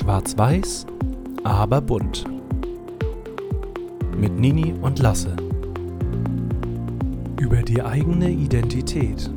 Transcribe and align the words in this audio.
Schwarz-Weiß, 0.00 0.86
aber 1.44 1.82
bunt. 1.82 2.24
Mit 4.16 4.32
Nini 4.32 4.72
und 4.72 4.98
Lasse. 4.98 5.36
Über 7.38 7.60
die 7.62 7.82
eigene 7.82 8.30
Identität. 8.30 9.30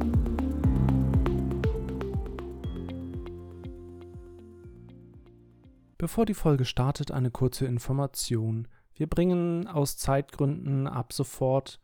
Bevor 5.97 6.25
die 6.25 6.33
Folge 6.33 6.63
startet, 6.63 7.11
eine 7.11 7.29
kurze 7.29 7.65
Information. 7.65 8.69
Wir 8.95 9.07
bringen 9.07 9.67
aus 9.67 9.97
Zeitgründen 9.97 10.87
ab 10.87 11.11
sofort 11.11 11.81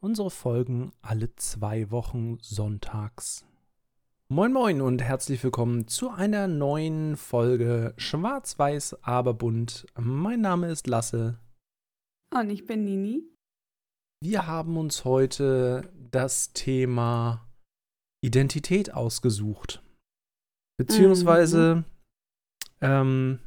unsere 0.00 0.32
Folgen 0.32 0.90
alle 1.00 1.32
zwei 1.36 1.92
Wochen 1.92 2.38
sonntags. 2.40 3.44
Moin 4.28 4.52
moin 4.52 4.80
und 4.80 5.04
herzlich 5.04 5.44
willkommen 5.44 5.86
zu 5.86 6.10
einer 6.10 6.48
neuen 6.48 7.16
Folge 7.16 7.94
Schwarz-Weiß, 7.96 9.04
aber 9.04 9.34
bunt. 9.34 9.86
Mein 9.96 10.40
Name 10.40 10.68
ist 10.68 10.88
Lasse. 10.88 11.38
Und 12.34 12.50
ich 12.50 12.66
bin 12.66 12.84
Nini. 12.84 13.22
Wir 14.20 14.48
haben 14.48 14.78
uns 14.78 15.04
heute 15.04 15.88
das 16.10 16.52
Thema 16.52 17.46
Identität 18.20 18.92
ausgesucht. 18.92 19.80
Beziehungsweise, 20.76 21.76
mhm. 21.76 21.84
ähm, 22.80 23.38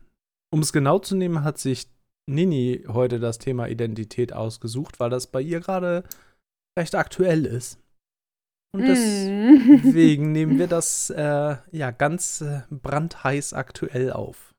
um 0.49 0.61
es 0.61 0.71
genau 0.71 0.99
zu 0.99 1.17
nehmen, 1.17 1.43
hat 1.43 1.57
sich 1.57 1.89
Nini 2.25 2.85
heute 2.87 3.19
das 3.19 3.37
Thema 3.37 3.67
Identität 3.67 4.31
ausgesucht, 4.31 5.01
weil 5.01 5.09
das 5.09 5.27
bei 5.27 5.41
ihr 5.41 5.59
gerade 5.59 6.05
recht 6.79 6.95
aktuell 6.95 7.45
ist. 7.45 7.83
Und 8.71 8.83
mm. 8.83 8.85
deswegen 9.83 10.31
nehmen 10.31 10.59
wir 10.59 10.67
das 10.67 11.09
äh, 11.09 11.57
ja 11.71 11.91
ganz 11.91 12.41
äh, 12.41 12.61
brandheiß 12.69 13.53
aktuell 13.53 14.11
auf. 14.11 14.53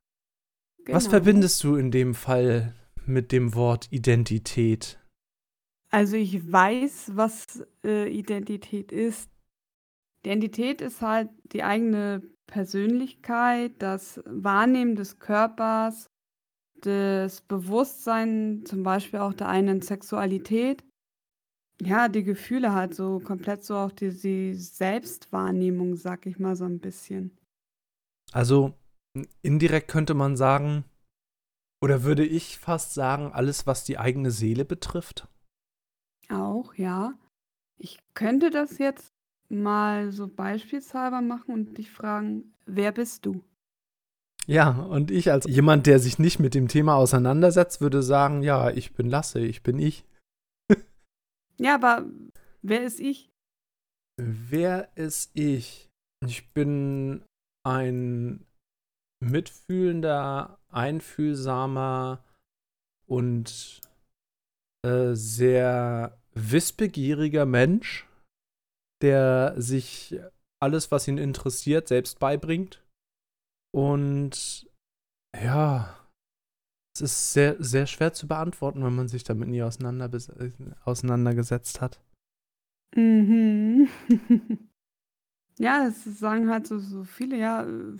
Genau. 0.84 0.96
Was 0.96 1.06
verbindest 1.06 1.62
du 1.62 1.76
in 1.76 1.90
dem 1.90 2.14
Fall 2.14 2.74
mit 3.06 3.32
dem 3.32 3.54
Wort 3.54 3.88
Identität? 3.90 4.98
Also 5.90 6.16
ich 6.16 6.50
weiß, 6.50 7.12
was 7.14 7.64
äh, 7.84 8.08
Identität 8.08 8.92
ist. 8.92 9.30
Identität 10.24 10.80
ist 10.80 11.02
halt 11.02 11.30
die 11.52 11.62
eigene 11.62 12.22
Persönlichkeit, 12.46 13.72
das 13.78 14.20
Wahrnehmen 14.26 14.96
des 14.96 15.18
Körpers, 15.18 16.06
das 16.80 17.40
Bewusstsein 17.42 18.64
zum 18.64 18.82
Beispiel 18.82 19.20
auch 19.20 19.34
der 19.34 19.48
eigenen 19.48 19.82
Sexualität. 19.82 20.84
Ja, 21.82 22.08
die 22.08 22.24
Gefühle 22.24 22.74
halt 22.74 22.94
so 22.94 23.20
komplett 23.20 23.64
so 23.64 23.76
auch 23.76 23.92
die 23.92 24.10
die 24.10 24.54
Selbstwahrnehmung, 24.54 25.96
sag 25.96 26.26
ich 26.26 26.38
mal 26.38 26.54
so 26.54 26.64
ein 26.64 26.78
bisschen. 26.78 27.38
Also, 28.32 28.74
indirekt 29.42 29.88
könnte 29.88 30.14
man 30.14 30.36
sagen 30.36 30.84
oder 31.82 32.02
würde 32.02 32.24
ich 32.24 32.58
fast 32.58 32.92
sagen, 32.92 33.32
alles, 33.32 33.66
was 33.66 33.84
die 33.84 33.98
eigene 33.98 34.30
Seele 34.30 34.64
betrifft? 34.64 35.26
Auch, 36.28 36.74
ja. 36.74 37.14
Ich 37.78 37.98
könnte 38.14 38.50
das 38.50 38.78
jetzt 38.78 39.14
mal 39.48 40.12
so 40.12 40.28
beispielshalber 40.28 41.22
machen 41.22 41.54
und 41.54 41.78
dich 41.78 41.90
fragen: 41.90 42.52
„Wer 42.66 42.92
bist 42.92 43.24
du?“ 43.24 43.42
Ja, 44.46 44.70
und 44.70 45.10
ich 45.10 45.30
als 45.32 45.46
jemand, 45.46 45.86
der 45.86 45.98
sich 45.98 46.18
nicht 46.18 46.38
mit 46.40 46.54
dem 46.54 46.68
Thema 46.68 46.96
auseinandersetzt, 46.96 47.80
würde 47.80 48.02
sagen: 48.02 48.42
„Ja, 48.42 48.70
ich 48.70 48.92
bin 48.92 49.08
Lasse, 49.08 49.40
ich 49.40 49.62
bin 49.62 49.78
ich.“ 49.78 50.04
Ja, 51.61 51.75
aber 51.75 52.06
wer 52.62 52.83
ist 52.83 53.00
ich? 53.00 53.30
Wer 54.16 54.91
ist 54.97 55.30
ich? 55.34 55.89
Ich 56.27 56.53
bin 56.53 57.25
ein 57.66 58.47
mitfühlender, 59.22 60.58
einfühlsamer 60.69 62.25
und 63.06 63.81
äh, 64.84 65.15
sehr 65.15 66.19
wissbegieriger 66.34 67.44
Mensch, 67.44 68.06
der 69.03 69.54
sich 69.60 70.19
alles, 70.62 70.91
was 70.91 71.09
ihn 71.09 71.19
interessiert, 71.19 71.88
selbst 71.88 72.19
beibringt. 72.19 72.82
Und 73.72 74.70
ja, 75.34 76.00
es 76.94 77.00
ist 77.02 77.32
sehr, 77.32 77.56
sehr 77.62 77.86
schwer 77.86 78.12
zu 78.12 78.26
beantworten, 78.26 78.84
wenn 78.84 78.94
man 78.94 79.08
sich 79.08 79.24
damit 79.24 79.48
nie 79.48 79.62
auseinander 79.62 80.10
auseinandergesetzt 80.84 81.80
hat. 81.80 82.00
Mhm. 82.96 83.88
ja, 85.58 85.84
das 85.84 86.04
sagen 86.04 86.50
halt 86.50 86.66
so, 86.66 86.78
so 86.78 87.04
viele, 87.04 87.36
ja, 87.36 87.62
äh, 87.64 87.96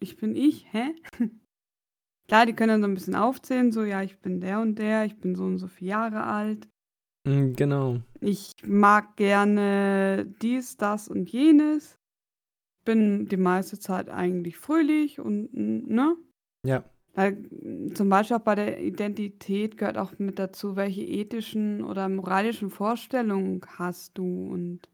ich 0.00 0.16
bin 0.16 0.34
ich, 0.34 0.72
hä? 0.72 0.94
Klar, 2.28 2.46
die 2.46 2.54
können 2.54 2.68
dann 2.70 2.82
so 2.82 2.88
ein 2.88 2.94
bisschen 2.94 3.14
aufzählen, 3.14 3.72
so, 3.72 3.84
ja, 3.84 4.02
ich 4.02 4.18
bin 4.18 4.40
der 4.40 4.60
und 4.60 4.76
der, 4.76 5.04
ich 5.04 5.16
bin 5.18 5.34
so 5.34 5.44
und 5.44 5.58
so 5.58 5.68
viele 5.68 5.90
Jahre 5.90 6.24
alt. 6.24 6.68
Mm, 7.24 7.52
genau. 7.52 8.00
Ich 8.20 8.52
mag 8.64 9.16
gerne 9.16 10.26
dies, 10.40 10.76
das 10.76 11.08
und 11.08 11.30
jenes. 11.30 11.98
Bin 12.84 13.26
die 13.26 13.36
meiste 13.36 13.78
Zeit 13.78 14.08
eigentlich 14.08 14.56
fröhlich 14.56 15.20
und, 15.20 15.52
ne? 15.54 16.16
Ja. 16.66 16.84
Weil 17.14 17.36
hm, 17.50 17.94
zum 17.94 18.08
Beispiel 18.08 18.36
auch 18.36 18.42
bei 18.42 18.54
der 18.54 18.80
Identität 18.80 19.76
gehört 19.76 19.98
auch 19.98 20.18
mit 20.18 20.38
dazu, 20.38 20.76
welche 20.76 21.02
ethischen 21.02 21.84
oder 21.84 22.08
moralischen 22.08 22.70
Vorstellungen 22.70 23.60
hast 23.76 24.16
du 24.18 24.48
und 24.50 24.88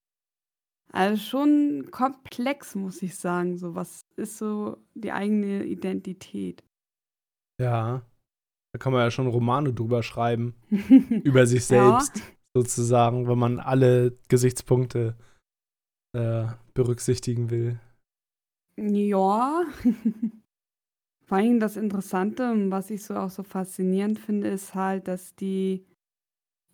also 0.90 1.22
schon 1.22 1.88
komplex, 1.90 2.74
muss 2.74 3.02
ich 3.02 3.16
sagen. 3.16 3.58
So, 3.58 3.74
was 3.74 4.06
ist 4.16 4.38
so 4.38 4.78
die 4.94 5.12
eigene 5.12 5.64
Identität? 5.64 6.64
Ja, 7.60 8.02
da 8.72 8.78
kann 8.78 8.92
man 8.92 9.02
ja 9.02 9.10
schon 9.10 9.26
Romane 9.26 9.72
drüber 9.72 10.02
schreiben. 10.02 10.54
über 10.70 11.46
sich 11.46 11.66
selbst, 11.66 12.18
ja. 12.18 12.24
sozusagen, 12.54 13.28
wenn 13.28 13.38
man 13.38 13.60
alle 13.60 14.14
Gesichtspunkte 14.28 15.16
äh, 16.16 16.46
berücksichtigen 16.74 17.50
will. 17.50 17.78
Ja. 18.76 19.64
Vor 21.28 21.36
allem 21.36 21.60
das 21.60 21.76
Interessante 21.76 22.50
und 22.50 22.70
was 22.70 22.90
ich 22.90 23.04
so 23.04 23.14
auch 23.14 23.28
so 23.28 23.42
faszinierend 23.42 24.18
finde, 24.18 24.48
ist 24.48 24.74
halt, 24.74 25.08
dass 25.08 25.34
die 25.34 25.84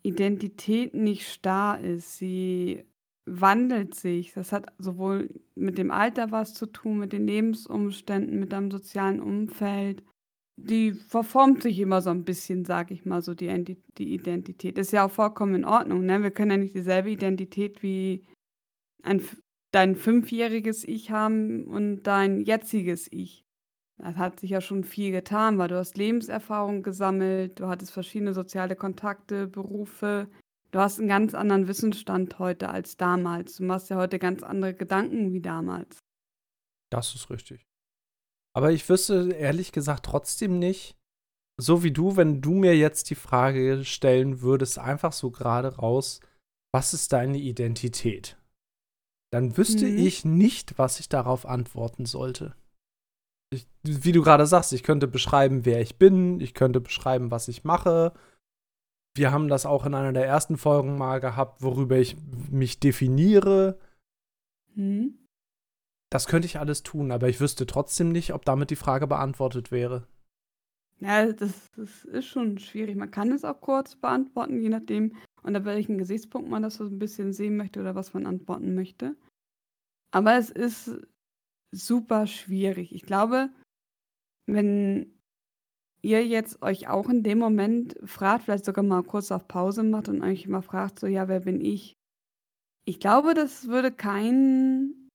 Identität 0.01 0.93
nicht 0.93 1.27
starr 1.27 1.81
ist. 1.81 2.17
Sie 2.17 2.85
wandelt 3.25 3.95
sich. 3.95 4.31
Das 4.31 4.53
hat 4.53 4.71
sowohl 4.77 5.29
mit 5.55 5.77
dem 5.77 5.91
Alter 5.91 6.31
was 6.31 6.53
zu 6.53 6.67
tun, 6.67 6.99
mit 6.99 7.11
den 7.11 7.27
Lebensumständen, 7.27 8.39
mit 8.39 8.53
deinem 8.53 8.71
sozialen 8.71 9.19
Umfeld. 9.19 10.03
Die 10.57 10.93
verformt 10.93 11.61
sich 11.63 11.79
immer 11.79 12.01
so 12.01 12.11
ein 12.11 12.23
bisschen, 12.23 12.63
sag 12.63 12.91
ich 12.91 13.03
mal 13.03 13.21
so, 13.21 13.33
die, 13.33 13.77
die 13.97 14.13
Identität. 14.13 14.77
Ist 14.77 14.93
ja 14.93 15.05
auch 15.05 15.11
vollkommen 15.11 15.55
in 15.55 15.65
Ordnung. 15.65 16.05
Ne? 16.05 16.23
Wir 16.23 16.31
können 16.31 16.51
ja 16.51 16.57
nicht 16.57 16.75
dieselbe 16.75 17.09
Identität 17.09 17.83
wie 17.83 18.25
ein, 19.03 19.21
dein 19.73 19.97
fünfjähriges 19.97 20.87
Ich 20.87 21.11
haben 21.11 21.65
und 21.65 22.03
dein 22.03 22.39
jetziges 22.39 23.11
Ich. 23.11 23.44
Das 23.97 24.15
hat 24.17 24.39
sich 24.39 24.49
ja 24.49 24.61
schon 24.61 24.83
viel 24.83 25.11
getan, 25.11 25.57
weil 25.57 25.69
du 25.69 25.77
hast 25.77 25.97
Lebenserfahrung 25.97 26.83
gesammelt, 26.83 27.59
du 27.59 27.67
hattest 27.67 27.91
verschiedene 27.91 28.33
soziale 28.33 28.75
Kontakte, 28.75 29.47
Berufe. 29.47 30.27
Du 30.71 30.79
hast 30.79 30.99
einen 30.99 31.07
ganz 31.07 31.33
anderen 31.33 31.67
Wissensstand 31.67 32.37
heute 32.37 32.69
als 32.69 32.97
damals. 32.97 33.57
Du 33.57 33.63
machst 33.63 33.89
ja 33.89 33.95
heute 33.95 34.19
ganz 34.19 34.43
andere 34.43 34.73
Gedanken 34.73 35.31
wie 35.31 35.39
damals. 35.39 35.99
Das 36.91 37.15
ist 37.15 37.29
richtig. 37.29 37.65
Aber 38.53 38.71
ich 38.71 38.87
wüsste 38.87 39.31
ehrlich 39.31 39.71
gesagt 39.71 40.05
trotzdem 40.05 40.59
nicht, 40.59 40.97
so 41.57 41.83
wie 41.83 41.91
du, 41.91 42.17
wenn 42.17 42.41
du 42.41 42.53
mir 42.53 42.75
jetzt 42.77 43.09
die 43.09 43.15
Frage 43.15 43.85
stellen 43.85 44.41
würdest, 44.41 44.77
einfach 44.77 45.13
so 45.13 45.31
gerade 45.31 45.77
raus, 45.77 46.19
was 46.73 46.93
ist 46.93 47.13
deine 47.13 47.37
Identität? 47.37 48.37
Dann 49.31 49.55
wüsste 49.55 49.87
mhm. 49.87 49.97
ich 49.97 50.25
nicht, 50.25 50.77
was 50.77 50.99
ich 50.99 51.07
darauf 51.07 51.45
antworten 51.45 52.05
sollte 52.05 52.55
ich, 53.51 53.67
wie 53.83 54.11
du 54.11 54.21
gerade 54.21 54.45
sagst, 54.45 54.73
ich 54.73 54.83
könnte 54.83 55.07
beschreiben, 55.07 55.65
wer 55.65 55.81
ich 55.81 55.97
bin, 55.97 56.39
ich 56.39 56.53
könnte 56.53 56.81
beschreiben, 56.81 57.31
was 57.31 57.47
ich 57.47 57.63
mache. 57.63 58.13
Wir 59.15 59.31
haben 59.31 59.47
das 59.47 59.65
auch 59.65 59.85
in 59.85 59.93
einer 59.93 60.13
der 60.13 60.25
ersten 60.25 60.57
Folgen 60.57 60.97
mal 60.97 61.19
gehabt, 61.19 61.61
worüber 61.61 61.97
ich 61.97 62.17
mich 62.51 62.79
definiere. 62.79 63.79
Hm. 64.73 65.25
Das 66.09 66.27
könnte 66.27 66.45
ich 66.45 66.59
alles 66.59 66.83
tun, 66.83 67.11
aber 67.11 67.29
ich 67.29 67.39
wüsste 67.39 67.65
trotzdem 67.65 68.11
nicht, 68.11 68.33
ob 68.33 68.45
damit 68.45 68.69
die 68.69 68.75
Frage 68.75 69.07
beantwortet 69.07 69.71
wäre. 69.71 70.07
Ja, 70.99 71.31
das, 71.31 71.71
das 71.75 72.05
ist 72.05 72.27
schon 72.27 72.57
schwierig. 72.57 72.95
Man 72.95 73.11
kann 73.11 73.31
es 73.31 73.43
auch 73.43 73.59
kurz 73.59 73.95
beantworten, 73.95 74.61
je 74.61 74.69
nachdem, 74.69 75.15
unter 75.43 75.65
welchen 75.65 75.97
Gesichtspunkt 75.97 76.49
man 76.49 76.63
das 76.63 76.75
so 76.75 76.85
ein 76.85 76.99
bisschen 76.99 77.33
sehen 77.33 77.57
möchte 77.57 77.79
oder 77.81 77.95
was 77.95 78.13
man 78.13 78.25
antworten 78.25 78.75
möchte. 78.75 79.15
Aber 80.11 80.37
es 80.37 80.49
ist 80.49 80.97
super 81.75 82.27
schwierig. 82.27 82.93
Ich 82.93 83.03
glaube, 83.03 83.49
wenn 84.47 85.13
ihr 86.01 86.25
jetzt 86.25 86.61
euch 86.61 86.87
auch 86.87 87.09
in 87.09 87.23
dem 87.23 87.39
Moment 87.39 87.97
fragt, 88.05 88.43
vielleicht 88.43 88.65
sogar 88.65 88.83
mal 88.83 89.03
kurz 89.03 89.31
auf 89.31 89.47
Pause 89.47 89.83
macht 89.83 90.09
und 90.09 90.21
euch 90.21 90.47
mal 90.47 90.61
fragt, 90.61 90.99
so, 90.99 91.07
ja, 91.07 91.27
wer 91.27 91.41
bin 91.41 91.61
ich? 91.61 91.93
Ich 92.85 92.99
glaube, 92.99 93.33
das 93.33 93.67
würde 93.67 93.91
keinen 93.91 95.05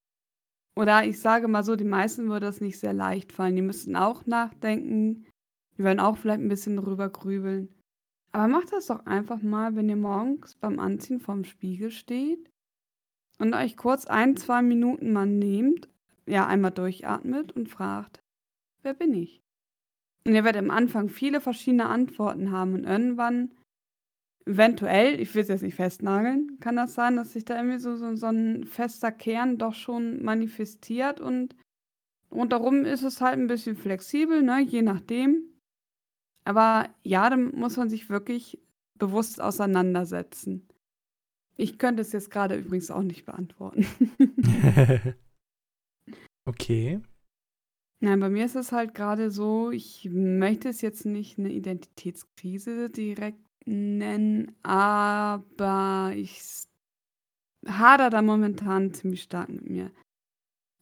oder 0.77 1.05
ich 1.05 1.21
sage 1.21 1.49
mal 1.49 1.63
so, 1.63 1.77
die 1.77 1.85
meisten 1.85 2.29
würde 2.29 2.47
das 2.47 2.61
nicht 2.61 2.79
sehr 2.79 2.93
leicht 2.93 3.33
fallen. 3.33 3.57
Die 3.57 3.63
müssten 3.63 3.97
auch 3.97 4.27
nachdenken. 4.27 5.27
Die 5.77 5.85
werden 5.85 6.01
auch 6.01 6.17
vielleicht 6.17 6.41
ein 6.41 6.49
bisschen 6.49 6.77
drüber 6.77 7.11
grübeln. 7.11 7.69
Aber 8.33 8.49
macht 8.49 8.73
das 8.73 8.87
doch 8.87 9.05
einfach 9.07 9.43
mal, 9.43 9.75
wenn 9.77 9.89
ihr 9.89 9.97
morgens 9.97 10.55
beim 10.55 10.79
Anziehen 10.79 11.21
vorm 11.21 11.45
Spiegel 11.45 11.91
steht 11.91 12.49
und 13.39 13.55
euch 13.55 13.77
kurz 13.77 14.07
ein, 14.07 14.37
zwei 14.37 14.63
Minuten 14.63 15.13
mal 15.13 15.27
nehmt, 15.27 15.89
ja, 16.31 16.47
einmal 16.47 16.71
durchatmet 16.71 17.53
und 17.53 17.69
fragt, 17.69 18.23
wer 18.83 18.95
bin 18.95 19.13
ich? 19.15 19.43
Und 20.27 20.35
ihr 20.35 20.45
werdet 20.45 20.63
am 20.63 20.71
Anfang 20.71 21.09
viele 21.09 21.41
verschiedene 21.41 21.87
Antworten 21.87 22.53
haben 22.53 22.75
und 22.75 22.85
irgendwann, 22.85 23.53
eventuell, 24.47 25.21
ich 25.21 25.35
will 25.35 25.43
es 25.43 25.49
jetzt 25.49 25.63
nicht 25.63 25.75
festnageln, 25.75 26.59
kann 26.61 26.77
das 26.77 26.95
sein, 26.95 27.17
dass 27.17 27.33
sich 27.33 27.45
da 27.45 27.57
irgendwie 27.57 27.79
so, 27.79 27.97
so, 27.97 28.15
so 28.15 28.27
ein 28.27 28.65
fester 28.65 29.13
Kern 29.13 29.59
doch 29.59 29.75
schon 29.75 30.23
manifestiert 30.23 31.21
und 31.21 31.57
rundherum 32.31 32.85
ist 32.85 33.03
es 33.03 33.21
halt 33.21 33.39
ein 33.39 33.47
bisschen 33.47 33.77
flexibel, 33.77 34.43
ne, 34.43 34.61
je 34.61 34.83
nachdem. 34.83 35.45
Aber 36.45 36.89
ja, 37.03 37.29
da 37.31 37.37
muss 37.37 37.77
man 37.77 37.91
sich 37.91 38.09
wirklich 38.09 38.61
bewusst 38.95 39.41
auseinandersetzen. 39.41 40.69
Ich 41.57 41.79
könnte 41.79 42.03
es 42.03 42.13
jetzt 42.13 42.31
gerade 42.31 42.57
übrigens 42.57 42.91
auch 42.91 43.03
nicht 43.03 43.27
beantworten. 43.27 43.87
okay. 46.51 47.01
Nein, 48.03 48.21
bei 48.21 48.31
mir 48.31 48.47
ist 48.47 48.57
es 48.57 48.73
halt 48.73 48.95
gerade 48.95 49.31
so, 49.31 49.71
ich 49.71 50.09
möchte 50.11 50.69
es 50.69 50.81
jetzt 50.81 51.05
nicht 51.05 51.39
eine 51.39 51.51
Identitätskrise 51.53 52.89
direkt 52.89 53.41
nennen, 53.67 54.57
aber 54.63 56.13
ich 56.15 56.41
hader 57.69 58.09
da 58.09 58.23
momentan 58.23 58.95
ziemlich 58.95 59.23
stark 59.23 59.51
mit 59.51 59.69
mir. 59.69 59.91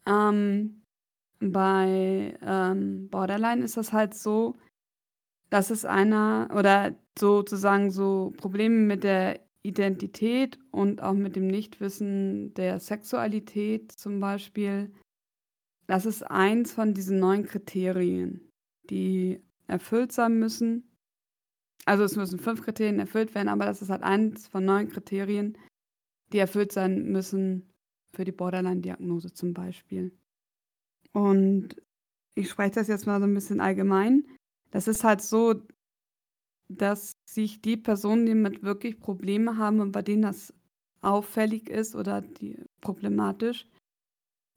Ähm, 0.06 0.82
bei 1.40 2.38
ähm, 2.40 3.08
Borderline 3.10 3.64
ist 3.64 3.76
das 3.76 3.92
halt 3.92 4.14
so, 4.14 4.56
dass 5.50 5.70
es 5.70 5.84
einer 5.84 6.48
oder 6.56 6.94
sozusagen 7.18 7.90
so 7.90 8.32
Probleme 8.36 8.76
mit 8.76 9.02
der 9.02 9.40
Identität 9.62 10.58
und 10.70 11.02
auch 11.02 11.14
mit 11.14 11.36
dem 11.36 11.48
Nichtwissen 11.48 12.54
der 12.54 12.78
Sexualität 12.78 13.92
zum 13.92 14.20
Beispiel, 14.20 14.92
das 15.88 16.04
ist 16.04 16.22
eins 16.22 16.72
von 16.72 16.92
diesen 16.94 17.18
neun 17.18 17.44
Kriterien, 17.46 18.52
die 18.90 19.42
erfüllt 19.66 20.12
sein 20.12 20.38
müssen. 20.38 20.94
Also 21.86 22.04
es 22.04 22.14
müssen 22.14 22.38
fünf 22.38 22.62
Kriterien 22.62 22.98
erfüllt 22.98 23.34
werden, 23.34 23.48
aber 23.48 23.64
das 23.64 23.80
ist 23.80 23.88
halt 23.88 24.02
eins 24.02 24.46
von 24.48 24.64
neun 24.64 24.88
Kriterien, 24.88 25.56
die 26.32 26.38
erfüllt 26.38 26.72
sein 26.72 27.10
müssen 27.10 27.72
für 28.12 28.24
die 28.24 28.32
Borderline-Diagnose 28.32 29.32
zum 29.32 29.54
Beispiel. 29.54 30.12
Und 31.12 31.80
ich 32.34 32.50
spreche 32.50 32.72
das 32.72 32.88
jetzt 32.88 33.06
mal 33.06 33.18
so 33.18 33.26
ein 33.26 33.34
bisschen 33.34 33.60
allgemein. 33.60 34.26
Das 34.70 34.88
ist 34.88 35.04
halt 35.04 35.22
so, 35.22 35.54
dass 36.68 37.12
sich 37.24 37.62
die 37.62 37.78
Personen, 37.78 38.26
die 38.26 38.34
mit 38.34 38.62
wirklich 38.62 39.00
Probleme 39.00 39.56
haben 39.56 39.80
und 39.80 39.92
bei 39.92 40.02
denen 40.02 40.22
das 40.22 40.52
auffällig 41.00 41.70
ist 41.70 41.96
oder 41.96 42.20
die 42.20 42.62
problematisch, 42.82 43.66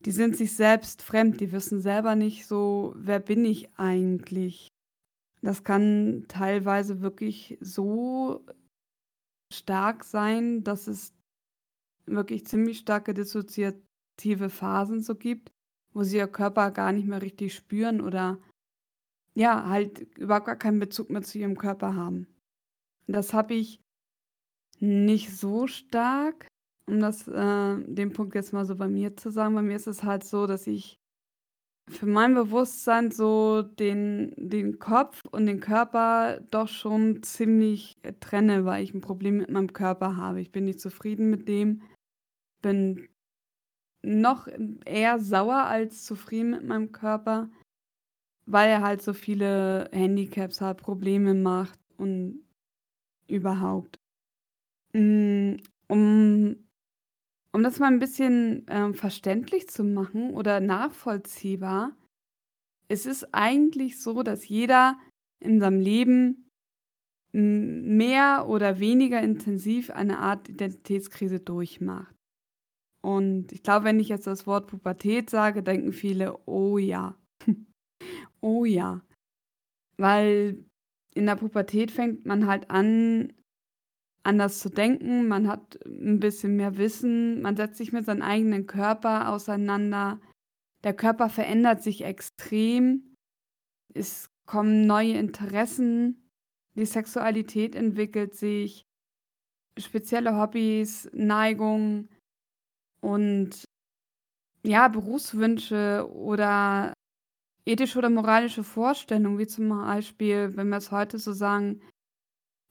die 0.05 0.11
sind 0.11 0.35
sich 0.35 0.55
selbst 0.55 1.01
fremd, 1.01 1.39
die 1.39 1.51
wissen 1.51 1.81
selber 1.81 2.15
nicht 2.15 2.45
so, 2.45 2.93
wer 2.95 3.19
bin 3.19 3.45
ich 3.45 3.69
eigentlich? 3.77 4.67
Das 5.41 5.63
kann 5.63 6.25
teilweise 6.27 7.01
wirklich 7.01 7.57
so 7.61 8.45
stark 9.51 10.03
sein, 10.03 10.63
dass 10.63 10.87
es 10.87 11.13
wirklich 12.05 12.45
ziemlich 12.45 12.79
starke 12.79 13.13
dissoziative 13.13 14.49
Phasen 14.49 15.01
so 15.01 15.15
gibt, 15.15 15.51
wo 15.93 16.03
sie 16.03 16.17
ihr 16.17 16.27
Körper 16.27 16.71
gar 16.71 16.91
nicht 16.91 17.07
mehr 17.07 17.21
richtig 17.21 17.53
spüren 17.53 18.01
oder 18.01 18.39
ja, 19.33 19.67
halt 19.67 20.01
überhaupt 20.17 20.47
gar 20.47 20.57
keinen 20.57 20.79
Bezug 20.79 21.09
mehr 21.09 21.21
zu 21.21 21.37
ihrem 21.37 21.57
Körper 21.57 21.95
haben. 21.95 22.27
Das 23.07 23.33
habe 23.33 23.53
ich 23.53 23.81
nicht 24.79 25.35
so 25.35 25.67
stark, 25.67 26.47
um 26.91 26.99
das, 26.99 27.27
äh, 27.27 27.75
den 27.85 28.13
Punkt 28.13 28.35
jetzt 28.35 28.53
mal 28.53 28.65
so 28.65 28.75
bei 28.75 28.87
mir 28.87 29.15
zu 29.17 29.31
sagen. 29.31 29.55
Bei 29.55 29.61
mir 29.61 29.75
ist 29.75 29.87
es 29.87 30.03
halt 30.03 30.23
so, 30.23 30.47
dass 30.47 30.67
ich 30.67 30.99
für 31.89 32.05
mein 32.05 32.35
Bewusstsein 32.35 33.11
so 33.11 33.63
den, 33.63 34.33
den 34.37 34.79
Kopf 34.79 35.23
und 35.31 35.45
den 35.45 35.59
Körper 35.59 36.39
doch 36.51 36.67
schon 36.67 37.23
ziemlich 37.23 37.97
äh, 38.03 38.13
trenne, 38.19 38.65
weil 38.65 38.83
ich 38.83 38.93
ein 38.93 39.01
Problem 39.01 39.37
mit 39.37 39.49
meinem 39.49 39.73
Körper 39.73 40.17
habe. 40.17 40.41
Ich 40.41 40.51
bin 40.51 40.65
nicht 40.65 40.79
zufrieden 40.79 41.29
mit 41.29 41.47
dem, 41.47 41.81
bin 42.61 43.07
noch 44.03 44.47
eher 44.85 45.19
sauer 45.19 45.63
als 45.65 46.05
zufrieden 46.05 46.51
mit 46.51 46.63
meinem 46.65 46.91
Körper 46.91 47.49
weil 48.45 48.69
er 48.69 48.81
halt 48.81 49.01
so 49.01 49.13
viele 49.13 49.89
Handicaps 49.91 50.61
hat, 50.61 50.81
Probleme 50.81 51.33
macht 51.33 51.79
und 51.97 52.43
überhaupt. 53.27 53.99
Hm, 54.93 55.57
um 55.87 56.55
um 57.53 57.63
das 57.63 57.79
mal 57.79 57.87
ein 57.87 57.99
bisschen, 57.99 58.65
ähm, 58.69 58.93
verständlich 58.93 59.67
zu 59.69 59.83
machen 59.83 60.31
oder 60.31 60.59
nachvollziehbar, 60.59 61.91
es 62.87 63.05
ist 63.05 63.33
eigentlich 63.33 64.01
so, 64.01 64.23
dass 64.23 64.47
jeder 64.47 64.97
in 65.39 65.59
seinem 65.59 65.79
Leben 65.81 66.49
mehr 67.33 68.47
oder 68.47 68.79
weniger 68.79 69.21
intensiv 69.21 69.89
eine 69.91 70.19
Art 70.19 70.49
Identitätskrise 70.49 71.39
durchmacht. 71.39 72.13
Und 73.01 73.51
ich 73.51 73.63
glaube, 73.63 73.85
wenn 73.85 73.99
ich 73.99 74.09
jetzt 74.09 74.27
das 74.27 74.47
Wort 74.47 74.67
Pubertät 74.67 75.29
sage, 75.29 75.63
denken 75.63 75.93
viele: 75.93 76.37
„Oh 76.47 76.77
ja.“ 76.77 77.15
Oh 78.41 78.65
ja. 78.65 79.01
Weil 79.97 80.65
in 81.13 81.25
der 81.27 81.35
Pubertät 81.35 81.91
fängt 81.91 82.25
man 82.25 82.47
halt 82.47 82.69
an, 82.71 83.33
anders 84.23 84.59
zu 84.59 84.69
denken. 84.69 85.27
Man 85.27 85.47
hat 85.47 85.79
ein 85.85 86.19
bisschen 86.19 86.55
mehr 86.55 86.77
Wissen. 86.77 87.41
Man 87.41 87.55
setzt 87.55 87.77
sich 87.77 87.91
mit 87.91 88.05
seinem 88.05 88.21
eigenen 88.21 88.67
Körper 88.67 89.29
auseinander. 89.29 90.19
Der 90.83 90.93
Körper 90.93 91.29
verändert 91.29 91.83
sich 91.83 92.03
extrem. 92.03 93.15
Es 93.93 94.29
kommen 94.45 94.87
neue 94.87 95.13
Interessen. 95.13 96.29
Die 96.75 96.85
Sexualität 96.85 97.75
entwickelt 97.75 98.35
sich. 98.35 98.83
Spezielle 99.77 100.37
Hobbys, 100.37 101.09
Neigungen 101.13 102.09
und 103.01 103.63
ja, 104.63 104.87
Berufswünsche 104.87 106.07
oder 106.13 106.93
ethische 107.65 107.97
oder 107.97 108.09
moralische 108.09 108.63
Vorstellungen, 108.63 109.39
wie 109.39 109.47
zum 109.47 109.69
Beispiel, 109.69 110.55
wenn 110.55 110.69
wir 110.69 110.77
es 110.77 110.91
heute 110.91 111.19
so 111.19 111.33
sagen, 111.33 111.81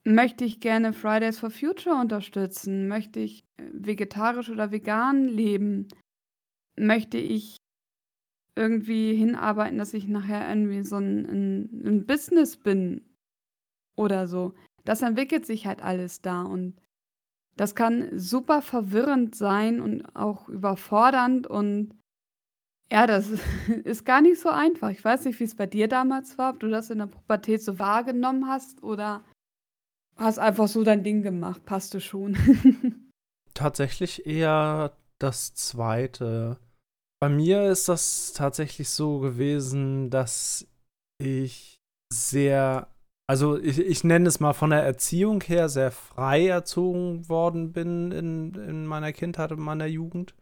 möchte 0.04 0.44
ich 0.44 0.60
gerne 0.60 0.92
Fridays 0.92 1.38
for 1.38 1.50
Future 1.50 1.96
unterstützen? 1.96 2.88
Möchte 2.88 3.20
ich 3.20 3.44
äh, 3.58 3.64
vegetarisch 3.72 4.50
oder 4.50 4.70
vegan 4.70 5.26
leben? 5.26 5.88
Möchte 6.76 7.18
ich 7.18 7.56
irgendwie 8.56 9.14
hinarbeiten, 9.14 9.78
dass 9.78 9.94
ich 9.94 10.06
nachher 10.08 10.48
irgendwie 10.48 10.82
so 10.82 10.96
ein, 10.96 11.26
ein, 11.26 11.82
ein 11.86 12.06
Business 12.06 12.56
bin 12.56 13.04
oder 13.96 14.28
so? 14.28 14.54
Das 14.84 15.02
entwickelt 15.02 15.46
sich 15.46 15.66
halt 15.66 15.82
alles 15.82 16.20
da 16.22 16.42
und 16.42 16.80
das 17.56 17.74
kann 17.74 18.18
super 18.18 18.62
verwirrend 18.62 19.34
sein 19.34 19.80
und 19.80 20.16
auch 20.16 20.48
überfordernd 20.48 21.46
und 21.46 21.94
ja, 22.92 23.06
das 23.06 23.30
ist 23.84 24.04
gar 24.04 24.20
nicht 24.20 24.40
so 24.40 24.48
einfach. 24.48 24.90
Ich 24.90 25.04
weiß 25.04 25.24
nicht, 25.26 25.38
wie 25.40 25.44
es 25.44 25.54
bei 25.54 25.66
dir 25.66 25.86
damals 25.86 26.38
war, 26.38 26.54
ob 26.54 26.60
du 26.60 26.68
das 26.68 26.90
in 26.90 26.98
der 26.98 27.06
Pubertät 27.06 27.62
so 27.62 27.78
wahrgenommen 27.78 28.48
hast 28.48 28.82
oder 28.82 29.24
hast 30.20 30.38
einfach 30.38 30.68
so 30.68 30.84
dein 30.84 31.02
Ding 31.02 31.22
gemacht, 31.22 31.64
passte 31.64 32.00
schon. 32.00 32.36
Tatsächlich 33.54 34.26
eher 34.26 34.92
das 35.18 35.54
Zweite. 35.54 36.58
Bei 37.20 37.28
mir 37.28 37.68
ist 37.70 37.88
das 37.88 38.32
tatsächlich 38.32 38.88
so 38.90 39.18
gewesen, 39.18 40.08
dass 40.10 40.66
ich 41.18 41.80
sehr, 42.12 42.88
also 43.28 43.58
ich, 43.58 43.78
ich 43.78 44.04
nenne 44.04 44.28
es 44.28 44.40
mal 44.40 44.52
von 44.52 44.70
der 44.70 44.82
Erziehung 44.82 45.42
her, 45.42 45.68
sehr 45.68 45.90
frei 45.90 46.46
erzogen 46.46 47.28
worden 47.28 47.72
bin 47.72 48.12
in, 48.12 48.54
in 48.54 48.86
meiner 48.86 49.12
Kindheit 49.12 49.52
und 49.52 49.60
meiner 49.60 49.86
Jugend 49.86 50.34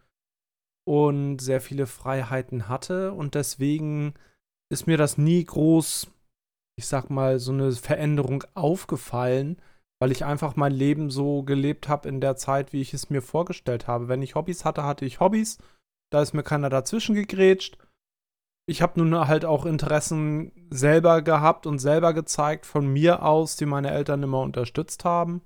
und 0.87 1.41
sehr 1.41 1.61
viele 1.61 1.87
Freiheiten 1.87 2.69
hatte. 2.69 3.13
Und 3.13 3.35
deswegen 3.35 4.15
ist 4.71 4.87
mir 4.87 4.97
das 4.97 5.19
nie 5.19 5.45
groß, 5.45 6.09
ich 6.79 6.87
sag 6.87 7.11
mal, 7.11 7.39
so 7.39 7.53
eine 7.53 7.73
Veränderung 7.73 8.45
aufgefallen, 8.55 9.61
weil 10.01 10.13
ich 10.13 10.25
einfach 10.25 10.57
mein 10.57 10.73
Leben 10.73 11.11
so 11.11 11.43
gelebt 11.43 11.89
habe 11.89 12.09
in 12.09 12.21
der 12.21 12.37
Zeit, 12.37 12.73
wie 12.73 12.81
ich 12.81 12.95
es 12.95 13.11
mir 13.11 13.21
vorgestellt 13.21 13.89
habe. 13.89 14.09
Wenn 14.09 14.23
ich 14.23 14.37
Hobbys 14.37 14.65
hatte, 14.65 14.85
hatte 14.85 15.05
ich 15.05 15.21
Hobbys. 15.21 15.59
Da 16.11 16.23
ist 16.23 16.35
mir 16.35 16.45
keiner 16.45 16.71
dazwischen 16.71 17.15
gegrätscht. 17.15 17.79
Ich 18.67 18.81
habe 18.81 19.01
nun 19.03 19.27
halt 19.27 19.45
auch 19.45 19.67
Interessen 19.67 20.53
selber 20.71 21.23
gehabt 21.23 21.67
und 21.67 21.79
selber 21.79 22.15
gezeigt 22.15 22.65
von 22.65 22.87
mir 22.87 23.25
aus, 23.25 23.57
die 23.57 23.67
meine 23.67 23.91
Eltern 23.91 24.23
immer 24.23 24.41
unterstützt 24.41 25.05
haben. 25.05 25.43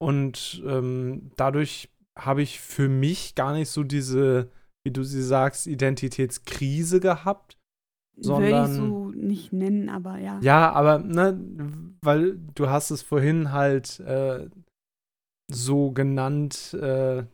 Und 0.00 0.62
ähm, 0.64 1.32
dadurch 1.36 1.90
habe 2.16 2.40
ich 2.40 2.60
für 2.60 2.88
mich 2.88 3.34
gar 3.34 3.52
nicht 3.52 3.68
so 3.68 3.82
diese 3.82 4.50
wie 4.84 4.90
du 4.90 5.02
sie 5.02 5.22
sagst, 5.22 5.66
Identitätskrise 5.66 7.00
gehabt. 7.00 7.58
Sondern, 8.16 8.42
Will 8.42 8.70
ich 8.70 8.76
so 8.76 9.10
nicht 9.10 9.52
nennen, 9.52 9.88
aber 9.88 10.18
ja. 10.18 10.38
Ja, 10.42 10.72
aber, 10.72 10.98
ne, 10.98 11.40
weil 12.02 12.38
du 12.54 12.68
hast 12.68 12.90
es 12.90 13.02
vorhin 13.02 13.52
halt 13.52 14.00
äh, 14.00 14.48
so 15.50 15.90
genannt, 15.92 16.74
äh, 16.74 17.24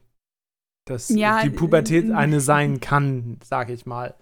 dass 0.87 1.09
ja, 1.09 1.43
die 1.43 1.51
Pubertät 1.51 2.11
eine 2.11 2.41
sein 2.41 2.81
kann, 2.81 3.39
sag 3.43 3.71
ich 3.71 3.87
mal. 3.87 4.15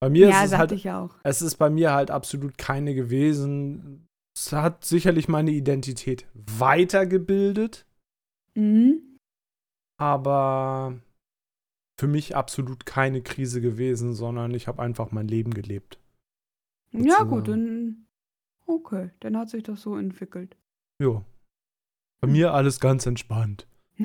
Bei 0.00 0.08
mir 0.08 0.28
ja, 0.28 0.44
ist 0.44 0.52
es 0.52 0.58
halt, 0.58 0.72
ich 0.72 0.90
auch. 0.90 1.14
es 1.22 1.42
ist 1.42 1.56
bei 1.56 1.70
mir 1.70 1.92
halt 1.92 2.10
absolut 2.10 2.58
keine 2.58 2.94
gewesen. 2.94 4.06
Es 4.36 4.52
hat 4.52 4.84
sicherlich 4.84 5.28
meine 5.28 5.52
Identität 5.52 6.26
weitergebildet. 6.34 7.86
Mhm. 8.54 9.18
Aber 9.98 10.98
für 11.96 12.06
mich 12.06 12.36
absolut 12.36 12.86
keine 12.86 13.22
Krise 13.22 13.60
gewesen, 13.60 14.14
sondern 14.14 14.52
ich 14.52 14.66
habe 14.66 14.82
einfach 14.82 15.12
mein 15.12 15.28
Leben 15.28 15.54
gelebt. 15.54 15.98
Ja, 16.92 17.22
gut, 17.24 17.48
dann. 17.48 18.06
Okay, 18.66 19.10
dann 19.20 19.36
hat 19.36 19.50
sich 19.50 19.62
das 19.62 19.82
so 19.82 19.96
entwickelt. 19.96 20.56
Ja. 20.98 21.24
Bei 22.20 22.28
mir 22.28 22.54
alles 22.54 22.80
ganz 22.80 23.04
entspannt. 23.04 23.66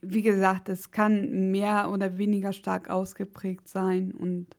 Wie 0.00 0.22
gesagt, 0.22 0.68
es 0.70 0.90
kann 0.90 1.50
mehr 1.50 1.90
oder 1.90 2.16
weniger 2.16 2.52
stark 2.52 2.88
ausgeprägt 2.88 3.68
sein. 3.68 4.12
Und 4.12 4.56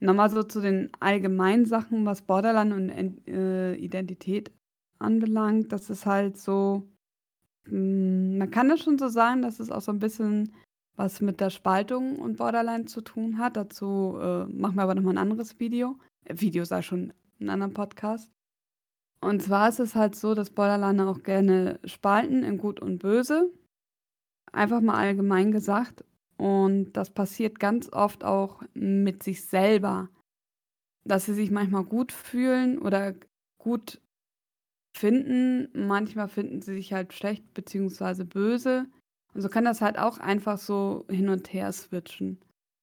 nochmal 0.00 0.30
so 0.30 0.42
zu 0.42 0.60
den 0.60 0.90
allgemeinen 0.98 1.66
Sachen, 1.66 2.04
was 2.04 2.22
Borderline 2.22 2.74
und 2.74 3.28
äh, 3.28 3.74
Identität 3.76 4.50
anbelangt, 4.98 5.72
das 5.72 5.90
ist 5.90 6.06
halt 6.06 6.36
so, 6.36 6.88
hm, 7.66 8.38
man 8.38 8.50
kann 8.50 8.68
das 8.68 8.80
schon 8.80 8.98
so 8.98 9.08
sagen, 9.08 9.42
dass 9.42 9.60
es 9.60 9.70
auch 9.70 9.82
so 9.82 9.92
ein 9.92 10.00
bisschen 10.00 10.52
was 10.96 11.20
mit 11.20 11.40
der 11.40 11.50
Spaltung 11.50 12.18
und 12.18 12.36
Borderline 12.36 12.84
zu 12.84 13.00
tun 13.00 13.38
hat. 13.38 13.56
Dazu 13.56 14.18
äh, 14.20 14.44
machen 14.46 14.76
wir 14.76 14.82
aber 14.82 14.94
nochmal 14.94 15.14
ein 15.14 15.18
anderes 15.18 15.58
Video. 15.58 15.98
Video 16.28 16.64
sei 16.64 16.82
schon 16.82 17.12
in 17.38 17.48
einem 17.48 17.62
anderen 17.62 17.74
Podcast. 17.74 18.30
Und 19.20 19.42
zwar 19.42 19.68
ist 19.68 19.80
es 19.80 19.94
halt 19.94 20.16
so, 20.16 20.34
dass 20.34 20.50
Borderline 20.50 21.08
auch 21.08 21.22
gerne 21.22 21.80
spalten 21.84 22.42
in 22.42 22.58
Gut 22.58 22.80
und 22.80 22.98
Böse. 22.98 23.50
Einfach 24.52 24.80
mal 24.80 24.96
allgemein 24.96 25.50
gesagt. 25.50 26.04
Und 26.36 26.92
das 26.92 27.10
passiert 27.10 27.58
ganz 27.58 27.92
oft 27.92 28.22
auch 28.22 28.62
mit 28.74 29.22
sich 29.22 29.44
selber. 29.44 30.10
Dass 31.04 31.26
sie 31.26 31.34
sich 31.34 31.50
manchmal 31.50 31.84
gut 31.84 32.12
fühlen 32.12 32.78
oder 32.78 33.14
gut 33.58 34.00
finden. 34.96 35.68
Manchmal 35.74 36.28
finden 36.28 36.60
sie 36.62 36.74
sich 36.74 36.92
halt 36.92 37.12
schlecht 37.12 37.52
bzw. 37.54 38.24
böse. 38.24 38.86
Und 39.34 39.40
so 39.40 39.48
kann 39.48 39.64
das 39.64 39.80
halt 39.80 39.98
auch 39.98 40.18
einfach 40.18 40.58
so 40.58 41.04
hin 41.10 41.28
und 41.28 41.52
her 41.52 41.72
switchen 41.72 42.38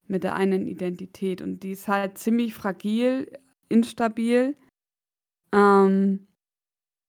mit 0.07 0.23
der 0.23 0.35
einen 0.35 0.67
Identität. 0.67 1.41
Und 1.41 1.63
die 1.63 1.71
ist 1.71 1.87
halt 1.87 2.17
ziemlich 2.17 2.53
fragil, 2.53 3.31
instabil. 3.69 4.57
Ähm, 5.53 6.27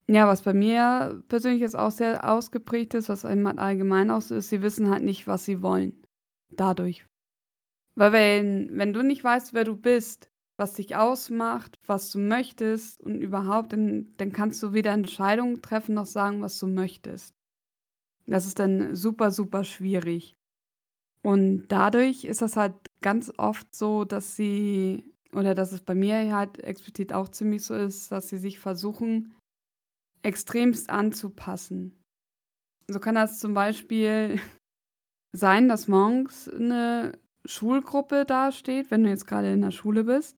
ja, 0.08 0.26
was 0.28 0.42
bei 0.42 0.54
mir 0.54 1.22
persönlich 1.28 1.61
jetzt 1.61 1.76
auch 1.76 1.90
sehr 1.90 2.28
ausgeprägt 2.28 2.94
ist, 2.94 3.08
was 3.08 3.25
eben 3.25 3.46
halt 3.46 3.58
allgemein 3.58 4.11
auch 4.11 4.22
so 4.22 4.37
ist, 4.37 4.49
sie 4.49 4.62
wissen 4.62 4.90
halt 4.90 5.02
nicht, 5.02 5.26
was 5.26 5.44
sie 5.44 5.62
wollen. 5.62 6.02
Dadurch. 6.50 7.06
Weil 7.94 8.12
wenn, 8.12 8.78
wenn 8.78 8.92
du 8.92 9.02
nicht 9.02 9.22
weißt, 9.22 9.52
wer 9.54 9.64
du 9.64 9.76
bist, 9.76 10.30
was 10.56 10.75
dich 10.75 10.96
ausmacht, 10.96 11.78
was 11.87 12.11
du 12.11 12.18
möchtest 12.18 13.00
und 13.00 13.20
überhaupt, 13.20 13.72
dann, 13.72 14.14
dann 14.16 14.32
kannst 14.32 14.62
du 14.62 14.72
weder 14.72 14.92
Entscheidungen 14.92 15.61
treffen 15.62 15.94
noch 15.94 16.06
sagen, 16.06 16.40
was 16.40 16.58
du 16.58 16.66
möchtest. 16.66 17.34
Das 18.26 18.47
ist 18.47 18.59
dann 18.59 18.95
super, 18.95 19.31
super 19.31 19.64
schwierig. 19.64 20.37
Und 21.23 21.69
dadurch 21.69 22.25
ist 22.25 22.43
das 22.43 22.57
halt 22.57 22.75
ganz 23.00 23.33
oft 23.37 23.75
so, 23.75 24.05
dass 24.05 24.37
sie, 24.37 25.05
oder 25.33 25.55
dass 25.55 25.73
es 25.73 25.81
bei 25.81 25.95
mir 25.95 26.35
halt 26.35 26.59
explizit 26.59 27.12
auch 27.12 27.29
ziemlich 27.29 27.64
so 27.64 27.75
ist, 27.75 28.11
dass 28.11 28.29
sie 28.29 28.38
sich 28.38 28.59
versuchen, 28.59 29.35
extremst 30.23 30.91
anzupassen. 30.91 32.02
So 32.88 32.99
kann 33.00 33.14
das 33.14 33.38
zum 33.38 33.55
Beispiel 33.55 34.41
sein, 35.33 35.69
dass 35.69 35.88
morgens 35.88 36.49
eine 36.49 37.19
Schulgruppe 37.45 38.25
dasteht, 38.25 38.91
wenn 38.91 39.05
du 39.05 39.11
jetzt 39.11 39.26
gerade 39.26 39.52
in 39.52 39.62
der 39.62 39.71
Schule 39.71 40.05
bist. 40.05 40.37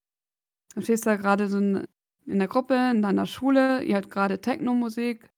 Dann 0.75 0.85
stehst 0.85 1.07
du 1.07 1.11
da 1.11 1.17
gerade 1.17 1.49
so 1.49 1.59
in, 1.59 1.87
der 2.27 2.49
Gruppe, 2.49 2.75
in 2.91 3.03
deiner 3.03 3.27
Schule, 3.27 3.83
ihr 3.83 3.97
habt 3.97 4.11
gerade 4.11 4.41
Techno-Musik, 4.41 5.31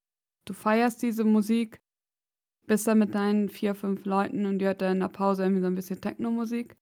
du 0.44 0.54
feierst 0.54 1.02
diese 1.02 1.24
Musik 1.24 1.80
bist 2.66 2.86
da 2.86 2.94
mit 2.94 3.14
deinen 3.14 3.48
vier, 3.48 3.74
fünf 3.74 4.04
Leuten 4.04 4.46
und 4.46 4.58
die 4.58 4.66
hört 4.66 4.82
da 4.82 4.90
in 4.90 5.00
der 5.00 5.08
Pause 5.08 5.42
irgendwie 5.42 5.62
so 5.62 5.68
ein 5.68 5.74
bisschen 5.74 6.00
Techno-Musik. 6.00 6.76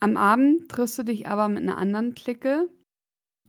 Am 0.00 0.16
Abend 0.16 0.68
triffst 0.68 0.98
du 0.98 1.02
dich 1.02 1.26
aber 1.26 1.48
mit 1.48 1.62
einer 1.62 1.78
anderen 1.78 2.14
Clique, 2.14 2.68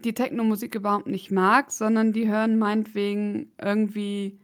die 0.04 0.14
Techno-Musik 0.14 0.76
überhaupt 0.76 1.08
nicht 1.08 1.32
mag, 1.32 1.72
sondern 1.72 2.14
die 2.14 2.28
hören 2.28 2.58
meinetwegen 2.58 3.52
irgendwie 3.62 4.40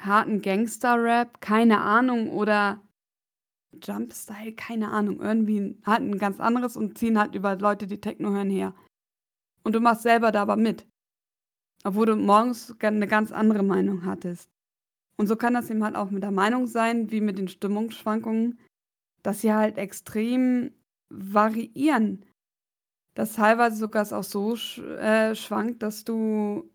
harten 0.00 0.42
Gangster-Rap, 0.42 1.40
keine 1.40 1.80
Ahnung, 1.80 2.30
oder 2.30 2.82
Jumpstyle, 3.82 4.52
keine 4.52 4.90
Ahnung, 4.90 5.20
irgendwie 5.20 5.78
halt 5.84 6.00
ein 6.00 6.18
ganz 6.18 6.40
anderes 6.40 6.76
und 6.76 6.98
ziehen 6.98 7.18
halt 7.18 7.34
über 7.34 7.56
Leute, 7.56 7.86
die 7.86 8.00
Techno 8.00 8.30
hören, 8.30 8.50
her. 8.50 8.74
Und 9.62 9.74
du 9.74 9.80
machst 9.80 10.02
selber 10.02 10.32
da 10.32 10.42
aber 10.42 10.56
mit. 10.56 10.86
Obwohl 11.84 12.06
du 12.06 12.16
morgens 12.16 12.74
eine 12.80 13.06
ganz 13.06 13.32
andere 13.32 13.62
Meinung 13.62 14.04
hattest. 14.04 14.50
Und 15.18 15.26
so 15.26 15.36
kann 15.36 15.54
das 15.54 15.70
eben 15.70 15.82
halt 15.82 15.96
auch 15.96 16.10
mit 16.10 16.22
der 16.22 16.30
Meinung 16.30 16.66
sein, 16.66 17.10
wie 17.10 17.20
mit 17.20 17.38
den 17.38 17.48
Stimmungsschwankungen, 17.48 18.58
dass 19.22 19.40
sie 19.40 19.52
halt 19.52 19.78
extrem 19.78 20.72
variieren. 21.08 22.24
Dass 23.14 23.34
teilweise 23.34 23.76
sogar 23.76 24.02
es 24.02 24.12
auch 24.12 24.24
so 24.24 24.56
sch 24.56 24.78
äh, 24.78 25.34
schwankt, 25.34 25.82
dass 25.82 26.04
du 26.04 26.70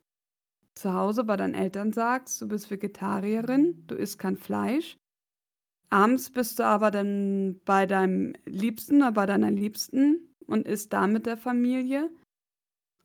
zu 0.75 0.93
Hause 0.93 1.24
bei 1.24 1.38
deinen 1.38 1.53
Eltern 1.53 1.93
sagst, 1.93 2.41
du 2.41 2.48
bist 2.48 2.71
Vegetarierin, 2.71 3.83
du 3.88 3.95
isst 3.95 4.17
kein 4.17 4.38
Fleisch. 4.38 4.98
Abends 5.89 6.29
bist 6.31 6.57
du 6.60 6.63
aber 6.63 6.89
dann 6.89 7.60
bei 7.65 7.86
deinem 7.86 8.33
Liebsten 8.45 8.98
oder 9.01 9.12
bei 9.12 9.25
deiner 9.25 9.51
Liebsten 9.51 10.33
und 10.48 10.67
isst 10.67 10.93
da 10.93 11.05
mit 11.05 11.25
der 11.25 11.38
Familie. 11.38 12.10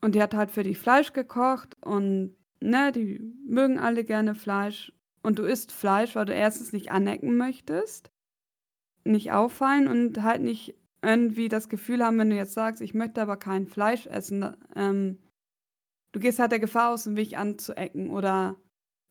Und 0.01 0.15
die 0.15 0.23
hat 0.23 0.35
halt 0.35 0.51
für 0.51 0.63
dich 0.63 0.79
Fleisch 0.79 1.13
gekocht 1.13 1.77
und 1.83 2.37
ne, 2.61 2.93
die 2.93 3.19
mögen 3.45 3.79
alle 3.79 4.05
gerne 4.05 4.35
Fleisch 4.35 4.93
und 5.27 5.41
du 5.41 5.43
isst 5.43 5.73
Fleisch, 5.73 6.15
weil 6.15 6.25
du 6.25 6.33
erstens 6.33 6.73
nicht 6.73 6.93
anecken 6.93 7.37
möchtest, 7.37 8.13
nicht 9.03 9.33
auffallen 9.33 9.89
und 9.89 10.23
halt 10.23 10.41
nicht 10.41 10.77
irgendwie 11.03 11.49
das 11.49 11.69
Gefühl 11.69 12.05
haben, 12.05 12.17
wenn 12.21 12.31
du 12.31 12.37
jetzt 12.37 12.55
sagst, 12.55 12.81
ich 12.81 12.95
möchte 12.95 13.21
aber 13.21 13.37
kein 13.37 13.67
Fleisch 13.67 14.07
essen, 14.07 14.57
ähm, 14.77 15.19
du 16.13 16.21
gehst 16.21 16.39
halt 16.39 16.53
der 16.53 16.61
Gefahr 16.61 16.95
aus 16.95 17.05
dem 17.05 17.17
Weg 17.17 17.37
anzuecken 17.37 18.11
oder, 18.11 18.55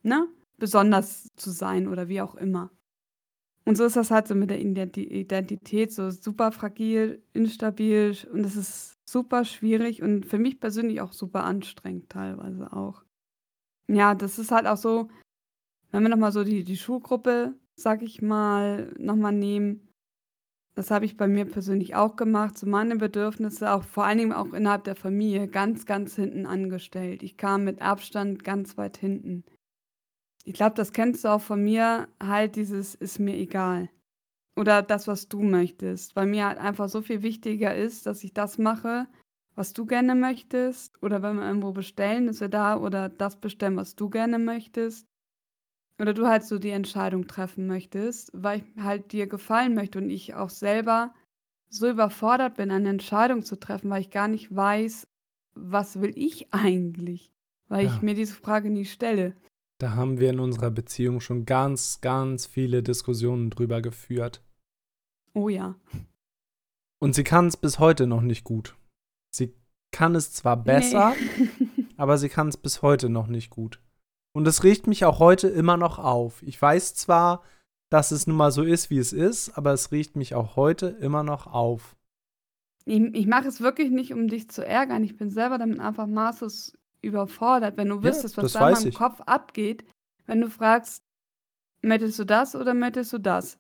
ne, 0.04 0.30
besonders 0.58 1.28
zu 1.36 1.52
sein 1.52 1.86
oder 1.86 2.08
wie 2.08 2.22
auch 2.22 2.36
immer. 2.36 2.72
Und 3.66 3.76
so 3.76 3.84
ist 3.84 3.98
das 3.98 4.10
halt 4.10 4.30
so 4.30 4.36
mit 4.36 4.50
der 4.50 4.62
Identität, 4.62 5.92
so 5.92 6.12
super 6.12 6.54
fragil, 6.54 7.22
instabil 7.34 8.16
und 8.32 8.46
es 8.46 8.56
ist 8.56 8.98
super 9.06 9.44
schwierig 9.44 10.02
und 10.02 10.26
für 10.26 10.40
mich 10.40 10.62
persönlich 10.62 11.02
auch 11.02 11.12
super 11.12 11.44
anstrengend 11.44 12.10
teilweise 12.10 12.72
auch. 12.72 13.04
Ja, 13.90 14.16
das 14.16 14.40
ist 14.40 14.52
halt 14.52 14.66
auch 14.66 14.78
so, 14.78 15.10
wenn 15.96 16.04
wir 16.04 16.10
nochmal 16.10 16.34
so 16.34 16.44
die, 16.44 16.66
die 16.66 16.76
Schulgruppe, 16.76 17.56
sag 17.76 18.02
ich 18.02 18.22
mal, 18.22 18.94
nochmal 19.00 19.32
nehmen, 19.32 19.88
das 20.76 20.92
habe 20.92 21.06
ich 21.06 21.16
bei 21.16 21.26
mir 21.26 21.46
persönlich 21.46 21.96
auch 21.96 22.18
gemacht, 22.18 22.58
so 22.58 22.68
meine 22.68 22.98
Bedürfnisse, 22.98 23.72
auch 23.72 23.84
vor 23.84 24.04
allen 24.04 24.18
Dingen 24.18 24.34
auch 24.34 24.52
innerhalb 24.52 24.84
der 24.84 24.98
Familie, 24.98 25.48
ganz, 25.48 25.86
ganz 25.86 26.16
hinten 26.16 26.46
angestellt. 26.46 27.24
Ich 27.24 27.38
kam 27.38 27.64
mit 27.64 27.82
Abstand 27.82 28.44
ganz 28.44 28.78
weit 28.78 28.98
hinten. 28.98 29.46
Ich 30.44 30.54
glaube, 30.54 30.76
das 30.76 30.92
kennst 30.92 31.24
du 31.24 31.30
auch 31.30 31.42
von 31.42 31.64
mir, 31.64 32.10
halt 32.22 32.58
dieses 32.58 32.94
ist 32.94 33.20
mir 33.20 33.38
egal. 33.38 33.90
Oder 34.58 34.82
das, 34.82 35.08
was 35.08 35.30
du 35.30 35.42
möchtest. 35.44 36.18
Weil 36.18 36.28
mir 36.28 36.46
halt 36.46 36.58
einfach 36.58 36.90
so 36.90 37.02
viel 37.02 37.22
wichtiger 37.22 37.74
ist, 37.74 38.06
dass 38.06 38.24
ich 38.26 38.34
das 38.34 38.58
mache, 38.58 39.08
was 39.56 39.72
du 39.72 39.86
gerne 39.86 40.14
möchtest. 40.14 41.02
Oder 41.02 41.22
wenn 41.22 41.38
wir 41.38 41.48
irgendwo 41.48 41.72
bestellen, 41.72 42.28
ist 42.28 42.42
er 42.42 42.50
da. 42.50 42.78
Oder 42.78 43.08
das 43.08 43.38
bestellen, 43.40 43.78
was 43.78 43.96
du 43.96 44.10
gerne 44.10 44.40
möchtest. 44.40 45.08
Oder 46.00 46.14
du 46.14 46.28
halt 46.28 46.44
so 46.44 46.60
die 46.60 46.72
Entscheidung 46.72 47.28
treffen 47.28 47.68
möchtest, 47.68 48.32
weil 48.34 48.60
ich 48.60 48.84
halt 48.84 49.12
dir 49.12 49.28
gefallen 49.28 49.76
möchte 49.76 50.00
und 50.00 50.10
ich 50.10 50.34
auch 50.34 50.50
selber 50.50 51.14
so 51.70 51.90
überfordert 51.90 52.56
bin, 52.56 52.72
eine 52.72 52.90
Entscheidung 52.90 53.44
zu 53.44 53.56
treffen, 53.58 53.90
weil 53.90 54.02
ich 54.02 54.10
gar 54.10 54.28
nicht 54.28 54.54
weiß, 54.54 55.08
was 55.56 56.02
will 56.02 56.12
ich 56.16 56.54
eigentlich? 56.54 57.32
Weil 57.68 57.88
ich 57.88 58.02
mir 58.02 58.14
diese 58.14 58.36
Frage 58.36 58.70
nie 58.70 58.86
stelle. 58.86 59.36
Da 59.80 59.92
haben 59.96 60.20
wir 60.20 60.30
in 60.30 60.40
unserer 60.40 60.72
Beziehung 60.72 61.20
schon 61.20 61.46
ganz, 61.46 62.00
ganz 62.02 62.46
viele 62.46 62.84
Diskussionen 62.84 63.50
drüber 63.50 63.82
geführt. 63.82 64.42
Oh 65.34 65.50
ja. 65.50 65.76
Und 67.00 67.16
sie 67.16 67.24
kann 67.24 67.48
es 67.48 67.58
bis 67.58 67.80
heute 67.80 68.08
noch 68.08 68.22
nicht 68.22 68.44
gut. 68.44 68.78
Sie 69.32 69.54
kann 69.92 70.16
es 70.16 70.32
zwar 70.32 70.58
besser, 70.58 71.14
Nee. 71.38 71.86
aber 71.98 72.18
sie 72.18 72.30
kann 72.30 72.48
es 72.48 72.58
bis 72.58 72.82
heute 72.82 73.10
noch 73.10 73.28
nicht 73.28 73.50
gut. 73.50 73.82
Und 74.36 74.46
es 74.50 74.66
regt 74.66 74.86
mich 74.86 75.06
auch 75.06 75.20
heute 75.20 75.48
immer 75.48 75.78
noch 75.78 75.98
auf. 75.98 76.44
Ich 76.44 76.62
weiß 76.62 76.94
zwar, 76.94 77.42
dass 77.90 78.12
es 78.12 78.28
nun 78.28 78.36
mal 78.36 78.52
so 78.52 78.64
ist, 78.64 78.90
wie 78.90 78.98
es 78.98 79.14
ist, 79.14 79.58
aber 79.58 79.72
es 79.72 79.94
riecht 79.94 80.18
mich 80.18 80.36
auch 80.36 80.58
heute 80.58 80.88
immer 80.88 81.24
noch 81.24 81.48
auf. 81.48 81.96
Ich, 82.84 83.00
ich 83.14 83.28
mache 83.28 83.48
es 83.48 83.62
wirklich 83.62 83.92
nicht, 83.92 84.12
um 84.14 84.28
dich 84.28 84.50
zu 84.50 84.66
ärgern. 84.66 85.06
Ich 85.06 85.16
bin 85.16 85.30
selber 85.30 85.58
damit 85.58 85.80
einfach 85.80 86.06
maßlos 86.06 86.74
überfordert. 87.02 87.78
Wenn 87.78 87.88
du 87.88 88.04
wüsstest, 88.04 88.36
was 88.36 88.52
da 88.52 88.68
in 88.68 88.74
meinem 88.74 88.88
ich. 88.90 88.96
Kopf 88.96 89.22
abgeht, 89.22 89.86
wenn 90.26 90.42
du 90.42 90.50
fragst, 90.50 91.02
möchtest 91.82 92.20
du 92.20 92.26
das 92.26 92.58
oder 92.58 92.74
möchtest 92.74 93.14
du 93.14 93.20
das? 93.20 93.58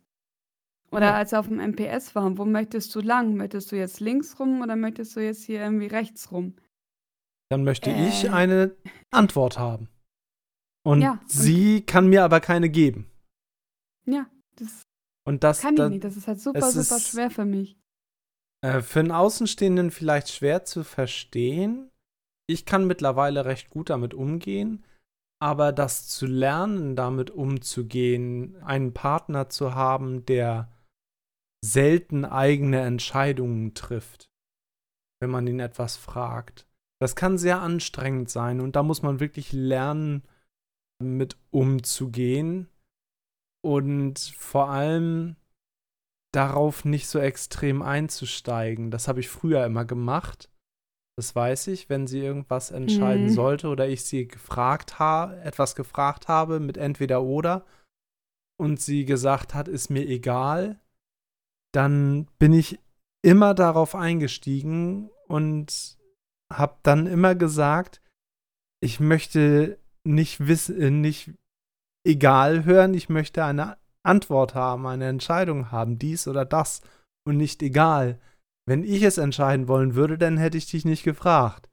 Oder 0.91 1.05
Ja. 1.07 1.15
als 1.15 1.31
wir 1.31 1.39
auf 1.39 1.47
dem 1.47 1.59
MPS 1.61 2.15
waren, 2.15 2.37
wo 2.37 2.43
möchtest 2.43 2.93
du 2.93 2.99
lang? 2.99 3.37
Möchtest 3.37 3.71
du 3.71 3.77
jetzt 3.77 4.01
links 4.01 4.37
rum 4.41 4.61
oder 4.61 4.75
möchtest 4.75 5.15
du 5.15 5.21
jetzt 5.21 5.45
hier 5.45 5.61
irgendwie 5.61 5.87
rechts 5.87 6.33
rum? 6.33 6.55
Dann 7.49 7.63
möchte 7.63 7.91
ich 7.91 8.25
Äh. 8.25 8.29
eine 8.29 8.75
Antwort 9.11 9.57
haben. 9.57 9.87
Und 10.85 11.01
Ja, 11.01 11.13
und- 11.13 11.29
sie 11.31 11.81
kann 11.81 12.07
mir 12.07 12.23
aber 12.23 12.39
keine 12.39 12.69
geben. 12.69 13.09
Ja, 14.05 14.29
das 14.57 14.83
Und 15.27 15.43
das, 15.43 15.61
kann 15.61 15.73
ich 15.73 15.77
da- 15.79 15.89
nicht. 15.89 16.03
Das 16.03 16.15
ist 16.15 16.27
halt 16.27 16.39
super, 16.39 16.61
super 16.71 16.97
ist- 16.97 17.09
schwer 17.09 17.31
für 17.31 17.45
mich. 17.45 17.77
Äh, 18.61 18.81
für 18.81 18.99
einen 18.99 19.11
Außenstehenden 19.11 19.91
vielleicht 19.91 20.29
schwer 20.29 20.63
zu 20.63 20.83
verstehen. 20.83 21.89
Ich 22.47 22.65
kann 22.65 22.85
mittlerweile 22.85 23.45
recht 23.45 23.71
gut 23.71 23.89
damit 23.89 24.13
umgehen, 24.13 24.85
aber 25.41 25.71
das 25.71 26.07
zu 26.07 26.27
lernen, 26.27 26.95
damit 26.95 27.31
umzugehen, 27.31 28.55
einen 28.63 28.93
Partner 28.93 29.49
zu 29.49 29.73
haben, 29.73 30.25
der 30.27 30.71
selten 31.63 32.25
eigene 32.25 32.81
Entscheidungen 32.81 33.73
trifft, 33.73 34.29
wenn 35.19 35.31
man 35.31 35.47
ihn 35.47 35.59
etwas 35.59 35.97
fragt, 35.97 36.67
das 37.01 37.15
kann 37.15 37.39
sehr 37.39 37.61
anstrengend 37.61 38.29
sein 38.29 38.61
und 38.61 38.75
da 38.75 38.83
muss 38.83 39.01
man 39.01 39.19
wirklich 39.19 39.51
lernen, 39.51 40.21
mit 41.03 41.37
umzugehen 41.51 42.69
und 43.63 44.19
vor 44.37 44.69
allem 44.69 45.35
darauf 46.33 46.85
nicht 46.85 47.07
so 47.07 47.19
extrem 47.19 47.81
einzusteigen. 47.81 48.91
Das 48.91 49.07
habe 49.07 49.19
ich 49.19 49.29
früher 49.29 49.65
immer 49.65 49.85
gemacht. 49.85 50.49
Das 51.17 51.33
weiß 51.33 51.67
ich, 51.67 51.89
wenn 51.89 52.07
sie 52.07 52.19
irgendwas 52.19 52.71
entscheiden 52.71 53.27
Mhm. 53.27 53.29
sollte 53.29 53.67
oder 53.69 53.87
ich 53.87 54.03
sie 54.03 54.27
gefragt 54.27 54.99
habe, 54.99 55.39
etwas 55.41 55.75
gefragt 55.75 56.27
habe 56.27 56.59
mit 56.59 56.77
entweder 56.77 57.23
oder 57.23 57.65
und 58.57 58.81
sie 58.81 59.05
gesagt 59.05 59.53
hat, 59.53 59.67
ist 59.67 59.89
mir 59.89 60.05
egal, 60.07 60.79
dann 61.73 62.25
bin 62.37 62.53
ich 62.53 62.79
immer 63.21 63.53
darauf 63.53 63.95
eingestiegen 63.95 65.09
und 65.27 65.97
habe 66.51 66.77
dann 66.83 67.07
immer 67.07 67.33
gesagt, 67.33 68.01
ich 68.81 68.99
möchte 68.99 69.79
nicht 70.05 70.47
wissen, 70.47 71.01
nicht 71.01 71.33
egal 72.05 72.65
hören, 72.65 72.93
ich 72.93 73.09
möchte 73.09 73.43
eine 73.43 73.77
Antwort 74.03 74.53
haben, 74.53 74.85
eine 74.85 75.07
Entscheidung 75.07 75.71
haben, 75.71 75.97
dies 75.97 76.27
oder 76.27 76.45
das 76.45 76.81
und 77.27 77.37
nicht 77.37 77.63
egal. 77.63 78.19
Wenn 78.67 78.83
ich 78.83 79.03
es 79.03 79.17
entscheiden 79.17 79.67
wollen 79.67 79.95
würde, 79.95 80.17
dann 80.17 80.37
hätte 80.37 80.57
ich 80.57 80.67
dich 80.67 80.85
nicht 80.85 81.03
gefragt. 81.03 81.69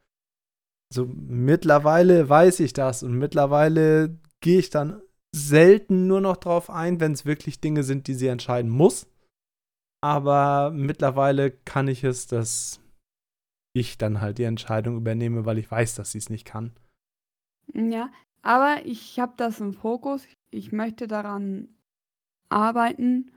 So 0.93 1.07
mittlerweile 1.07 2.29
weiß 2.29 2.61
ich 2.61 2.73
das 2.73 3.03
und 3.03 3.19
mittlerweile 3.19 4.19
gehe 4.43 4.59
ich 4.59 4.71
dann 4.71 5.01
selten 5.35 6.07
nur 6.07 6.21
noch 6.21 6.37
drauf 6.37 6.69
ein, 6.69 7.01
wenn 7.01 7.13
es 7.13 7.25
wirklich 7.25 7.61
Dinge 7.61 7.83
sind, 7.83 8.07
die 8.07 8.15
sie 8.15 8.27
entscheiden 8.27 8.71
muss. 8.71 9.07
Aber 10.03 10.71
mittlerweile 10.71 11.51
kann 11.51 11.89
ich 11.89 12.05
es, 12.05 12.27
dass 12.27 12.81
ich 13.75 13.97
dann 13.97 14.21
halt 14.21 14.39
die 14.39 14.45
Entscheidung 14.45 14.97
übernehme, 14.97 15.47
weil 15.47 15.59
ich 15.59 15.71
weiß, 15.71 15.95
dass 15.95 16.13
sie 16.13 16.19
es 16.19 16.29
nicht 16.29 16.45
kann. 16.45 16.73
Ja, 17.75 18.11
aber 18.43 18.85
ich 18.85 19.19
habe 19.21 19.35
das 19.37 19.61
im 19.61 19.73
Fokus. 19.73 20.27
Ich 20.51 20.73
möchte 20.73 21.07
daran 21.07 21.69
arbeiten. 22.49 23.33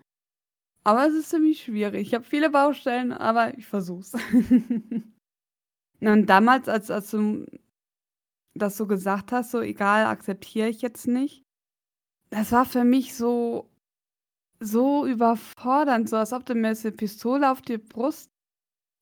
Aber 0.83 1.07
es 1.07 1.13
ist 1.13 1.29
ziemlich 1.29 1.63
schwierig. 1.63 2.07
Ich 2.07 2.13
habe 2.13 2.23
viele 2.23 2.49
Baustellen, 2.49 3.11
aber 3.11 3.57
ich 3.57 3.65
versuch's. 3.65 4.13
Und 6.01 6.27
damals, 6.27 6.69
als, 6.69 6.91
als 6.91 7.09
du 7.11 7.45
das 8.53 8.77
so 8.77 8.85
gesagt 8.85 9.31
hast, 9.31 9.51
so 9.51 9.61
egal, 9.61 10.05
akzeptiere 10.05 10.69
ich 10.69 10.81
jetzt 10.81 11.07
nicht, 11.07 11.43
das 12.29 12.51
war 12.51 12.65
für 12.65 12.83
mich 12.83 13.15
so, 13.15 13.69
so 14.59 15.05
überfordernd, 15.05 16.09
so 16.09 16.17
als 16.17 16.33
ob 16.33 16.45
du 16.45 16.55
mir 16.55 16.69
jetzt 16.69 16.85
eine 16.85 16.95
Pistole 16.95 17.51
auf 17.51 17.61
die 17.61 17.77
Brust 17.77 18.29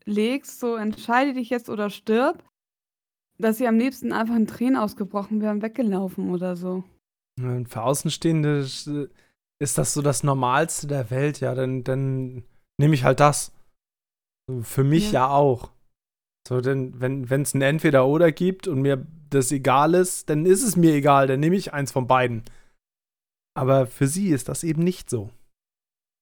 legst, 0.05 0.59
so 0.59 0.75
entscheide 0.75 1.33
dich 1.33 1.49
jetzt 1.49 1.69
oder 1.69 1.89
stirb, 1.89 2.43
dass 3.37 3.59
ich 3.59 3.67
am 3.67 3.77
liebsten 3.77 4.13
einfach 4.13 4.35
in 4.35 4.47
Tränen 4.47 4.77
ausgebrochen 4.77 5.41
wäre 5.41 5.51
und 5.51 5.61
weggelaufen 5.61 6.29
oder 6.31 6.55
so. 6.55 6.83
Für 7.39 7.81
Außenstehende 7.81 8.59
ist 8.59 9.77
das 9.77 9.93
so 9.93 10.01
das 10.01 10.23
Normalste 10.23 10.87
der 10.87 11.09
Welt, 11.09 11.39
ja, 11.39 11.55
dann, 11.55 11.83
dann 11.83 12.43
nehme 12.77 12.93
ich 12.93 13.03
halt 13.03 13.19
das. 13.19 13.51
Für 14.61 14.83
mich 14.83 15.11
Ja. 15.11 15.27
ja, 15.27 15.29
auch. 15.29 15.71
So, 16.47 16.59
denn 16.59 16.99
wenn 16.99 17.41
es 17.41 17.53
ein 17.53 17.61
Entweder-Oder 17.61 18.31
gibt 18.31 18.67
und 18.67 18.81
mir 18.81 19.05
das 19.29 19.51
egal 19.51 19.93
ist, 19.93 20.29
dann 20.29 20.45
ist 20.45 20.61
es 20.61 20.75
mir 20.75 20.93
egal, 20.93 21.27
dann 21.27 21.39
nehme 21.39 21.55
ich 21.55 21.73
eins 21.73 21.91
von 21.91 22.05
beiden. 22.07 22.43
Aber 23.55 23.87
für 23.87 24.07
sie 24.07 24.29
ist 24.29 24.49
das 24.49 24.63
eben 24.63 24.83
nicht 24.83 25.09
so. 25.09 25.29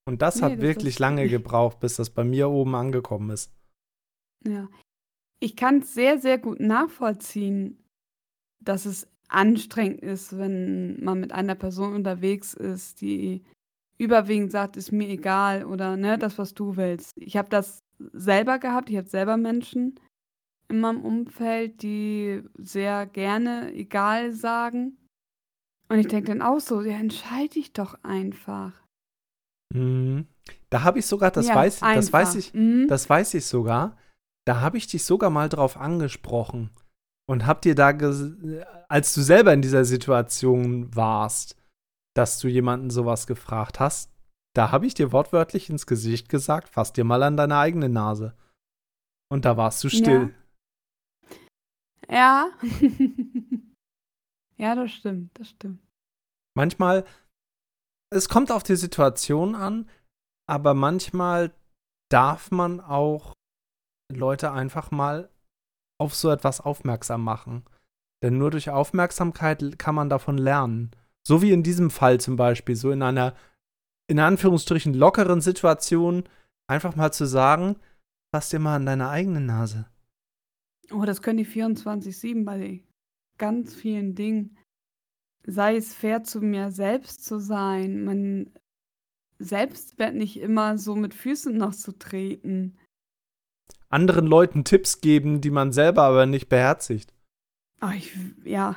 Und 0.08 0.22
das 0.22 0.38
Nee, 0.38 0.42
hat 0.44 0.52
das 0.54 0.62
wirklich 0.62 1.00
lange 1.00 1.28
gebraucht, 1.28 1.80
bis 1.80 1.96
das 1.96 2.10
bei 2.10 2.24
mir 2.24 2.50
oben 2.50 2.76
angekommen 2.76 3.32
ist. 3.32 3.52
Ja. 4.46 4.70
Ich 5.42 5.56
kann 5.56 5.80
es 5.80 5.94
sehr, 5.94 6.20
sehr 6.20 6.38
gut 6.38 6.60
nachvollziehen, 6.60 7.84
dass 8.60 8.86
es 8.86 9.08
anstrengend 9.28 10.02
ist, 10.02 10.38
wenn 10.38 11.04
man 11.04 11.20
mit 11.20 11.32
einer 11.32 11.56
Person 11.56 11.96
unterwegs 11.96 12.54
ist, 12.54 13.02
die 13.02 13.44
überwiegend 13.98 14.52
sagt, 14.52 14.78
ist 14.78 14.92
mir 14.92 15.08
egal 15.10 15.66
oder 15.66 15.98
ne, 15.98 16.18
das, 16.18 16.38
was 16.38 16.54
du 16.54 16.76
willst. 16.76 17.12
Ich 17.16 17.38
habe 17.38 17.50
das 17.50 17.80
selber 18.14 18.60
gehabt, 18.60 18.90
ich 18.90 18.98
habe 18.98 19.08
selber 19.08 19.38
Menschen 19.38 20.00
in 20.70 20.80
meinem 20.80 21.04
Umfeld, 21.04 21.82
die 21.82 22.44
sehr 22.58 23.06
gerne 23.06 23.74
egal 23.74 24.34
sagen. 24.34 24.98
Und 25.90 26.00
ich 26.00 26.08
denke 26.08 26.30
dann 26.30 26.42
auch 26.42 26.60
so, 26.60 26.82
ja, 26.82 26.98
entscheide 26.98 27.50
dich 27.50 27.74
doch 27.74 27.96
einfach. 28.04 28.74
Mhm. 29.74 30.28
Da 30.70 30.84
habe 30.84 31.00
ich 31.00 31.06
sogar, 31.06 31.32
das 31.32 31.48
ja, 31.48 31.56
weiß, 31.56 31.80
das 31.82 32.14
weiß 32.14 32.36
ich, 32.36 32.54
Mhm. 32.54 32.88
Das 32.88 33.10
weiß 33.10 33.34
ich 33.34 33.46
sogar. 33.46 33.98
Da 34.46 34.60
habe 34.62 34.78
ich 34.78 34.88
dich 34.88 35.04
sogar 35.06 35.30
mal 35.30 35.50
drauf 35.50 35.78
angesprochen 35.78 36.72
und 37.30 37.46
hab 37.46 37.62
dir 37.62 37.76
da, 37.76 37.90
als 38.90 39.14
du 39.14 39.22
selber 39.22 39.54
in 39.54 39.62
dieser 39.62 39.86
Situation 39.86 40.96
warst, 40.96 41.56
dass 42.16 42.40
du 42.40 42.48
jemanden 42.48 42.90
sowas 42.90 43.28
gefragt 43.28 43.80
hast, 43.80 44.12
da 44.54 44.72
habe 44.72 44.86
ich 44.86 44.94
dir 44.94 45.12
wortwörtlich 45.12 45.70
ins 45.70 45.86
Gesicht 45.88 46.28
gesagt, 46.28 46.70
fass 46.70 46.92
dir 46.92 47.04
mal 47.04 47.24
an 47.24 47.38
deine 47.38 47.58
eigene 47.58 47.88
Nase. 47.88 48.36
Und 49.32 49.46
da 49.46 49.56
warst 49.56 49.84
du 49.84 49.90
still. 49.90 50.36
Ja. 52.10 52.52
ja, 54.58 54.76
das 54.76 54.92
stimmt, 54.92 55.40
das 55.40 55.50
stimmt. 55.50 55.82
Manchmal, 56.54 57.06
es 58.14 58.28
kommt 58.28 58.52
auf 58.52 58.64
die 58.64 58.76
Situation 58.76 59.56
an, 59.56 59.90
aber 60.50 60.74
manchmal 60.74 61.54
darf 62.10 62.52
man 62.52 62.82
auch 62.82 63.36
Leute 64.18 64.52
einfach 64.52 64.92
mal 64.92 65.30
auf 66.00 66.16
so 66.16 66.30
etwas 66.30 66.62
aufmerksam 66.62 67.24
machen. 67.24 67.64
Denn 68.24 68.38
nur 68.38 68.52
durch 68.52 68.70
Aufmerksamkeit 68.70 69.78
kann 69.78 69.96
man 69.96 70.10
davon 70.10 70.38
lernen. 70.38 70.92
So 71.24 71.42
wie 71.42 71.52
in 71.52 71.64
diesem 71.64 71.90
Fall 71.90 72.20
zum 72.20 72.36
Beispiel, 72.36 72.76
so 72.76 72.92
in 72.92 73.02
einer, 73.02 73.36
in 74.08 74.20
Anführungsstrichen, 74.20 74.94
lockeren 74.94 75.42
Situation, 75.42 76.24
einfach 76.68 76.96
mal 76.96 77.12
zu 77.12 77.26
sagen, 77.26 77.76
fass 78.34 78.50
dir 78.50 78.60
mal 78.60 78.76
an 78.76 78.86
deine 78.86 79.10
eigene 79.10 79.42
Nase. 79.42 79.86
Oh, 80.92 81.06
das 81.06 81.22
können 81.22 81.38
die 81.38 81.46
24-7 81.46 82.44
bei 82.44 82.84
ganz 83.38 83.76
vielen 83.76 84.16
Dingen. 84.16 84.58
Sei 85.46 85.76
es 85.76 85.94
fair 85.94 86.24
zu 86.24 86.42
mir 86.42 86.72
selbst 86.72 87.26
zu 87.26 87.40
sein, 87.40 88.04
man 88.04 88.52
Selbstwert 89.40 90.14
nicht 90.14 90.40
immer 90.40 90.78
so 90.78 90.96
mit 90.96 91.14
Füßen 91.14 91.56
noch 91.56 91.74
zu 91.74 91.98
treten. 91.98 92.78
Anderen 93.92 94.26
Leuten 94.26 94.64
Tipps 94.64 95.02
geben, 95.02 95.42
die 95.42 95.52
man 95.52 95.72
selber 95.72 96.04
aber 96.04 96.26
nicht 96.26 96.50
beherzigt. 96.50 97.14
Oh, 97.82 97.92
ich, 97.96 98.16
ja. 98.44 98.76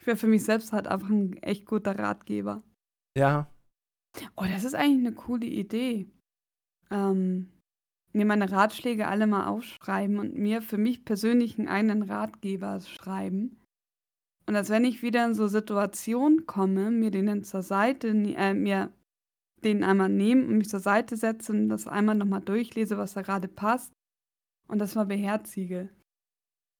Ich 0.00 0.06
wäre 0.06 0.16
für 0.16 0.26
mich 0.26 0.44
selbst 0.44 0.72
halt 0.72 0.86
einfach 0.86 1.08
ein 1.08 1.36
echt 1.42 1.66
guter 1.66 1.98
Ratgeber. 1.98 2.62
Ja, 3.16 3.48
Oh, 4.36 4.44
das 4.44 4.64
ist 4.64 4.74
eigentlich 4.74 5.06
eine 5.06 5.14
coole 5.14 5.46
Idee. 5.46 6.10
Ähm, 6.90 7.50
mir 8.12 8.26
meine 8.26 8.50
Ratschläge 8.50 9.06
alle 9.06 9.26
mal 9.26 9.46
aufschreiben 9.46 10.18
und 10.18 10.34
mir 10.34 10.62
für 10.62 10.78
mich 10.78 11.04
persönlich 11.04 11.58
einen 11.58 11.68
eigenen 11.68 12.02
Ratgeber 12.02 12.80
schreiben. 12.80 13.60
Und 14.46 14.54
dass 14.54 14.68
wenn 14.68 14.84
ich 14.84 15.02
wieder 15.02 15.24
in 15.26 15.34
so 15.34 15.46
Situationen 15.46 16.46
komme, 16.46 16.90
mir 16.90 17.10
den 17.10 17.26
dann 17.26 17.44
zur 17.44 17.62
Seite, 17.62 18.08
äh, 18.08 18.54
mir 18.54 18.92
den 19.64 19.84
einmal 19.84 20.08
nehmen 20.08 20.46
und 20.46 20.58
mich 20.58 20.68
zur 20.68 20.80
Seite 20.80 21.16
setze 21.16 21.52
und 21.52 21.68
das 21.68 21.86
einmal 21.86 22.14
nochmal 22.14 22.40
durchlese, 22.40 22.98
was 22.98 23.14
da 23.14 23.22
gerade 23.22 23.48
passt 23.48 23.92
und 24.68 24.78
das 24.78 24.94
mal 24.94 25.06
beherzige. 25.06 25.90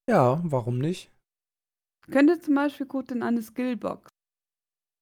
ja, 0.09 0.41
warum 0.43 0.79
nicht? 0.79 1.11
Könnte 2.09 2.39
zum 2.39 2.55
Beispiel 2.55 2.87
gut 2.87 3.11
in 3.11 3.23
eine 3.23 3.41
Skillbox. 3.41 4.09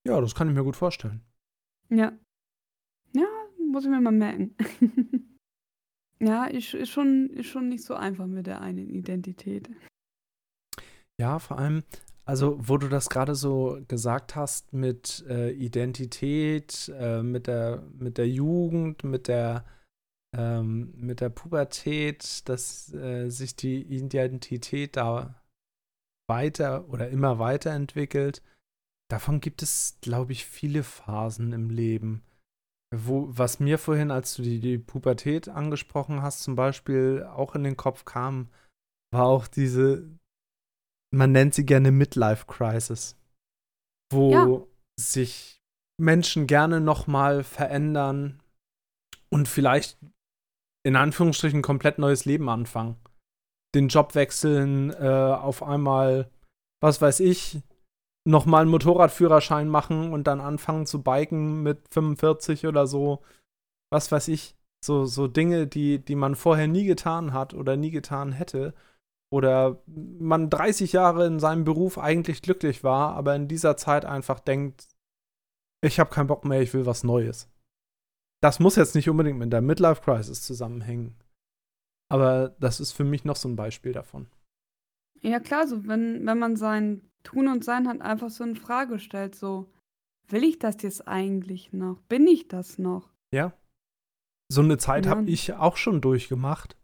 Ja, 0.05 0.19
das 0.21 0.35
kann 0.35 0.49
ich 0.49 0.53
mir 0.53 0.63
gut 0.63 0.75
vorstellen. 0.75 1.21
Ja. 1.89 2.11
Ja, 3.13 3.27
muss 3.71 3.85
ich 3.85 3.89
mir 3.89 4.01
mal 4.01 4.11
merken. 4.11 4.55
Ja, 6.21 6.45
ist 6.45 6.73
ist 6.73 6.89
schon 6.89 7.29
ist 7.29 7.47
schon 7.47 7.69
nicht 7.69 7.85
so 7.85 7.95
einfach 7.95 8.27
mit 8.27 8.45
der 8.45 8.59
einen 8.59 8.89
Identität. 8.89 9.69
Ja, 11.17 11.39
vor 11.39 11.57
allem, 11.57 11.83
also 12.29 12.57
wo 12.59 12.77
du 12.77 12.89
das 12.89 13.09
gerade 13.09 13.33
so 13.33 13.79
gesagt 13.87 14.35
hast 14.35 14.71
mit 14.71 15.25
äh, 15.27 15.49
Identität, 15.51 16.91
äh, 16.95 17.23
mit 17.23 17.47
der 17.47 17.81
mit 17.97 18.19
der 18.19 18.29
Jugend, 18.29 19.03
mit 19.03 19.27
der 19.27 19.65
ähm, 20.37 20.93
mit 20.95 21.21
der 21.21 21.29
Pubertät, 21.29 22.47
dass 22.47 22.93
äh, 22.93 23.29
sich 23.29 23.55
die 23.55 23.81
Identität 23.81 24.95
da 24.95 25.41
weiter 26.29 26.87
oder 26.89 27.09
immer 27.09 27.39
weiterentwickelt. 27.39 28.43
Davon 29.09 29.41
gibt 29.41 29.63
es, 29.63 29.97
glaube 30.01 30.31
ich, 30.33 30.45
viele 30.45 30.83
Phasen 30.83 31.51
im 31.51 31.71
Leben. 31.71 32.21
Wo, 32.95 33.27
was 33.29 33.59
mir 33.59 33.79
vorhin, 33.79 34.11
als 34.11 34.35
du 34.35 34.43
die, 34.43 34.59
die 34.59 34.77
Pubertät 34.77 35.49
angesprochen 35.49 36.21
hast, 36.21 36.43
zum 36.43 36.55
Beispiel 36.55 37.23
auch 37.23 37.55
in 37.55 37.63
den 37.63 37.75
Kopf 37.75 38.05
kam, 38.05 38.49
war 39.11 39.25
auch 39.25 39.47
diese, 39.47 40.07
man 41.11 41.31
nennt 41.31 41.53
sie 41.53 41.65
gerne 41.65 41.91
Midlife 41.91 42.45
Crisis, 42.45 43.17
wo 44.11 44.31
ja. 44.31 44.61
sich 44.99 45.61
Menschen 45.99 46.47
gerne 46.47 46.79
nochmal 46.79 47.43
verändern 47.43 48.41
und 49.29 49.47
vielleicht 49.47 49.97
in 50.85 50.95
Anführungsstrichen 50.95 51.61
komplett 51.61 51.99
neues 51.99 52.25
Leben 52.25 52.49
anfangen. 52.49 52.95
Den 53.75 53.89
Job 53.89 54.15
wechseln, 54.15 54.91
äh, 54.91 55.07
auf 55.07 55.61
einmal, 55.61 56.31
was 56.81 57.01
weiß 57.01 57.19
ich, 57.19 57.61
nochmal 58.25 58.61
einen 58.61 58.71
Motorradführerschein 58.71 59.67
machen 59.67 60.13
und 60.13 60.25
dann 60.25 60.41
anfangen 60.41 60.85
zu 60.85 61.03
biken 61.03 61.63
mit 61.63 61.87
45 61.91 62.65
oder 62.67 62.87
so. 62.87 63.21
Was 63.91 64.11
weiß 64.11 64.27
ich. 64.29 64.55
So, 64.83 65.05
so 65.05 65.27
Dinge, 65.27 65.67
die, 65.67 65.99
die 65.99 66.15
man 66.15 66.35
vorher 66.35 66.67
nie 66.67 66.85
getan 66.85 67.33
hat 67.33 67.53
oder 67.53 67.75
nie 67.75 67.91
getan 67.91 68.31
hätte. 68.31 68.73
Oder 69.31 69.81
man 69.85 70.49
30 70.49 70.93
Jahre 70.93 71.27
in 71.27 71.39
seinem 71.39 71.63
Beruf 71.63 71.97
eigentlich 71.97 72.41
glücklich 72.41 72.83
war, 72.83 73.15
aber 73.15 73.35
in 73.35 73.47
dieser 73.47 73.77
Zeit 73.77 74.05
einfach 74.05 74.39
denkt, 74.39 74.87
ich 75.81 75.99
habe 75.99 76.09
keinen 76.09 76.27
Bock 76.27 76.45
mehr, 76.45 76.61
ich 76.61 76.73
will 76.73 76.85
was 76.85 77.03
Neues. 77.03 77.47
Das 78.41 78.59
muss 78.59 78.75
jetzt 78.75 78.95
nicht 78.95 79.09
unbedingt 79.09 79.37
mit 79.37 79.53
der 79.53 79.61
Midlife 79.61 80.01
Crisis 80.01 80.41
zusammenhängen. 80.41 81.15
Aber 82.11 82.55
das 82.59 82.79
ist 82.79 82.93
für 82.93 83.03
mich 83.03 83.23
noch 83.23 83.35
so 83.35 83.47
ein 83.47 83.55
Beispiel 83.55 83.91
davon. 83.91 84.27
Ja, 85.21 85.39
klar, 85.39 85.67
so 85.67 85.85
wenn, 85.87 86.25
wenn 86.25 86.39
man 86.39 86.55
sein 86.55 87.09
Tun 87.23 87.47
und 87.47 87.63
Sein 87.63 87.87
hat 87.87 88.01
einfach 88.01 88.29
so 88.29 88.43
in 88.43 88.55
Frage 88.55 88.99
stellt, 88.99 89.35
so, 89.35 89.69
will 90.27 90.43
ich 90.43 90.59
das 90.59 90.81
jetzt 90.81 91.07
eigentlich 91.07 91.73
noch? 91.73 91.99
Bin 92.07 92.27
ich 92.27 92.47
das 92.47 92.79
noch? 92.79 93.09
Ja. 93.33 93.53
So 94.51 94.61
eine 94.61 94.77
Zeit 94.77 95.05
ja. 95.05 95.11
habe 95.11 95.29
ich 95.29 95.53
auch 95.53 95.77
schon 95.77 96.01
durchgemacht. 96.01 96.77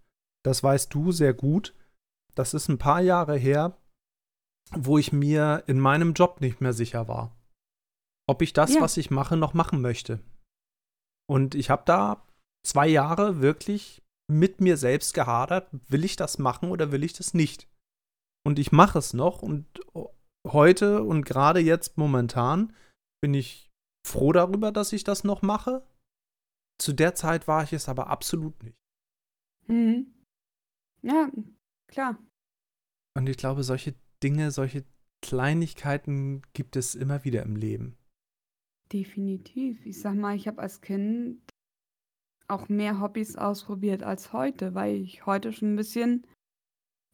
Das 0.44 0.62
weißt 0.62 0.94
du 0.94 1.12
sehr 1.12 1.34
gut. 1.34 1.75
Das 2.36 2.54
ist 2.54 2.68
ein 2.68 2.78
paar 2.78 3.02
Jahre 3.02 3.38
her, 3.38 3.78
wo 4.72 4.98
ich 4.98 5.14
mir 5.14 5.64
in 5.68 5.80
meinem 5.80 6.14
Job 6.14 6.42
nicht 6.42 6.62
mehr 6.62 6.74
sicher 6.74 7.08
war. 7.08 7.36
Ob 8.28 8.42
ich 8.42 8.54
das, 8.54 8.74
ja. 8.74 8.82
was 8.82 8.98
ich 8.98 9.12
mache, 9.12 9.38
noch 9.38 9.54
machen 9.54 9.82
möchte. 9.82 10.20
Und 11.30 11.56
ich 11.56 11.70
habe 11.70 11.84
da 11.86 12.26
zwei 12.66 12.88
Jahre 12.88 13.42
wirklich 13.42 14.02
mit 14.28 14.60
mir 14.60 14.78
selbst 14.78 15.14
gehadert, 15.14 15.70
will 15.88 16.04
ich 16.04 16.16
das 16.16 16.40
machen 16.40 16.72
oder 16.72 16.92
will 16.92 17.04
ich 17.04 17.14
das 17.14 17.34
nicht? 17.34 17.68
Und 18.46 18.60
ich 18.60 18.72
mache 18.72 19.00
es 19.00 19.14
noch 19.14 19.42
und 19.42 19.66
heute 20.46 21.04
und 21.04 21.26
gerade 21.26 21.60
jetzt 21.60 21.98
momentan 21.98 22.76
bin 23.22 23.34
ich 23.34 23.72
froh 24.06 24.32
darüber, 24.32 24.72
dass 24.72 24.94
ich 24.94 25.04
das 25.04 25.24
noch 25.24 25.42
mache. 25.42 25.86
Zu 26.80 26.94
der 26.94 27.16
Zeit 27.16 27.48
war 27.48 27.64
ich 27.64 27.74
es 27.74 27.88
aber 27.88 28.08
absolut 28.08 28.62
nicht. 28.64 28.78
Mhm. 29.68 30.14
Ja, 31.02 31.32
klar. 31.96 32.18
Und 33.18 33.28
ich 33.28 33.38
glaube, 33.38 33.64
solche 33.64 33.96
Dinge, 34.22 34.52
solche 34.52 34.84
Kleinigkeiten 35.22 36.42
gibt 36.54 36.76
es 36.76 36.94
immer 36.94 37.24
wieder 37.24 37.44
im 37.44 37.56
Leben. 37.56 37.98
Definitiv. 38.92 39.84
Ich 39.86 40.00
sag 40.00 40.16
mal, 40.16 40.36
ich 40.36 40.48
habe 40.48 40.62
als 40.62 40.82
Kind 40.82 41.42
auch 42.48 42.70
mehr 42.70 43.00
Hobbys 43.00 43.36
ausprobiert 43.38 44.04
als 44.04 44.34
heute, 44.34 44.76
weil 44.76 44.98
ich 44.98 45.26
heute 45.26 45.52
schon 45.52 45.74
ein 45.74 45.78
bisschen 45.78 46.28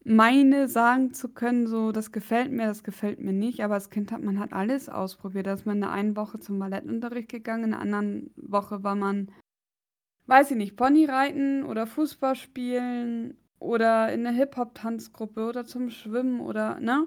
meine 0.04 0.68
sagen 0.68 1.14
zu 1.14 1.32
können, 1.32 1.68
so, 1.68 1.92
das 1.92 2.10
gefällt 2.10 2.50
mir, 2.50 2.66
das 2.66 2.82
gefällt 2.82 3.20
mir 3.20 3.32
nicht. 3.32 3.62
Aber 3.62 3.74
als 3.74 3.88
Kind 3.88 4.10
hat 4.10 4.20
man 4.20 4.40
halt 4.40 4.52
alles 4.52 4.88
ausprobiert. 4.88 5.46
Da 5.46 5.54
ist 5.54 5.64
man 5.64 5.76
in 5.76 5.82
der 5.82 5.92
einen 5.92 6.16
Woche 6.16 6.40
zum 6.40 6.58
Ballettunterricht 6.58 7.28
gegangen, 7.28 7.64
in 7.64 7.70
der 7.70 7.80
anderen 7.80 8.30
Woche 8.36 8.82
war 8.82 8.96
man, 8.96 9.30
weiß 10.26 10.50
ich 10.50 10.56
nicht, 10.56 10.76
Ponyreiten 10.76 11.62
oder 11.62 11.86
Fußball 11.86 12.34
spielen 12.34 13.38
oder 13.62 14.12
in 14.12 14.24
der 14.24 14.32
Hip-Hop-Tanzgruppe 14.32 15.46
oder 15.46 15.64
zum 15.64 15.90
Schwimmen 15.90 16.40
oder, 16.40 16.80
ne? 16.80 17.06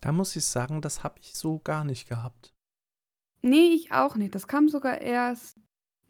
Da 0.00 0.12
muss 0.12 0.34
ich 0.34 0.44
sagen, 0.44 0.80
das 0.80 1.04
habe 1.04 1.20
ich 1.20 1.34
so 1.34 1.60
gar 1.60 1.84
nicht 1.84 2.08
gehabt. 2.08 2.52
Nee, 3.42 3.74
ich 3.74 3.92
auch 3.92 4.16
nicht. 4.16 4.34
Das 4.34 4.48
kam 4.48 4.68
sogar 4.68 5.00
erst, 5.00 5.58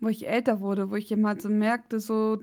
wo 0.00 0.08
ich 0.08 0.28
älter 0.28 0.60
wurde, 0.60 0.90
wo 0.90 0.96
ich 0.96 1.10
eben 1.10 1.26
halt 1.26 1.42
so 1.42 1.48
merkte, 1.48 2.00
so 2.00 2.42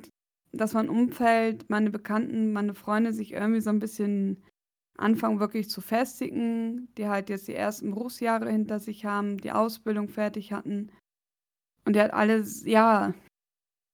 dass 0.52 0.74
mein 0.74 0.90
Umfeld, 0.90 1.70
meine 1.70 1.92
Bekannten, 1.92 2.52
meine 2.54 2.74
Freunde 2.74 3.14
sich 3.14 3.34
irgendwie 3.34 3.62
so 3.62 3.70
ein 3.70 3.80
bisschen 3.80 4.44
anfangen 4.98 5.40
wirklich 5.40 5.70
zu 5.70 5.82
festigen, 5.82 6.94
die 6.96 7.08
halt 7.08 7.30
jetzt 7.30 7.48
die 7.48 7.56
ersten 7.56 7.92
Berufsjahre 7.92 8.50
hinter 8.50 8.80
sich 8.80 9.06
haben, 9.06 9.38
die 9.38 9.52
Ausbildung 9.52 10.10
fertig 10.10 10.52
hatten. 10.52 10.92
Und 11.86 11.96
die 11.96 12.02
halt 12.02 12.14
alles, 12.14 12.66
ja, 12.66 13.14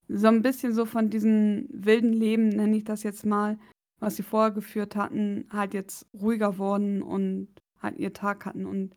so 0.07 0.27
ein 0.27 0.41
bisschen 0.41 0.73
so 0.73 0.85
von 0.85 1.09
diesem 1.09 1.67
wilden 1.69 2.13
Leben, 2.13 2.49
nenne 2.49 2.77
ich 2.77 2.83
das 2.83 3.03
jetzt 3.03 3.25
mal, 3.25 3.57
was 3.99 4.15
sie 4.15 4.23
vorher 4.23 4.51
geführt 4.51 4.95
hatten, 4.95 5.47
halt 5.51 5.73
jetzt 5.73 6.07
ruhiger 6.13 6.57
wurden 6.57 7.01
und 7.01 7.47
halt 7.81 7.97
ihr 7.97 8.13
Tag 8.13 8.45
hatten. 8.45 8.65
Und 8.65 8.95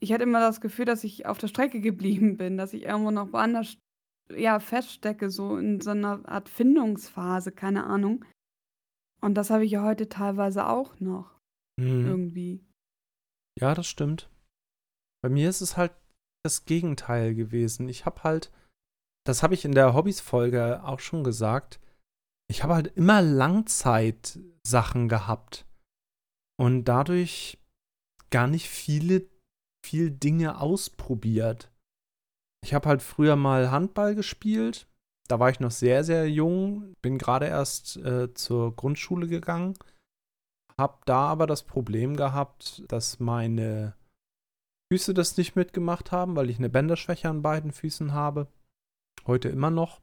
ich 0.00 0.12
hatte 0.12 0.24
immer 0.24 0.40
das 0.40 0.60
Gefühl, 0.60 0.84
dass 0.84 1.04
ich 1.04 1.26
auf 1.26 1.38
der 1.38 1.48
Strecke 1.48 1.80
geblieben 1.80 2.36
bin, 2.36 2.56
dass 2.56 2.72
ich 2.72 2.84
irgendwo 2.84 3.10
noch 3.10 3.32
woanders 3.32 3.76
ja, 4.36 4.60
feststecke, 4.60 5.30
so 5.30 5.56
in 5.56 5.80
so 5.80 5.90
einer 5.90 6.26
Art 6.28 6.48
Findungsphase, 6.48 7.52
keine 7.52 7.84
Ahnung. 7.84 8.24
Und 9.20 9.34
das 9.34 9.50
habe 9.50 9.64
ich 9.64 9.72
ja 9.72 9.82
heute 9.82 10.08
teilweise 10.08 10.66
auch 10.66 10.98
noch. 11.00 11.38
Mhm. 11.76 12.06
Irgendwie. 12.06 12.64
Ja, 13.58 13.74
das 13.74 13.86
stimmt. 13.86 14.30
Bei 15.22 15.28
mir 15.28 15.48
ist 15.48 15.60
es 15.60 15.76
halt 15.76 15.92
das 16.42 16.64
Gegenteil 16.64 17.34
gewesen. 17.34 17.88
Ich 17.88 18.06
habe 18.06 18.22
halt, 18.22 18.50
das 19.26 19.42
habe 19.42 19.54
ich 19.54 19.64
in 19.64 19.72
der 19.72 19.94
Hobbys-Folge 19.94 20.82
auch 20.84 21.00
schon 21.00 21.24
gesagt, 21.24 21.80
ich 22.50 22.62
habe 22.62 22.74
halt 22.74 22.88
immer 22.96 23.22
Langzeitsachen 23.22 25.08
gehabt 25.08 25.66
und 26.58 26.84
dadurch 26.84 27.58
gar 28.30 28.46
nicht 28.46 28.68
viele, 28.68 29.28
viel 29.84 30.10
Dinge 30.10 30.60
ausprobiert. 30.60 31.70
Ich 32.62 32.74
habe 32.74 32.88
halt 32.88 33.02
früher 33.02 33.36
mal 33.36 33.70
Handball 33.70 34.14
gespielt. 34.14 34.86
Da 35.28 35.38
war 35.38 35.50
ich 35.50 35.60
noch 35.60 35.70
sehr, 35.70 36.02
sehr 36.04 36.28
jung. 36.28 36.92
Bin 37.02 37.18
gerade 37.18 37.46
erst 37.46 37.96
äh, 37.98 38.34
zur 38.34 38.74
Grundschule 38.74 39.28
gegangen. 39.28 39.74
Hab 40.76 41.06
da 41.06 41.28
aber 41.28 41.46
das 41.46 41.62
Problem 41.62 42.16
gehabt, 42.16 42.82
dass 42.88 43.20
meine 43.20 43.94
Füße 44.92 45.14
das 45.14 45.36
nicht 45.36 45.54
mitgemacht 45.54 46.10
haben, 46.10 46.34
weil 46.36 46.50
ich 46.50 46.58
eine 46.58 46.68
Bänderschwäche 46.68 47.28
an 47.28 47.42
beiden 47.42 47.72
Füßen 47.72 48.12
habe. 48.12 48.48
Heute 49.26 49.48
immer 49.48 49.70
noch. 49.70 50.00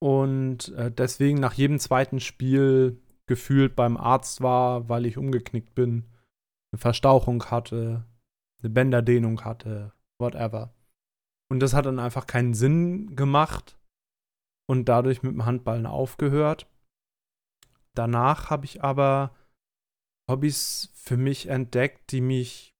Und 0.00 0.68
äh, 0.74 0.90
deswegen 0.90 1.40
nach 1.40 1.54
jedem 1.54 1.78
zweiten 1.78 2.20
Spiel 2.20 3.00
gefühlt 3.26 3.76
beim 3.76 3.96
Arzt 3.96 4.40
war, 4.40 4.88
weil 4.88 5.06
ich 5.06 5.18
umgeknickt 5.18 5.74
bin, 5.74 6.04
eine 6.72 6.78
Verstauchung 6.78 7.44
hatte, 7.46 8.04
eine 8.62 8.70
Bänderdehnung 8.70 9.44
hatte, 9.44 9.92
whatever. 10.20 10.74
Und 11.50 11.60
das 11.60 11.74
hat 11.74 11.86
dann 11.86 11.98
einfach 11.98 12.26
keinen 12.26 12.54
Sinn 12.54 13.16
gemacht 13.16 13.78
und 14.68 14.88
dadurch 14.88 15.22
mit 15.22 15.32
dem 15.32 15.46
Handballen 15.46 15.86
aufgehört. 15.86 16.70
Danach 17.94 18.50
habe 18.50 18.66
ich 18.66 18.84
aber 18.84 19.34
Hobbys 20.30 20.90
für 20.94 21.16
mich 21.16 21.48
entdeckt, 21.48 22.12
die 22.12 22.20
mich 22.20 22.74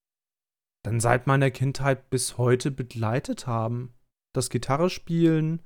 dann 0.84 1.00
seit 1.00 1.26
meiner 1.26 1.50
Kindheit 1.50 2.10
bis 2.10 2.38
heute 2.38 2.70
begleitet 2.70 3.46
haben. 3.46 3.94
Das 4.34 4.50
Gitarre 4.50 4.90
spielen, 4.90 5.62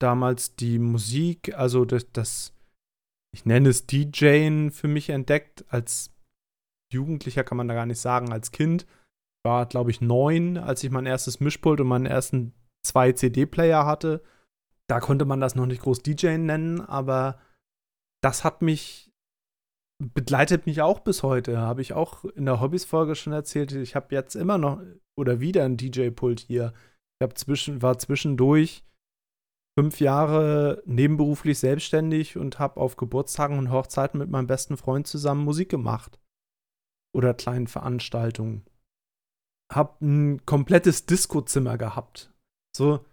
damals 0.00 0.56
die 0.56 0.78
Musik, 0.78 1.54
also 1.54 1.84
das, 1.84 2.10
das 2.12 2.52
ich 3.32 3.44
nenne 3.44 3.68
es 3.68 3.86
DJing 3.86 4.70
für 4.70 4.88
mich 4.88 5.10
entdeckt. 5.10 5.64
Als 5.68 6.10
Jugendlicher 6.92 7.44
kann 7.44 7.56
man 7.56 7.68
da 7.68 7.74
gar 7.74 7.86
nicht 7.86 8.00
sagen, 8.00 8.32
als 8.32 8.50
Kind 8.50 8.86
war, 9.44 9.66
glaube 9.66 9.90
ich, 9.90 10.00
neun, 10.00 10.56
als 10.56 10.82
ich 10.84 10.90
mein 10.90 11.06
erstes 11.06 11.40
Mischpult 11.40 11.80
und 11.80 11.86
meinen 11.86 12.06
ersten 12.06 12.52
zwei 12.84 13.12
CD-Player 13.12 13.86
hatte. 13.86 14.22
Da 14.88 15.00
konnte 15.00 15.24
man 15.24 15.40
das 15.40 15.54
noch 15.54 15.66
nicht 15.66 15.82
groß 15.82 16.02
DJ 16.02 16.36
nennen, 16.36 16.80
aber 16.80 17.38
das 18.22 18.42
hat 18.42 18.60
mich, 18.60 19.12
begleitet 20.02 20.66
mich 20.66 20.82
auch 20.82 21.00
bis 21.00 21.22
heute. 21.22 21.58
Habe 21.58 21.80
ich 21.80 21.92
auch 21.92 22.24
in 22.24 22.44
der 22.44 22.60
Hobbys-Folge 22.60 23.14
schon 23.14 23.32
erzählt. 23.32 23.72
Ich 23.72 23.94
habe 23.94 24.14
jetzt 24.14 24.34
immer 24.34 24.58
noch 24.58 24.82
oder 25.16 25.40
wieder 25.40 25.64
ein 25.64 25.76
DJ-Pult 25.76 26.40
hier. 26.40 26.74
Ich 27.20 27.22
habe 27.22 27.34
zwischen, 27.34 27.82
war 27.82 27.98
zwischendurch 27.98 28.82
fünf 29.78 30.00
Jahre 30.00 30.82
nebenberuflich 30.86 31.58
selbstständig 31.58 32.38
und 32.38 32.58
habe 32.58 32.80
auf 32.80 32.96
Geburtstagen 32.96 33.58
und 33.58 33.70
Hochzeiten 33.70 34.18
mit 34.18 34.30
meinem 34.30 34.46
besten 34.46 34.78
Freund 34.78 35.06
zusammen 35.06 35.44
Musik 35.44 35.68
gemacht. 35.68 36.18
Oder 37.14 37.34
kleinen 37.34 37.66
Veranstaltungen. 37.66 38.64
Hab 39.70 40.00
ein 40.00 40.44
komplettes 40.46 41.06
Disco-Zimmer 41.06 41.76
gehabt. 41.76 42.32
So, 42.74 43.04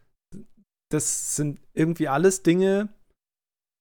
das 0.90 1.36
sind 1.36 1.60
irgendwie 1.74 2.08
alles 2.08 2.44
Dinge, 2.44 2.90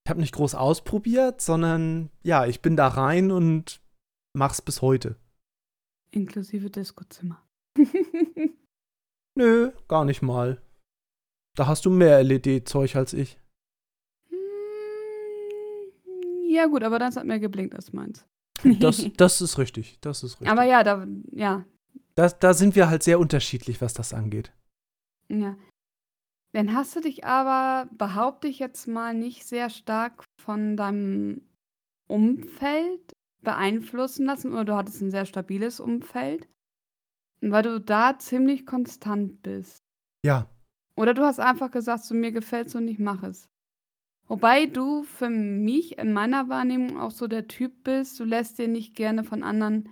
ich 0.07 0.11
habe 0.11 0.21
nicht 0.21 0.35
groß 0.35 0.55
ausprobiert, 0.55 1.41
sondern 1.41 2.11
ja, 2.23 2.47
ich 2.47 2.63
bin 2.63 2.77
da 2.77 2.87
rein 2.87 3.33
und 3.33 3.81
mach's 4.35 4.63
bis 4.63 4.81
heute. 4.81 5.17
Inklusive 6.13 6.71
Disco-Zimmer. 6.71 7.43
Nö, 9.37 9.71
gar 9.87 10.05
nicht 10.05 10.23
mal. 10.23 10.61
Da 11.55 11.67
hast 11.67 11.85
du 11.85 11.91
mehr 11.91 12.25
LED-Zeug 12.25 12.97
als 12.97 13.13
ich. 13.13 13.39
Hm, 14.31 14.39
ja, 16.49 16.67
gut, 16.67 16.83
aber 16.83 16.99
das 16.99 17.17
hat 17.17 17.27
mehr 17.27 17.39
geblinkt 17.39 17.75
als 17.75 17.93
meins. 17.93 18.27
das, 18.81 19.07
das 19.17 19.41
ist 19.41 19.59
richtig. 19.59 19.99
Das 20.01 20.23
ist 20.23 20.41
richtig. 20.41 20.49
Aber 20.49 20.65
ja, 20.65 20.83
da, 20.83 21.07
ja. 21.33 21.65
Da, 22.15 22.29
da 22.29 22.55
sind 22.55 22.75
wir 22.77 22.89
halt 22.89 23.03
sehr 23.03 23.21
unterschiedlich, 23.21 23.81
was 23.83 23.93
das 23.93 24.15
angeht. 24.15 24.53
Ja. 25.29 25.57
Dann 26.53 26.75
hast 26.75 26.97
du 26.97 27.01
dich 27.01 27.25
aber, 27.27 27.91
behaupte 27.93 28.49
ich 28.49 28.59
jetzt 28.59 28.89
mal, 28.89 29.13
nicht 29.13 29.47
sehr 29.47 29.69
stark 29.69 30.25
von 30.41 30.79
deinem 30.79 31.43
Umfeld 32.09 33.13
beeinflussen 33.43 34.25
lassen 34.25 34.53
oder 34.55 34.65
du 34.65 34.75
hattest 34.77 35.03
ein 35.03 35.11
sehr 35.11 35.27
stabiles 35.27 35.79
Umfeld, 35.79 36.49
weil 37.41 37.63
du 37.63 37.81
da 37.81 38.19
ziemlich 38.19 38.67
konstant 38.67 39.43
bist. 39.43 39.83
Ja. 40.25 40.49
Oder 40.97 41.15
du 41.15 41.23
hast 41.23 41.41
einfach 41.41 41.71
gesagt, 41.71 42.05
so 42.05 42.15
mir 42.15 42.33
gefällt's 42.33 42.75
und 42.75 42.89
ich 42.89 42.99
mache 42.99 43.27
es. 43.27 43.49
Wobei 44.29 44.67
du 44.67 45.05
für 45.05 45.31
mich 45.31 45.99
in 45.99 46.13
meiner 46.13 46.49
Wahrnehmung 46.49 46.99
auch 46.99 47.13
so 47.13 47.29
der 47.29 47.47
Typ 47.47 47.85
bist, 47.85 48.19
du 48.19 48.25
lässt 48.25 48.59
dir 48.59 48.67
nicht 48.67 48.97
gerne 48.97 49.23
von 49.23 49.43
anderen 49.43 49.89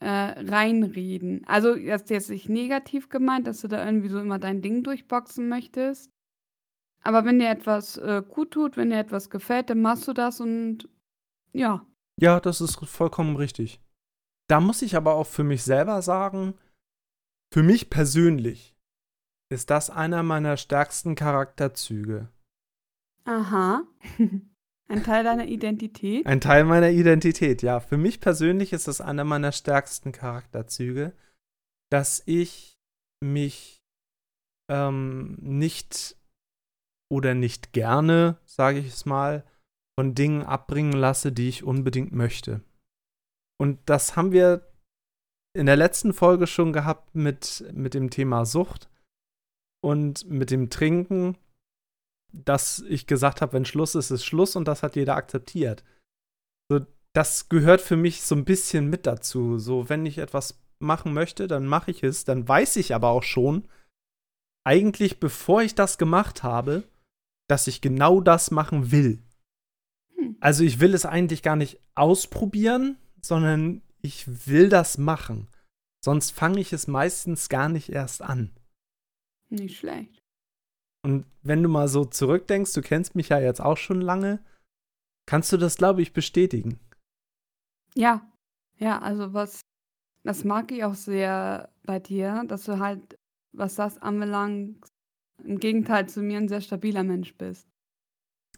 äh, 0.00 0.08
reinreden. 0.08 1.42
Also, 1.46 1.74
das 1.74 2.02
ist 2.02 2.10
jetzt 2.10 2.30
nicht 2.30 2.48
negativ 2.48 3.08
gemeint, 3.08 3.46
dass 3.46 3.60
du 3.60 3.68
da 3.68 3.84
irgendwie 3.84 4.08
so 4.08 4.18
immer 4.18 4.38
dein 4.38 4.62
Ding 4.62 4.82
durchboxen 4.82 5.48
möchtest. 5.48 6.10
Aber 7.02 7.24
wenn 7.24 7.38
dir 7.38 7.48
etwas 7.48 7.96
äh, 7.96 8.22
gut 8.26 8.50
tut, 8.50 8.76
wenn 8.76 8.90
dir 8.90 8.98
etwas 8.98 9.30
gefällt, 9.30 9.70
dann 9.70 9.80
machst 9.80 10.06
du 10.06 10.12
das 10.12 10.40
und 10.40 10.88
ja. 11.52 11.86
Ja, 12.18 12.40
das 12.40 12.60
ist 12.60 12.76
vollkommen 12.76 13.36
richtig. 13.36 13.80
Da 14.50 14.58
muss 14.58 14.82
ich 14.82 14.96
aber 14.96 15.14
auch 15.14 15.28
für 15.28 15.44
mich 15.44 15.62
selber 15.62 16.02
sagen, 16.02 16.54
für 17.54 17.62
mich 17.62 17.88
persönlich 17.88 18.76
ist 19.48 19.70
das 19.70 19.90
einer 19.90 20.24
meiner 20.24 20.56
stärksten 20.56 21.14
Charakterzüge. 21.14 22.28
Aha. 23.24 23.84
Ein 24.88 25.04
Teil 25.04 25.22
deiner 25.22 25.46
Identität? 25.46 26.26
Ein 26.26 26.40
Teil 26.40 26.64
meiner 26.64 26.90
Identität, 26.90 27.62
ja. 27.62 27.78
Für 27.78 27.96
mich 27.96 28.18
persönlich 28.20 28.72
ist 28.72 28.88
das 28.88 29.00
einer 29.00 29.22
meiner 29.22 29.52
stärksten 29.52 30.10
Charakterzüge, 30.10 31.12
dass 31.88 32.20
ich 32.26 32.76
mich 33.20 33.84
ähm, 34.68 35.36
nicht 35.40 36.16
oder 37.08 37.36
nicht 37.36 37.72
gerne, 37.72 38.38
sage 38.46 38.80
ich 38.80 38.88
es 38.88 39.06
mal, 39.06 39.44
von 39.96 40.16
Dingen 40.16 40.42
abbringen 40.42 40.92
lasse, 40.92 41.30
die 41.30 41.48
ich 41.48 41.62
unbedingt 41.62 42.10
möchte. 42.10 42.64
Und 43.60 43.78
das 43.84 44.16
haben 44.16 44.32
wir 44.32 44.66
in 45.54 45.66
der 45.66 45.76
letzten 45.76 46.14
Folge 46.14 46.46
schon 46.46 46.72
gehabt 46.72 47.14
mit, 47.14 47.62
mit 47.74 47.92
dem 47.92 48.08
Thema 48.08 48.46
Sucht 48.46 48.88
und 49.84 50.26
mit 50.30 50.50
dem 50.50 50.70
Trinken, 50.70 51.36
dass 52.32 52.78
ich 52.88 53.06
gesagt 53.06 53.42
habe, 53.42 53.52
wenn 53.52 53.66
Schluss 53.66 53.94
ist, 53.94 54.10
ist 54.10 54.24
Schluss 54.24 54.56
und 54.56 54.66
das 54.66 54.82
hat 54.82 54.96
jeder 54.96 55.16
akzeptiert. 55.16 55.84
So, 56.70 56.86
das 57.12 57.50
gehört 57.50 57.82
für 57.82 57.96
mich 57.96 58.22
so 58.22 58.34
ein 58.34 58.46
bisschen 58.46 58.88
mit 58.88 59.06
dazu. 59.06 59.58
So, 59.58 59.90
wenn 59.90 60.06
ich 60.06 60.16
etwas 60.16 60.58
machen 60.78 61.12
möchte, 61.12 61.46
dann 61.46 61.66
mache 61.66 61.90
ich 61.90 62.02
es. 62.02 62.24
Dann 62.24 62.48
weiß 62.48 62.76
ich 62.76 62.94
aber 62.94 63.10
auch 63.10 63.24
schon, 63.24 63.68
eigentlich 64.64 65.20
bevor 65.20 65.60
ich 65.60 65.74
das 65.74 65.98
gemacht 65.98 66.42
habe, 66.42 66.84
dass 67.46 67.66
ich 67.66 67.82
genau 67.82 68.22
das 68.22 68.50
machen 68.50 68.90
will. 68.90 69.22
Hm. 70.14 70.36
Also 70.40 70.64
ich 70.64 70.80
will 70.80 70.94
es 70.94 71.04
eigentlich 71.04 71.42
gar 71.42 71.56
nicht 71.56 71.78
ausprobieren, 71.94 72.96
sondern 73.22 73.82
ich 74.02 74.48
will 74.48 74.68
das 74.68 74.98
machen. 74.98 75.48
Sonst 76.02 76.30
fange 76.30 76.60
ich 76.60 76.72
es 76.72 76.86
meistens 76.86 77.48
gar 77.48 77.68
nicht 77.68 77.90
erst 77.90 78.22
an. 78.22 78.50
Nicht 79.50 79.78
schlecht. 79.78 80.22
Und 81.02 81.26
wenn 81.42 81.62
du 81.62 81.68
mal 81.68 81.88
so 81.88 82.04
zurückdenkst, 82.04 82.72
du 82.72 82.82
kennst 82.82 83.14
mich 83.14 83.30
ja 83.30 83.38
jetzt 83.38 83.60
auch 83.60 83.76
schon 83.76 84.00
lange, 84.00 84.42
kannst 85.26 85.52
du 85.52 85.56
das, 85.56 85.76
glaube 85.76 86.02
ich, 86.02 86.12
bestätigen. 86.12 86.78
Ja, 87.94 88.30
ja, 88.78 89.00
also 89.00 89.32
was, 89.32 89.60
das 90.24 90.44
mag 90.44 90.70
ich 90.72 90.84
auch 90.84 90.94
sehr 90.94 91.70
bei 91.84 91.98
dir, 91.98 92.44
dass 92.46 92.64
du 92.64 92.78
halt, 92.78 93.18
was 93.52 93.74
das 93.74 93.98
anbelangt, 93.98 94.86
im 95.42 95.58
Gegenteil 95.58 96.08
zu 96.08 96.22
mir 96.22 96.38
ein 96.38 96.48
sehr 96.48 96.60
stabiler 96.60 97.02
Mensch 97.02 97.34
bist. 97.36 97.66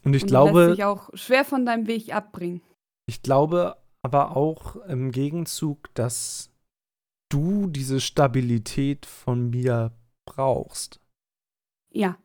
Und 0.03 0.13
ich 0.13 0.23
Und 0.23 0.29
glaube. 0.29 0.65
Lässt 0.65 0.77
dich 0.77 0.85
auch 0.85 1.09
schwer 1.13 1.45
von 1.45 1.65
deinem 1.65 1.87
Weg 1.87 2.13
abbringen. 2.13 2.61
Ich 3.05 3.21
glaube 3.21 3.77
aber 4.03 4.37
auch 4.37 4.75
im 4.87 5.11
Gegenzug, 5.11 5.93
dass 5.95 6.51
du 7.29 7.67
diese 7.67 7.99
Stabilität 7.99 9.05
von 9.05 9.49
mir 9.49 9.91
brauchst. 10.25 11.01
Ja, 11.91 12.17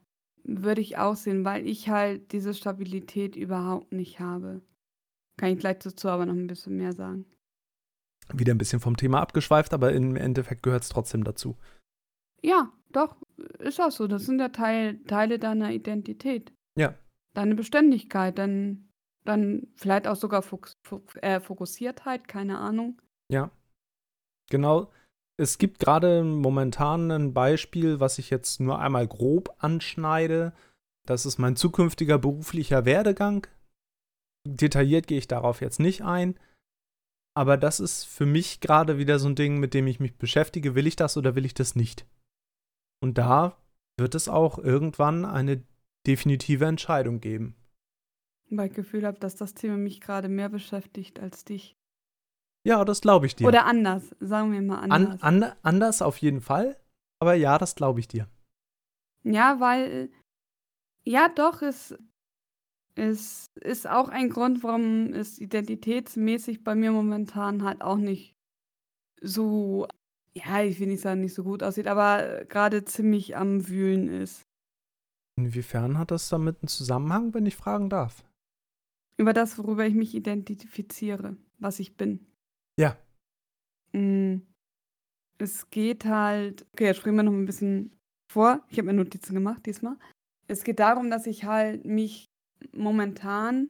würde 0.45 0.81
ich 0.81 0.99
auch 0.99 1.17
sehen, 1.17 1.45
weil 1.45 1.67
ich 1.67 1.89
halt 1.89 2.33
diese 2.33 2.55
Stabilität 2.55 3.37
überhaupt 3.37 3.93
nicht 3.93 4.21
habe. 4.21 4.63
Kann 5.39 5.53
ich 5.53 5.59
gleich 5.59 5.79
dazu 5.79 6.09
aber 6.09 6.27
noch 6.27 6.35
ein 6.35 6.47
bisschen 6.47 6.77
mehr 6.77 6.93
sagen. 6.93 7.25
Wieder 8.35 8.53
ein 8.55 8.59
bisschen 8.59 8.81
vom 8.81 8.97
Thema 8.97 9.21
abgeschweift, 9.21 9.73
aber 9.73 9.93
im 9.93 10.17
Endeffekt 10.17 10.63
gehört 10.63 10.83
es 10.83 10.89
trotzdem 10.89 11.25
dazu. 11.25 11.57
Ja, 12.43 12.73
doch, 12.91 13.17
ist 13.59 13.81
auch 13.81 13.91
so. 13.91 14.07
Das 14.07 14.27
sind 14.27 14.41
ja 14.41 14.49
Teil, 14.49 15.03
Teile 15.05 15.39
deiner 15.39 15.73
Identität. 15.73 16.53
Ja. 16.77 16.95
Deine 17.35 17.55
Beständigkeit, 17.55 18.39
dann, 18.39 18.88
dann 19.29 19.69
vielleicht 19.77 20.07
auch 20.07 20.17
sogar 20.17 20.43
Fokus, 20.43 20.77
äh, 21.17 21.41
Fokussiertheit, 21.41 22.27
keine 22.29 22.59
Ahnung. 22.59 23.01
Ja. 23.31 23.51
Genau. 24.51 24.91
Es 25.41 25.59
gibt 25.59 25.79
gerade 25.79 26.25
momentan 26.25 27.11
ein 27.11 27.35
Beispiel, 27.35 28.01
was 28.01 28.19
ich 28.19 28.31
jetzt 28.31 28.59
nur 28.59 28.81
einmal 28.81 29.07
grob 29.07 29.55
anschneide. 29.59 30.53
Das 31.07 31.27
ist 31.27 31.39
mein 31.39 31.55
zukünftiger 31.55 32.19
beruflicher 32.19 32.85
Werdegang. 32.85 33.47
Detailliert 34.47 35.07
gehe 35.07 35.19
ich 35.19 35.29
darauf 35.29 35.61
jetzt 35.61 35.79
nicht 35.79 36.03
ein. 36.03 36.39
Aber 37.37 37.57
das 37.57 37.79
ist 37.79 38.05
für 38.05 38.27
mich 38.27 38.61
gerade 38.61 38.99
wieder 38.99 39.21
so 39.21 39.29
ein 39.29 39.37
Ding, 39.37 39.61
mit 39.61 39.75
dem 39.75 39.87
ich 39.87 40.01
mich 40.01 40.17
beschäftige. 40.17 40.75
Will 40.75 40.89
ich 40.89 40.97
das 40.97 41.17
oder 41.17 41.37
will 41.37 41.45
ich 41.45 41.55
das 41.55 41.77
nicht? 41.77 42.05
Und 43.01 43.17
da 43.17 43.57
wird 43.97 44.17
es 44.17 44.29
auch 44.29 44.59
irgendwann 44.59 45.25
eine 45.25 45.63
definitive 46.07 46.65
Entscheidung 46.65 47.21
geben. 47.21 47.55
Weil 48.51 48.69
ich 48.69 48.75
Gefühl 48.75 49.07
habe, 49.07 49.19
dass 49.19 49.37
das 49.37 49.55
Thema 49.55 49.77
mich 49.77 50.01
gerade 50.01 50.29
mehr 50.29 50.49
beschäftigt 50.49 51.21
als 51.21 51.45
dich. 51.45 51.77
Ja, 52.65 52.85
das 52.85 53.01
glaube 53.01 53.27
ich 53.27 53.37
dir. 53.37 53.47
Oder 53.47 53.67
anders, 53.67 54.15
sagen 54.21 54.53
wir 54.53 54.63
mal 54.63 54.81
anders. 54.81 55.23
An, 55.23 55.43
an, 55.43 55.53
anders 55.63 56.03
auf 56.03 56.17
jeden 56.19 56.41
Fall, 56.41 56.77
aber 57.21 57.35
ja, 57.35 57.59
das 57.59 57.75
glaube 57.75 58.01
ich 58.01 58.09
dir. 58.09 58.29
Ja, 59.23 59.61
weil, 59.61 60.11
ja, 61.05 61.29
doch, 61.29 61.63
es, 61.63 61.97
es 62.95 63.47
ist 63.61 63.87
auch 63.87 64.09
ein 64.09 64.31
Grund, 64.31 64.63
warum 64.63 65.13
es 65.13 65.39
identitätsmäßig 65.39 66.65
bei 66.65 66.75
mir 66.75 66.93
momentan 66.93 67.65
halt 67.65 67.83
auch 67.83 67.97
nicht 67.97 68.35
so 69.21 69.87
ja, 70.45 70.63
ich 70.63 70.79
will 70.81 70.89
nicht 70.89 71.03
sagen, 71.03 71.21
nicht 71.21 71.35
so 71.35 71.45
gut 71.45 71.63
aussieht, 71.63 71.87
aber 71.87 72.45
gerade 72.45 72.85
ziemlich 72.85 73.37
am 73.37 73.69
Wühlen 73.69 74.09
ist. 74.09 74.43
Inwiefern 75.37 75.99
hat 75.99 76.11
das 76.11 76.29
damit 76.29 76.63
einen 76.63 76.69
Zusammenhang, 76.69 77.35
wenn 77.35 77.47
ich 77.47 77.57
fragen 77.57 77.91
darf? 77.91 78.25
Über 79.19 79.33
das, 79.33 79.59
worüber 79.59 79.85
ich 79.85 79.95
mich 79.95 80.15
identifiziere, 80.15 81.37
was 81.59 81.81
ich 81.81 81.97
bin. 81.97 82.27
Ja. 82.79 82.97
Mm, 83.93 84.43
es 85.39 85.71
geht 85.71 86.05
halt, 86.05 86.67
okay, 86.73 86.87
jetzt 86.87 86.99
springen 86.99 87.17
wir 87.17 87.25
noch 87.25 87.33
ein 87.33 87.47
bisschen 87.47 87.97
vor. 88.33 88.65
Ich 88.69 88.79
habe 88.79 88.87
mir 88.87 88.95
Notizen 88.95 89.35
gemacht 89.35 89.67
diesmal. 89.67 89.97
Es 90.47 90.65
geht 90.65 90.79
darum, 90.79 91.11
dass 91.11 91.27
ich 91.27 91.45
halt 91.45 91.85
mich 91.85 92.27
momentan 92.73 93.69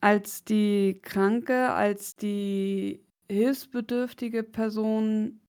als 0.00 0.44
die 0.44 1.00
Kranke, 1.02 1.70
als 1.72 2.14
die 2.14 3.02
hilfsbedürftige 3.30 4.42
Person 4.42 5.40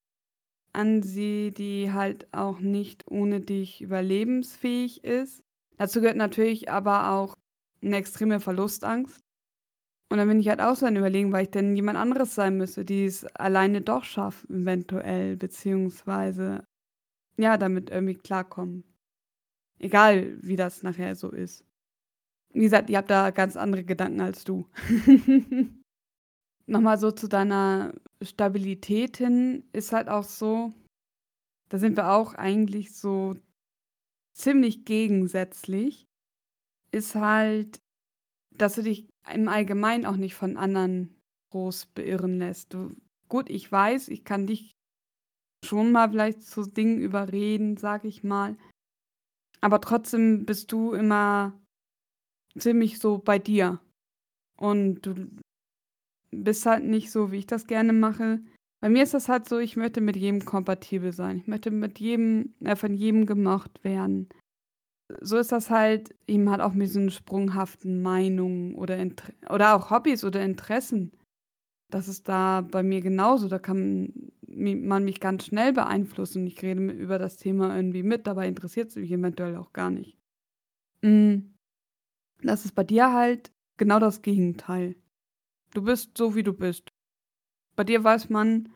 ansehe, 0.72 1.52
die 1.52 1.92
halt 1.92 2.34
auch 2.34 2.60
nicht 2.60 3.10
ohne 3.10 3.42
dich 3.42 3.82
überlebensfähig 3.82 5.04
ist. 5.04 5.44
Dazu 5.78 6.00
gehört 6.00 6.18
natürlich 6.18 6.70
aber 6.70 7.12
auch 7.12 7.36
eine 7.86 7.98
extreme 7.98 8.40
Verlustangst. 8.40 9.22
Und 10.12 10.18
dann 10.18 10.28
bin 10.28 10.40
ich 10.40 10.50
halt 10.50 10.62
auch 10.62 10.76
so 10.76 10.86
ein 10.86 10.96
Überlegen, 10.96 11.32
weil 11.32 11.46
ich 11.46 11.52
denn 11.52 11.76
jemand 11.76 11.98
anderes 11.98 12.36
sein 12.36 12.58
müsste, 12.58 12.86
die 12.86 13.06
es 13.06 13.26
alleine 13.36 13.82
doch 13.82 14.04
schafft, 14.04 14.50
eventuell, 14.50 15.36
beziehungsweise 15.36 16.66
ja, 17.38 17.58
damit 17.58 17.90
irgendwie 17.90 18.16
klarkommen. 18.16 18.84
Egal, 19.80 20.38
wie 20.42 20.56
das 20.56 20.84
nachher 20.84 21.16
so 21.16 21.32
ist. 21.32 21.66
Wie 22.54 22.62
gesagt, 22.62 22.90
ihr 22.90 22.98
habt 22.98 23.10
da 23.10 23.32
ganz 23.32 23.58
andere 23.58 23.84
Gedanken 23.84 24.22
als 24.22 24.46
du. 24.46 24.70
Nochmal 26.68 26.98
so 26.98 27.12
zu 27.12 27.28
deiner 27.28 27.94
Stabilität 28.22 29.18
hin 29.18 29.68
ist 29.74 29.92
halt 29.92 30.08
auch 30.08 30.24
so, 30.24 30.74
da 31.70 31.78
sind 31.78 31.98
wir 31.98 32.12
auch 32.12 32.34
eigentlich 32.34 32.96
so 32.96 33.36
ziemlich 34.34 34.86
gegensätzlich, 34.86 36.08
ist 36.96 37.14
halt, 37.14 37.82
dass 38.56 38.76
du 38.76 38.84
dich 38.84 39.10
im 39.34 39.50
Allgemeinen 39.50 40.06
auch 40.06 40.16
nicht 40.16 40.36
von 40.36 40.56
anderen 40.56 41.14
groß 41.52 41.88
beirren 41.88 42.40
lässt. 42.40 42.74
Du, 42.74 42.96
gut, 43.28 43.50
ich 43.50 43.70
weiß, 43.70 44.08
ich 44.08 44.24
kann 44.24 44.48
dich 44.48 44.72
schon 45.66 45.92
mal 45.92 46.10
vielleicht 46.10 46.44
zu 46.44 46.64
Dingen 46.64 47.00
überreden, 47.00 47.76
sag 47.76 48.06
ich 48.06 48.24
mal. 48.24 48.56
Aber 49.60 49.82
trotzdem 49.82 50.46
bist 50.46 50.72
du 50.72 50.94
immer 50.94 51.60
ziemlich 52.58 53.00
so 53.00 53.18
bei 53.18 53.40
dir. 53.40 53.80
Und 54.58 55.02
du 55.02 55.28
bist 56.32 56.66
halt 56.66 56.86
nicht 56.86 57.12
so, 57.12 57.32
wie 57.32 57.40
ich 57.40 57.48
das 57.48 57.68
gerne 57.68 57.92
mache. 57.92 58.40
Bei 58.80 58.90
mir 58.90 59.04
ist 59.04 59.14
das 59.14 59.28
halt 59.28 59.50
so, 59.50 59.58
ich 59.58 59.76
möchte 59.76 60.00
mit 60.00 60.16
jedem 60.16 60.46
kompatibel 60.46 61.12
sein. 61.12 61.40
Ich 61.40 61.48
möchte 61.48 61.72
mit 61.72 62.00
jedem, 62.00 62.54
äh, 62.64 62.76
von 62.76 62.94
jedem 62.94 63.26
gemocht 63.26 63.84
werden. 63.84 64.30
So 65.22 65.38
ist 65.38 65.52
das 65.52 65.70
halt 65.70 66.16
eben 66.28 66.50
halt 66.50 66.62
auch 66.62 66.74
mit 66.74 66.90
so 66.90 67.10
sprunghaften 67.10 68.02
Meinungen 68.02 68.76
oder, 68.76 68.98
Inter 68.98 69.32
oder 69.50 69.76
auch 69.76 69.92
Hobbys 69.92 70.24
oder 70.24 70.44
Interessen. 70.44 71.12
Das 71.92 72.08
ist 72.08 72.28
da 72.28 72.62
bei 72.62 72.82
mir 72.82 73.02
genauso. 73.02 73.48
Da 73.48 73.60
kann 73.60 74.32
man 74.48 75.04
mich 75.04 75.20
ganz 75.20 75.46
schnell 75.46 75.74
beeinflussen. 75.74 76.48
Ich 76.48 76.62
rede 76.64 76.82
über 76.82 77.20
das 77.20 77.38
Thema 77.38 77.76
irgendwie 77.76 78.04
mit, 78.04 78.26
dabei 78.26 78.48
interessiert 78.48 78.90
es 78.90 78.96
mich 78.96 79.12
eventuell 79.12 79.56
auch 79.58 79.74
gar 79.74 79.92
nicht. 79.92 80.18
Mm. 81.02 81.52
Das 82.42 82.66
ist 82.66 82.76
bei 82.76 82.84
dir 82.84 83.14
halt 83.14 83.52
genau 83.78 84.00
das 84.00 84.22
Gegenteil. 84.22 84.96
Du 85.74 85.84
bist 85.84 86.18
so, 86.18 86.36
wie 86.36 86.44
du 86.44 86.54
bist. 86.54 86.92
Bei 87.76 87.84
dir 87.84 88.04
weiß 88.04 88.30
man, 88.30 88.70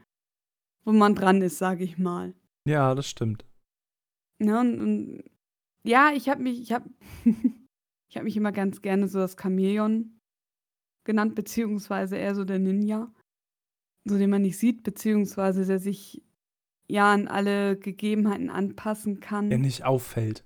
wo 0.86 0.92
man 0.92 1.16
dran 1.16 1.42
ist, 1.42 1.58
sage 1.58 1.84
ich 1.84 1.98
mal. 1.98 2.34
Ja, 2.66 2.94
das 2.96 3.08
stimmt. 3.08 3.46
Ja, 4.40 4.62
und, 4.62 4.80
und 4.80 5.24
ja, 5.84 6.12
ich 6.14 6.30
habe 6.30 6.42
mich, 6.42 6.62
ich 6.62 6.72
habe, 6.72 6.90
ich 8.10 8.16
habe 8.16 8.26
mich 8.26 8.38
immer 8.38 8.52
ganz 8.52 8.82
gerne 8.82 9.08
so 9.08 9.20
das 9.20 9.36
Chamäleon 9.40 10.20
genannt, 11.06 11.36
beziehungsweise 11.36 12.18
eher 12.18 12.36
so 12.36 12.46
der 12.46 12.60
Ninja, 12.60 13.12
so 14.08 14.18
den 14.18 14.30
man 14.30 14.42
nicht 14.42 14.58
sieht, 14.58 14.84
beziehungsweise 14.84 15.66
der 15.66 15.80
sich 15.80 16.24
ja 16.90 17.14
an 17.14 17.28
alle 17.28 17.78
Gegebenheiten 17.78 18.50
anpassen 18.50 19.20
kann. 19.20 19.50
Der 19.50 19.60
nicht 19.60 19.86
auffällt. 19.86 20.44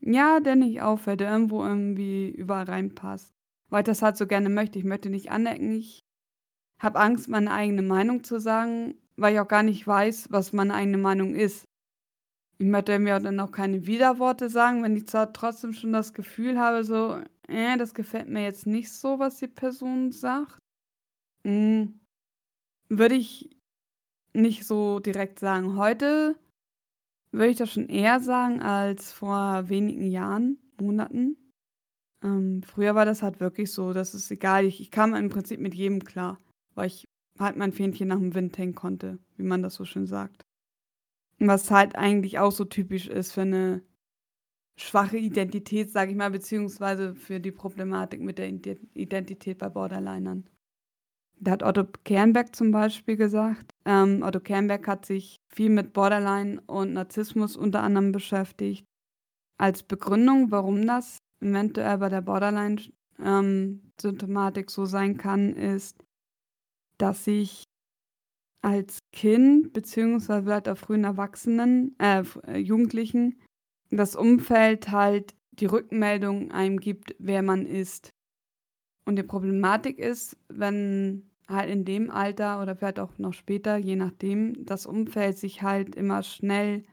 Ja, 0.00 0.40
der 0.40 0.56
nicht 0.56 0.80
auffällt, 0.80 1.20
der 1.20 1.30
irgendwo 1.30 1.62
irgendwie 1.62 2.30
überall 2.30 2.64
reinpasst. 2.64 3.34
Weil 3.68 3.82
ich 3.82 3.86
das 3.86 4.02
halt 4.02 4.16
so 4.16 4.26
gerne 4.26 4.48
möchte. 4.48 4.78
Ich 4.78 4.84
möchte 4.84 5.10
nicht 5.10 5.30
anecken. 5.30 5.72
Ich 5.72 6.00
habe 6.80 6.98
Angst, 6.98 7.28
meine 7.28 7.52
eigene 7.52 7.82
Meinung 7.82 8.24
zu 8.24 8.40
sagen, 8.40 8.94
weil 9.16 9.34
ich 9.34 9.40
auch 9.40 9.48
gar 9.48 9.62
nicht 9.62 9.86
weiß, 9.86 10.32
was 10.32 10.52
meine 10.52 10.74
eigene 10.74 10.98
Meinung 10.98 11.34
ist. 11.34 11.66
Ich 12.60 12.66
möchte 12.66 12.98
mir 12.98 13.18
dann 13.20 13.40
auch 13.40 13.52
keine 13.52 13.86
Widerworte 13.86 14.50
sagen, 14.50 14.82
wenn 14.82 14.94
ich 14.94 15.06
zwar 15.08 15.32
trotzdem 15.32 15.72
schon 15.72 15.94
das 15.94 16.12
Gefühl 16.12 16.58
habe, 16.58 16.84
so, 16.84 17.18
äh, 17.48 17.78
das 17.78 17.94
gefällt 17.94 18.28
mir 18.28 18.42
jetzt 18.42 18.66
nicht 18.66 18.92
so, 18.92 19.18
was 19.18 19.38
die 19.38 19.48
Person 19.48 20.12
sagt. 20.12 20.58
Hm, 21.42 21.98
würde 22.90 23.14
ich 23.14 23.48
nicht 24.34 24.66
so 24.66 25.00
direkt 25.00 25.38
sagen. 25.38 25.76
Heute 25.76 26.36
würde 27.32 27.48
ich 27.48 27.56
das 27.56 27.72
schon 27.72 27.88
eher 27.88 28.20
sagen 28.20 28.60
als 28.60 29.10
vor 29.10 29.70
wenigen 29.70 30.10
Jahren, 30.10 30.58
Monaten. 30.78 31.38
Ähm, 32.22 32.62
früher 32.62 32.94
war 32.94 33.06
das 33.06 33.22
halt 33.22 33.40
wirklich 33.40 33.72
so, 33.72 33.94
dass 33.94 34.12
es 34.12 34.30
egal, 34.30 34.66
ich, 34.66 34.82
ich 34.82 34.90
kam 34.90 35.14
im 35.14 35.30
Prinzip 35.30 35.60
mit 35.60 35.74
jedem 35.74 36.04
klar, 36.04 36.38
weil 36.74 36.88
ich 36.88 37.06
halt 37.38 37.56
mein 37.56 37.72
Fähnchen 37.72 38.08
nach 38.08 38.18
dem 38.18 38.34
Wind 38.34 38.58
hängen 38.58 38.74
konnte, 38.74 39.18
wie 39.38 39.44
man 39.44 39.62
das 39.62 39.76
so 39.76 39.86
schön 39.86 40.06
sagt. 40.06 40.44
Was 41.40 41.70
halt 41.70 41.96
eigentlich 41.96 42.38
auch 42.38 42.52
so 42.52 42.64
typisch 42.64 43.08
ist 43.08 43.32
für 43.32 43.42
eine 43.42 43.82
schwache 44.76 45.18
Identität, 45.18 45.90
sage 45.90 46.12
ich 46.12 46.16
mal, 46.16 46.30
beziehungsweise 46.30 47.14
für 47.14 47.40
die 47.40 47.52
Problematik 47.52 48.20
mit 48.20 48.38
der 48.38 48.48
Identität 48.48 49.58
bei 49.58 49.68
Borderlinern. 49.68 50.48
Da 51.42 51.52
hat 51.52 51.62
Otto 51.62 51.86
Kernberg 52.04 52.54
zum 52.54 52.70
Beispiel 52.70 53.16
gesagt, 53.16 53.74
ähm, 53.86 54.22
Otto 54.22 54.40
Kernberg 54.40 54.86
hat 54.86 55.06
sich 55.06 55.40
viel 55.48 55.70
mit 55.70 55.94
Borderline 55.94 56.60
und 56.66 56.92
Narzissmus 56.92 57.56
unter 57.56 57.82
anderem 57.82 58.12
beschäftigt. 58.12 58.84
Als 59.56 59.82
Begründung, 59.82 60.50
warum 60.50 60.86
das 60.86 61.16
eventuell 61.40 61.96
bei 61.96 62.10
der 62.10 62.20
Borderline-Symptomatik 62.20 64.64
ähm, 64.64 64.68
so 64.68 64.84
sein 64.84 65.16
kann, 65.16 65.54
ist, 65.54 66.04
dass 66.98 67.24
sich 67.24 67.64
als 68.62 68.98
Kind 69.12 69.72
beziehungsweise 69.72 70.42
vielleicht 70.42 70.68
auch 70.68 70.78
frühen 70.78 71.04
Erwachsenen, 71.04 71.96
äh, 71.98 72.24
äh, 72.46 72.58
Jugendlichen, 72.58 73.40
das 73.90 74.16
Umfeld 74.16 74.90
halt 74.90 75.34
die 75.52 75.66
Rückmeldung 75.66 76.50
einem 76.52 76.78
gibt, 76.78 77.14
wer 77.18 77.42
man 77.42 77.66
ist. 77.66 78.10
Und 79.04 79.16
die 79.16 79.22
Problematik 79.22 79.98
ist, 79.98 80.36
wenn 80.48 81.30
halt 81.48 81.70
in 81.70 81.84
dem 81.84 82.10
Alter 82.10 82.62
oder 82.62 82.76
vielleicht 82.76 83.00
auch 83.00 83.18
noch 83.18 83.34
später, 83.34 83.76
je 83.76 83.96
nachdem, 83.96 84.64
das 84.64 84.86
Umfeld 84.86 85.38
sich 85.38 85.62
halt 85.62 85.96
immer 85.96 86.22
schnell 86.22 86.84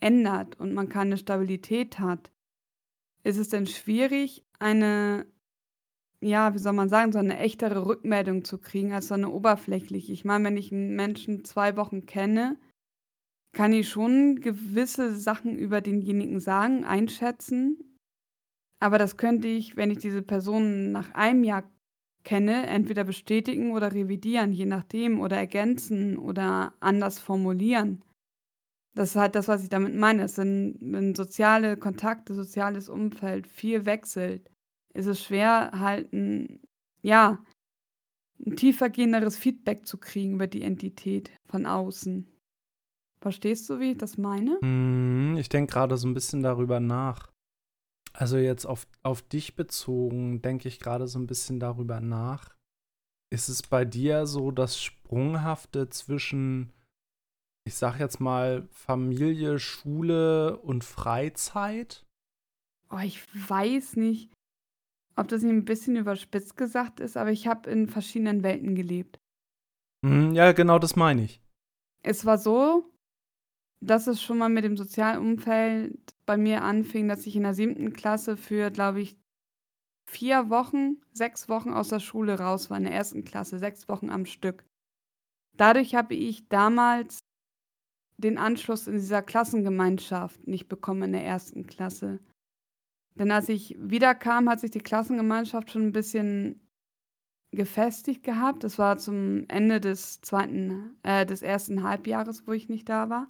ändert 0.00 0.58
und 0.60 0.74
man 0.74 0.88
keine 0.88 1.16
Stabilität 1.16 1.98
hat, 1.98 2.30
ist 3.24 3.38
es 3.38 3.48
denn 3.48 3.66
schwierig, 3.66 4.44
eine, 4.58 5.26
ja, 6.22 6.54
wie 6.54 6.58
soll 6.58 6.72
man 6.72 6.88
sagen, 6.88 7.12
so 7.12 7.18
eine 7.18 7.38
echtere 7.38 7.84
Rückmeldung 7.84 8.44
zu 8.44 8.58
kriegen 8.58 8.92
als 8.92 9.08
so 9.08 9.14
eine 9.14 9.28
oberflächliche. 9.28 10.12
Ich 10.12 10.24
meine, 10.24 10.44
wenn 10.44 10.56
ich 10.56 10.72
einen 10.72 10.94
Menschen 10.94 11.44
zwei 11.44 11.76
Wochen 11.76 12.06
kenne, 12.06 12.56
kann 13.52 13.72
ich 13.72 13.88
schon 13.88 14.36
gewisse 14.40 15.16
Sachen 15.16 15.58
über 15.58 15.80
denjenigen 15.80 16.40
sagen, 16.40 16.84
einschätzen. 16.84 17.98
Aber 18.80 18.98
das 18.98 19.16
könnte 19.16 19.48
ich, 19.48 19.76
wenn 19.76 19.90
ich 19.90 19.98
diese 19.98 20.22
Person 20.22 20.92
nach 20.92 21.12
einem 21.14 21.44
Jahr 21.44 21.64
kenne, 22.24 22.66
entweder 22.68 23.02
bestätigen 23.02 23.72
oder 23.72 23.92
revidieren, 23.92 24.52
je 24.52 24.66
nachdem, 24.66 25.20
oder 25.20 25.36
ergänzen 25.36 26.18
oder 26.18 26.72
anders 26.78 27.18
formulieren. 27.18 28.04
Das 28.94 29.10
ist 29.10 29.16
halt 29.16 29.34
das, 29.34 29.48
was 29.48 29.64
ich 29.64 29.70
damit 29.70 29.94
meine. 29.94 30.24
Es 30.24 30.36
sind, 30.36 30.78
wenn 30.80 31.16
soziale 31.16 31.76
Kontakte, 31.76 32.34
soziales 32.34 32.88
Umfeld 32.88 33.48
viel 33.48 33.86
wechselt, 33.86 34.51
ist 34.94 35.06
es 35.06 35.22
schwer, 35.22 35.70
halt 35.74 36.12
ein, 36.12 36.60
ja, 37.02 37.42
ein 38.44 38.56
tiefergehenderes 38.56 39.36
Feedback 39.36 39.86
zu 39.86 39.98
kriegen 39.98 40.34
über 40.34 40.46
die 40.46 40.62
Entität 40.62 41.30
von 41.48 41.66
außen. 41.66 42.28
Verstehst 43.20 43.70
du, 43.70 43.78
wie 43.78 43.92
ich 43.92 43.98
das 43.98 44.18
meine? 44.18 44.58
Hm, 44.62 45.36
ich 45.38 45.48
denke 45.48 45.72
gerade 45.72 45.96
so 45.96 46.08
ein 46.08 46.14
bisschen 46.14 46.42
darüber 46.42 46.80
nach. 46.80 47.30
Also 48.12 48.36
jetzt 48.36 48.66
auf, 48.66 48.86
auf 49.02 49.22
dich 49.22 49.54
bezogen, 49.54 50.42
denke 50.42 50.68
ich 50.68 50.80
gerade 50.80 51.06
so 51.06 51.18
ein 51.18 51.26
bisschen 51.26 51.60
darüber 51.60 52.00
nach. 52.00 52.54
Ist 53.30 53.48
es 53.48 53.62
bei 53.62 53.84
dir 53.84 54.26
so 54.26 54.50
das 54.50 54.82
Sprunghafte 54.82 55.88
zwischen, 55.88 56.72
ich 57.64 57.74
sag 57.76 57.98
jetzt 57.98 58.20
mal, 58.20 58.68
Familie, 58.70 59.58
Schule 59.58 60.58
und 60.58 60.84
Freizeit? 60.84 62.04
Oh, 62.90 62.98
ich 62.98 63.22
weiß 63.48 63.96
nicht, 63.96 64.30
ob 65.16 65.28
das 65.28 65.42
nicht 65.42 65.52
ein 65.52 65.64
bisschen 65.64 65.96
überspitzt 65.96 66.56
gesagt 66.56 67.00
ist, 67.00 67.16
aber 67.16 67.30
ich 67.30 67.46
habe 67.46 67.70
in 67.70 67.88
verschiedenen 67.88 68.42
Welten 68.42 68.74
gelebt. 68.74 69.20
Hm, 70.04 70.32
ja, 70.32 70.52
genau 70.52 70.78
das 70.78 70.96
meine 70.96 71.24
ich. 71.24 71.40
Es 72.02 72.24
war 72.24 72.38
so, 72.38 72.90
dass 73.80 74.06
es 74.06 74.22
schon 74.22 74.38
mal 74.38 74.48
mit 74.48 74.64
dem 74.64 74.76
sozialen 74.76 75.20
Umfeld 75.20 75.98
bei 76.26 76.36
mir 76.36 76.62
anfing, 76.62 77.08
dass 77.08 77.26
ich 77.26 77.36
in 77.36 77.42
der 77.42 77.54
siebten 77.54 77.92
Klasse 77.92 78.36
für, 78.36 78.70
glaube 78.70 79.02
ich, 79.02 79.16
vier 80.08 80.50
Wochen, 80.50 81.00
sechs 81.12 81.48
Wochen 81.48 81.72
aus 81.72 81.88
der 81.88 82.00
Schule 82.00 82.38
raus 82.38 82.70
war, 82.70 82.78
in 82.78 82.84
der 82.84 82.92
ersten 82.92 83.24
Klasse, 83.24 83.58
sechs 83.58 83.88
Wochen 83.88 84.10
am 84.10 84.26
Stück. 84.26 84.64
Dadurch 85.56 85.94
habe 85.94 86.14
ich 86.14 86.48
damals 86.48 87.20
den 88.16 88.38
Anschluss 88.38 88.86
in 88.86 88.94
dieser 88.94 89.22
Klassengemeinschaft 89.22 90.46
nicht 90.46 90.68
bekommen 90.68 91.02
in 91.02 91.12
der 91.12 91.24
ersten 91.24 91.66
Klasse. 91.66 92.20
Denn 93.14 93.30
als 93.30 93.48
ich 93.48 93.76
wiederkam, 93.78 94.48
hat 94.48 94.60
sich 94.60 94.70
die 94.70 94.80
Klassengemeinschaft 94.80 95.70
schon 95.70 95.82
ein 95.82 95.92
bisschen 95.92 96.60
gefestigt 97.52 98.22
gehabt. 98.22 98.64
Das 98.64 98.78
war 98.78 98.98
zum 98.98 99.44
Ende 99.48 99.80
des 99.80 100.20
zweiten, 100.22 100.96
äh, 101.02 101.26
des 101.26 101.42
ersten 101.42 101.82
Halbjahres, 101.82 102.46
wo 102.46 102.52
ich 102.52 102.68
nicht 102.68 102.88
da 102.88 103.10
war. 103.10 103.28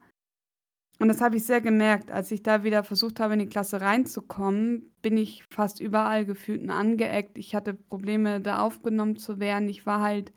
Und 0.99 1.09
das 1.09 1.21
habe 1.21 1.37
ich 1.37 1.45
sehr 1.45 1.61
gemerkt. 1.61 2.13
Als 2.13 2.31
ich 2.31 2.45
da 2.45 2.63
wieder 2.63 2.85
versucht 2.85 3.19
habe, 3.19 3.35
in 3.35 3.41
die 3.41 3.49
Klasse 3.49 3.81
reinzukommen, 3.81 4.95
bin 5.03 5.17
ich 5.17 5.45
fast 5.51 5.81
überall 5.81 6.25
gefühlt 6.25 6.69
angeeckt. 6.71 7.39
Ich 7.39 7.57
hatte 7.57 7.75
Probleme, 7.75 8.41
da 8.41 8.61
aufgenommen 8.61 9.17
zu 9.17 9.41
werden. 9.41 9.69
Ich 9.69 9.85
war 9.85 10.01
halt 10.01 10.33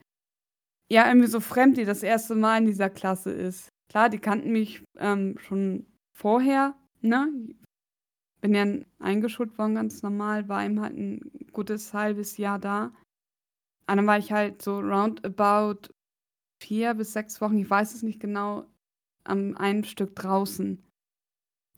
ja 0.91 1.07
irgendwie 1.07 1.27
so 1.27 1.39
fremd, 1.39 1.77
die 1.77 1.85
das 1.85 2.01
erste 2.01 2.33
Mal 2.33 2.59
in 2.59 2.65
dieser 2.65 2.89
Klasse 2.89 3.31
ist. 3.31 3.69
Klar, 3.89 4.09
die 4.09 4.17
kannten 4.17 4.51
mich, 4.51 4.83
ähm, 4.97 5.37
schon 5.37 5.85
vorher, 6.13 6.75
ne? 7.01 7.27
Bin 8.45 8.53
ja 8.53 8.85
eingeschult 8.99 9.57
worden 9.57 9.73
ganz 9.73 10.03
normal, 10.03 10.47
war 10.47 10.63
eben 10.63 10.79
halt 10.79 10.95
ein 10.95 11.19
gutes 11.51 11.95
halbes 11.95 12.37
Jahr 12.37 12.59
da. 12.59 12.91
Und 13.87 13.97
dann 13.97 14.05
war 14.05 14.19
ich 14.19 14.31
halt 14.31 14.61
so 14.61 14.79
roundabout 14.79 15.89
vier 16.61 16.93
bis 16.93 17.13
sechs 17.13 17.41
Wochen, 17.41 17.57
ich 17.57 17.67
weiß 17.67 17.95
es 17.95 18.03
nicht 18.03 18.19
genau, 18.19 18.67
am 19.23 19.57
einen 19.57 19.83
Stück 19.83 20.15
draußen. 20.15 20.83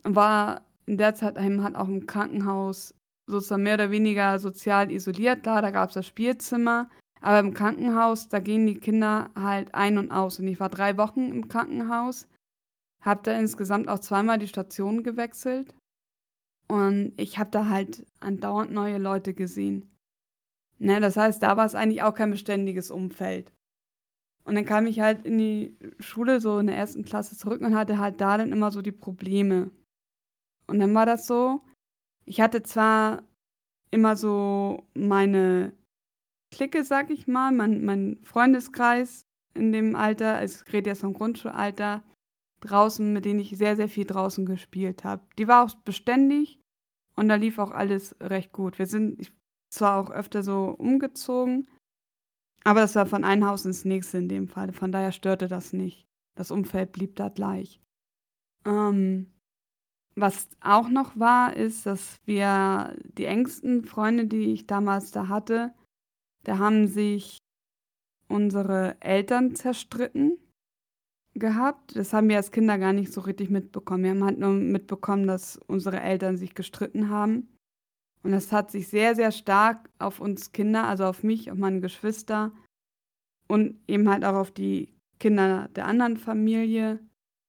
Und 0.03 0.15
war 0.15 0.65
in 0.87 0.97
der 0.97 1.15
Zeit 1.15 1.37
eben 1.37 1.63
halt 1.63 1.77
auch 1.77 1.87
im 1.87 2.05
Krankenhaus 2.05 2.93
sozusagen 3.27 3.63
mehr 3.63 3.75
oder 3.75 3.91
weniger 3.91 4.37
sozial 4.37 4.91
isoliert. 4.91 5.43
Klar, 5.43 5.61
da 5.61 5.71
gab 5.71 5.89
es 5.89 5.95
das 5.95 6.05
Spielzimmer, 6.05 6.89
aber 7.21 7.39
im 7.39 7.53
Krankenhaus, 7.53 8.27
da 8.27 8.39
gehen 8.39 8.67
die 8.67 8.79
Kinder 8.79 9.29
halt 9.35 9.73
ein 9.73 9.97
und 9.97 10.11
aus. 10.11 10.39
Und 10.39 10.47
ich 10.47 10.59
war 10.59 10.69
drei 10.69 10.97
Wochen 10.97 11.29
im 11.29 11.47
Krankenhaus, 11.47 12.27
habe 13.01 13.21
da 13.23 13.39
insgesamt 13.39 13.87
auch 13.87 13.99
zweimal 13.99 14.37
die 14.37 14.49
Station 14.49 15.03
gewechselt. 15.03 15.73
Und 16.67 17.13
ich 17.17 17.37
habe 17.39 17.49
da 17.51 17.69
halt 17.69 18.05
andauernd 18.19 18.71
neue 18.71 18.97
Leute 18.97 19.33
gesehen. 19.33 19.89
Ne, 20.79 20.99
das 20.99 21.17
heißt, 21.17 21.41
da 21.41 21.57
war 21.57 21.65
es 21.65 21.75
eigentlich 21.75 22.03
auch 22.03 22.13
kein 22.13 22.31
beständiges 22.31 22.91
Umfeld. 22.91 23.51
Und 24.43 24.55
dann 24.55 24.65
kam 24.65 24.85
ich 24.85 24.99
halt 24.99 25.25
in 25.25 25.37
die 25.37 25.77
Schule, 25.99 26.39
so 26.39 26.59
in 26.59 26.67
der 26.67 26.77
ersten 26.77 27.03
Klasse 27.03 27.35
zurück 27.35 27.61
und 27.61 27.75
hatte 27.75 27.97
halt 27.99 28.21
da 28.21 28.37
dann 28.37 28.51
immer 28.51 28.71
so 28.71 28.81
die 28.81 28.91
Probleme. 28.91 29.71
Und 30.67 30.79
dann 30.79 30.93
war 30.93 31.05
das 31.05 31.25
so, 31.25 31.61
ich 32.25 32.41
hatte 32.41 32.63
zwar 32.63 33.23
immer 33.91 34.15
so 34.15 34.87
meine 34.93 35.73
Clique, 36.51 36.83
sag 36.83 37.09
ich 37.09 37.27
mal, 37.27 37.51
mein, 37.51 37.83
mein 37.83 38.19
Freundeskreis 38.23 39.25
in 39.53 39.71
dem 39.71 39.95
Alter, 39.95 40.35
also 40.35 40.63
ich 40.65 40.73
rede 40.73 40.91
jetzt 40.91 41.01
vom 41.01 41.13
Grundschulalter, 41.13 42.03
draußen, 42.61 43.11
mit 43.11 43.25
denen 43.25 43.39
ich 43.39 43.57
sehr, 43.57 43.75
sehr 43.75 43.89
viel 43.89 44.05
draußen 44.05 44.45
gespielt 44.45 45.03
habe. 45.03 45.23
Die 45.37 45.47
war 45.47 45.65
auch 45.65 45.75
beständig 45.75 46.56
und 47.17 47.27
da 47.27 47.35
lief 47.35 47.59
auch 47.59 47.71
alles 47.71 48.15
recht 48.21 48.53
gut. 48.53 48.79
Wir 48.79 48.85
sind 48.85 49.31
zwar 49.69 49.99
auch 49.99 50.11
öfter 50.11 50.43
so 50.43 50.69
umgezogen, 50.69 51.67
aber 52.63 52.81
das 52.81 52.95
war 52.95 53.05
von 53.05 53.23
einem 53.23 53.45
Haus 53.45 53.65
ins 53.65 53.85
nächste 53.85 54.19
in 54.19 54.29
dem 54.29 54.47
Fall. 54.47 54.71
Von 54.71 54.91
daher 54.91 55.11
störte 55.11 55.47
das 55.47 55.73
nicht. 55.73 56.07
Das 56.35 56.51
Umfeld 56.51 56.91
blieb 56.91 57.15
da 57.15 57.29
gleich. 57.29 57.81
Ähm, 58.65 59.33
was 60.15 60.47
auch 60.61 60.89
noch 60.89 61.17
war, 61.19 61.55
ist, 61.55 61.85
dass 61.85 62.17
wir 62.25 62.95
die 63.03 63.25
engsten 63.25 63.83
Freunde, 63.83 64.25
die 64.25 64.53
ich 64.53 64.67
damals 64.67 65.11
da 65.11 65.27
hatte, 65.27 65.73
da 66.43 66.59
haben 66.59 66.87
sich 66.87 67.37
unsere 68.27 68.99
Eltern 69.01 69.55
zerstritten 69.55 70.37
gehabt. 71.39 71.95
Das 71.95 72.13
haben 72.13 72.29
wir 72.29 72.37
als 72.37 72.51
Kinder 72.51 72.77
gar 72.77 72.93
nicht 72.93 73.11
so 73.11 73.21
richtig 73.21 73.49
mitbekommen. 73.49 74.03
Wir 74.03 74.11
haben 74.11 74.23
halt 74.23 74.39
nur 74.39 74.51
mitbekommen, 74.51 75.27
dass 75.27 75.57
unsere 75.67 75.99
Eltern 75.99 76.37
sich 76.37 76.55
gestritten 76.55 77.09
haben. 77.09 77.49
Und 78.23 78.31
das 78.31 78.51
hat 78.51 78.71
sich 78.71 78.87
sehr, 78.87 79.15
sehr 79.15 79.31
stark 79.31 79.89
auf 79.99 80.19
uns 80.19 80.51
Kinder, 80.51 80.87
also 80.87 81.05
auf 81.05 81.23
mich, 81.23 81.51
auf 81.51 81.57
meine 81.57 81.79
Geschwister 81.79 82.51
und 83.47 83.79
eben 83.87 84.09
halt 84.09 84.25
auch 84.25 84.35
auf 84.35 84.51
die 84.51 84.93
Kinder 85.19 85.69
der 85.75 85.85
anderen 85.85 86.17
Familie 86.17 86.99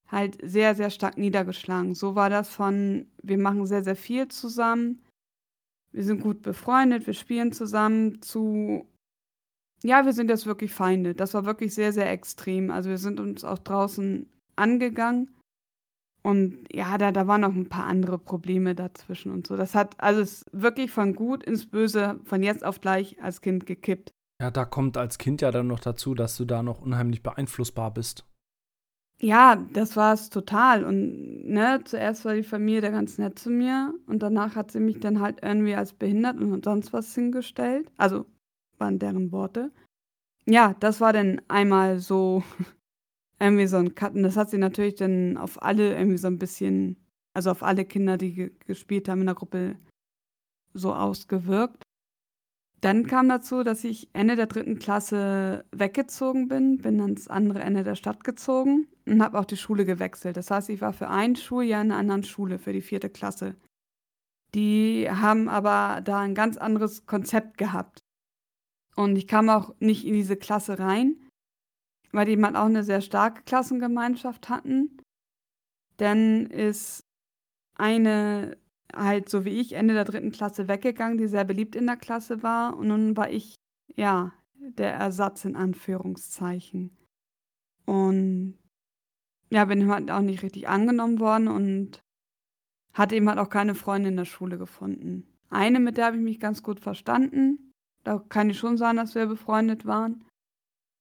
halt 0.07 0.39
sehr, 0.43 0.75
sehr 0.75 0.91
stark 0.91 1.19
niedergeschlagen. 1.19 1.95
So 1.95 2.15
war 2.15 2.31
das 2.31 2.49
von, 2.49 3.07
wir 3.23 3.39
machen 3.39 3.67
sehr, 3.67 3.85
sehr 3.85 3.97
viel 3.97 4.29
zusammen, 4.29 5.03
wir 5.93 6.05
sind 6.05 6.23
gut 6.23 6.43
befreundet, 6.43 7.07
wir 7.07 7.15
spielen 7.15 7.53
zusammen, 7.53 8.23
zu, 8.23 8.87
ja, 9.83 10.05
wir 10.05 10.13
sind 10.13 10.31
jetzt 10.31 10.47
wirklich 10.47 10.73
Feinde. 10.73 11.15
Das 11.15 11.35
war 11.35 11.45
wirklich 11.45 11.75
sehr, 11.75 11.93
sehr 11.93 12.11
extrem. 12.11 12.71
Also 12.71 12.91
wir 12.91 12.99
sind 12.99 13.21
uns 13.21 13.45
auch 13.45 13.59
draußen 13.59 14.27
angegangen. 14.57 15.31
Und 16.23 16.65
ja, 16.73 16.99
da, 16.99 17.13
da 17.13 17.27
waren 17.27 17.43
noch 17.43 17.55
ein 17.55 17.69
paar 17.69 17.87
andere 17.87 18.19
Probleme 18.19 18.75
dazwischen 18.75 19.33
und 19.33 19.47
so. 19.47 19.57
Das 19.57 19.75
hat 19.75 19.95
also 19.99 20.21
es 20.21 20.45
wirklich 20.53 20.91
von 20.91 21.15
gut 21.15 21.45
ins 21.45 21.67
Böse 21.67 22.19
von 22.25 22.43
jetzt 22.43 22.65
auf 22.65 22.81
gleich 22.81 23.23
als 23.23 23.41
Kind 23.41 23.67
gekippt. 23.67 24.13
Ja, 24.41 24.51
da 24.51 24.65
kommt 24.65 24.97
als 24.97 25.19
Kind 25.19 25.41
ja 25.41 25.51
dann 25.51 25.69
noch 25.69 25.81
dazu, 25.81 26.15
dass 26.15 26.37
du 26.37 26.45
da 26.45 26.63
noch 26.63 26.81
unheimlich 26.81 27.23
beeinflussbar 27.23 27.93
bist. 27.93 28.25
Ja, 29.21 29.57
das 29.73 29.97
war 29.97 30.13
es 30.13 30.31
total. 30.31 30.85
Und 30.85 31.49
ne, 31.49 31.81
zuerst 31.85 32.25
war 32.25 32.35
die 32.35 32.45
Familie 32.45 32.81
da 32.81 32.91
ganz 32.91 33.19
nett 33.19 33.39
zu 33.39 33.51
mir 33.51 33.95
und 34.07 34.23
danach 34.23 34.55
hat 34.55 34.71
sie 34.71 34.81
mich 34.81 35.01
dann 35.01 35.21
halt 35.21 35.39
irgendwie 35.43 35.75
als 35.75 35.93
behindert 35.93 36.39
und 36.39 36.65
sonst 36.65 36.93
was 36.93 37.15
hingestellt. 37.15 37.91
Also 37.97 38.27
waren 38.81 38.99
deren 38.99 39.33
Worte. 39.33 39.73
Ja, 40.47 40.75
das 40.81 41.01
war 41.01 41.13
dann 41.13 41.41
einmal 41.49 41.99
so 41.99 42.43
irgendwie 43.41 43.67
so 43.67 43.77
ein 43.77 43.95
Cut. 43.95 44.15
Und 44.15 44.23
das 44.23 44.37
hat 44.37 44.51
sie 44.51 44.59
natürlich 44.59 44.97
dann 44.97 45.37
auf 45.37 45.63
alle 45.63 45.97
irgendwie 45.97 46.19
so 46.19 46.29
ein 46.29 46.39
bisschen, 46.39 46.97
also 47.35 47.51
auf 47.51 47.63
alle 47.63 47.85
Kinder, 47.85 48.17
die 48.17 48.35
ge 48.35 48.53
gespielt 48.67 49.09
haben 49.09 49.21
in 49.21 49.27
der 49.27 49.35
Gruppe, 49.35 49.77
so 50.75 50.95
ausgewirkt. 50.95 51.83
Dann 52.81 53.07
kam 53.07 53.29
dazu, 53.29 53.65
dass 53.65 53.83
ich 53.83 54.09
Ende 54.13 54.37
der 54.37 54.47
dritten 54.47 54.79
Klasse 54.79 55.65
weggezogen 55.73 56.47
bin, 56.47 56.79
bin 56.79 57.01
ans 57.01 57.27
andere 57.27 57.61
Ende 57.61 57.83
der 57.83 57.97
Stadt 57.97 58.23
gezogen 58.23 58.87
und 59.05 59.21
habe 59.21 59.39
auch 59.39 59.45
die 59.45 59.57
Schule 59.57 59.85
gewechselt. 59.85 60.37
Das 60.37 60.51
heißt, 60.51 60.69
ich 60.69 60.81
war 60.81 60.93
für 60.93 61.09
ein 61.09 61.35
Schuljahr 61.35 61.83
in 61.83 61.91
einer 61.91 61.99
anderen 61.99 62.23
Schule, 62.23 62.59
für 62.61 62.73
die 62.73 62.83
vierte 62.83 63.11
Klasse. 63.11 63.57
Die 64.55 65.09
haben 65.11 65.49
aber 65.49 66.01
da 66.03 66.21
ein 66.21 66.35
ganz 66.35 66.57
anderes 66.57 67.05
Konzept 67.07 67.59
gehabt. 67.59 68.01
Und 68.99 69.15
ich 69.15 69.29
kam 69.29 69.49
auch 69.49 69.77
nicht 69.79 70.05
in 70.05 70.15
diese 70.15 70.37
Klasse 70.37 70.81
rein, 70.81 71.15
weil 72.11 72.27
die 72.27 72.43
halt 72.43 72.57
auch 72.57 72.65
eine 72.65 72.83
sehr 72.83 73.01
starke 73.01 73.43
Klassengemeinschaft 73.45 74.49
hatten. 74.49 75.01
Dann 75.99 76.47
ist 76.47 77.05
eine 77.77 78.59
halt 78.93 79.29
so 79.29 79.45
wie 79.45 79.61
ich 79.61 79.75
Ende 79.75 79.95
der 79.95 80.05
dritten 80.05 80.33
Klasse 80.33 80.67
weggegangen, 80.67 81.17
die 81.17 81.29
sehr 81.29 81.45
beliebt 81.45 81.77
in 81.77 81.87
der 81.87 81.97
Klasse 81.97 82.43
war. 82.43 82.77
Und 82.77 82.89
nun 82.89 83.17
war 83.17 83.31
ich, 83.31 83.55
ja, 83.95 84.33
der 84.57 84.95
Ersatz 84.95 85.45
in 85.45 85.55
Anführungszeichen. 85.55 86.91
Und 87.87 88.59
ja, 89.51 89.65
bin 89.67 89.89
halt 89.89 90.11
auch 90.11 90.23
nicht 90.23 90.43
richtig 90.43 90.69
angenommen 90.69 91.21
worden 91.21 91.47
und 91.47 92.01
hatte 92.95 93.15
eben 93.15 93.29
halt 93.29 93.39
auch 93.39 93.49
keine 93.49 93.77
Freundin 93.77 94.15
in 94.15 94.17
der 94.17 94.25
Schule 94.25 94.59
gefunden. 94.59 95.25
Eine, 95.51 95.79
mit 95.79 95.99
der 95.99 96.07
habe 96.07 96.17
ich 96.17 96.23
mich 96.23 96.41
ganz 96.41 96.65
gut 96.65 96.81
verstanden. 96.81 97.68
Da 98.09 98.25
kann 98.31 98.49
ich 98.49 98.59
schon 98.59 98.79
sagen, 98.79 98.97
dass 98.97 99.15
wir 99.15 99.27
befreundet 99.27 99.85
waren. 99.85 100.25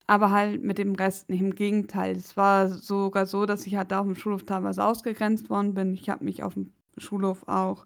Aber 0.08 0.30
halt 0.32 0.62
mit 0.62 0.78
dem 0.78 0.94
Rest 0.94 1.30
nicht. 1.30 1.40
Im 1.40 1.56
Gegenteil. 1.56 2.18
Es 2.18 2.36
war 2.36 2.68
sogar 2.68 3.26
so, 3.26 3.46
dass 3.46 3.66
ich 3.66 3.78
halt 3.78 3.92
da 3.92 4.02
auf 4.02 4.06
dem 4.06 4.18
Schulhof 4.18 4.44
teilweise 4.44 4.84
ausgegrenzt 4.84 5.50
worden 5.50 5.74
bin. 5.74 5.94
Ich 5.94 6.10
habe 6.10 6.26
mich 6.26 6.44
auf 6.44 6.56
dem 6.56 6.74
Schulhof 6.98 7.48
auch. 7.48 7.86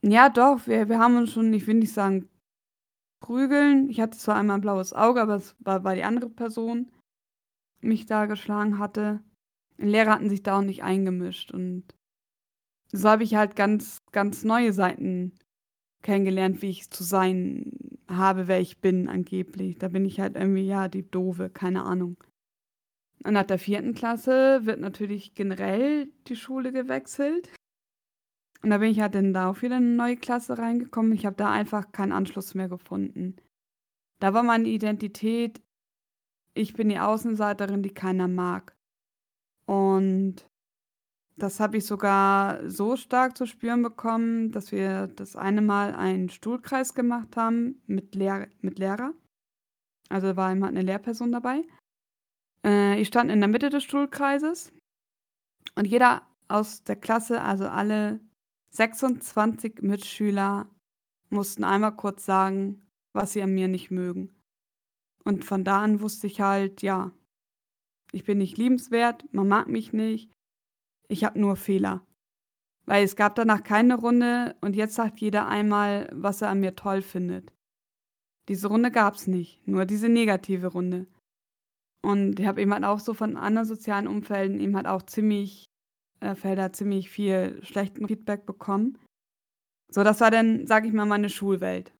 Ja, 0.00 0.30
doch, 0.30 0.66
wir, 0.66 0.88
wir 0.88 0.98
haben 0.98 1.18
uns 1.18 1.30
schon, 1.30 1.52
ich 1.52 1.66
will 1.66 1.74
nicht 1.74 1.92
sagen, 1.92 2.30
prügeln. 3.20 3.90
Ich 3.90 4.00
hatte 4.00 4.16
zwar 4.16 4.36
einmal 4.36 4.56
ein 4.56 4.62
blaues 4.62 4.94
Auge, 4.94 5.20
aber 5.20 5.34
es 5.34 5.54
war, 5.58 5.84
weil 5.84 5.96
die 5.96 6.04
andere 6.04 6.30
Person 6.30 6.90
mich 7.82 8.06
da 8.06 8.24
geschlagen 8.24 8.78
hatte. 8.78 9.20
Die 9.76 9.84
Lehrer 9.84 10.12
hatten 10.12 10.30
sich 10.30 10.42
da 10.42 10.56
auch 10.56 10.62
nicht 10.62 10.82
eingemischt 10.82 11.52
und 11.52 11.84
so 12.92 13.10
habe 13.10 13.24
ich 13.24 13.34
halt 13.34 13.56
ganz, 13.56 13.98
ganz 14.10 14.42
neue 14.42 14.72
Seiten 14.72 15.34
kennengelernt, 16.02 16.62
wie 16.62 16.70
ich 16.70 16.90
zu 16.90 17.04
sein 17.04 17.72
habe, 18.08 18.48
wer 18.48 18.60
ich 18.60 18.80
bin, 18.80 19.08
angeblich. 19.08 19.78
Da 19.78 19.88
bin 19.88 20.04
ich 20.04 20.20
halt 20.20 20.36
irgendwie, 20.36 20.66
ja, 20.66 20.88
die 20.88 21.08
Doofe, 21.08 21.50
keine 21.50 21.84
Ahnung. 21.84 22.16
Und 23.24 23.34
nach 23.34 23.44
der 23.44 23.58
vierten 23.58 23.94
Klasse 23.94 24.60
wird 24.64 24.80
natürlich 24.80 25.34
generell 25.34 26.08
die 26.26 26.36
Schule 26.36 26.72
gewechselt. 26.72 27.50
Und 28.62 28.70
da 28.70 28.78
bin 28.78 28.90
ich 28.90 29.00
halt 29.00 29.14
dann 29.14 29.32
da 29.32 29.50
auch 29.50 29.62
wieder 29.62 29.76
in 29.76 29.84
eine 29.84 29.96
neue 29.96 30.16
Klasse 30.16 30.58
reingekommen. 30.58 31.12
Ich 31.12 31.26
habe 31.26 31.36
da 31.36 31.50
einfach 31.50 31.92
keinen 31.92 32.12
Anschluss 32.12 32.54
mehr 32.54 32.68
gefunden. 32.68 33.36
Da 34.20 34.34
war 34.34 34.42
meine 34.42 34.68
Identität, 34.68 35.60
ich 36.54 36.74
bin 36.74 36.88
die 36.88 36.98
Außenseiterin, 36.98 37.82
die 37.82 37.94
keiner 37.94 38.28
mag. 38.28 38.76
Und 39.66 40.46
das 41.42 41.58
habe 41.58 41.78
ich 41.78 41.86
sogar 41.86 42.70
so 42.70 42.94
stark 42.94 43.36
zu 43.36 43.46
spüren 43.46 43.82
bekommen, 43.82 44.52
dass 44.52 44.70
wir 44.70 45.08
das 45.08 45.34
eine 45.34 45.60
Mal 45.60 45.92
einen 45.92 46.28
Stuhlkreis 46.28 46.94
gemacht 46.94 47.36
haben 47.36 47.82
mit, 47.88 48.14
Lehr 48.14 48.48
mit 48.60 48.78
Lehrer. 48.78 49.12
Also 50.08 50.36
war 50.36 50.52
immer 50.52 50.68
eine 50.68 50.82
Lehrperson 50.82 51.32
dabei. 51.32 51.64
Äh, 52.64 53.00
ich 53.00 53.08
stand 53.08 53.28
in 53.28 53.40
der 53.40 53.48
Mitte 53.48 53.70
des 53.70 53.82
Stuhlkreises 53.82 54.72
und 55.74 55.86
jeder 55.86 56.22
aus 56.46 56.84
der 56.84 56.94
Klasse, 56.94 57.42
also 57.42 57.66
alle 57.66 58.20
26 58.70 59.82
Mitschüler 59.82 60.70
mussten 61.28 61.64
einmal 61.64 61.96
kurz 61.96 62.24
sagen, 62.24 62.86
was 63.14 63.32
sie 63.32 63.42
an 63.42 63.52
mir 63.52 63.66
nicht 63.66 63.90
mögen. 63.90 64.32
Und 65.24 65.44
von 65.44 65.64
da 65.64 65.82
an 65.82 66.00
wusste 66.02 66.28
ich 66.28 66.40
halt, 66.40 66.82
ja, 66.82 67.10
ich 68.12 68.22
bin 68.22 68.38
nicht 68.38 68.58
liebenswert, 68.58 69.24
man 69.32 69.48
mag 69.48 69.66
mich 69.66 69.92
nicht, 69.92 70.30
ich 71.12 71.24
habe 71.24 71.38
nur 71.38 71.56
Fehler. 71.56 72.04
Weil 72.86 73.04
es 73.04 73.14
gab 73.14 73.36
danach 73.36 73.62
keine 73.62 73.94
Runde 73.94 74.56
und 74.60 74.74
jetzt 74.74 74.94
sagt 74.94 75.20
jeder 75.20 75.46
einmal, 75.46 76.08
was 76.12 76.42
er 76.42 76.48
an 76.48 76.60
mir 76.60 76.74
toll 76.74 77.02
findet. 77.02 77.52
Diese 78.48 78.66
Runde 78.66 78.90
gab 78.90 79.14
es 79.14 79.28
nicht, 79.28 79.66
nur 79.68 79.84
diese 79.84 80.08
negative 80.08 80.68
Runde. 80.68 81.06
Und 82.02 82.40
ich 82.40 82.46
habe 82.46 82.60
eben 82.60 82.72
halt 82.72 82.84
auch 82.84 82.98
so 82.98 83.14
von 83.14 83.36
anderen 83.36 83.68
sozialen 83.68 84.08
Umfelden 84.08 84.58
eben 84.58 84.74
halt 84.74 84.88
auch 84.88 85.02
ziemlich 85.02 85.66
äh, 86.18 86.34
Felder 86.34 86.72
ziemlich 86.72 87.10
viel 87.10 87.64
schlechten 87.64 88.08
Feedback 88.08 88.46
bekommen. 88.46 88.98
So, 89.88 90.02
das 90.02 90.20
war 90.20 90.30
dann, 90.30 90.66
sage 90.66 90.88
ich 90.88 90.92
mal, 90.92 91.04
meine 91.04 91.28
Schulwelt. 91.28 91.92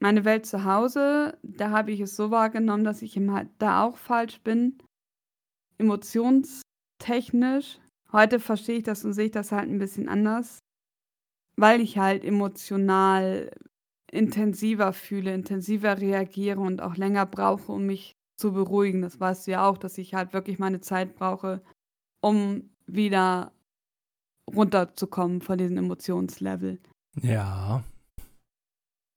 Meine 0.00 0.24
Welt 0.24 0.44
zu 0.44 0.64
Hause, 0.64 1.38
da 1.42 1.70
habe 1.70 1.92
ich 1.92 2.00
es 2.00 2.16
so 2.16 2.30
wahrgenommen, 2.30 2.84
dass 2.84 3.00
ich 3.00 3.16
eben 3.16 3.32
halt 3.32 3.48
da 3.58 3.82
auch 3.82 3.96
falsch 3.96 4.40
bin. 4.40 4.76
Emotionstechnisch. 5.78 7.78
Heute 8.12 8.40
verstehe 8.40 8.78
ich 8.78 8.84
das 8.84 9.04
und 9.04 9.12
sehe 9.12 9.26
ich 9.26 9.32
das 9.32 9.52
halt 9.52 9.68
ein 9.68 9.78
bisschen 9.78 10.08
anders, 10.08 10.60
weil 11.56 11.80
ich 11.80 11.98
halt 11.98 12.24
emotional 12.24 13.50
intensiver 14.10 14.92
fühle, 14.92 15.34
intensiver 15.34 16.00
reagiere 16.00 16.60
und 16.60 16.80
auch 16.80 16.96
länger 16.96 17.26
brauche, 17.26 17.72
um 17.72 17.86
mich 17.86 18.16
zu 18.36 18.52
beruhigen. 18.52 19.02
Das 19.02 19.18
weißt 19.18 19.46
du 19.46 19.52
ja 19.52 19.68
auch, 19.68 19.78
dass 19.78 19.98
ich 19.98 20.14
halt 20.14 20.32
wirklich 20.32 20.58
meine 20.58 20.80
Zeit 20.80 21.16
brauche, 21.16 21.62
um 22.20 22.70
wieder 22.86 23.52
runterzukommen 24.54 25.40
von 25.40 25.58
diesem 25.58 25.76
Emotionslevel. 25.78 26.78
Ja. 27.20 27.82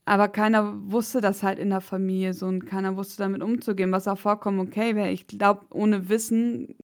Aber 0.05 0.27
keiner 0.27 0.91
wusste 0.91 1.21
das 1.21 1.43
halt 1.43 1.59
in 1.59 1.69
der 1.69 1.81
Familie 1.81 2.33
so 2.33 2.47
und 2.47 2.65
keiner 2.65 2.97
wusste 2.97 3.17
damit 3.17 3.43
umzugehen, 3.43 3.91
was 3.91 4.07
auch 4.07 4.17
vollkommen 4.17 4.59
okay 4.59 4.95
wäre. 4.95 5.11
Ich 5.11 5.27
glaube, 5.27 5.67
ohne 5.69 6.09
Wissen 6.09 6.75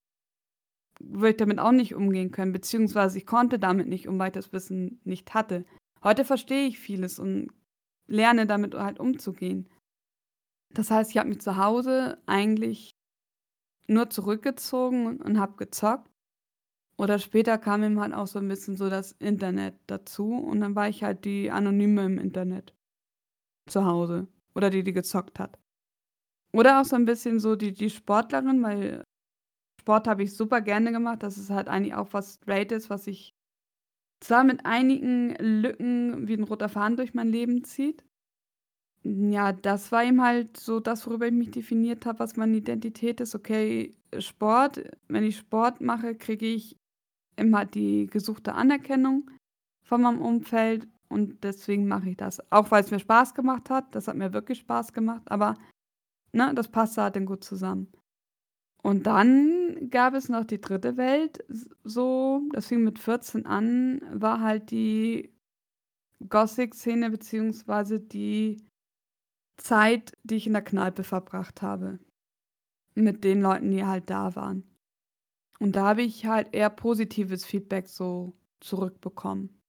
würde 0.99 1.31
ich 1.31 1.37
damit 1.37 1.59
auch 1.59 1.71
nicht 1.71 1.95
umgehen 1.95 2.31
können, 2.31 2.51
beziehungsweise 2.51 3.17
ich 3.17 3.25
konnte 3.25 3.59
damit 3.59 3.87
nicht 3.87 4.07
um, 4.07 4.17
weil 4.19 4.27
ich 4.27 4.33
das 4.33 4.53
Wissen 4.53 4.99
nicht 5.03 5.33
hatte. 5.33 5.65
Heute 6.03 6.25
verstehe 6.25 6.67
ich 6.67 6.79
vieles 6.79 7.19
und 7.19 7.49
lerne 8.07 8.45
damit 8.45 8.75
halt 8.75 8.99
umzugehen. 8.99 9.69
Das 10.73 10.91
heißt, 10.91 11.11
ich 11.11 11.17
habe 11.17 11.29
mich 11.29 11.41
zu 11.41 11.57
Hause 11.57 12.21
eigentlich 12.25 12.91
nur 13.87 14.09
zurückgezogen 14.09 15.19
und, 15.21 15.39
habe 15.39 15.55
gezockt. 15.57 16.09
Oder 16.97 17.19
später 17.19 17.57
kam 17.57 17.83
ihm 17.83 17.99
halt 17.99 18.13
auch 18.13 18.27
so 18.27 18.39
ein 18.39 18.47
bisschen 18.47 18.77
so 18.77 18.89
das 18.89 19.11
Internet 19.13 19.75
dazu 19.87 20.33
und 20.35 20.61
dann 20.61 20.75
war 20.75 20.87
ich 20.87 21.03
halt 21.03 21.25
die 21.25 21.51
Anonyme 21.51 22.05
im 22.05 22.17
Internet 22.17 22.73
zu 23.67 23.85
Hause 23.85 24.27
oder 24.53 24.69
die, 24.69 24.83
die 24.83 24.93
gezockt 24.93 25.39
hat. 25.39 25.59
Oder 26.53 26.79
auch 26.79 26.85
so 26.85 26.95
ein 26.95 27.03
bisschen 27.03 27.39
so 27.39 27.57
die, 27.57 27.73
die 27.73 27.89
Sportlerin, 27.89 28.63
weil 28.63 29.03
Sport 29.85 30.07
habe 30.07 30.23
ich 30.23 30.35
super 30.35 30.61
gerne 30.61 30.91
gemacht. 30.91 31.21
Das 31.21 31.37
ist 31.37 31.51
halt 31.51 31.67
eigentlich 31.67 31.93
auch 31.93 32.07
was 32.11 32.39
Straightes, 32.41 32.89
was 32.89 33.05
ich 33.05 33.35
zwar 34.19 34.43
mit 34.43 34.65
einigen 34.65 35.35
Lücken 35.35 36.27
wie 36.27 36.33
ein 36.33 36.43
roter 36.43 36.69
Faden 36.69 36.97
durch 36.97 37.13
mein 37.13 37.27
Leben 37.31 37.63
zieht. 37.63 38.03
Ja, 39.03 39.51
das 39.53 39.91
war 39.91 40.03
ihm 40.03 40.23
halt 40.23 40.57
so 40.57 40.79
das, 40.79 41.05
worüber 41.05 41.27
ich 41.27 41.33
mich 41.33 41.51
definiert 41.51 42.07
habe, 42.07 42.17
was 42.17 42.35
meine 42.35 42.57
Identität 42.57 43.21
ist. 43.21 43.35
Okay, 43.35 43.95
Sport. 44.17 44.81
Wenn 45.07 45.23
ich 45.23 45.37
Sport 45.37 45.81
mache, 45.81 46.15
kriege 46.15 46.47
ich 46.47 46.75
immer 47.35 47.65
die 47.65 48.07
gesuchte 48.07 48.55
Anerkennung 48.55 49.29
von 49.83 50.01
meinem 50.01 50.19
Umfeld 50.19 50.87
und 51.09 51.43
deswegen 51.43 51.87
mache 51.87 52.09
ich 52.09 52.17
das. 52.17 52.41
Auch 52.51 52.71
weil 52.71 52.83
es 52.83 52.89
mir 52.89 52.97
Spaß 52.97 53.35
gemacht 53.35 53.69
hat. 53.69 53.93
Das 53.93 54.07
hat 54.07 54.15
mir 54.15 54.33
wirklich 54.33 54.57
Spaß 54.57 54.93
gemacht, 54.93 55.21
aber 55.25 55.53
ne, 56.31 56.55
das 56.55 56.69
passte 56.69 57.03
halt 57.03 57.15
dann 57.15 57.27
gut 57.27 57.43
zusammen. 57.43 57.91
Und 58.85 59.07
dann 59.07 59.89
gab 59.89 60.13
es 60.13 60.29
noch 60.29 60.45
die 60.45 60.61
dritte 60.61 60.95
Welt, 60.95 61.43
so, 61.83 62.43
das 62.51 62.67
fing 62.67 62.83
mit 62.83 62.99
14 62.99 63.47
an, 63.47 63.99
war 64.13 64.41
halt 64.41 64.69
die 64.69 65.33
Gothic-Szene 66.29 67.09
beziehungsweise 67.09 67.99
die 67.99 68.63
Zeit, 69.57 70.13
die 70.21 70.35
ich 70.35 70.45
in 70.45 70.53
der 70.53 70.61
Kneipe 70.61 71.03
verbracht 71.03 71.63
habe. 71.63 71.97
Mit 72.93 73.23
den 73.23 73.41
Leuten, 73.41 73.71
die 73.71 73.83
halt 73.83 74.11
da 74.11 74.35
waren. 74.35 74.63
Und 75.59 75.75
da 75.75 75.87
habe 75.87 76.03
ich 76.03 76.27
halt 76.27 76.53
eher 76.53 76.69
positives 76.69 77.43
Feedback 77.43 77.87
so 77.87 78.37
zurückbekommen. 78.59 79.63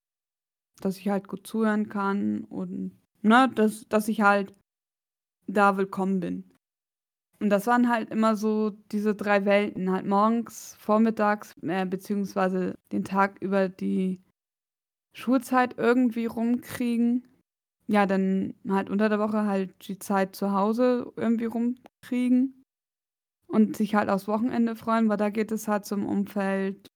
Dass 0.82 0.98
ich 0.98 1.08
halt 1.08 1.26
gut 1.26 1.46
zuhören 1.46 1.88
kann 1.88 2.44
und 2.44 2.92
ne, 3.22 3.50
dass, 3.54 3.88
dass 3.88 4.08
ich 4.08 4.20
halt 4.20 4.54
da 5.46 5.78
willkommen 5.78 6.20
bin. 6.20 6.55
Und 7.38 7.50
das 7.50 7.66
waren 7.66 7.88
halt 7.88 8.10
immer 8.10 8.36
so 8.36 8.70
diese 8.92 9.14
drei 9.14 9.44
Welten, 9.44 9.90
halt 9.90 10.06
morgens, 10.06 10.74
vormittags, 10.78 11.54
äh, 11.62 11.84
beziehungsweise 11.84 12.78
den 12.92 13.04
Tag 13.04 13.40
über 13.40 13.68
die 13.68 14.20
Schulzeit 15.14 15.76
irgendwie 15.78 16.26
rumkriegen. 16.26 17.26
Ja, 17.88 18.06
dann 18.06 18.54
halt 18.68 18.90
unter 18.90 19.08
der 19.08 19.18
Woche 19.18 19.44
halt 19.44 19.88
die 19.88 19.98
Zeit 19.98 20.34
zu 20.34 20.52
Hause 20.52 21.12
irgendwie 21.16 21.44
rumkriegen. 21.44 22.62
Und 23.48 23.76
sich 23.76 23.94
halt 23.94 24.08
aufs 24.08 24.26
Wochenende 24.26 24.74
freuen, 24.74 25.08
weil 25.08 25.18
da 25.18 25.30
geht 25.30 25.52
es 25.52 25.68
halt 25.68 25.84
zum 25.84 26.04
Umfeld, 26.04 26.88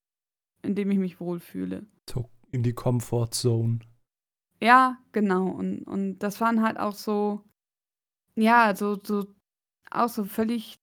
in 0.63 0.75
dem 0.75 0.91
ich 0.91 0.99
mich 0.99 1.21
wohlfühle. 1.21 1.87
So 2.09 2.29
in 2.51 2.63
die 2.63 2.73
Comfort 2.73 3.29
Zone. 3.31 3.79
Ja, 4.61 4.99
genau. 5.13 5.47
Und, 5.49 5.85
und 5.85 6.19
das 6.19 6.41
waren 6.41 6.63
halt 6.63 6.79
auch 6.79 6.95
so, 6.95 7.43
ja, 8.35 8.75
so, 8.75 8.99
so, 9.03 9.27
auch 9.91 10.09
so 10.09 10.25
völlig 10.25 10.79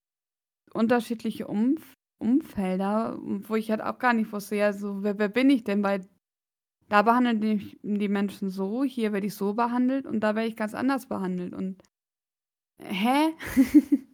unterschiedliche 0.73 1.47
Umf 1.47 1.93
Umfelder, 2.19 3.15
wo 3.21 3.55
ich 3.55 3.69
halt 3.69 3.81
auch 3.81 3.99
gar 3.99 4.13
nicht 4.13 4.31
wusste, 4.31 4.55
ja, 4.55 4.73
so, 4.73 5.03
wer, 5.03 5.19
wer 5.19 5.29
bin 5.29 5.51
ich 5.51 5.63
denn? 5.63 5.83
Weil 5.83 6.09
da 6.89 7.03
behandeln 7.03 7.41
die, 7.41 7.79
die 7.83 8.07
Menschen 8.07 8.49
so, 8.49 8.83
hier 8.83 9.13
werde 9.13 9.27
ich 9.27 9.35
so 9.35 9.53
behandelt 9.53 10.07
und 10.07 10.21
da 10.21 10.35
werde 10.35 10.49
ich 10.49 10.55
ganz 10.55 10.73
anders 10.73 11.07
behandelt. 11.07 11.53
Und 11.53 11.83
hä? 12.81 13.33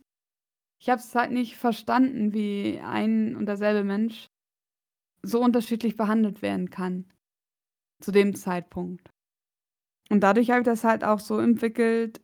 Ich 0.83 0.89
habe 0.89 0.99
es 0.99 1.15
halt 1.15 1.31
nicht 1.31 1.55
verstanden, 1.55 2.33
wie 2.33 2.77
ein 2.83 3.37
und 3.37 3.45
derselbe 3.45 3.85
Mensch 3.85 4.27
so 5.21 5.41
unterschiedlich 5.41 5.95
behandelt 5.95 6.41
werden 6.41 6.71
kann. 6.71 7.09
Zu 8.01 8.11
dem 8.11 8.35
Zeitpunkt. 8.35 9.09
Und 10.09 10.19
dadurch 10.19 10.51
habe 10.51 10.59
ich 10.59 10.65
das 10.65 10.83
halt 10.83 11.05
auch 11.05 11.21
so 11.21 11.39
entwickelt, 11.39 12.19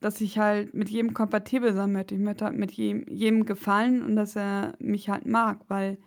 dass 0.00 0.20
ich 0.20 0.38
halt 0.38 0.74
mit 0.74 0.88
jedem 0.88 1.14
kompatibel 1.14 1.72
sein 1.74 1.92
möchte. 1.92 2.14
Ich 2.14 2.20
möchte 2.20 2.46
halt 2.46 2.56
mit 2.56 2.72
jedem, 2.72 3.06
jedem 3.08 3.44
gefallen 3.44 4.02
und 4.02 4.16
dass 4.16 4.36
er 4.36 4.74
mich 4.78 5.08
halt 5.08 5.26
mag, 5.26 5.60
weil 5.68 5.98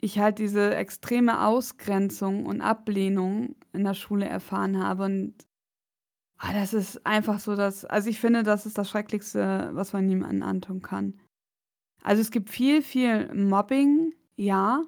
ich 0.00 0.18
halt 0.18 0.38
diese 0.38 0.74
extreme 0.76 1.44
Ausgrenzung 1.44 2.46
und 2.46 2.60
Ablehnung 2.60 3.56
in 3.72 3.84
der 3.84 3.94
Schule 3.94 4.26
erfahren 4.26 4.82
habe 4.82 5.04
und 5.04 5.48
Ah, 6.40 6.52
das 6.52 6.72
ist 6.72 7.04
einfach 7.04 7.40
so 7.40 7.56
das 7.56 7.84
also, 7.84 8.08
ich 8.08 8.20
finde, 8.20 8.44
das 8.44 8.64
ist 8.64 8.78
das 8.78 8.88
Schrecklichste, 8.88 9.70
was 9.72 9.92
man 9.92 10.08
jemandem 10.08 10.42
antun 10.44 10.82
kann. 10.82 11.18
Also, 12.02 12.22
es 12.22 12.30
gibt 12.30 12.50
viel, 12.50 12.80
viel 12.82 13.34
Mobbing, 13.34 14.14
ja. 14.36 14.84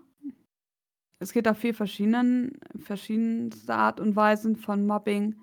Es 1.19 1.33
gibt 1.33 1.49
auch 1.49 1.57
viel 1.57 1.75
verschiedenen 1.75 2.59
verschiedenste 2.79 3.75
Art 3.75 4.01
und 4.01 4.17
Weisen 4.17 4.57
von 4.57 4.87
Mobbing. 4.87 5.35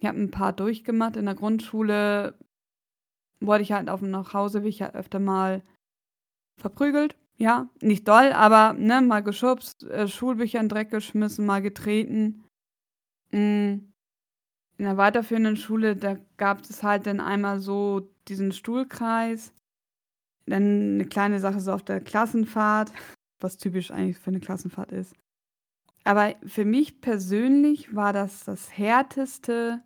Ich 0.00 0.06
habe 0.06 0.18
ein 0.18 0.30
paar 0.30 0.52
durchgemacht. 0.52 1.16
In 1.16 1.26
der 1.26 1.34
Grundschule 1.34 2.34
wurde 3.40 3.62
ich 3.62 3.72
halt 3.72 3.88
auf 3.88 4.00
dem 4.00 4.10
Nachhauseweg 4.10 4.80
halt 4.80 4.94
öfter 4.94 5.18
mal 5.18 5.62
verprügelt. 6.60 7.16
Ja, 7.36 7.68
nicht 7.80 8.06
doll, 8.08 8.32
aber, 8.32 8.72
ne, 8.72 9.00
mal 9.00 9.22
geschubst, 9.22 9.84
äh, 9.84 10.08
Schulbücher 10.08 10.58
in 10.58 10.68
Dreck 10.68 10.90
geschmissen, 10.90 11.46
mal 11.46 11.62
getreten. 11.62 12.44
Hm. 13.30 13.92
In 14.76 14.84
der 14.84 14.96
weiterführenden 14.96 15.56
Schule, 15.56 15.96
da 15.96 16.16
gab 16.36 16.62
es 16.62 16.82
halt 16.82 17.06
dann 17.06 17.20
einmal 17.20 17.60
so 17.60 18.08
diesen 18.28 18.52
Stuhlkreis. 18.52 19.52
Dann 20.46 20.94
eine 20.94 21.04
kleine 21.06 21.40
Sache 21.40 21.60
so 21.60 21.72
auf 21.72 21.82
der 21.82 22.00
Klassenfahrt, 22.00 22.92
was 23.40 23.56
typisch 23.56 23.90
eigentlich 23.90 24.18
für 24.18 24.30
eine 24.30 24.40
Klassenfahrt 24.40 24.92
ist. 24.92 25.14
Aber 26.04 26.34
für 26.46 26.64
mich 26.64 27.00
persönlich 27.00 27.94
war 27.94 28.12
das 28.12 28.44
das 28.44 28.76
Härteste, 28.76 29.82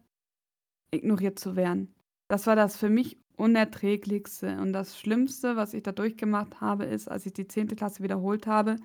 ignoriert 0.92 1.38
zu 1.38 1.56
werden. 1.56 1.94
Das 2.28 2.46
war 2.46 2.56
das 2.56 2.76
für 2.76 2.88
mich 2.88 3.18
Unerträglichste. 3.36 4.58
Und 4.60 4.72
das 4.72 4.98
Schlimmste, 4.98 5.56
was 5.56 5.74
ich 5.74 5.82
da 5.82 5.92
durchgemacht 5.92 6.60
habe, 6.60 6.84
ist, 6.84 7.10
als 7.10 7.26
ich 7.26 7.32
die 7.32 7.48
10. 7.48 7.68
Klasse 7.76 8.02
wiederholt 8.02 8.46
habe, 8.46 8.76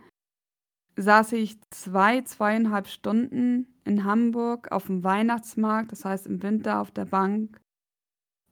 saß 0.96 1.34
ich 1.34 1.60
zwei, 1.70 2.22
zweieinhalb 2.22 2.88
Stunden 2.88 3.68
in 3.84 4.04
Hamburg 4.04 4.72
auf 4.72 4.88
dem 4.88 5.04
Weihnachtsmarkt, 5.04 5.92
das 5.92 6.06
heißt 6.06 6.26
im 6.26 6.42
Winter 6.42 6.82
auf 6.82 6.92
der 6.92 7.06
Bank 7.06 7.62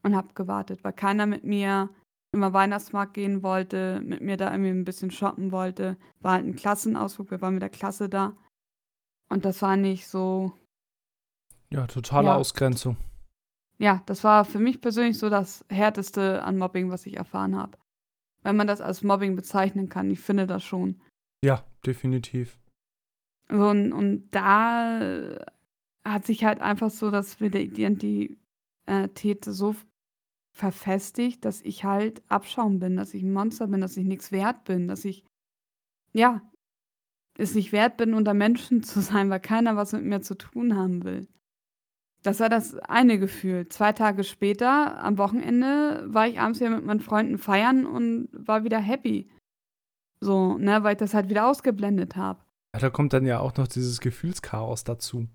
und 0.04 0.16
habe 0.16 0.34
gewartet, 0.36 0.84
weil 0.84 0.94
keiner 0.94 1.26
mit 1.26 1.44
mir 1.44 1.90
immer 2.32 2.54
Weihnachtsmarkt 2.54 3.16
gehen 3.16 3.42
wollte, 3.42 4.02
mit 4.02 4.22
mir 4.22 4.38
da 4.38 4.52
irgendwie 4.52 4.70
ein 4.70 4.86
bisschen 4.86 5.10
shoppen 5.10 5.52
wollte. 5.52 5.98
War 6.20 6.34
halt 6.34 6.46
ein 6.46 6.56
Klassenausflug, 6.56 7.32
wir 7.32 7.42
waren 7.42 7.56
mit 7.56 7.64
der 7.64 7.70
Klasse 7.70 8.10
da. 8.10 8.34
Und 9.30 9.46
das 9.46 9.62
war 9.64 9.76
nicht 9.76 10.08
so. 10.08 10.54
Ja, 11.72 11.88
totale 11.88 12.28
ja. 12.28 12.36
Ausgrenzung. 12.36 12.98
Ja, 13.78 14.02
das 14.06 14.24
war 14.24 14.46
für 14.46 14.60
mich 14.60 14.82
persönlich 14.82 15.18
so 15.18 15.30
das 15.30 15.66
härteste 15.70 16.44
an 16.44 16.58
Mobbing, 16.58 16.90
was 16.90 17.06
ich 17.06 17.18
erfahren 17.18 17.56
habe. 17.56 17.78
Wenn 18.44 18.56
man 18.56 18.68
das 18.68 18.80
als 18.80 19.04
Mobbing 19.04 19.36
bezeichnen 19.36 19.90
kann, 19.90 20.10
ich 20.12 20.20
finde 20.20 20.48
das 20.48 20.64
schon. 20.64 21.02
Ja, 21.44 21.66
definitiv. 21.86 22.58
Und, 23.50 23.92
und 23.92 24.30
da 24.32 25.38
hat 26.04 26.26
sich 26.26 26.46
halt 26.46 26.62
einfach 26.62 26.92
so 26.92 27.12
das 27.12 27.40
mit 27.40 27.54
der 27.54 27.62
Identität 27.62 29.46
so 29.46 29.76
verfestigt, 30.52 31.44
dass 31.44 31.62
ich 31.62 31.84
halt 31.84 32.24
Abschaum 32.30 32.80
bin, 32.80 32.96
dass 32.96 33.14
ich 33.14 33.24
ein 33.24 33.34
Monster 33.34 33.68
bin, 33.68 33.82
dass 33.82 33.98
ich 33.98 34.06
nichts 34.06 34.32
wert 34.32 34.64
bin, 34.64 34.88
dass 34.88 35.04
ich, 35.04 35.26
ja, 36.14 36.42
es 37.38 37.56
nicht 37.56 37.74
wert 37.74 37.98
bin, 37.98 38.14
unter 38.14 38.34
Menschen 38.34 38.84
zu 38.84 39.02
sein, 39.02 39.30
weil 39.30 39.42
keiner 39.42 39.76
was 39.76 39.92
mit 39.92 40.04
mir 40.04 40.22
zu 40.22 40.36
tun 40.36 40.76
haben 40.76 41.04
will. 41.04 41.28
Das 42.26 42.40
war 42.40 42.50
das 42.50 42.76
eine 42.80 43.20
Gefühl. 43.20 43.70
Zwei 43.70 43.94
Tage 43.94 44.24
später, 44.24 44.98
am 44.98 45.20
Wochenende, 45.20 46.04
war 46.08 46.28
ich 46.28 46.40
abends 46.40 46.60
wieder 46.60 46.72
mit 46.72 46.84
meinen 46.84 47.00
Freunden 47.00 47.38
feiern 47.38 47.86
und 47.86 48.30
war 48.32 48.64
wieder 48.64 48.80
happy. 48.80 49.30
So, 50.22 50.58
ne, 50.58 50.84
weil 50.84 50.94
ich 50.94 51.00
das 51.00 51.14
halt 51.14 51.30
wieder 51.30 51.48
ausgeblendet 51.48 52.16
habe. 52.16 52.40
Ja, 52.74 52.80
da 52.80 52.90
kommt 52.90 53.14
dann 53.14 53.28
ja 53.28 53.42
auch 53.42 53.56
noch 53.58 53.68
dieses 53.68 54.00
Gefühlschaos 54.00 54.84
dazu. 54.84 55.28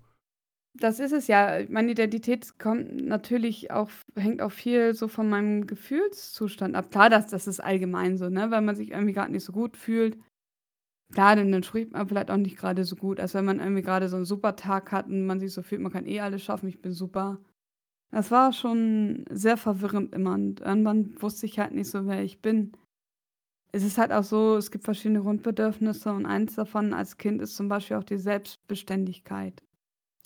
Das 0.73 0.99
ist 0.99 1.13
es 1.13 1.27
ja. 1.27 1.59
Meine 1.69 1.91
Identität 1.91 2.59
kommt 2.59 3.05
natürlich 3.05 3.71
auch 3.71 3.89
hängt 4.15 4.41
auch 4.41 4.51
viel 4.51 4.93
so 4.93 5.07
von 5.07 5.29
meinem 5.29 5.67
Gefühlszustand 5.67 6.75
ab. 6.75 6.91
Klar, 6.91 7.09
das 7.09 7.27
das 7.27 7.47
ist 7.47 7.61
allgemein 7.61 8.17
so, 8.17 8.29
ne? 8.29 8.51
Wenn 8.51 8.65
man 8.65 8.75
sich 8.75 8.91
irgendwie 8.91 9.13
gerade 9.13 9.31
nicht 9.31 9.45
so 9.45 9.53
gut 9.53 9.77
fühlt, 9.77 10.17
klar, 11.11 11.35
dann 11.35 11.51
dann 11.51 11.63
spricht 11.63 11.91
man 11.91 12.07
vielleicht 12.07 12.31
auch 12.31 12.37
nicht 12.37 12.57
gerade 12.57 12.83
so 12.85 12.95
gut, 12.95 13.19
als 13.19 13.33
wenn 13.33 13.45
man 13.45 13.59
irgendwie 13.59 13.81
gerade 13.81 14.09
so 14.09 14.15
einen 14.15 14.25
super 14.25 14.55
Tag 14.55 14.91
hat 14.91 15.07
und 15.07 15.25
man 15.25 15.39
sich 15.39 15.53
so 15.53 15.61
fühlt, 15.61 15.81
man 15.81 15.91
kann 15.91 16.07
eh 16.07 16.19
alles 16.21 16.43
schaffen, 16.43 16.69
ich 16.69 16.81
bin 16.81 16.93
super. 16.93 17.39
Das 18.11 18.31
war 18.31 18.51
schon 18.53 19.25
sehr 19.29 19.57
verwirrend 19.57 20.13
immer 20.13 20.33
und 20.33 20.61
irgendwann 20.61 21.21
wusste 21.21 21.45
ich 21.45 21.59
halt 21.59 21.73
nicht 21.73 21.89
so, 21.89 22.07
wer 22.07 22.23
ich 22.23 22.41
bin. 22.41 22.73
Es 23.71 23.83
ist 23.83 23.97
halt 23.97 24.11
auch 24.11 24.23
so, 24.23 24.57
es 24.57 24.69
gibt 24.69 24.83
verschiedene 24.83 25.21
Grundbedürfnisse 25.21 26.11
und 26.11 26.25
eins 26.25 26.55
davon 26.55 26.93
als 26.93 27.17
Kind 27.17 27.41
ist 27.41 27.55
zum 27.55 27.69
Beispiel 27.69 27.95
auch 27.97 28.03
die 28.03 28.17
Selbstbeständigkeit. 28.17 29.63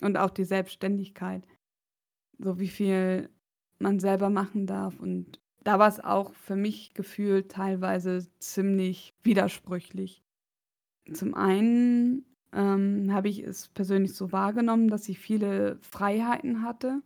Und 0.02 0.18
auch 0.18 0.30
die 0.30 0.44
Selbstständigkeit. 0.44 1.48
So 2.40 2.60
wie 2.60 2.68
viel 2.68 3.30
man 3.80 4.00
selber 4.00 4.30
machen 4.30 4.68
darf. 4.68 5.00
Und 5.00 5.40
da 5.64 5.80
war 5.80 5.88
es 5.88 6.00
auch 6.00 6.34
für 6.34 6.56
mich 6.56 6.94
gefühlt 6.94 7.52
teilweise 7.52 8.28
ziemlich 8.40 9.14
widersprüchlich. 9.24 10.25
Zum 11.14 11.34
einen 11.36 12.26
ähm, 12.52 13.14
habe 13.14 13.30
ich 13.30 13.40
es 13.40 13.68
persönlich 13.70 14.14
so 14.14 14.32
wahrgenommen, 14.32 14.90
dass 14.90 15.10
ich 15.10 15.20
viele 15.20 15.78
Freiheiten 15.82 16.64
hatte, 16.64 17.02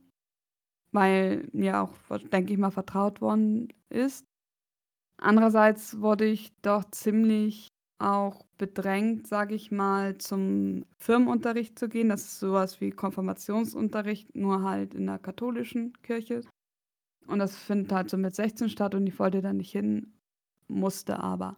weil 0.92 1.48
mir 1.52 1.82
auch, 1.82 1.94
denke 2.32 2.54
ich 2.54 2.60
mal, 2.60 2.72
vertraut 2.72 3.22
worden 3.22 3.74
ist. 3.90 4.26
Andererseits 5.18 6.00
wurde 6.00 6.26
ich 6.26 6.54
doch 6.62 6.86
ziemlich 6.92 7.68
auch 8.00 8.46
bedrängt, 8.58 9.28
sage 9.28 9.56
ich 9.56 9.72
mal, 9.72 10.18
zum 10.18 10.86
Firmenunterricht 11.00 11.78
zu 11.78 11.90
gehen. 11.90 12.10
Das 12.10 12.22
ist 12.22 12.40
sowas 12.40 12.80
wie 12.80 12.92
Konfirmationsunterricht, 12.92 14.36
nur 14.36 14.64
halt 14.64 14.96
in 14.96 15.08
der 15.08 15.20
katholischen 15.20 15.94
Kirche. 16.02 16.42
Und 17.28 17.40
das 17.40 17.56
findet 17.58 17.92
halt 17.92 18.10
so 18.10 18.18
mit 18.18 18.34
16 18.34 18.70
statt 18.70 18.96
und 18.96 19.06
ich 19.08 19.20
wollte 19.20 19.42
da 19.42 19.54
nicht 19.54 19.72
hin, 19.72 20.14
musste 20.68 21.20
aber. 21.20 21.58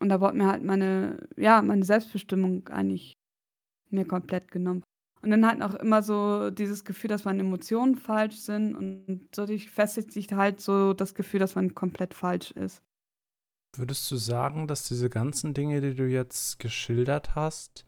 Und 0.00 0.08
da 0.08 0.20
wurde 0.20 0.36
mir 0.36 0.46
halt 0.46 0.64
meine, 0.64 1.28
ja, 1.36 1.60
meine 1.62 1.84
Selbstbestimmung 1.84 2.68
eigentlich 2.68 3.18
mir 3.90 4.06
komplett 4.06 4.50
genommen. 4.50 4.82
Und 5.22 5.30
dann 5.30 5.46
halt 5.46 5.62
auch 5.62 5.74
immer 5.74 6.02
so 6.02 6.50
dieses 6.50 6.84
Gefühl, 6.84 7.08
dass 7.08 7.24
meine 7.24 7.42
Emotionen 7.42 7.96
falsch 7.96 8.36
sind 8.36 8.74
und 8.74 9.28
so 9.34 9.46
festigt 9.46 10.12
sich 10.12 10.32
halt 10.32 10.60
so 10.60 10.94
das 10.94 11.14
Gefühl, 11.14 11.40
dass 11.40 11.54
man 11.54 11.74
komplett 11.74 12.14
falsch 12.14 12.52
ist. 12.52 12.82
Würdest 13.76 14.10
du 14.10 14.16
sagen, 14.16 14.66
dass 14.66 14.88
diese 14.88 15.10
ganzen 15.10 15.52
Dinge, 15.52 15.82
die 15.82 15.94
du 15.94 16.06
jetzt 16.08 16.58
geschildert 16.58 17.34
hast, 17.34 17.84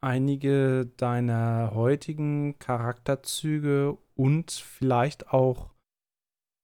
einige 0.00 0.86
deiner 0.96 1.72
heutigen 1.74 2.58
Charakterzüge 2.58 3.98
und 4.14 4.50
vielleicht 4.50 5.28
auch 5.30 5.74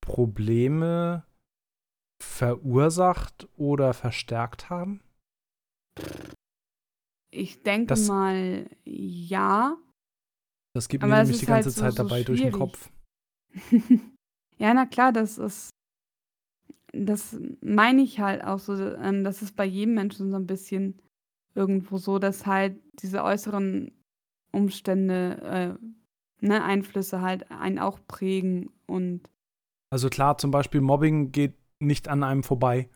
Probleme 0.00 1.24
verursacht 2.22 3.48
oder 3.56 3.94
verstärkt 3.94 4.70
haben? 4.70 5.00
Ich 7.30 7.62
denke 7.62 7.86
das, 7.88 8.06
mal, 8.06 8.68
ja. 8.84 9.76
Das 10.74 10.88
geht 10.88 11.02
mir 11.02 11.08
nämlich 11.08 11.38
die 11.38 11.46
ganze 11.46 11.66
halt 11.66 11.74
so, 11.74 11.80
Zeit 11.80 11.98
dabei 11.98 12.20
so 12.20 12.26
durch 12.26 12.40
den 12.40 12.52
Kopf. 12.52 12.90
ja, 14.58 14.74
na 14.74 14.86
klar, 14.86 15.12
das 15.12 15.38
ist 15.38 15.70
das 16.96 17.36
meine 17.60 18.02
ich 18.02 18.20
halt 18.20 18.44
auch 18.44 18.58
so, 18.58 18.74
ähm, 18.74 19.24
das 19.24 19.42
ist 19.42 19.56
bei 19.56 19.64
jedem 19.64 19.94
Menschen 19.94 20.30
so 20.30 20.36
ein 20.36 20.46
bisschen 20.46 21.00
irgendwo 21.54 21.98
so, 21.98 22.18
dass 22.18 22.46
halt 22.46 22.80
diese 23.00 23.22
äußeren 23.22 23.92
Umstände, 24.52 25.78
äh, 26.40 26.46
ne, 26.46 26.62
Einflüsse 26.62 27.20
halt 27.20 27.50
einen 27.50 27.78
auch 27.78 27.98
prägen 28.06 28.70
und 28.86 29.28
Also 29.90 30.08
klar, 30.08 30.38
zum 30.38 30.50
Beispiel 30.50 30.80
Mobbing 30.80 31.32
geht 31.32 31.54
nicht 31.86 32.08
an 32.08 32.22
einem 32.22 32.42
vorbei. 32.42 32.88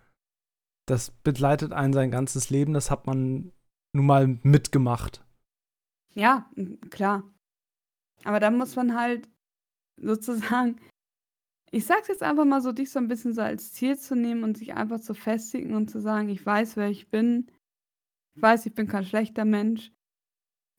Das 0.87 1.11
begleitet 1.11 1.73
einen 1.73 1.93
sein 1.93 2.11
ganzes 2.11 2.51
Leben, 2.51 2.73
das 2.73 2.91
hat 2.91 3.07
man 3.07 3.53
nun 3.93 4.07
mal 4.07 4.27
mitgemacht. 4.43 5.25
Ja, 6.15 6.51
klar. 6.91 7.23
Aber 8.25 8.41
da 8.41 8.51
muss 8.51 8.75
man 8.77 8.99
halt 8.99 9.29
sozusagen 10.01 10.81
ich 11.71 11.85
sag's 11.85 12.09
jetzt 12.09 12.23
einfach 12.23 12.45
mal 12.45 12.63
so, 12.63 12.73
dich 12.73 12.91
so 12.91 12.99
ein 12.99 13.09
bisschen 13.09 13.35
so 13.35 13.43
als 13.43 13.73
Ziel 13.73 13.99
zu 13.99 14.17
nehmen 14.17 14.43
und 14.43 14.57
sich 14.57 14.75
einfach 14.75 15.01
zu 15.01 15.15
festigen 15.15 15.75
und 15.75 15.91
zu 15.91 16.01
sagen: 16.01 16.29
„Ich 16.29 16.45
weiß, 16.45 16.77
wer 16.77 16.89
ich 16.89 17.11
bin. 17.11 17.51
Ich 18.35 18.43
weiß, 18.43 18.67
ich 18.67 18.75
bin 18.75 18.87
kein 18.87 19.05
schlechter 19.05 19.45
Mensch.“ 19.45 19.93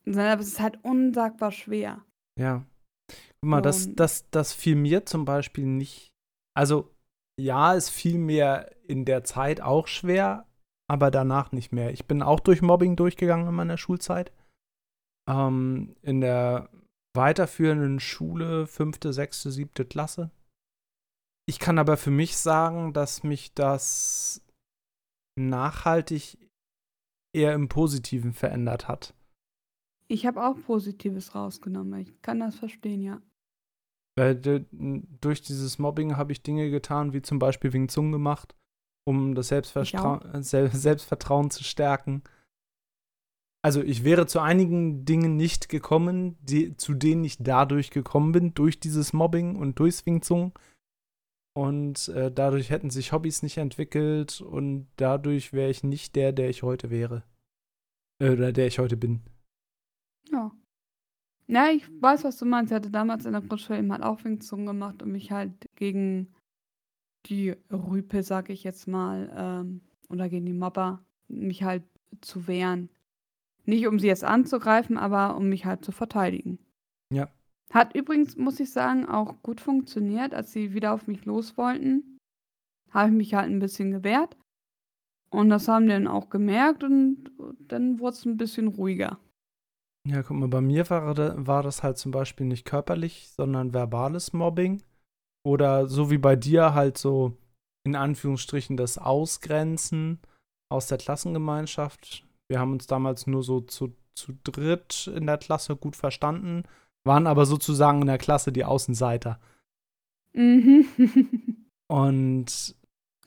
aber 0.05 0.39
es 0.39 0.47
ist 0.47 0.60
halt 0.60 0.84
unsagbar 0.84 1.51
schwer. 1.51 2.03
Ja. 2.39 2.66
Guck 3.41 3.49
mal, 3.49 3.62
das 3.62 3.93
das 3.93 4.30
das 4.32 4.53
fiel 4.53 4.76
mir 4.76 5.05
zum 5.05 5.26
Beispiel 5.26 5.66
nicht 5.66 6.10
also, 6.55 6.89
ja, 7.40 7.76
es 7.76 7.90
fiel 7.90 8.18
mir 8.18 8.72
in 8.84 9.06
der 9.06 9.24
Zeit 9.24 9.62
auch 9.62 9.88
schwer, 9.88 10.46
aber 10.88 11.12
danach 11.12 11.52
nicht 11.52 11.72
mehr. 11.72 11.92
Ich 11.92 12.06
bin 12.06 12.22
auch 12.22 12.40
durch 12.40 12.62
Mobbing 12.62 12.96
durchgegangen 12.96 13.48
in 13.48 13.54
meiner 13.54 13.78
Schulzeit. 13.78 14.32
Ähm, 15.30 15.96
in 16.02 16.22
der 16.22 16.70
weiterführenden 17.16 18.00
Schule, 18.00 18.68
fünfte, 18.68 19.14
sechste, 19.14 19.52
siebte 19.52 19.86
Klasse. 19.86 20.32
Ich 21.48 21.60
kann 21.60 21.80
aber 21.80 21.98
für 21.98 22.12
mich 22.12 22.38
sagen, 22.38 22.94
dass 22.94 23.24
mich 23.24 23.54
das 23.54 24.46
nachhaltig 25.36 26.38
eher 27.34 27.54
im 27.54 27.70
Positiven 27.70 28.34
verändert 28.34 28.88
hat. 28.88 29.14
Ich 30.08 30.26
habe 30.26 30.44
auch 30.44 30.56
Positives 30.66 31.36
rausgenommen. 31.36 32.02
Ich 32.02 32.22
kann 32.22 32.40
das 32.40 32.56
verstehen, 32.56 33.02
ja. 33.02 33.22
Weil 34.20 34.36
durch 35.22 35.41
dieses 35.41 35.80
Mobbing 35.80 36.17
habe 36.17 36.34
ich 36.34 36.43
Dinge 36.43 36.70
getan, 36.70 37.13
wie 37.13 37.22
zum 37.22 37.39
Beispiel 37.39 37.72
Wing 37.72 37.88
Zung 37.88 38.11
gemacht, 38.11 38.53
um 39.07 39.34
das 39.34 39.47
Selbstvertra 39.47 40.20
Selbstvertrauen 40.41 41.51
zu 41.51 41.63
stärken. 41.63 42.24
Also 43.61 43.82
ich 43.82 44.03
wäre 44.03 44.28
zu 44.28 44.41
einigen 44.41 45.05
Dingen 45.05 45.38
nicht 45.38 45.70
gekommen, 45.70 46.38
die, 46.41 46.76
zu 46.76 46.95
denen 46.95 47.24
ich 47.24 47.38
dadurch 47.39 47.91
gekommen 47.91 48.34
bin, 48.34 48.53
durch 48.53 48.82
dieses 48.82 49.13
Mobbing 49.13 49.55
und 49.55 49.80
durch 49.80 50.05
Wing 50.05 50.22
Zung. 50.22 50.51
Und 51.55 52.09
äh, 52.09 52.30
dadurch 52.30 52.72
hätten 52.72 52.89
sich 52.89 53.13
Hobbys 53.13 53.41
nicht 53.41 53.57
entwickelt 53.57 54.41
und 54.41 54.88
dadurch 54.97 55.53
wäre 55.53 55.70
ich 55.70 55.82
nicht 55.82 56.17
der, 56.17 56.34
der 56.34 56.49
ich 56.49 56.61
heute 56.63 56.89
wäre. 56.89 57.24
Äh, 58.22 58.32
oder 58.32 58.51
der 58.51 58.67
ich 58.67 58.80
heute 58.80 58.97
bin. 58.97 59.22
Ja. 60.30 60.51
Ja, 61.50 61.70
ich 61.72 61.89
weiß, 62.00 62.26
was 62.26 62.38
du 62.38 62.45
meinst. 62.45 62.72
Ich 62.72 62.76
hatte 62.76 62.91
damals 62.91 63.26
in 63.26 63.32
der 63.32 63.41
Grundschule 63.41 63.80
eben 63.80 63.91
halt 63.91 64.04
auch 64.04 64.24
Wingzungen 64.24 64.68
gemacht, 64.68 65.02
um 65.02 65.12
mich 65.12 65.32
halt 65.32 65.52
gegen 65.76 66.32
die 67.26 67.56
Rüpe, 67.72 68.22
sag 68.22 68.52
ich 68.52 68.64
jetzt 68.64 68.88
mal, 68.88 69.34
ähm, 69.36 69.82
oder 70.10 70.30
gegen 70.30 70.45
die 70.45 70.54
Mobber, 70.54 71.04
mich 71.28 71.64
halt 71.64 71.84
zu 72.22 72.47
wehren. 72.47 72.89
Nicht 73.66 73.88
um 73.88 73.97
sie 73.97 74.08
jetzt 74.08 74.24
anzugreifen, 74.24 74.97
aber 74.97 75.36
um 75.36 75.50
mich 75.50 75.66
halt 75.66 75.84
zu 75.84 75.91
verteidigen. 75.91 76.60
Ja. 77.12 77.30
Hat 77.74 77.95
übrigens, 77.95 78.38
muss 78.38 78.60
ich 78.60 78.72
sagen, 78.72 79.08
auch 79.08 79.41
gut 79.41 79.60
funktioniert. 79.60 80.36
Als 80.36 80.54
sie 80.54 80.74
wieder 80.74 80.93
auf 80.93 81.08
mich 81.08 81.26
los 81.26 81.58
wollten, 81.58 82.20
habe 82.91 83.10
ich 83.10 83.16
mich 83.16 83.34
halt 83.34 83.50
ein 83.50 83.60
bisschen 83.60 83.89
gewehrt. 83.89 84.38
Und 85.32 85.50
das 85.50 85.68
haben 85.68 85.86
die 85.86 85.93
dann 85.93 86.08
auch 86.08 86.30
gemerkt 86.30 86.84
und 86.84 87.32
dann 87.60 88.00
wurde 88.00 88.16
es 88.16 88.26
ein 88.26 88.38
bisschen 88.38 88.68
ruhiger. 88.68 89.20
Ja, 90.10 90.24
guck 90.24 90.38
mal, 90.38 90.47
bei 90.47 90.62
mir 90.62 90.89
war, 90.89 91.16
war 91.45 91.64
das 91.64 91.84
halt 91.84 91.97
zum 91.97 92.12
Beispiel 92.12 92.45
nicht 92.45 92.66
körperlich, 92.66 93.30
sondern 93.30 93.74
verbales 93.74 94.34
Mobbing. 94.34 94.82
Oder 95.45 95.88
so 95.88 96.12
wie 96.12 96.18
bei 96.18 96.36
dir 96.36 96.74
halt 96.74 96.97
so 96.97 97.38
in 97.86 97.95
Anführungsstrichen 97.95 98.76
das 98.76 98.97
Ausgrenzen 98.97 100.20
aus 100.70 100.88
der 100.88 100.97
Klassengemeinschaft. 100.97 102.26
Wir 102.49 102.60
haben 102.60 102.74
uns 102.74 102.88
damals 102.88 103.28
nur 103.28 103.43
so 103.43 103.62
zu, 103.62 103.95
zu 104.16 104.34
dritt 104.43 105.07
in 105.16 105.28
der 105.28 105.38
Klasse 105.38 105.76
gut 105.76 105.95
verstanden 105.95 106.64
waren 107.05 107.28
aber 107.28 107.45
sozusagen 107.45 108.01
in 108.01 108.07
der 108.07 108.18
Klasse 108.18 108.51
die 108.51 108.66
Außenseiter. 108.66 109.39
Mhm. 110.34 110.86
Und 111.88 112.76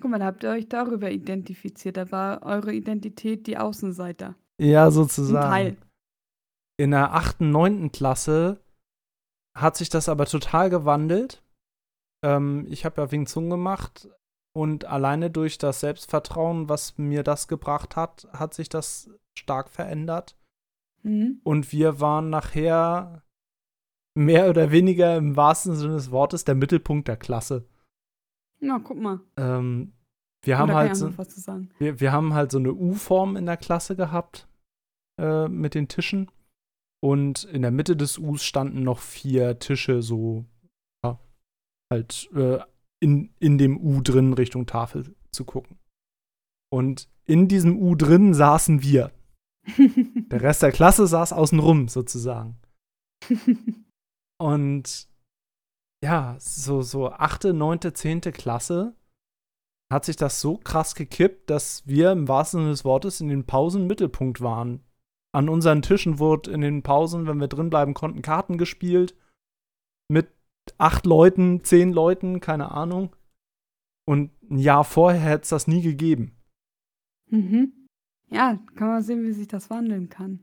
Guck 0.00 0.10
mal, 0.10 0.18
da 0.18 0.26
habt 0.26 0.42
ihr 0.42 0.50
euch 0.50 0.68
darüber 0.68 1.10
identifiziert. 1.10 1.96
Da 1.96 2.10
war 2.10 2.42
eure 2.42 2.72
Identität 2.72 3.46
die 3.46 3.56
Außenseiter. 3.56 4.34
Ja, 4.58 4.90
sozusagen. 4.90 5.50
Teil. 5.50 5.76
In 6.82 6.90
der 6.90 7.14
achten, 7.14 7.52
neunten 7.52 7.92
Klasse 7.92 8.60
hat 9.56 9.76
sich 9.76 9.88
das 9.88 10.08
aber 10.08 10.26
total 10.26 10.68
gewandelt. 10.68 11.40
ähm, 12.24 12.66
ich 12.68 12.84
habe 12.84 13.00
ja 13.00 13.12
Wing 13.12 13.26
Zung 13.26 13.50
gemacht 13.50 14.08
und 14.52 14.86
alleine 14.86 15.30
durch 15.30 15.58
das 15.58 15.78
Selbstvertrauen, 15.78 16.68
was 16.68 16.98
mir 16.98 17.22
das 17.22 17.46
gebracht 17.46 17.94
hat, 17.94 18.26
hat 18.32 18.52
sich 18.52 18.68
das 18.68 19.08
stark 19.38 19.70
verändert. 19.70 20.36
Mhm. 21.04 21.40
Und 21.44 21.70
wir 21.70 22.00
waren 22.00 22.30
nachher 22.30 23.22
mehr 24.16 24.50
oder 24.50 24.72
weniger 24.72 25.16
im 25.16 25.36
wahrsten 25.36 25.76
Sinne 25.76 25.94
des 25.94 26.10
Wortes 26.10 26.42
der 26.42 26.56
Mittelpunkt 26.56 27.06
der 27.06 27.16
Klasse. 27.16 27.64
Na, 28.58 28.80
guck 28.82 28.98
mal. 28.98 29.20
Ähm, 29.36 29.92
wir 30.42 30.58
haben 30.58 30.72
halt 30.72 30.96
so, 30.96 31.16
wir, 31.78 32.00
wir 32.00 32.10
haben 32.10 32.34
halt 32.34 32.50
so 32.50 32.58
eine 32.58 32.72
U-Form 32.72 33.36
in 33.36 33.46
der 33.46 33.56
Klasse 33.56 33.94
gehabt 33.94 34.48
äh, 35.20 35.46
mit 35.46 35.76
den 35.76 35.86
Tischen. 35.86 36.28
Und 37.02 37.44
in 37.44 37.62
der 37.62 37.72
Mitte 37.72 37.96
des 37.96 38.18
Us 38.18 38.44
standen 38.44 38.82
noch 38.82 39.00
vier 39.00 39.58
Tische, 39.58 40.02
so 40.02 40.44
ja, 41.04 41.18
halt 41.92 42.30
äh, 42.34 42.60
in, 43.00 43.34
in 43.40 43.58
dem 43.58 43.76
U 43.78 44.00
drin 44.02 44.32
Richtung 44.32 44.66
Tafel 44.66 45.14
zu 45.32 45.44
gucken. 45.44 45.78
Und 46.72 47.08
in 47.24 47.48
diesem 47.48 47.76
U 47.78 47.96
drin 47.96 48.34
saßen 48.34 48.82
wir. 48.82 49.12
Der 50.30 50.42
Rest 50.42 50.62
der 50.62 50.72
Klasse 50.72 51.06
saß 51.06 51.32
außenrum 51.32 51.86
sozusagen. 51.88 52.58
Und 54.40 55.08
ja, 56.02 56.36
so, 56.40 56.82
so 56.82 57.10
achte, 57.10 57.52
neunte, 57.52 57.92
zehnte 57.92 58.32
Klasse 58.32 58.96
hat 59.92 60.04
sich 60.04 60.16
das 60.16 60.40
so 60.40 60.56
krass 60.56 60.94
gekippt, 60.94 61.48
dass 61.48 61.86
wir 61.86 62.10
im 62.10 62.26
wahrsten 62.26 62.60
Sinne 62.60 62.70
des 62.70 62.84
Wortes 62.84 63.20
in 63.20 63.28
den 63.28 63.46
Pausen 63.46 63.86
Mittelpunkt 63.86 64.40
waren. 64.40 64.82
An 65.34 65.48
unseren 65.48 65.82
Tischen 65.82 66.18
wurde 66.18 66.50
in 66.50 66.60
den 66.60 66.82
Pausen, 66.82 67.26
wenn 67.26 67.40
wir 67.40 67.48
drin 67.48 67.70
bleiben 67.70 67.94
konnten, 67.94 68.22
Karten 68.22 68.58
gespielt. 68.58 69.16
Mit 70.08 70.28
acht 70.78 71.06
Leuten, 71.06 71.64
zehn 71.64 71.92
Leuten, 71.92 72.40
keine 72.40 72.70
Ahnung. 72.70 73.16
Und 74.06 74.30
ein 74.50 74.58
Jahr 74.58 74.84
vorher 74.84 75.20
hätte 75.20 75.42
es 75.42 75.48
das 75.48 75.66
nie 75.66 75.82
gegeben. 75.82 76.36
mhm. 77.28 77.72
Ja, 78.28 78.58
kann 78.76 78.88
man 78.88 79.02
sehen, 79.02 79.24
wie 79.24 79.32
sich 79.32 79.46
das 79.46 79.68
wandeln 79.68 80.08
kann. 80.08 80.42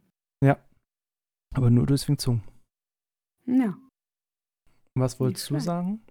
Aber 1.55 1.69
nur 1.71 1.87
durch 1.87 2.05
Zung. 2.17 2.43
Ja. 3.47 3.75
Was 4.93 5.19
wolltest 5.19 5.49
du 5.49 5.59
sagen? 5.59 6.01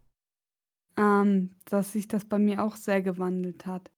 ähm, 0.99 1.55
dass 1.67 1.93
sich 1.93 2.09
das 2.09 2.25
bei 2.25 2.39
mir 2.39 2.63
auch 2.63 2.75
sehr 2.77 3.03
gewandelt 3.03 3.67
hat. 3.67 3.93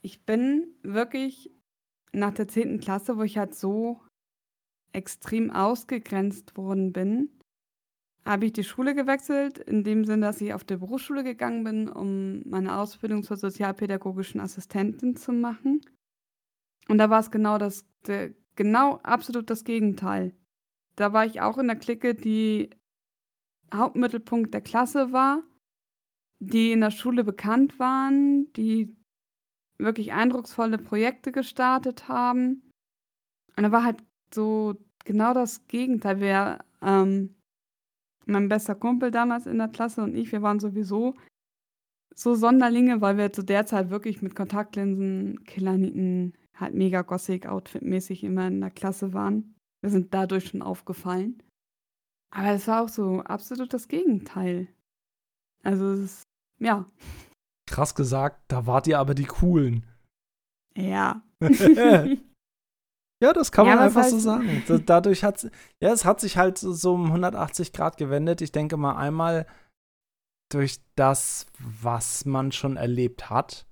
Ich 0.00 0.24
bin 0.24 0.74
wirklich 0.82 1.50
nach 2.16 2.34
der 2.34 2.48
10. 2.48 2.80
Klasse, 2.80 3.16
wo 3.16 3.22
ich 3.22 3.38
halt 3.38 3.54
so 3.54 4.00
extrem 4.92 5.50
ausgegrenzt 5.50 6.56
worden 6.56 6.92
bin, 6.92 7.30
habe 8.24 8.46
ich 8.46 8.52
die 8.52 8.64
Schule 8.64 8.94
gewechselt, 8.94 9.58
in 9.58 9.84
dem 9.84 10.04
Sinn, 10.04 10.20
dass 10.20 10.40
ich 10.40 10.52
auf 10.52 10.64
die 10.64 10.76
Berufsschule 10.76 11.22
gegangen 11.22 11.64
bin, 11.64 11.88
um 11.88 12.42
meine 12.48 12.76
Ausbildung 12.76 13.22
zur 13.22 13.36
sozialpädagogischen 13.36 14.40
Assistentin 14.40 15.16
zu 15.16 15.32
machen. 15.32 15.80
Und 16.88 16.98
da 16.98 17.10
war 17.10 17.20
es 17.20 17.30
genau 17.30 17.58
das, 17.58 17.84
genau 18.56 18.96
absolut 19.02 19.50
das 19.50 19.64
Gegenteil. 19.64 20.34
Da 20.96 21.12
war 21.12 21.26
ich 21.26 21.40
auch 21.40 21.58
in 21.58 21.66
der 21.66 21.76
Clique, 21.76 22.14
die 22.14 22.70
Hauptmittelpunkt 23.72 24.54
der 24.54 24.60
Klasse 24.60 25.12
war 25.12 25.42
die 26.38 26.72
in 26.72 26.80
der 26.80 26.90
Schule 26.90 27.24
bekannt 27.24 27.78
waren, 27.78 28.52
die 28.54 28.94
wirklich 29.78 30.12
eindrucksvolle 30.12 30.78
Projekte 30.78 31.32
gestartet 31.32 32.08
haben. 32.08 32.62
Und 33.56 33.62
da 33.62 33.72
war 33.72 33.84
halt 33.84 34.02
so 34.32 34.74
genau 35.04 35.34
das 35.34 35.66
Gegenteil. 35.66 36.20
Wir, 36.20 36.58
ähm, 36.82 37.34
mein 38.26 38.48
bester 38.48 38.74
Kumpel 38.74 39.10
damals 39.10 39.46
in 39.46 39.58
der 39.58 39.68
Klasse 39.68 40.02
und 40.02 40.14
ich, 40.14 40.32
wir 40.32 40.42
waren 40.42 40.60
sowieso 40.60 41.14
so 42.14 42.34
Sonderlinge, 42.34 43.00
weil 43.00 43.18
wir 43.18 43.32
zu 43.32 43.42
der 43.42 43.66
Zeit 43.66 43.90
wirklich 43.90 44.22
mit 44.22 44.34
Kontaktlinsen, 44.34 45.44
Killernieten, 45.44 46.32
halt 46.54 46.74
mega 46.74 47.02
Gothic 47.02 47.46
Outfit-mäßig 47.46 48.24
immer 48.24 48.48
in 48.48 48.60
der 48.60 48.70
Klasse 48.70 49.12
waren. 49.12 49.54
Wir 49.82 49.90
sind 49.90 50.14
dadurch 50.14 50.48
schon 50.48 50.62
aufgefallen. 50.62 51.42
Aber 52.30 52.48
es 52.48 52.66
war 52.66 52.82
auch 52.82 52.88
so 52.88 53.20
absolut 53.20 53.72
das 53.72 53.88
Gegenteil. 53.88 54.68
Also 55.62 55.92
es 55.92 56.00
ist, 56.00 56.22
ja, 56.58 56.86
Krass 57.66 57.94
gesagt, 57.94 58.40
da 58.48 58.66
wart 58.66 58.86
ihr 58.86 58.98
aber 58.98 59.14
die 59.14 59.24
Coolen. 59.26 59.84
ja. 60.76 61.22
Ja, 63.22 63.32
das 63.32 63.50
kann 63.50 63.64
Ja, 63.66 63.76
man 63.76 63.84
einfach 63.84 64.04
so 64.04 64.16
heißt- 64.18 64.20
sagen. 64.20 64.62
Da- 64.68 64.76
Dadurch 64.76 65.24
hat 65.24 65.50
ja, 65.82 65.90
es 65.90 66.04
hat 66.04 66.20
sich 66.20 66.36
halt 66.36 66.58
so 66.58 66.92
um 66.92 67.06
180 67.06 67.72
Grad 67.72 67.96
gewendet. 67.96 68.42
Ich 68.42 68.52
denke 68.52 68.76
mal 68.76 68.96
einmal 68.96 69.46
durch 70.52 70.80
das, 70.96 71.46
was 71.58 72.26
man 72.26 72.52
schon 72.52 72.76
erlebt 72.76 73.30
hat 73.30 73.66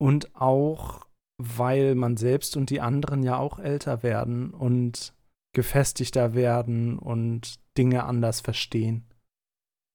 und 0.00 0.34
auch, 0.34 1.06
weil 1.38 1.94
man 1.96 2.16
selbst 2.16 2.56
und 2.56 2.70
die 2.70 2.80
anderen 2.80 3.22
ja 3.22 3.36
auch 3.36 3.58
älter 3.58 4.02
werden 4.02 4.54
und 4.54 5.12
gefestigter 5.54 6.32
werden 6.34 6.98
und 6.98 7.60
Dinge 7.76 8.04
anders 8.04 8.40
verstehen. 8.40 9.04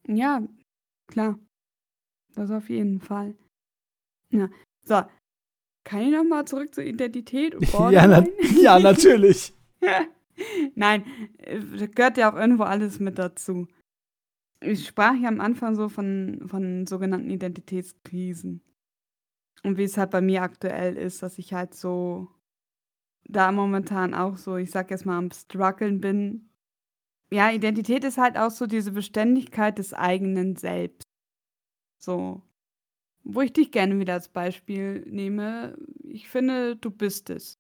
Ja, 0.08 0.44
klar. 1.08 1.40
Das 2.36 2.52
auf 2.52 2.70
jeden 2.70 3.00
Fall. 3.00 3.36
Ja. 4.32 4.50
So. 4.86 5.02
Kann 5.84 6.02
ich 6.02 6.12
nochmal 6.12 6.46
zurück 6.46 6.74
zur 6.74 6.84
Identität 6.84 7.56
und 7.56 7.64
Ja, 7.74 8.08
na 8.08 8.22
Borderline? 8.22 8.62
ja, 8.62 8.80
natürlich. 8.80 9.54
Nein, 10.76 11.06
äh, 11.40 11.60
da 11.60 11.86
gehört 11.88 12.18
ja 12.18 12.32
auch 12.32 12.38
irgendwo 12.38 12.64
alles 12.64 13.00
mit 13.00 13.18
dazu. 13.18 13.68
Ich 14.60 14.88
sprach 14.88 15.16
ja 15.16 15.28
am 15.28 15.42
Anfang 15.42 15.76
so 15.76 15.90
von, 15.90 16.44
von 16.46 16.86
sogenannten 16.86 17.32
Identitätskrisen. 17.32 18.62
Und 19.64 19.78
wie 19.78 19.84
es 19.84 19.98
halt 19.98 20.12
bei 20.12 20.22
mir 20.22 20.44
aktuell 20.44 20.98
ist, 20.98 21.24
dass 21.24 21.38
ich 21.38 21.54
halt 21.54 21.74
so 21.74 22.28
da 23.28 23.52
momentan 23.52 24.14
auch 24.14 24.38
so, 24.38 24.58
ich 24.58 24.72
sag 24.72 24.92
jetzt 24.92 25.06
mal, 25.06 25.18
am 25.18 25.32
struggeln 25.32 26.02
bin. 26.02 26.50
Ja, 27.32 27.52
Identität 27.52 28.04
ist 28.04 28.18
halt 28.18 28.38
auch 28.38 28.52
so 28.52 28.68
diese 28.68 28.92
Beständigkeit 28.92 29.78
des 29.78 29.94
eigenen 29.94 30.56
Selbst. 30.56 31.04
So. 32.02 32.42
Wo 33.24 33.42
ich 33.42 33.54
dich 33.54 33.72
gerne 33.72 34.00
wieder 34.00 34.14
als 34.14 34.30
Beispiel 34.30 35.06
nehme. 35.08 35.78
Ich 36.04 36.28
finde, 36.28 36.76
du 36.76 36.90
bist 36.90 37.30
es. 37.30 37.60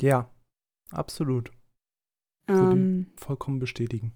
Ja, 0.00 0.30
absolut. 0.90 1.50
Ähm, 2.48 3.12
vollkommen 3.16 3.58
bestätigen. 3.58 4.14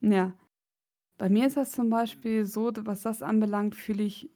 Ja. 0.00 0.38
Bei 1.18 1.28
mir 1.28 1.46
ist 1.46 1.56
das 1.56 1.72
zum 1.72 1.90
Beispiel 1.90 2.46
so, 2.46 2.70
was 2.76 3.02
das 3.02 3.22
anbelangt, 3.22 3.74
fühle 3.74 4.04
ich, 4.04 4.30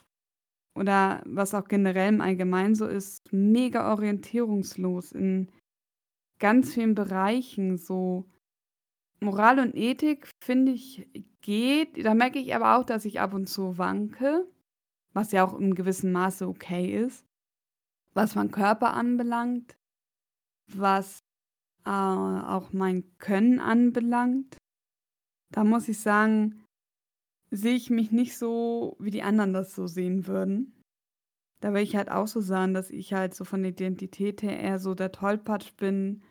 oder 0.74 1.22
was 1.26 1.55
auch 1.55 1.68
generell 1.68 2.09
im 2.09 2.20
Allgemeinen 2.20 2.74
so 2.74 2.86
ist, 2.86 3.32
mega 3.32 3.93
orientierungslos 3.93 5.12
in 5.12 5.53
ganz 6.40 6.74
vielen 6.74 6.95
Bereichen. 6.95 7.76
So 7.76 8.28
Moral 9.23 9.59
und 9.59 9.75
Ethik, 9.75 10.31
finde 10.45 10.73
ich, 10.73 11.09
geht. 11.43 12.05
Da 12.05 12.14
merke 12.14 12.39
ich 12.39 12.55
aber 12.55 12.77
auch, 12.77 12.85
dass 12.85 13.05
ich 13.05 13.20
ab 13.20 13.35
und 13.35 13.47
zu 13.47 13.79
wanke, 13.79 14.47
was 15.12 15.33
ja 15.33 15.45
auch 15.45 15.55
im 15.55 15.75
gewissen 15.75 16.12
Maße 16.12 16.47
okay 16.47 16.95
ist. 16.95 17.25
Was 18.14 18.35
mein 18.35 18.51
Körper 18.51 18.95
anbelangt, 18.95 19.77
was 20.73 21.20
äh, 21.85 21.91
auch 21.91 22.73
mein 22.73 23.05
Können 23.18 23.59
anbelangt. 23.59 24.57
Da 25.51 25.64
muss 25.64 25.89
ich 25.89 26.01
sagen, 26.01 26.64
sehe 27.51 27.75
ich 27.75 27.91
mich 27.91 28.11
nicht 28.12 28.37
so, 28.37 28.97
wie 28.99 29.11
die 29.11 29.23
anderen 29.23 29.53
das 29.53 29.75
so 29.75 29.87
sehen 29.87 30.27
würden. 30.27 30.83
Da 31.61 31.73
will 31.73 31.83
ich 31.83 31.97
halt 31.97 32.11
auch 32.11 32.27
so 32.27 32.41
sagen, 32.41 32.75
dass 32.75 32.91
ich 32.91 33.12
halt 33.12 33.35
so 33.35 33.45
von 33.45 33.62
der 33.62 33.70
Identität 33.73 34.43
her 34.43 34.59
eher 34.59 34.79
so 34.79 34.95
der 34.95 35.12
Tollpatsch 35.12 35.77
bin, 35.77 36.23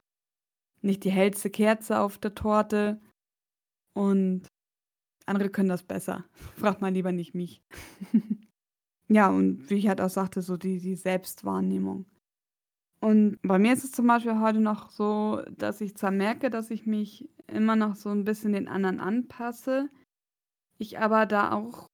nicht 0.81 1.03
die 1.03 1.11
hellste 1.11 1.49
Kerze 1.49 1.99
auf 1.99 2.17
der 2.17 2.35
Torte 2.35 2.99
und 3.93 4.47
andere 5.25 5.49
können 5.49 5.69
das 5.69 5.83
besser. 5.83 6.25
Frag 6.57 6.81
mal 6.81 6.91
lieber 6.91 7.11
nicht 7.11 7.33
mich. 7.35 7.61
ja, 9.07 9.29
und 9.29 9.69
wie 9.69 9.75
ich 9.75 9.87
halt 9.87 10.01
auch 10.01 10.09
sagte, 10.09 10.41
so 10.41 10.57
die, 10.57 10.79
die 10.79 10.95
Selbstwahrnehmung. 10.95 12.05
Und 13.03 13.39
bei 13.41 13.57
mir 13.57 13.73
ist 13.73 13.83
es 13.83 13.91
zum 13.91 14.05
Beispiel 14.05 14.39
heute 14.39 14.59
noch 14.59 14.91
so, 14.91 15.41
dass 15.57 15.81
ich 15.81 15.95
zwar 15.95 16.11
merke, 16.11 16.51
dass 16.51 16.69
ich 16.69 16.85
mich 16.85 17.29
immer 17.47 17.75
noch 17.75 17.95
so 17.95 18.09
ein 18.09 18.25
bisschen 18.25 18.53
den 18.53 18.67
anderen 18.67 18.99
anpasse, 18.99 19.89
ich 20.77 20.99
aber 20.99 21.25
da 21.25 21.51
auch 21.51 21.87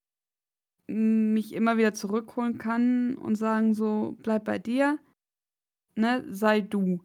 mich 0.88 1.54
immer 1.54 1.78
wieder 1.78 1.94
zurückholen 1.94 2.58
kann 2.58 3.16
und 3.18 3.36
sagen 3.36 3.74
so, 3.74 4.18
bleib 4.22 4.46
bei 4.46 4.60
dir, 4.60 5.00
ne, 5.96 6.26
sei 6.30 6.62
du. 6.62 7.02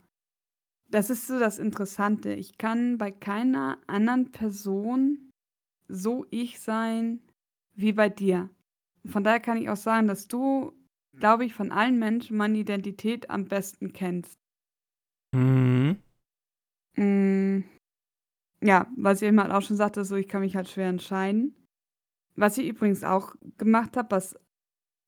Das 0.92 1.08
ist 1.08 1.26
so 1.26 1.38
das 1.38 1.58
Interessante. 1.58 2.34
Ich 2.34 2.58
kann 2.58 2.98
bei 2.98 3.10
keiner 3.10 3.78
anderen 3.86 4.30
Person 4.30 5.30
so 5.88 6.26
ich 6.30 6.60
sein 6.60 7.20
wie 7.74 7.94
bei 7.94 8.10
dir. 8.10 8.50
Von 9.06 9.24
daher 9.24 9.40
kann 9.40 9.56
ich 9.56 9.70
auch 9.70 9.76
sagen, 9.76 10.06
dass 10.06 10.28
du, 10.28 10.72
glaube 11.18 11.46
ich, 11.46 11.54
von 11.54 11.72
allen 11.72 11.98
Menschen 11.98 12.36
meine 12.36 12.58
Identität 12.58 13.30
am 13.30 13.46
besten 13.46 13.94
kennst. 13.94 14.38
Mhm. 15.34 15.96
Mm, 16.96 17.64
ja, 18.62 18.86
was 18.94 19.22
ich 19.22 19.28
eben 19.28 19.40
halt 19.40 19.50
auch 19.50 19.62
schon 19.62 19.78
sagte, 19.78 20.04
so 20.04 20.16
ich 20.16 20.28
kann 20.28 20.42
mich 20.42 20.56
halt 20.56 20.68
schwer 20.68 20.88
entscheiden. 20.90 21.56
Was 22.36 22.58
ich 22.58 22.68
übrigens 22.68 23.02
auch 23.02 23.34
gemacht 23.56 23.96
habe, 23.96 24.10
was 24.10 24.38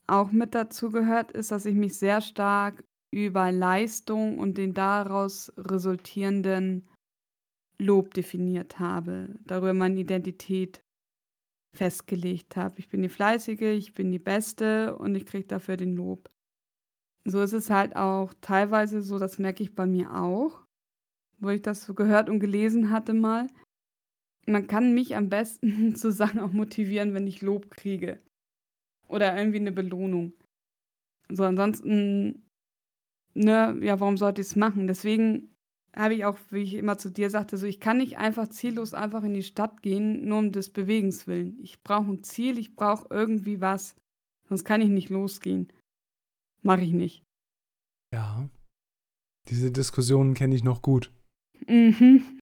auch 0.06 0.32
mit 0.32 0.54
dazu 0.54 0.90
gehört, 0.90 1.30
ist, 1.32 1.50
dass 1.50 1.66
ich 1.66 1.74
mich 1.74 1.98
sehr 1.98 2.22
stark 2.22 2.82
über 3.14 3.52
Leistung 3.52 4.38
und 4.38 4.58
den 4.58 4.74
daraus 4.74 5.52
resultierenden 5.56 6.88
Lob 7.78 8.14
definiert 8.14 8.78
habe, 8.78 9.34
darüber 9.44 9.72
meine 9.74 10.00
Identität 10.00 10.82
festgelegt 11.74 12.56
habe. 12.56 12.78
Ich 12.78 12.88
bin 12.88 13.02
die 13.02 13.08
Fleißige, 13.08 13.76
ich 13.76 13.94
bin 13.94 14.10
die 14.10 14.18
Beste 14.18 14.96
und 14.96 15.14
ich 15.14 15.26
kriege 15.26 15.46
dafür 15.46 15.76
den 15.76 15.96
Lob. 15.96 16.30
So 17.24 17.40
ist 17.40 17.52
es 17.52 17.70
halt 17.70 17.96
auch 17.96 18.34
teilweise 18.40 19.02
so, 19.02 19.18
das 19.18 19.38
merke 19.38 19.62
ich 19.62 19.74
bei 19.74 19.86
mir 19.86 20.14
auch, 20.14 20.64
wo 21.38 21.50
ich 21.50 21.62
das 21.62 21.84
so 21.84 21.94
gehört 21.94 22.28
und 22.28 22.40
gelesen 22.40 22.90
hatte 22.90 23.14
mal. 23.14 23.48
Man 24.46 24.66
kann 24.66 24.94
mich 24.94 25.16
am 25.16 25.28
besten 25.28 25.96
zu 25.96 26.12
Sachen 26.12 26.40
auch 26.40 26.52
motivieren, 26.52 27.14
wenn 27.14 27.26
ich 27.26 27.42
Lob 27.42 27.70
kriege. 27.70 28.20
Oder 29.08 29.36
irgendwie 29.36 29.58
eine 29.58 29.72
Belohnung. 29.72 30.32
So, 31.30 31.44
ansonsten, 31.44 32.44
ne, 33.34 33.78
ja, 33.80 34.00
warum 34.00 34.16
sollte 34.16 34.40
ich 34.40 34.48
es 34.48 34.56
machen? 34.56 34.86
Deswegen 34.86 35.54
habe 35.94 36.14
ich 36.14 36.24
auch, 36.24 36.38
wie 36.50 36.62
ich 36.62 36.74
immer 36.74 36.98
zu 36.98 37.10
dir 37.10 37.30
sagte, 37.30 37.56
so, 37.56 37.66
ich 37.66 37.80
kann 37.80 37.98
nicht 37.98 38.18
einfach 38.18 38.48
ziellos 38.48 38.94
einfach 38.94 39.22
in 39.22 39.34
die 39.34 39.42
Stadt 39.42 39.82
gehen, 39.82 40.26
nur 40.26 40.38
um 40.38 40.52
des 40.52 40.70
Bewegens 40.70 41.26
willen. 41.26 41.58
Ich 41.60 41.82
brauche 41.82 42.10
ein 42.10 42.24
Ziel, 42.24 42.58
ich 42.58 42.74
brauche 42.74 43.06
irgendwie 43.10 43.60
was. 43.60 43.94
Sonst 44.48 44.64
kann 44.64 44.80
ich 44.80 44.88
nicht 44.88 45.10
losgehen. 45.10 45.72
Mache 46.62 46.82
ich 46.82 46.92
nicht. 46.92 47.22
Ja. 48.12 48.48
Diese 49.48 49.70
Diskussionen 49.70 50.34
kenne 50.34 50.54
ich 50.54 50.64
noch 50.64 50.82
gut. 50.82 51.12
Mhm. 51.68 52.40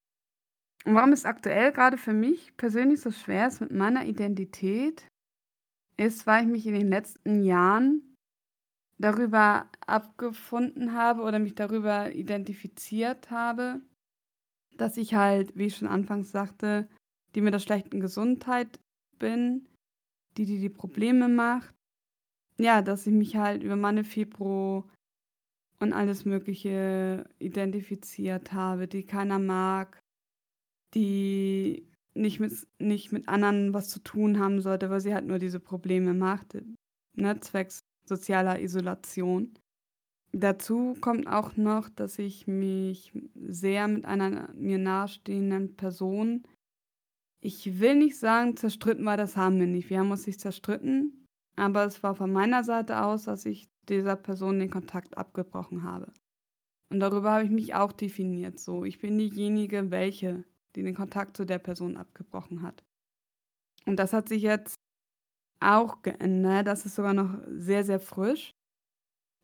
Und 0.84 0.94
warum 0.94 1.12
es 1.12 1.24
aktuell 1.24 1.72
gerade 1.72 1.96
für 1.96 2.12
mich 2.12 2.56
persönlich 2.56 3.00
so 3.00 3.10
schwer 3.10 3.48
ist 3.48 3.60
mit 3.60 3.72
meiner 3.72 4.04
Identität, 4.06 5.06
ist, 5.96 6.26
weil 6.26 6.44
ich 6.44 6.50
mich 6.50 6.66
in 6.66 6.74
den 6.74 6.88
letzten 6.88 7.44
Jahren 7.44 8.11
darüber 9.02 9.68
abgefunden 9.86 10.92
habe 10.94 11.22
oder 11.22 11.38
mich 11.38 11.54
darüber 11.54 12.14
identifiziert 12.14 13.30
habe, 13.30 13.80
dass 14.76 14.96
ich 14.96 15.14
halt, 15.14 15.56
wie 15.56 15.66
ich 15.66 15.76
schon 15.76 15.88
anfangs 15.88 16.30
sagte, 16.30 16.88
die 17.34 17.40
mit 17.40 17.52
der 17.52 17.58
schlechten 17.58 18.00
Gesundheit 18.00 18.78
bin, 19.18 19.66
die 20.36 20.46
die, 20.46 20.60
die 20.60 20.70
Probleme 20.70 21.28
macht. 21.28 21.74
Ja, 22.58 22.80
dass 22.80 23.06
ich 23.06 23.12
mich 23.12 23.36
halt 23.36 23.62
über 23.62 23.76
meine 23.76 24.04
Fibro 24.04 24.88
und 25.80 25.92
alles 25.92 26.24
Mögliche 26.24 27.28
identifiziert 27.38 28.52
habe, 28.52 28.86
die 28.86 29.04
keiner 29.04 29.40
mag, 29.40 29.98
die 30.94 31.88
nicht 32.14 32.38
mit, 32.38 32.52
nicht 32.78 33.10
mit 33.10 33.28
anderen 33.28 33.74
was 33.74 33.88
zu 33.88 33.98
tun 33.98 34.38
haben 34.38 34.60
sollte, 34.60 34.90
weil 34.90 35.00
sie 35.00 35.14
halt 35.14 35.26
nur 35.26 35.38
diese 35.38 35.58
Probleme 35.58 36.14
macht, 36.14 36.62
ne, 37.14 37.40
zwecks 37.40 37.81
sozialer 38.04 38.60
Isolation. 38.60 39.54
Dazu 40.32 40.96
kommt 41.00 41.26
auch 41.26 41.56
noch, 41.56 41.88
dass 41.90 42.18
ich 42.18 42.46
mich 42.46 43.12
sehr 43.34 43.86
mit 43.88 44.04
einer 44.04 44.52
mir 44.54 44.78
nahestehenden 44.78 45.76
Person, 45.76 46.44
ich 47.40 47.80
will 47.80 47.96
nicht 47.96 48.18
sagen 48.18 48.56
zerstritten, 48.56 49.04
weil 49.04 49.16
das 49.16 49.36
haben 49.36 49.58
wir 49.58 49.66
nicht. 49.66 49.90
Wir 49.90 49.98
haben 49.98 50.10
uns 50.10 50.26
nicht 50.26 50.40
zerstritten, 50.40 51.26
aber 51.56 51.84
es 51.84 52.02
war 52.02 52.14
von 52.14 52.32
meiner 52.32 52.64
Seite 52.64 53.02
aus, 53.02 53.24
dass 53.24 53.44
ich 53.44 53.68
dieser 53.88 54.16
Person 54.16 54.60
den 54.60 54.70
Kontakt 54.70 55.18
abgebrochen 55.18 55.82
habe. 55.82 56.12
Und 56.88 57.00
darüber 57.00 57.32
habe 57.32 57.44
ich 57.44 57.50
mich 57.50 57.74
auch 57.74 57.92
definiert. 57.92 58.60
So, 58.60 58.84
ich 58.84 59.00
bin 59.00 59.18
diejenige, 59.18 59.90
welche 59.90 60.44
die 60.74 60.82
den 60.82 60.94
Kontakt 60.94 61.36
zu 61.36 61.44
der 61.44 61.58
Person 61.58 61.96
abgebrochen 61.96 62.62
hat. 62.62 62.82
Und 63.86 63.96
das 63.96 64.12
hat 64.12 64.28
sich 64.28 64.42
jetzt 64.42 64.76
auch 65.62 66.02
geändert. 66.02 66.66
Das 66.66 66.86
ist 66.86 66.94
sogar 66.94 67.14
noch 67.14 67.38
sehr, 67.48 67.84
sehr 67.84 68.00
frisch. 68.00 68.52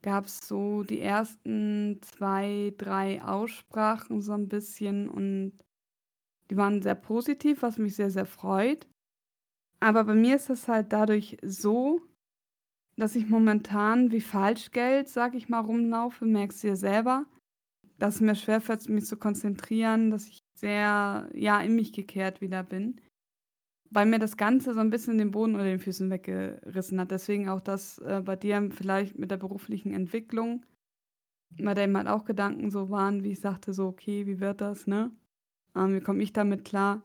Gab 0.03 0.27
es 0.27 0.39
so 0.47 0.85
die 0.85 1.01
ersten 1.01 2.01
zwei, 2.03 2.73
drei 2.79 3.23
Aussprachen 3.23 4.23
so 4.23 4.33
ein 4.33 4.49
bisschen 4.49 5.09
und 5.09 5.59
die 6.51 6.57
waren 6.57 6.83
sehr 6.83 6.95
positiv, 6.95 7.63
was 7.63 7.79
mich 7.79 7.97
sehr, 7.97 8.11
sehr 8.11 8.27
freut. 8.27 8.87
Aber 9.81 10.05
bei 10.05 10.15
mir 10.15 10.37
ist 10.37 10.51
es 10.51 10.69
halt 10.69 10.93
dadurch 10.93 11.37
so, 11.43 12.01
dass 12.97 13.17
ich 13.17 13.29
momentan 13.29 14.11
wie 14.11 14.21
Falschgeld, 14.21 15.09
sag 15.09 15.35
ich 15.35 15.49
mal, 15.49 15.61
rumlaufe, 15.61 16.25
merkst 16.25 16.63
du 16.65 16.69
ja 16.69 16.77
selber, 16.77 17.27
dass 17.99 18.17
es 18.17 18.21
mir 18.21 18.35
schwerfällt, 18.35 18.89
mich 18.89 19.07
zu 19.07 19.17
konzentrieren, 19.17 20.11
dass 20.11 20.29
ich 20.29 20.39
sehr, 20.57 21.29
ja, 21.33 21.61
in 21.61 21.77
mich 21.77 21.93
gekehrt 21.93 22.41
wieder 22.41 22.63
bin, 22.65 23.01
weil 23.91 24.07
mir 24.07 24.19
das 24.19 24.37
Ganze 24.37 24.75
so 24.75 24.81
ein 24.81 24.91
bisschen 24.91 25.19
den 25.19 25.31
Boden 25.31 25.55
unter 25.55 25.65
den 25.65 25.81
Füßen 25.81 26.11
weggerissen 26.11 27.01
hat. 27.01 27.11
Deswegen 27.11 27.49
auch 27.49 27.61
das 27.61 27.99
äh, 27.99 28.23
bei 28.25 28.37
dir 28.37 28.71
vielleicht 28.71 29.19
mit 29.19 29.31
der 29.31 29.37
beruflichen 29.37 29.93
Entwicklung, 29.93 30.65
bei 31.61 31.75
dem 31.75 31.97
halt 31.97 32.09
auch 32.09 32.25
Gedanken 32.25 32.71
so 32.71 32.91
waren, 32.91 33.23
wie 33.25 33.33
ich 33.33 33.41
sagte, 33.41 33.73
so, 33.73 33.87
okay, 33.87 34.27
wie 34.27 34.41
wird 34.41 34.61
das, 34.61 34.87
ne? 34.87 35.11
Ähm, 35.75 35.95
wie 35.95 36.01
komme 36.01 36.23
ich 36.23 36.33
damit 36.33 36.65
klar? 36.65 37.03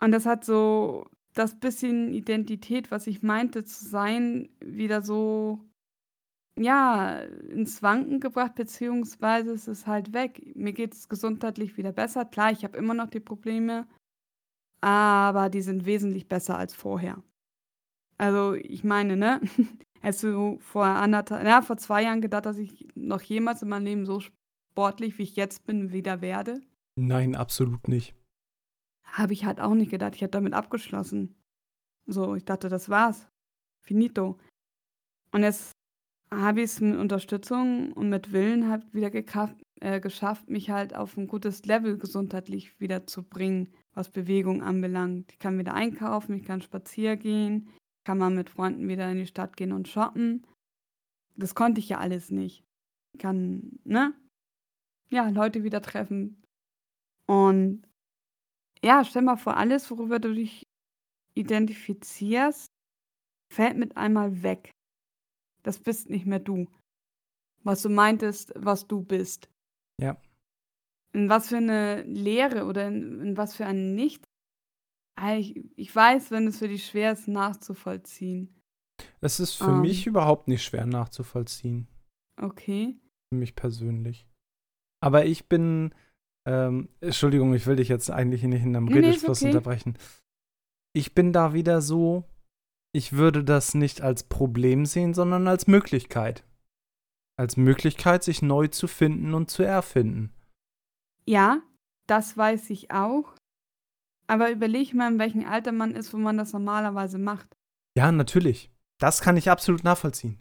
Und 0.00 0.12
das 0.12 0.26
hat 0.26 0.44
so 0.44 1.06
das 1.34 1.58
bisschen 1.58 2.12
Identität, 2.12 2.90
was 2.90 3.06
ich 3.06 3.22
meinte 3.22 3.64
zu 3.64 3.86
sein, 3.86 4.48
wieder 4.60 5.02
so 5.02 5.60
ja, 6.58 7.20
ins 7.20 7.82
Wanken 7.82 8.20
gebracht, 8.20 8.54
beziehungsweise 8.54 9.52
es 9.52 9.68
ist 9.68 9.86
halt 9.86 10.12
weg. 10.12 10.54
Mir 10.56 10.72
geht 10.72 10.94
es 10.94 11.08
gesundheitlich 11.08 11.76
wieder 11.76 11.92
besser. 11.92 12.24
Klar, 12.24 12.52
ich 12.52 12.64
habe 12.64 12.76
immer 12.76 12.94
noch 12.94 13.08
die 13.08 13.20
Probleme, 13.20 13.86
aber 14.80 15.50
die 15.50 15.62
sind 15.62 15.84
wesentlich 15.86 16.28
besser 16.28 16.58
als 16.58 16.74
vorher. 16.74 17.22
Also, 18.18 18.54
ich 18.54 18.84
meine, 18.84 19.16
ne? 19.16 19.40
Hättest 20.00 20.22
du 20.22 20.58
vor 20.60 20.86
anderthalb, 20.86 21.46
ja, 21.46 21.60
vor 21.60 21.76
zwei 21.76 22.04
Jahren 22.04 22.22
gedacht, 22.22 22.46
dass 22.46 22.56
ich 22.56 22.88
noch 22.94 23.20
jemals 23.20 23.60
in 23.62 23.68
meinem 23.68 23.84
Leben 23.84 24.06
so 24.06 24.20
sportlich, 24.20 25.18
wie 25.18 25.24
ich 25.24 25.36
jetzt 25.36 25.66
bin, 25.66 25.92
wieder 25.92 26.22
werde? 26.22 26.62
Nein, 26.96 27.34
absolut 27.34 27.86
nicht. 27.86 28.14
Habe 29.04 29.34
ich 29.34 29.44
halt 29.44 29.60
auch 29.60 29.74
nicht 29.74 29.90
gedacht. 29.90 30.14
Ich 30.14 30.22
habe 30.22 30.30
damit 30.30 30.54
abgeschlossen. 30.54 31.34
So, 32.06 32.34
ich 32.34 32.44
dachte, 32.44 32.68
das 32.68 32.88
war's. 32.88 33.28
Finito. 33.82 34.38
Und 35.32 35.42
jetzt 35.42 35.72
habe 36.32 36.60
ich 36.60 36.66
es 36.66 36.80
mit 36.80 36.96
Unterstützung 36.96 37.92
und 37.92 38.08
mit 38.08 38.32
Willen 38.32 38.68
halt 38.68 38.92
wieder 38.94 39.12
äh, 39.80 40.00
geschafft, 40.00 40.48
mich 40.48 40.70
halt 40.70 40.94
auf 40.94 41.16
ein 41.16 41.26
gutes 41.26 41.64
Level 41.64 41.98
gesundheitlich 41.98 42.78
wieder 42.80 43.06
zu 43.06 43.22
bringen, 43.22 43.72
was 43.94 44.10
Bewegung 44.10 44.62
anbelangt. 44.62 45.32
Ich 45.32 45.38
kann 45.38 45.58
wieder 45.58 45.74
einkaufen, 45.74 46.34
ich 46.34 46.44
kann 46.44 46.62
spazieren 46.62 47.18
gehen, 47.18 47.70
kann 48.04 48.18
mal 48.18 48.30
mit 48.30 48.50
Freunden 48.50 48.88
wieder 48.88 49.10
in 49.10 49.18
die 49.18 49.26
Stadt 49.26 49.56
gehen 49.56 49.72
und 49.72 49.88
shoppen. 49.88 50.46
Das 51.36 51.54
konnte 51.54 51.80
ich 51.80 51.88
ja 51.88 51.98
alles 51.98 52.30
nicht. 52.30 52.64
Ich 53.12 53.20
kann, 53.20 53.78
ne? 53.84 54.14
Ja, 55.10 55.28
Leute 55.28 55.64
wieder 55.64 55.82
treffen. 55.82 56.42
Und 57.26 57.82
ja, 58.82 59.04
stell 59.04 59.22
mal 59.22 59.36
vor, 59.36 59.56
alles, 59.56 59.90
worüber 59.90 60.18
du 60.18 60.32
dich 60.34 60.66
identifizierst, 61.34 62.68
fällt 63.52 63.76
mit 63.76 63.96
einmal 63.96 64.42
weg. 64.42 64.70
Das 65.62 65.78
bist 65.78 66.08
nicht 66.10 66.26
mehr 66.26 66.38
du. 66.38 66.66
Was 67.62 67.82
du 67.82 67.90
meintest, 67.90 68.52
was 68.56 68.86
du 68.86 69.02
bist. 69.02 69.48
Ja. 70.00 70.20
In 71.12 71.28
was 71.28 71.48
für 71.48 71.56
eine 71.56 72.02
Lehre 72.02 72.64
oder 72.66 72.86
in, 72.86 73.20
in 73.20 73.36
was 73.36 73.56
für 73.56 73.66
ein 73.66 73.94
Nicht. 73.94 74.24
Ich, 75.36 75.62
ich 75.76 75.94
weiß, 75.94 76.30
wenn 76.30 76.46
es 76.46 76.58
für 76.58 76.68
dich 76.68 76.86
schwer 76.86 77.12
ist, 77.12 77.28
nachzuvollziehen. 77.28 78.60
Es 79.20 79.40
ist 79.40 79.54
für 79.54 79.72
um. 79.72 79.80
mich 79.82 80.06
überhaupt 80.06 80.48
nicht 80.48 80.62
schwer 80.62 80.86
nachzuvollziehen. 80.86 81.88
Okay. 82.40 82.96
Für 83.28 83.38
mich 83.38 83.54
persönlich. 83.54 84.26
Aber 85.02 85.26
ich 85.26 85.48
bin, 85.48 85.94
ähm, 86.46 86.88
Entschuldigung, 87.00 87.54
ich 87.54 87.66
will 87.66 87.76
dich 87.76 87.88
jetzt 87.88 88.10
eigentlich 88.10 88.42
nicht 88.42 88.62
in 88.62 88.76
einem 88.76 88.86
nee, 88.86 88.94
Redefluss 88.94 89.42
okay. 89.42 89.48
unterbrechen. 89.48 89.98
Ich 90.94 91.14
bin 91.14 91.32
da 91.32 91.52
wieder 91.54 91.80
so, 91.82 92.24
ich 92.92 93.12
würde 93.12 93.44
das 93.44 93.74
nicht 93.74 94.00
als 94.00 94.24
Problem 94.24 94.86
sehen, 94.86 95.14
sondern 95.14 95.48
als 95.48 95.66
Möglichkeit. 95.66 96.44
Als 97.38 97.56
Möglichkeit, 97.56 98.24
sich 98.24 98.42
neu 98.42 98.68
zu 98.68 98.88
finden 98.88 99.34
und 99.34 99.50
zu 99.50 99.62
erfinden. 99.62 100.32
Ja, 101.30 101.62
das 102.06 102.36
weiß 102.36 102.70
ich 102.70 102.90
auch. 102.90 103.34
Aber 104.26 104.50
überleg 104.50 104.94
mal, 104.94 105.12
in 105.12 105.18
welchem 105.18 105.46
Alter 105.46 105.72
man 105.72 105.94
ist, 105.94 106.12
wo 106.12 106.16
man 106.16 106.36
das 106.36 106.52
normalerweise 106.52 107.18
macht. 107.18 107.56
Ja, 107.96 108.12
natürlich. 108.12 108.70
Das 108.98 109.20
kann 109.20 109.36
ich 109.36 109.50
absolut 109.50 109.84
nachvollziehen. 109.84 110.38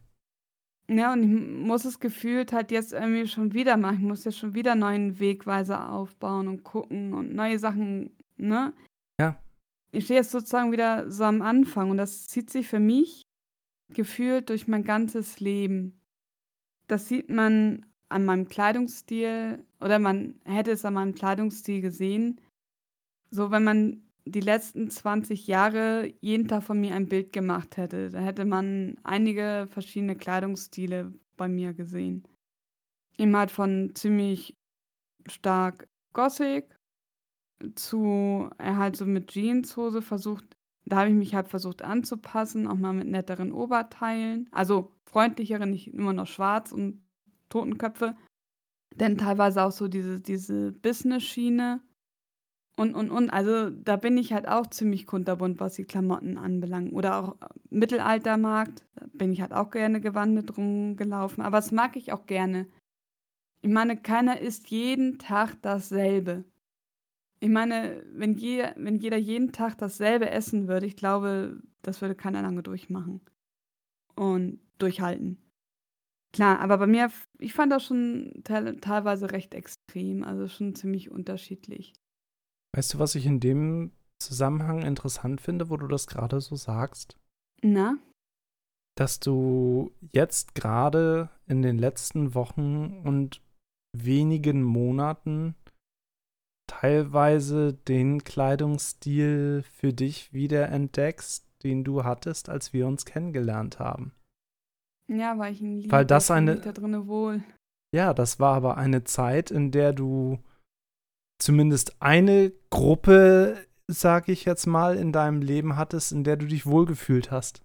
Ja, 0.87 1.13
und 1.13 1.23
ich 1.23 1.65
muss 1.67 1.85
es 1.85 1.99
gefühlt 1.99 2.51
halt 2.51 2.71
jetzt 2.71 2.93
irgendwie 2.93 3.27
schon 3.27 3.53
wieder 3.53 3.77
machen. 3.77 3.99
Ich 3.99 4.07
muss 4.07 4.23
jetzt 4.23 4.39
schon 4.39 4.55
wieder 4.55 4.75
neuen 4.75 5.19
Wegweiser 5.19 5.91
aufbauen 5.91 6.47
und 6.47 6.63
gucken 6.63 7.13
und 7.13 7.33
neue 7.33 7.59
Sachen, 7.59 8.15
ne? 8.37 8.73
Ja 9.19 9.39
ich 9.91 10.05
stehe 10.05 10.19
jetzt 10.19 10.31
sozusagen 10.31 10.71
wieder 10.71 11.09
so 11.11 11.23
am 11.23 11.41
Anfang 11.41 11.89
und 11.89 11.97
das 11.97 12.27
zieht 12.27 12.49
sich 12.49 12.67
für 12.67 12.79
mich 12.79 13.23
gefühlt 13.91 14.49
durch 14.49 14.67
mein 14.67 14.83
ganzes 14.83 15.39
Leben. 15.39 15.99
Das 16.87 17.07
sieht 17.07 17.29
man 17.29 17.85
an 18.09 18.25
meinem 18.25 18.47
Kleidungsstil 18.47 19.63
oder 19.79 19.99
man 19.99 20.35
hätte 20.45 20.71
es 20.71 20.85
an 20.85 20.95
meinem 20.95 21.13
Kleidungsstil 21.13 21.81
gesehen. 21.81 22.41
So, 23.31 23.51
wenn 23.51 23.63
man 23.63 24.03
die 24.25 24.41
letzten 24.41 24.89
20 24.89 25.47
Jahre 25.47 26.13
jeden 26.21 26.47
Tag 26.47 26.63
von 26.63 26.79
mir 26.79 26.93
ein 26.95 27.07
Bild 27.07 27.33
gemacht 27.33 27.77
hätte. 27.77 28.09
Da 28.09 28.19
hätte 28.19 28.45
man 28.45 28.97
einige 29.03 29.67
verschiedene 29.71 30.15
Kleidungsstile 30.15 31.13
bei 31.37 31.47
mir 31.47 31.73
gesehen. 31.73 32.27
Eben 33.17 33.35
halt 33.35 33.51
von 33.51 33.91
ziemlich 33.95 34.55
stark 35.27 35.87
Gothic 36.13 36.75
zu 37.75 38.49
er 38.57 38.77
halt 38.77 38.95
so 38.95 39.05
mit 39.05 39.31
Jeanshose 39.31 40.01
versucht 40.01 40.45
da 40.89 40.97
habe 40.97 41.09
ich 41.09 41.15
mich 41.15 41.35
halt 41.35 41.47
versucht 41.47 41.83
anzupassen, 41.83 42.67
auch 42.67 42.75
mal 42.75 42.93
mit 42.93 43.07
netteren 43.07 43.51
Oberteilen. 43.51 44.49
Also 44.51 44.91
freundlicheren, 45.05 45.69
nicht 45.69 45.93
immer 45.93 46.13
noch 46.13 46.27
schwarz 46.27 46.71
und 46.71 47.03
Totenköpfe. 47.49 48.15
Denn 48.95 49.17
teilweise 49.17 49.63
auch 49.63 49.71
so 49.71 49.87
diese, 49.87 50.19
diese 50.19 50.71
Business-Schiene. 50.71 51.81
Und, 52.75 52.95
und, 52.95 53.11
und. 53.11 53.29
Also 53.29 53.69
da 53.69 53.97
bin 53.97 54.17
ich 54.17 54.33
halt 54.33 54.47
auch 54.47 54.67
ziemlich 54.67 55.05
kunterbunt, 55.05 55.59
was 55.59 55.75
die 55.75 55.83
Klamotten 55.83 56.37
anbelangt. 56.37 56.93
Oder 56.93 57.19
auch 57.19 57.37
Mittelaltermarkt. 57.69 58.85
Da 58.95 59.05
bin 59.13 59.31
ich 59.31 59.41
halt 59.41 59.53
auch 59.53 59.69
gerne 59.69 60.01
gewandert 60.01 60.57
rumgelaufen. 60.57 61.43
Aber 61.43 61.57
das 61.57 61.71
mag 61.71 61.95
ich 61.95 62.13
auch 62.13 62.25
gerne. 62.25 62.67
Ich 63.61 63.69
meine, 63.69 63.97
keiner 63.97 64.39
isst 64.39 64.69
jeden 64.69 65.19
Tag 65.19 65.61
dasselbe. 65.61 66.45
Ich 67.41 67.49
meine, 67.49 68.03
wenn 68.13 68.33
jeder, 68.35 68.73
wenn 68.77 68.97
jeder 68.97 69.17
jeden 69.17 69.51
Tag 69.51 69.77
dasselbe 69.77 70.29
essen 70.29 70.67
würde, 70.67 70.85
ich 70.85 70.95
glaube, 70.95 71.61
das 71.81 72.01
würde 72.01 72.15
keiner 72.15 72.41
lange 72.41 72.63
durchmachen 72.63 73.21
und 74.15 74.59
durchhalten. 74.77 75.37
Klar, 76.31 76.59
aber 76.59 76.77
bei 76.77 76.87
mir, 76.87 77.11
ich 77.39 77.53
fand 77.53 77.71
das 77.71 77.85
schon 77.85 78.41
te 78.43 78.77
teilweise 78.79 79.31
recht 79.31 79.53
extrem, 79.53 80.23
also 80.23 80.47
schon 80.47 80.75
ziemlich 80.75 81.09
unterschiedlich. 81.09 81.93
Weißt 82.75 82.93
du, 82.93 82.99
was 82.99 83.15
ich 83.15 83.25
in 83.25 83.39
dem 83.39 83.91
Zusammenhang 84.21 84.83
interessant 84.83 85.41
finde, 85.41 85.69
wo 85.69 85.77
du 85.77 85.87
das 85.87 86.07
gerade 86.07 86.39
so 86.39 86.55
sagst? 86.55 87.17
Na? 87.63 87.97
Dass 88.95 89.19
du 89.19 89.91
jetzt 90.13 90.55
gerade 90.55 91.29
in 91.47 91.61
den 91.61 91.79
letzten 91.79 92.35
Wochen 92.35 93.01
und 93.05 93.41
wenigen 93.97 94.61
Monaten 94.61 95.55
teilweise 96.69 97.73
den 97.73 98.23
Kleidungsstil 98.23 99.63
für 99.63 99.93
dich 99.93 100.31
wieder 100.31 100.69
entdeckst, 100.69 101.47
den 101.63 101.83
du 101.83 102.03
hattest, 102.03 102.49
als 102.49 102.73
wir 102.73 102.87
uns 102.87 103.05
kennengelernt 103.05 103.79
haben. 103.79 104.13
Ja, 105.09 105.37
weil 105.37 105.53
ich 105.53 105.61
ihn 105.61 105.77
liebe. 105.77 105.91
Weil 105.91 106.05
das 106.05 106.29
eine. 106.31 106.57
Da 106.57 106.71
drinne 106.71 107.07
wohl. 107.07 107.43
Ja, 107.93 108.13
das 108.13 108.39
war 108.39 108.55
aber 108.55 108.77
eine 108.77 109.03
Zeit, 109.03 109.49
in 109.49 109.71
der 109.71 109.93
du 109.93 110.37
zumindest 111.39 112.01
eine 112.01 112.53
Gruppe, 112.69 113.65
sag 113.87 114.29
ich 114.29 114.45
jetzt 114.45 114.67
mal, 114.67 114.95
in 114.97 115.11
deinem 115.11 115.41
Leben 115.41 115.75
hattest, 115.75 116.11
in 116.11 116.23
der 116.23 116.37
du 116.37 116.45
dich 116.45 116.67
wohlgefühlt 116.67 117.31
hast. 117.31 117.63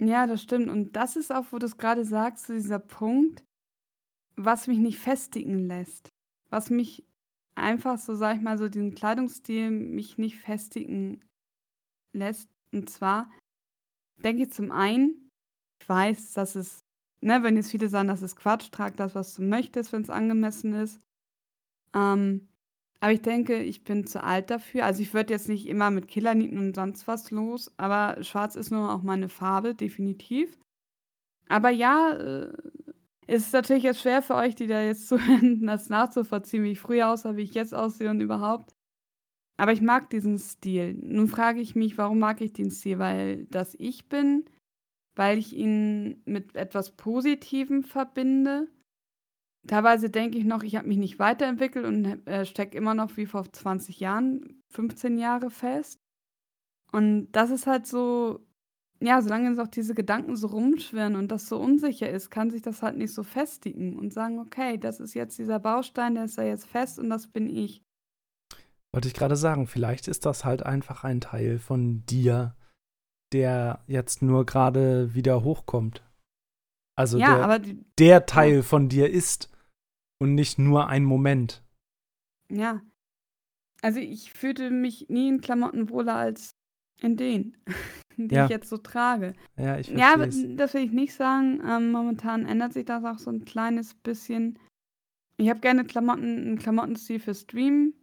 Ja, 0.00 0.26
das 0.26 0.42
stimmt. 0.42 0.68
Und 0.68 0.94
das 0.96 1.16
ist 1.16 1.32
auch, 1.32 1.46
wo 1.50 1.58
du 1.58 1.66
es 1.66 1.78
gerade 1.78 2.04
sagst, 2.04 2.48
dieser 2.48 2.80
Punkt, 2.80 3.42
was 4.36 4.66
mich 4.66 4.78
nicht 4.78 4.98
festigen 4.98 5.66
lässt. 5.66 6.08
Was 6.50 6.68
mich 6.68 7.06
einfach 7.54 7.98
so, 7.98 8.14
sag 8.14 8.36
ich 8.36 8.42
mal, 8.42 8.58
so 8.58 8.68
diesen 8.68 8.94
Kleidungsstil 8.94 9.70
mich 9.70 10.18
nicht 10.18 10.38
festigen 10.38 11.22
lässt. 12.12 12.50
Und 12.72 12.90
zwar 12.90 13.30
denke 14.16 14.42
ich 14.42 14.52
zum 14.52 14.70
einen, 14.72 15.21
weiß, 15.92 16.32
dass 16.32 16.54
es, 16.56 16.84
ne, 17.20 17.42
wenn 17.42 17.56
jetzt 17.56 17.70
viele 17.70 17.88
sagen, 17.88 18.08
das 18.08 18.22
ist 18.22 18.36
Quatsch, 18.36 18.70
trag 18.70 18.96
das, 18.96 19.14
was 19.14 19.34
du 19.34 19.42
möchtest, 19.42 19.92
wenn 19.92 20.02
es 20.02 20.10
angemessen 20.10 20.72
ist. 20.74 21.00
Ähm, 21.94 22.48
aber 23.00 23.12
ich 23.12 23.22
denke, 23.22 23.62
ich 23.62 23.84
bin 23.84 24.06
zu 24.06 24.22
alt 24.22 24.50
dafür. 24.50 24.86
Also 24.86 25.02
ich 25.02 25.12
würde 25.12 25.34
jetzt 25.34 25.48
nicht 25.48 25.66
immer 25.66 25.90
mit 25.90 26.08
Killernieten 26.08 26.58
und 26.58 26.74
sonst 26.76 27.06
was 27.08 27.30
los, 27.30 27.70
aber 27.76 28.22
schwarz 28.22 28.56
ist 28.56 28.70
nur 28.70 28.94
auch 28.94 29.02
meine 29.02 29.28
Farbe, 29.28 29.74
definitiv. 29.74 30.58
Aber 31.48 31.70
ja, 31.70 32.12
äh, 32.12 32.52
es 33.26 33.46
ist 33.46 33.52
natürlich 33.52 33.82
jetzt 33.82 34.00
schwer 34.00 34.22
für 34.22 34.36
euch, 34.36 34.54
die 34.54 34.66
da 34.66 34.82
jetzt 34.82 35.08
zuhören, 35.08 35.66
das 35.66 35.88
nachzuvollziehen, 35.88 36.64
wie 36.64 36.72
ich 36.72 36.80
früher 36.80 37.10
aussah, 37.10 37.36
wie 37.36 37.42
ich 37.42 37.54
jetzt 37.54 37.74
aussehe 37.74 38.10
und 38.10 38.20
überhaupt. 38.20 38.74
Aber 39.58 39.72
ich 39.72 39.82
mag 39.82 40.10
diesen 40.10 40.38
Stil. 40.38 40.94
Nun 40.94 41.28
frage 41.28 41.60
ich 41.60 41.74
mich, 41.74 41.98
warum 41.98 42.18
mag 42.18 42.40
ich 42.40 42.52
den 42.52 42.70
Stil? 42.70 42.98
Weil 42.98 43.46
das 43.46 43.74
ich 43.78 44.08
bin, 44.08 44.44
weil 45.14 45.38
ich 45.38 45.54
ihn 45.54 46.22
mit 46.24 46.56
etwas 46.56 46.96
Positivem 46.96 47.82
verbinde. 47.82 48.68
Teilweise 49.66 50.10
denke 50.10 50.38
ich 50.38 50.44
noch, 50.44 50.62
ich 50.62 50.76
habe 50.76 50.88
mich 50.88 50.98
nicht 50.98 51.18
weiterentwickelt 51.18 51.86
und 51.86 52.26
äh, 52.26 52.44
stecke 52.44 52.76
immer 52.76 52.94
noch 52.94 53.16
wie 53.16 53.26
vor 53.26 53.50
20 53.50 54.00
Jahren, 54.00 54.62
15 54.70 55.18
Jahre 55.18 55.50
fest. 55.50 56.00
Und 56.90 57.30
das 57.32 57.50
ist 57.50 57.66
halt 57.66 57.86
so 57.86 58.40
ja, 59.02 59.20
solange 59.20 59.48
jetzt 59.50 59.58
auch 59.58 59.68
diese 59.68 59.94
Gedanken 59.94 60.36
so 60.36 60.46
rumschwirren 60.46 61.16
und 61.16 61.28
das 61.28 61.48
so 61.48 61.58
unsicher 61.58 62.08
ist, 62.08 62.30
kann 62.30 62.50
sich 62.50 62.62
das 62.62 62.82
halt 62.82 62.96
nicht 62.96 63.12
so 63.12 63.24
festigen 63.24 63.98
und 63.98 64.12
sagen: 64.12 64.38
„Okay, 64.38 64.78
das 64.78 65.00
ist 65.00 65.14
jetzt 65.14 65.38
dieser 65.38 65.58
Baustein, 65.58 66.14
der 66.14 66.24
ist 66.24 66.38
da 66.38 66.42
jetzt 66.42 66.66
fest 66.66 66.98
und 66.98 67.10
das 67.10 67.26
bin 67.26 67.48
ich.“ 67.48 67.82
Wollte 68.92 69.08
ich 69.08 69.14
gerade 69.14 69.36
sagen, 69.36 69.66
vielleicht 69.66 70.06
ist 70.06 70.24
das 70.24 70.44
halt 70.44 70.64
einfach 70.64 71.02
ein 71.02 71.20
Teil 71.20 71.58
von 71.58 72.04
dir, 72.06 72.54
der 73.32 73.82
jetzt 73.86 74.22
nur 74.22 74.44
gerade 74.46 75.14
wieder 75.14 75.42
hochkommt. 75.44 76.02
Also 76.96 77.18
Ja, 77.18 77.46
der 77.46 77.58
die 77.58 77.84
der 77.98 78.06
ja. 78.08 78.20
Teil 78.20 78.62
von 78.62 78.88
dir 78.88 79.10
ist 79.10 79.50
und 80.20 80.34
nicht 80.34 80.58
nur 80.58 80.88
ein 80.88 81.04
Moment. 81.04 81.62
Ja. 82.50 82.82
Also, 83.80 83.98
ich 83.98 84.32
fühlte 84.32 84.70
mich 84.70 85.08
nie 85.08 85.28
in 85.28 85.40
Klamotten 85.40 85.88
wohler 85.90 86.14
als 86.14 86.54
in 87.00 87.16
denen, 87.16 87.56
die 88.16 88.34
Ja. 88.34 88.44
ich 88.44 88.50
jetzt 88.50 88.68
so 88.68 88.76
trage. 88.76 89.32
Ja, 89.56 89.78
ich 89.78 89.88
Ja, 89.88 90.14
aber 90.14 90.26
das 90.26 90.74
will 90.74 90.84
ich 90.84 90.92
nicht 90.92 91.14
sagen. 91.14 91.60
Ähm, 91.66 91.90
momentan 91.90 92.46
ändert 92.46 92.74
sich 92.74 92.84
das 92.84 93.02
auch 93.04 93.18
so 93.18 93.30
ein 93.30 93.44
kleines 93.44 93.94
bisschen. 93.94 94.58
Ich 95.38 95.48
habe 95.48 95.58
gerne 95.60 95.84
Klamotten 95.84 96.52
'n 96.54 96.58
Klamottenstil 96.58 97.18
für 97.18 97.34
Stream, 97.34 97.94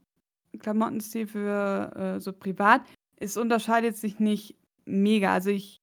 'n 0.54 0.60
Klamottenstil 0.60 1.28
für, 1.28 1.96
äh, 1.96 2.20
so 2.20 2.34
privat. 2.34 2.82
Es 3.16 3.38
unterscheidet 3.38 3.96
sich 3.96 4.20
nicht 4.20 4.56
mega. 4.90 5.34
Also, 5.34 5.52
ich 5.52 5.82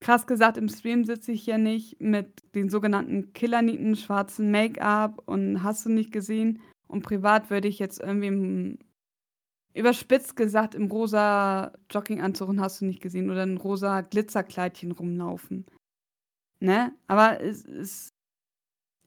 krass 0.00 0.26
gesagt, 0.26 0.56
im 0.58 0.68
Stream 0.68 1.04
sitze 1.04 1.32
ich 1.32 1.46
ja 1.46 1.58
nicht 1.58 2.00
mit 2.00 2.42
den 2.54 2.70
sogenannten 2.70 3.32
Killernieten, 3.34 3.96
schwarzem 3.96 4.50
Make-up 4.52 5.22
und 5.26 5.62
hast 5.62 5.86
du 5.86 5.90
nicht 5.90 6.12
gesehen. 6.12 6.60
Und 6.88 7.02
privat 7.04 7.50
würde 7.50 7.68
ich 7.68 7.78
jetzt 7.80 8.00
irgendwie 8.00 8.28
im 8.28 8.78
überspitzt 9.74 10.36
gesagt, 10.36 10.74
im 10.74 10.86
rosa 10.90 11.72
Jogginganzug 11.90 12.48
und 12.50 12.60
hast 12.60 12.80
du 12.80 12.86
nicht 12.86 13.02
gesehen 13.02 13.30
oder 13.30 13.44
'n 13.44 13.58
rosa 13.58 14.02
Glitzerkleidchen 14.02 14.92
rumlaufen, 14.92 15.66
ne? 16.60 16.92
Aber 17.08 17.40
es 17.42 17.64
es 17.66 18.10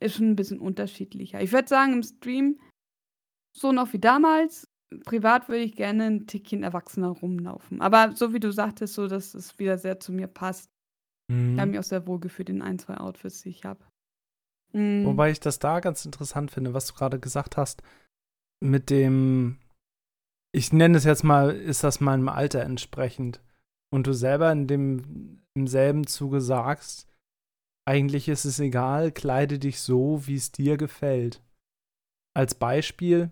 ist 0.02 0.16
schon 0.18 0.32
'n 0.32 0.36
bisschen 0.36 0.60
unterschiedlicher. 0.60 1.42
Ich 1.42 1.52
würde 1.54 1.68
sagen, 1.70 1.94
im 1.94 2.04
Stream 2.04 2.60
so 3.54 3.72
noch 3.74 3.94
wie 3.94 4.00
damals. 4.00 4.68
Privat 5.06 5.48
würde 5.48 5.64
ich 5.64 5.76
gerne 5.76 6.06
'n 6.08 6.28
Tickchen 6.28 6.64
erwachsener 6.64 7.10
rumlaufen. 7.10 7.82
Aber 7.82 8.12
so 8.16 8.34
wie 8.34 8.40
du 8.40 8.52
sagtest, 8.52 8.94
so, 8.94 9.08
dass 9.08 9.34
es 9.34 9.58
wieder 9.58 9.78
sehr 9.78 10.00
zu 10.00 10.12
mir 10.12 10.28
passt. 10.28 10.70
Ich 11.30 11.36
habe 11.60 11.66
Mhm. 11.68 11.72
mich 11.72 11.80
auch 11.80 11.84
sehr 11.84 12.08
wohl 12.08 12.20
gefühlt 12.20 12.50
in 12.50 12.62
ein, 12.62 12.78
2 12.80 12.98
Outfits, 12.98 13.42
die 13.42 13.50
ich 13.50 13.64
habe. 13.66 13.80
Mhm. 14.74 15.06
Wobei 15.06 15.32
ich 15.32 15.40
das 15.40 15.60
da 15.60 15.80
ganz 15.80 16.06
interessant 16.06 16.52
finde, 16.52 16.74
was 16.74 16.88
du 16.88 16.94
gerade 16.94 17.20
gesagt 17.20 17.58
hast, 17.58 17.82
mit 18.62 18.90
dem 18.90 19.58
ich 20.54 20.74
nenne 20.74 20.98
es 20.98 21.06
jetzt 21.06 21.24
mal, 21.24 21.52
ist 21.56 21.84
das 21.84 22.02
meinem 22.02 22.28
Alter 22.28 22.62
entsprechend? 22.62 23.42
Und 23.94 24.08
du 24.08 24.14
selber 24.14 24.52
in 24.52 24.68
dem 24.68 25.42
im 25.56 25.68
selben 25.68 26.08
Zuge 26.08 26.42
sagst: 26.42 27.08
„Eigentlich 27.88 28.28
ist 28.28 28.46
es 28.46 28.60
egal, 28.60 29.12
kleide 29.12 29.60
dich 29.60 29.80
so, 29.82 30.28
wie's 30.28 30.52
dir 30.52 30.78
gefällt.“ 30.78 31.42
Als 32.36 32.56
Beispiel, 32.56 33.32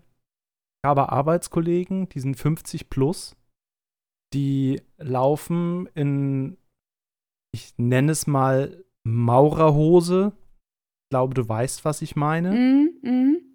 habe 0.84 1.10
Arbeitskollegen, 1.10 2.08
die 2.08 2.20
sind 2.20 2.36
50 2.36 2.88
plus, 2.90 3.36
die 4.32 4.80
laufen 4.98 5.86
in, 5.94 6.56
ich 7.52 7.74
nenne 7.76 8.12
es 8.12 8.26
mal 8.26 8.84
Maurerhose. 9.04 10.32
Ich 11.04 11.10
glaube, 11.10 11.34
du 11.34 11.48
weißt, 11.48 11.84
was 11.84 12.02
ich 12.02 12.16
meine. 12.16 12.52
Mhm, 12.52 12.90
mhm. 13.02 13.54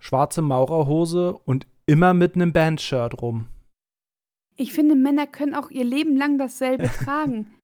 Schwarze 0.00 0.42
Maurerhose 0.42 1.32
und 1.36 1.66
immer 1.86 2.14
mit 2.14 2.36
'nem 2.36 2.52
Bandshirt 2.52 3.22
rum. 3.22 3.46
Ich 4.56 4.72
finde, 4.72 4.94
Männer 4.94 5.26
können 5.26 5.54
auch 5.54 5.70
ihr 5.70 5.84
Leben 5.84 6.16
lang 6.16 6.38
dasselbe 6.38 6.88
tragen. 7.04 7.54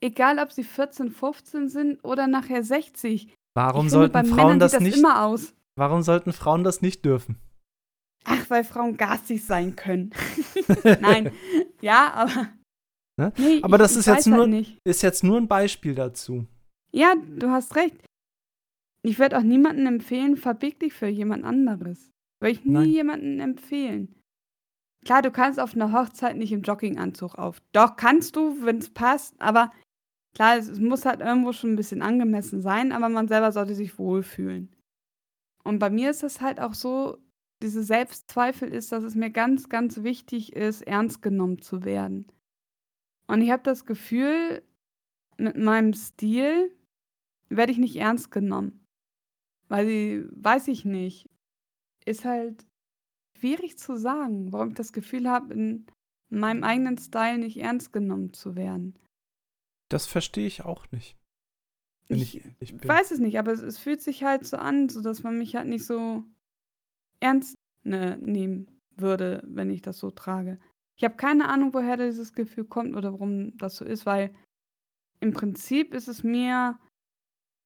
Egal, 0.00 0.38
ob 0.38 0.52
sie 0.52 0.64
14, 0.64 1.10
15 1.10 1.68
sind 1.68 2.04
oder 2.04 2.26
nachher 2.26 2.62
60. 2.62 3.34
Warum 3.54 3.86
Ich 3.86 3.92
finde, 3.92 4.08
bei 4.08 4.22
sollten 4.22 4.34
Frauen 4.34 4.46
Männern 4.46 4.58
das 4.60 4.72
das 4.72 4.80
nicht 4.82 4.98
immer 4.98 5.24
aus. 5.24 5.54
warum 5.76 6.02
sollten 6.02 6.32
Frauen 6.32 6.64
das 6.64 6.82
nicht 6.82 7.04
dürfen? 7.04 7.38
Ach, 8.24 8.50
weil 8.50 8.64
Frauen 8.64 8.96
garstig 8.96 9.44
sein 9.44 9.74
können. 9.76 10.10
Nein. 11.00 11.32
Ja, 11.80 12.12
aber 12.14 12.48
Ne? 13.16 13.32
ne, 13.36 13.58
Aber 13.62 13.76
ich 13.76 13.82
das 13.82 13.96
ist 13.96 14.06
jetzt 14.06 14.16
weiß 14.18 14.26
nur 14.26 14.38
halt 14.42 14.50
nicht. 14.50 14.78
ist 14.84 15.02
jetzt 15.02 15.24
nur 15.24 15.38
'n 15.38 15.48
Beispiel 15.48 15.94
dazu. 15.96 16.46
Ja, 16.92 17.14
du 17.16 17.50
hast 17.50 17.74
recht. 17.74 17.96
Ich 19.02 19.18
würde 19.18 19.36
auch 19.38 19.42
niemandem 19.42 19.86
empfehlen, 19.86 20.36
verbieg 20.36 20.78
dich 20.78 20.92
für 20.94 21.08
jemand 21.08 21.44
anderes. 21.44 22.10
Würde 22.40 22.52
ich 22.52 22.64
nie 22.64 22.72
Nein. 22.72 22.90
jemandem 22.90 23.40
empfehlen. 23.40 24.14
Klar, 25.04 25.22
du 25.22 25.30
kannst 25.32 25.58
auf 25.58 25.74
einer 25.74 25.92
Hochzeit 25.92 26.36
nicht 26.36 26.52
im 26.52 26.62
Jogginganzug 26.62 27.34
auf 27.36 27.60
doch, 27.72 27.96
kannst 27.96 28.36
du, 28.36 28.62
wenn 28.64 28.78
es 28.78 28.90
passt, 28.90 29.34
aber 29.40 29.72
klar, 30.34 30.56
es 30.56 30.68
es 30.68 30.78
muss 30.78 31.04
halt 31.04 31.20
irgendwo 31.20 31.52
schon 31.52 31.72
ein 31.72 31.76
bisschen 31.76 32.02
angemessen 32.02 32.60
sein, 32.62 32.92
aber 32.92 33.08
man 33.08 33.26
selber 33.26 33.50
sollte 33.50 33.74
sich 33.74 33.98
wohlfühlen. 33.98 34.72
Und 35.64 35.80
bei 35.80 35.90
mir 35.90 36.10
ist 36.10 36.22
es 36.22 36.40
halt 36.40 36.60
auch 36.60 36.74
so, 36.74 37.18
diese 37.62 37.82
Selbstzweifel 37.82 38.68
ist, 38.68 38.92
dass 38.92 39.04
es 39.04 39.14
mir 39.14 39.30
ganz, 39.30 39.68
ganz 39.68 40.02
wichtig 40.02 40.54
ist, 40.54 40.82
ernst 40.82 41.22
genommen 41.22 41.60
zu 41.60 41.84
werden. 41.84 42.26
Und 43.26 43.42
ich 43.42 43.50
habe 43.50 43.62
das 43.62 43.84
Gefühl, 43.84 44.62
mit 45.36 45.56
meinem 45.56 45.92
Stil 45.92 46.74
werde 47.48 47.72
ich 47.72 47.78
nicht 47.78 47.96
ernst 47.96 48.30
genommen. 48.30 48.84
Weil 49.68 49.86
sie 49.86 50.24
weiß 50.30 50.68
ich 50.68 50.84
nicht, 50.84 51.28
ist 52.04 52.24
halt 52.24 52.66
schwierig 53.38 53.78
zu 53.78 53.96
sagen, 53.96 54.52
warum 54.52 54.70
ich 54.70 54.74
das 54.74 54.92
Gefühl 54.92 55.28
habe, 55.28 55.52
in 55.52 55.86
meinem 56.30 56.64
eigenen 56.64 56.98
Style 56.98 57.38
nicht 57.38 57.58
ernst 57.58 57.92
genommen 57.92 58.32
zu 58.32 58.56
werden. 58.56 58.98
Das 59.90 60.06
verstehe 60.06 60.46
ich 60.46 60.64
auch 60.64 60.90
nicht. 60.90 61.16
Ich, 62.08 62.36
ich 62.60 62.74
ich 62.74 62.88
weiß 62.88 63.10
es 63.10 63.18
nicht, 63.18 63.38
aber 63.38 63.52
es, 63.52 63.60
es, 63.60 63.78
fühlt 63.78 64.00
sich 64.00 64.24
halt 64.24 64.46
so 64.46 64.56
an, 64.56 64.88
so 64.88 65.02
dass 65.02 65.22
man 65.22 65.36
mich 65.36 65.56
halt 65.56 65.68
nicht 65.68 65.84
so 65.84 66.24
ernst 67.20 67.54
ne, 67.84 68.18
nehmen 68.18 68.80
würde, 68.96 69.42
wenn 69.46 69.70
ich 69.70 69.82
das 69.82 69.98
so 69.98 70.10
trage. 70.10 70.58
Ich 70.96 71.04
habe 71.04 71.16
keine 71.16 71.48
Ahnung, 71.48 71.72
woher 71.72 71.96
dieses 71.96 72.32
Gefühl 72.32 72.64
kommt 72.64 72.96
oder 72.96 73.12
warum 73.12 73.56
das 73.56 73.76
so 73.76 73.84
ist, 73.84 74.04
weil 74.06 74.34
im 75.20 75.32
Prinzip 75.32 75.94
ist 75.94 76.08
es 76.08 76.22
mir 76.22 76.78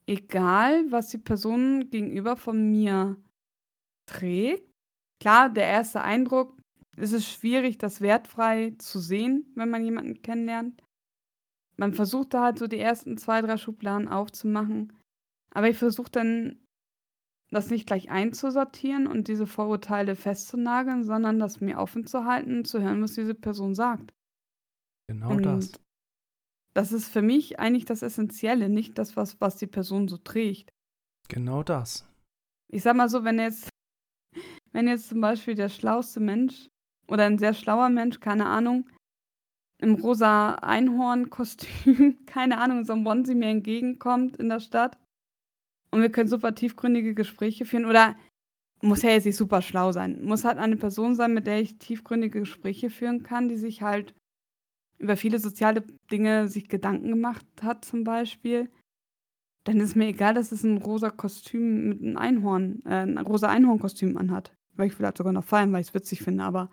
egal, 0.06 0.90
was 0.90 1.08
die 1.08 1.18
Person 1.18 1.90
gegenüber 1.90 2.36
von 2.36 2.70
mir 2.70 3.16
trägt. 4.06 4.70
Klar, 5.20 5.50
der 5.50 5.66
erste 5.66 6.02
Eindruck, 6.02 6.60
es 6.96 7.12
ist 7.12 7.28
schwierig, 7.28 7.78
das 7.78 8.00
wertfrei 8.00 8.74
zu 8.78 8.98
sehen, 8.98 9.50
wenn 9.54 9.70
man 9.70 9.84
jemanden 9.84 10.20
kennenlernt. 10.20 10.82
Man 11.76 11.94
versucht 11.94 12.34
da 12.34 12.42
halt 12.42 12.58
so 12.58 12.66
die 12.66 12.78
ersten 12.78 13.16
zwei, 13.16 13.40
drei 13.40 13.56
Schubladen 13.56 14.08
aufzumachen. 14.08 14.92
Aber 15.54 15.68
ich 15.68 15.78
versuche 15.78 16.10
dann, 16.10 16.61
das 17.52 17.70
nicht 17.70 17.86
gleich 17.86 18.10
einzusortieren 18.10 19.06
und 19.06 19.28
diese 19.28 19.46
Vorurteile 19.46 20.16
festzunageln, 20.16 21.04
sondern 21.04 21.38
das 21.38 21.60
mir 21.60 21.78
offen 21.78 22.06
zu 22.06 22.24
halten 22.24 22.58
und 22.58 22.66
zu 22.66 22.80
hören, 22.80 23.02
was 23.02 23.14
diese 23.14 23.34
Person 23.34 23.74
sagt. 23.74 24.12
Genau 25.08 25.30
und 25.30 25.42
das. 25.44 25.72
Das 26.74 26.92
ist 26.92 27.08
für 27.08 27.20
mich 27.20 27.60
eigentlich 27.60 27.84
das 27.84 28.02
Essentielle, 28.02 28.70
nicht 28.70 28.96
das, 28.96 29.16
was, 29.16 29.38
was 29.40 29.56
die 29.56 29.66
Person 29.66 30.08
so 30.08 30.16
trägt. 30.16 30.72
Genau 31.28 31.62
das. 31.62 32.08
Ich 32.68 32.82
sag 32.82 32.96
mal 32.96 33.10
so, 33.10 33.24
wenn 33.24 33.38
jetzt, 33.38 33.68
wenn 34.72 34.88
jetzt 34.88 35.10
zum 35.10 35.20
Beispiel 35.20 35.54
der 35.54 35.68
schlauste 35.68 36.20
Mensch 36.20 36.70
oder 37.08 37.26
ein 37.26 37.38
sehr 37.38 37.52
schlauer 37.52 37.90
Mensch, 37.90 38.20
keine 38.20 38.46
Ahnung, 38.46 38.88
im 39.78 39.96
rosa 39.96 40.54
Einhorn-Kostüm, 40.54 42.24
keine 42.26 42.58
Ahnung, 42.58 42.84
so 42.84 42.94
ein 42.94 43.06
Onesie 43.06 43.34
mir 43.34 43.50
entgegenkommt 43.50 44.36
in 44.38 44.48
der 44.48 44.60
Stadt. 44.60 44.96
Und 45.92 46.00
wir 46.00 46.10
können 46.10 46.28
super 46.28 46.54
tiefgründige 46.54 47.14
Gespräche 47.14 47.64
führen. 47.64 47.84
Oder 47.84 48.16
muss 48.80 49.02
ja 49.02 49.10
jetzt 49.10 49.26
nicht 49.26 49.36
super 49.36 49.62
schlau 49.62 49.92
sein. 49.92 50.24
Muss 50.24 50.44
halt 50.44 50.58
eine 50.58 50.76
Person 50.76 51.14
sein, 51.14 51.34
mit 51.34 51.46
der 51.46 51.60
ich 51.60 51.78
tiefgründige 51.78 52.40
Gespräche 52.40 52.90
führen 52.90 53.22
kann, 53.22 53.48
die 53.48 53.56
sich 53.56 53.82
halt 53.82 54.14
über 54.98 55.16
viele 55.16 55.38
soziale 55.38 55.82
Dinge 56.10 56.48
sich 56.48 56.68
Gedanken 56.68 57.08
gemacht 57.08 57.46
hat, 57.62 57.84
zum 57.84 58.04
Beispiel. 58.04 58.70
Dann 59.64 59.78
ist 59.78 59.94
mir 59.94 60.06
egal, 60.06 60.34
dass 60.34 60.50
es 60.50 60.64
ein 60.64 60.78
rosa 60.78 61.10
Kostüm 61.10 61.88
mit 61.88 62.02
einem 62.02 62.16
Einhorn, 62.16 62.82
äh, 62.84 63.02
ein 63.02 63.18
rosa 63.18 63.48
Einhorn-Kostüm 63.48 64.16
anhat. 64.16 64.52
Weil 64.74 64.88
ich 64.88 64.94
vielleicht 64.94 65.18
sogar 65.18 65.32
noch 65.32 65.44
fallen, 65.44 65.72
weil 65.72 65.82
ich 65.82 65.88
es 65.88 65.94
witzig 65.94 66.22
finde, 66.22 66.44
aber 66.44 66.70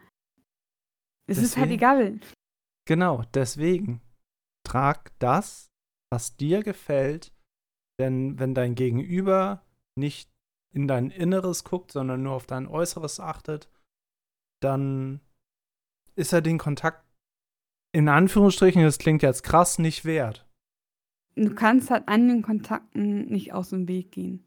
es 1.27 1.37
Deswegen. 1.37 1.45
ist 1.45 1.57
halt 1.57 1.71
egal. 1.71 2.19
Genau, 2.85 3.23
deswegen 3.33 4.01
trag 4.63 5.11
das, 5.19 5.69
was 6.09 6.37
dir 6.37 6.63
gefällt, 6.63 7.31
denn 7.99 8.39
wenn 8.39 8.55
dein 8.55 8.75
Gegenüber 8.75 9.61
nicht 9.95 10.31
in 10.71 10.87
dein 10.87 11.09
Inneres 11.09 11.63
guckt, 11.63 11.91
sondern 11.91 12.23
nur 12.23 12.33
auf 12.33 12.45
dein 12.45 12.67
Äußeres 12.67 13.19
achtet, 13.19 13.69
dann 14.61 15.19
ist 16.15 16.33
er 16.33 16.41
den 16.41 16.57
Kontakt 16.57 17.03
in 17.91 18.07
Anführungsstrichen, 18.07 18.83
das 18.83 18.99
klingt 18.99 19.23
jetzt 19.23 19.43
krass, 19.43 19.79
nicht 19.79 20.05
wert. 20.05 20.45
Du 21.35 21.55
kannst 21.55 21.89
halt 21.89 22.07
an 22.07 22.27
den 22.27 22.41
Kontakten 22.41 23.25
nicht 23.27 23.53
aus 23.53 23.69
dem 23.69 23.87
Weg 23.87 24.11
gehen. 24.11 24.45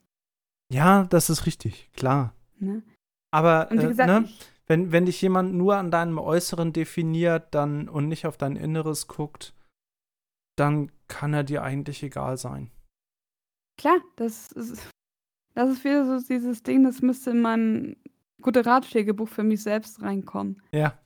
Ja, 0.70 1.04
das 1.04 1.30
ist 1.30 1.46
richtig, 1.46 1.90
klar. 1.92 2.34
Ne? 2.58 2.82
Aber 3.30 3.70
äh, 3.72 3.76
gesagt, 3.76 4.08
ne? 4.08 4.24
ich, 4.26 4.38
wenn, 4.66 4.92
wenn 4.92 5.06
dich 5.06 5.20
jemand 5.20 5.54
nur 5.54 5.76
an 5.76 5.90
deinem 5.90 6.18
Äußeren 6.18 6.72
definiert 6.72 7.54
dann 7.54 7.88
und 7.88 8.08
nicht 8.08 8.26
auf 8.26 8.36
dein 8.36 8.56
Inneres 8.56 9.08
guckt, 9.08 9.54
dann 10.56 10.92
kann 11.08 11.34
er 11.34 11.44
dir 11.44 11.62
eigentlich 11.62 12.02
egal 12.02 12.36
sein. 12.36 12.70
Klar, 13.76 13.98
das 14.16 14.52
ist, 14.52 14.88
das 15.54 15.70
ist 15.70 15.84
wieder 15.84 16.04
so 16.06 16.26
dieses 16.26 16.62
Ding, 16.62 16.84
das 16.84 17.02
müsste 17.02 17.30
in 17.30 17.40
meinem 17.40 17.96
gute 18.40 18.66
Ratschlägebuch 18.66 19.28
für 19.28 19.42
mich 19.42 19.62
selbst 19.62 20.02
reinkommen. 20.02 20.60
Ja. 20.72 20.98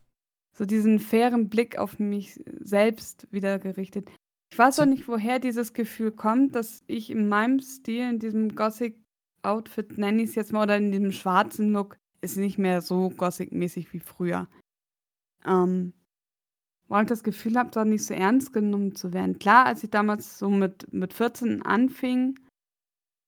So 0.53 0.64
diesen 0.64 0.99
fairen 0.99 1.49
Blick 1.49 1.79
auf 1.79 1.99
mich 1.99 2.43
selbst 2.61 3.27
wieder 3.31 3.59
gerichtet. 3.59 4.11
Ich 4.51 4.59
weiß 4.59 4.81
auch 4.81 4.87
nicht, 4.87 5.07
woher 5.07 5.39
dieses 5.39 5.73
Gefühl 5.73 6.12
kommt, 6.12 6.55
dass 6.55 6.83
ich 6.87 7.11
in 7.11 7.29
meinem 7.29 7.61
Stil, 7.61 8.09
in 8.09 8.19
diesem 8.19 8.55
Gothic-Outfit, 8.55 9.99
nenne 9.99 10.23
ich 10.23 10.31
es 10.31 10.35
jetzt 10.35 10.53
mal, 10.53 10.62
oder 10.62 10.77
in 10.77 10.93
diesem 10.93 11.12
schwarzen 11.12 11.73
Look, 11.73 11.99
ist 12.23 12.37
nicht 12.37 12.57
mehr 12.57 12.81
so 12.81 13.11
Gothic-mäßig 13.11 13.93
wie 13.93 14.01
früher. 14.01 14.49
Ähm, 15.45 15.93
weil 16.89 17.03
ich 17.03 17.09
das 17.09 17.25
Gefühl 17.25 17.57
habe, 17.59 17.71
da 17.71 17.85
nicht 17.85 18.05
so 18.05 18.14
ernst 18.14 18.53
genommen 18.53 18.95
zu 18.95 19.12
werden. 19.12 19.39
Klar, 19.39 19.67
als 19.67 19.85
ich 19.85 19.91
damals 19.91 20.39
so 20.39 20.49
mit, 20.49 20.93
mit 20.93 21.12
14 21.12 21.62
anfing, 21.62 22.39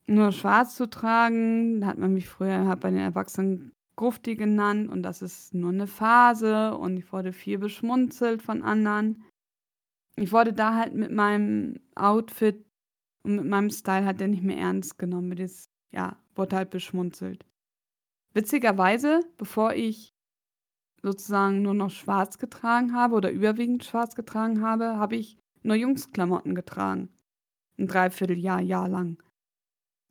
nur 0.08 0.32
schwarz 0.32 0.74
zu 0.74 0.88
tragen, 0.88 1.80
da 1.80 1.88
hat 1.88 1.98
man 1.98 2.14
mich 2.14 2.28
früher 2.28 2.66
hat 2.66 2.80
bei 2.80 2.90
den 2.90 3.00
Erwachsenen 3.00 3.72
Grufti 3.96 4.36
genannt 4.36 4.88
und 4.90 5.02
das 5.02 5.22
ist 5.22 5.54
nur 5.54 5.70
eine 5.70 5.86
Phase 5.86 6.76
und 6.76 6.96
ich 6.96 7.12
wurde 7.12 7.32
viel 7.32 7.58
beschmunzelt 7.58 8.42
von 8.42 8.62
anderen. 8.62 9.24
Ich 10.16 10.32
wurde 10.32 10.52
da 10.52 10.74
halt 10.74 10.94
mit 10.94 11.10
meinem 11.10 11.80
Outfit 11.94 12.64
und 13.24 13.36
mit 13.36 13.44
meinem 13.44 13.70
Style 13.70 14.06
halt 14.06 14.20
nicht 14.20 14.42
mehr 14.42 14.56
ernst 14.56 14.98
genommen. 14.98 15.36
Jetzt, 15.36 15.70
ja, 15.92 16.16
wurde 16.34 16.56
halt 16.56 16.70
beschmunzelt. 16.70 17.44
Witzigerweise, 18.34 19.20
bevor 19.36 19.74
ich 19.74 20.14
sozusagen 21.02 21.62
nur 21.62 21.74
noch 21.74 21.90
schwarz 21.90 22.38
getragen 22.38 22.94
habe 22.94 23.14
oder 23.14 23.30
überwiegend 23.30 23.84
schwarz 23.84 24.14
getragen 24.14 24.62
habe, 24.62 24.96
habe 24.96 25.16
ich 25.16 25.38
nur 25.62 25.76
Jungsklamotten 25.76 26.54
getragen. 26.54 27.08
Ein 27.78 27.88
Dreivierteljahr, 27.88 28.60
Jahr 28.60 28.88
lang. 28.88 29.22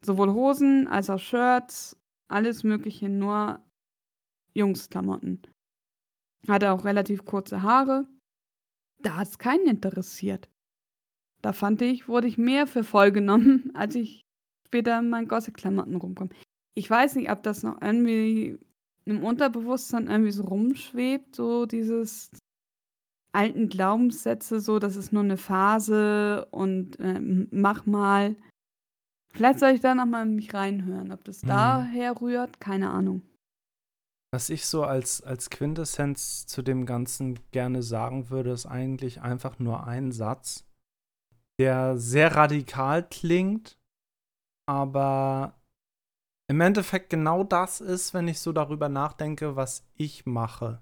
Sowohl 0.03 0.33
Hosen 0.33 0.87
als 0.87 1.09
auch 1.09 1.19
Shirts, 1.19 1.97
alles 2.27 2.63
Mögliche, 2.63 3.09
nur 3.09 3.59
Jungsklamotten. 4.53 5.41
Hatte 6.47 6.71
auch 6.71 6.85
relativ 6.85 7.25
kurze 7.25 7.61
Haare. 7.61 8.07
Da 8.99 9.17
hat 9.17 9.27
es 9.27 9.37
keinen 9.37 9.67
interessiert. 9.67 10.49
Da 11.41 11.53
fand 11.53 11.81
ich, 11.81 12.07
wurde 12.07 12.27
ich 12.27 12.37
mehr 12.37 12.67
für 12.67 12.83
voll 12.83 13.11
genommen, 13.11 13.71
als 13.75 13.95
ich 13.95 14.21
später 14.65 14.99
in 14.99 15.09
meinen 15.09 15.27
Gothic-Klamotten 15.27 15.95
rumkomme 15.95 16.31
ich 16.77 16.87
weiß 16.87 17.15
nicht, 17.15 17.31
ob 17.31 17.41
das 17.41 17.63
noch 17.63 17.81
irgendwie 17.81 18.59
im 19.05 19.23
Unterbewusstsein 19.23 20.07
irgendwie 20.07 20.31
so 20.31 20.43
rumschwebt, 20.43 21.35
so 21.35 21.65
dieses 21.65 22.29
alten 23.31 23.67
Glaubenssätze, 23.67 24.59
so 24.59 24.77
das 24.77 24.95
ist 24.95 25.11
nur 25.11 25.23
eine 25.23 25.37
Phase 25.37 26.45
und 26.51 26.99
äh, 26.99 27.19
mach 27.49 27.87
mal. 27.87 28.35
Vielleicht 29.37 29.59
soll 29.59 29.69
ich 29.69 29.81
da 29.81 29.93
nochmal 29.93 30.25
mich 30.25 30.51
reinhören, 30.53 31.11
ob 31.11 31.23
das 31.23 31.43
mhm. 31.43 31.49
daher 31.49 32.19
rührt, 32.19 32.59
keine 32.59 32.89
Ahnung. 32.89 33.21
Was 34.33 34.49
ich 34.49 34.65
so 34.65 34.83
als, 34.83 35.21
als 35.21 35.51
Quintessenz 35.51 36.47
zu 36.47 36.63
dem 36.63 36.87
Ganzen 36.87 37.39
gerne 37.51 37.83
sagen 37.83 38.31
würde, 38.31 38.49
ist 38.49 38.65
eigentlich 38.65 39.21
einfach 39.21 39.59
nur 39.59 39.85
ein 39.85 40.11
Satz, 40.11 40.65
der 41.59 41.97
sehr 41.97 42.35
radikal 42.35 43.07
klingt, 43.07 43.77
aber 44.67 45.53
im 46.49 46.59
Endeffekt 46.59 47.11
genau 47.11 47.43
das 47.43 47.79
ist, 47.79 48.15
wenn 48.15 48.27
ich 48.27 48.39
so 48.39 48.51
darüber 48.51 48.89
nachdenke, 48.89 49.55
was 49.55 49.85
ich 49.93 50.25
mache. 50.25 50.81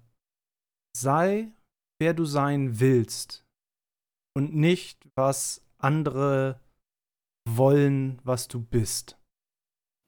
Sei, 0.96 1.52
wer 2.00 2.14
du 2.14 2.24
sein 2.24 2.80
willst 2.80 3.46
und 4.34 4.56
nicht, 4.56 5.06
was 5.16 5.62
andere 5.78 6.60
wollen, 7.48 8.20
was 8.24 8.48
du 8.48 8.60
bist. 8.60 9.18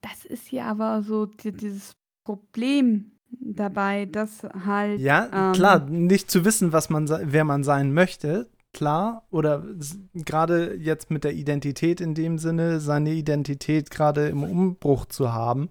Das 0.01 0.25
ist 0.25 0.51
ja 0.51 0.65
aber 0.65 1.03
so 1.03 1.25
dieses 1.25 1.95
Problem 2.25 3.11
dabei, 3.29 4.05
dass 4.05 4.43
halt. 4.43 4.99
Ja, 4.99 5.49
ähm, 5.49 5.53
klar, 5.53 5.79
nicht 5.85 6.29
zu 6.29 6.45
wissen, 6.45 6.73
was 6.73 6.89
man, 6.89 7.07
wer 7.09 7.43
man 7.43 7.63
sein 7.63 7.93
möchte, 7.93 8.49
klar. 8.73 9.25
Oder 9.31 9.65
gerade 10.13 10.75
jetzt 10.75 11.09
mit 11.11 11.23
der 11.23 11.33
Identität 11.33 12.01
in 12.01 12.13
dem 12.13 12.37
Sinne, 12.37 12.79
seine 12.79 13.13
Identität 13.13 13.89
gerade 13.89 14.29
im 14.29 14.43
Umbruch 14.43 15.05
zu 15.05 15.33
haben. 15.33 15.69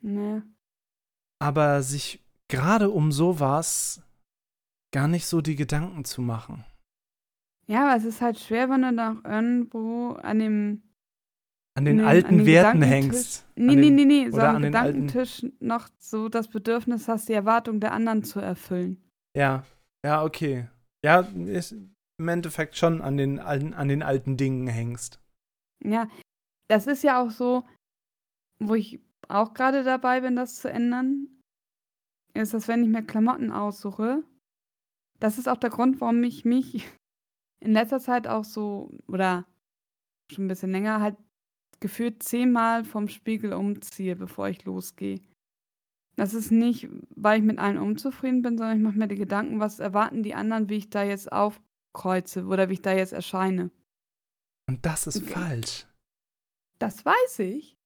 Nee. 0.00 0.42
Aber 1.40 1.82
sich 1.82 2.24
gerade 2.48 2.90
um 2.90 3.12
sowas 3.12 4.02
gar 4.92 5.08
nicht 5.08 5.26
so 5.26 5.40
die 5.40 5.56
Gedanken 5.56 6.04
zu 6.04 6.22
machen. 6.22 6.64
Ja, 7.70 7.86
aber 7.86 7.96
es 7.96 8.04
ist 8.04 8.20
halt 8.20 8.38
schwer, 8.38 8.70
wenn 8.70 8.82
du 8.82 8.92
noch 8.92 9.24
irgendwo 9.24 10.12
an 10.12 10.38
dem 10.38 10.82
An 11.76 11.84
den 11.84 11.96
Nee, 11.96 12.02
alten 12.02 12.26
an 12.28 12.38
den 12.38 12.46
Werten 12.46 12.80
Gedankentisch- 12.80 12.88
hängst. 12.90 13.46
Nee, 13.56 13.74
nee, 13.76 13.82
den- 13.82 13.94
nee, 13.94 14.04
nee, 14.04 14.30
so 14.30 14.40
an 14.40 14.62
den 14.62 14.74
alten- 14.74 15.06
Gedankentisch 15.06 15.46
noch 15.60 15.88
so 15.98 16.28
das 16.28 16.48
Bedürfnis 16.48 17.06
hast, 17.08 17.28
die 17.28 17.34
Erwartung 17.34 17.78
der 17.80 17.92
anderen 17.92 18.24
zu 18.24 18.40
erfüllen. 18.40 19.02
Ja, 19.36 19.64
ja, 20.04 20.24
okay. 20.24 20.68
Ja, 21.04 21.20
ist 21.20 21.72
im 22.18 22.28
Endeffekt 22.28 22.76
schon 22.76 23.00
an 23.00 23.16
den, 23.16 23.38
alten, 23.38 23.74
an 23.74 23.86
den 23.88 24.02
alten 24.02 24.36
Dingen 24.36 24.66
hängst. 24.66 25.20
Ja, 25.84 26.08
das 26.68 26.88
ist 26.88 27.04
ja 27.04 27.22
auch 27.22 27.30
so, 27.30 27.64
wo 28.58 28.74
ich 28.74 29.00
auch 29.28 29.54
gerade 29.54 29.84
dabei 29.84 30.22
bin, 30.22 30.34
das 30.34 30.56
zu 30.56 30.68
ändern, 30.68 31.28
ist, 32.34 32.54
dass 32.54 32.66
wenn 32.66 32.82
ich 32.82 32.88
mir 32.88 33.04
Klamotten 33.04 33.52
aussuche, 33.52 34.24
das 35.20 35.38
ist 35.38 35.48
auch 35.48 35.58
der 35.58 35.70
Grund, 35.70 36.00
warum 36.00 36.24
ich 36.24 36.44
mich 36.44 36.88
in 37.60 37.72
letzter 37.72 38.00
Zeit 38.00 38.26
auch 38.26 38.44
so, 38.44 38.90
oder 39.06 39.46
schon 40.32 40.44
ein 40.44 40.48
bisschen 40.48 40.70
länger, 40.72 41.00
halt 41.00 41.16
gefühlt 41.80 42.22
zehnmal 42.22 42.84
vom 42.84 43.08
Spiegel 43.08 43.52
umziehe, 43.52 44.16
bevor 44.16 44.48
ich 44.48 44.64
losgehe. 44.64 45.20
Das 46.16 46.34
ist 46.34 46.50
nicht, 46.50 46.88
weil 47.14 47.38
ich 47.38 47.44
mit 47.44 47.58
allen 47.58 47.78
unzufrieden 47.78 48.42
bin, 48.42 48.58
sondern 48.58 48.76
ich 48.78 48.82
mache 48.82 48.98
mir 48.98 49.06
die 49.08 49.14
Gedanken, 49.14 49.60
was 49.60 49.78
erwarten 49.78 50.22
die 50.24 50.34
anderen, 50.34 50.68
wie 50.68 50.76
ich 50.78 50.90
da 50.90 51.04
jetzt 51.04 51.30
aufkreuze 51.30 52.44
oder 52.46 52.68
wie 52.68 52.74
ich 52.74 52.82
da 52.82 52.92
jetzt 52.92 53.12
erscheine. 53.12 53.70
Und 54.68 54.84
das 54.84 55.06
ist 55.06 55.22
Okay. 55.22 55.32
falsch. 55.32 55.86
Das 56.80 57.04
weiß 57.04 57.38
ich. 57.40 57.76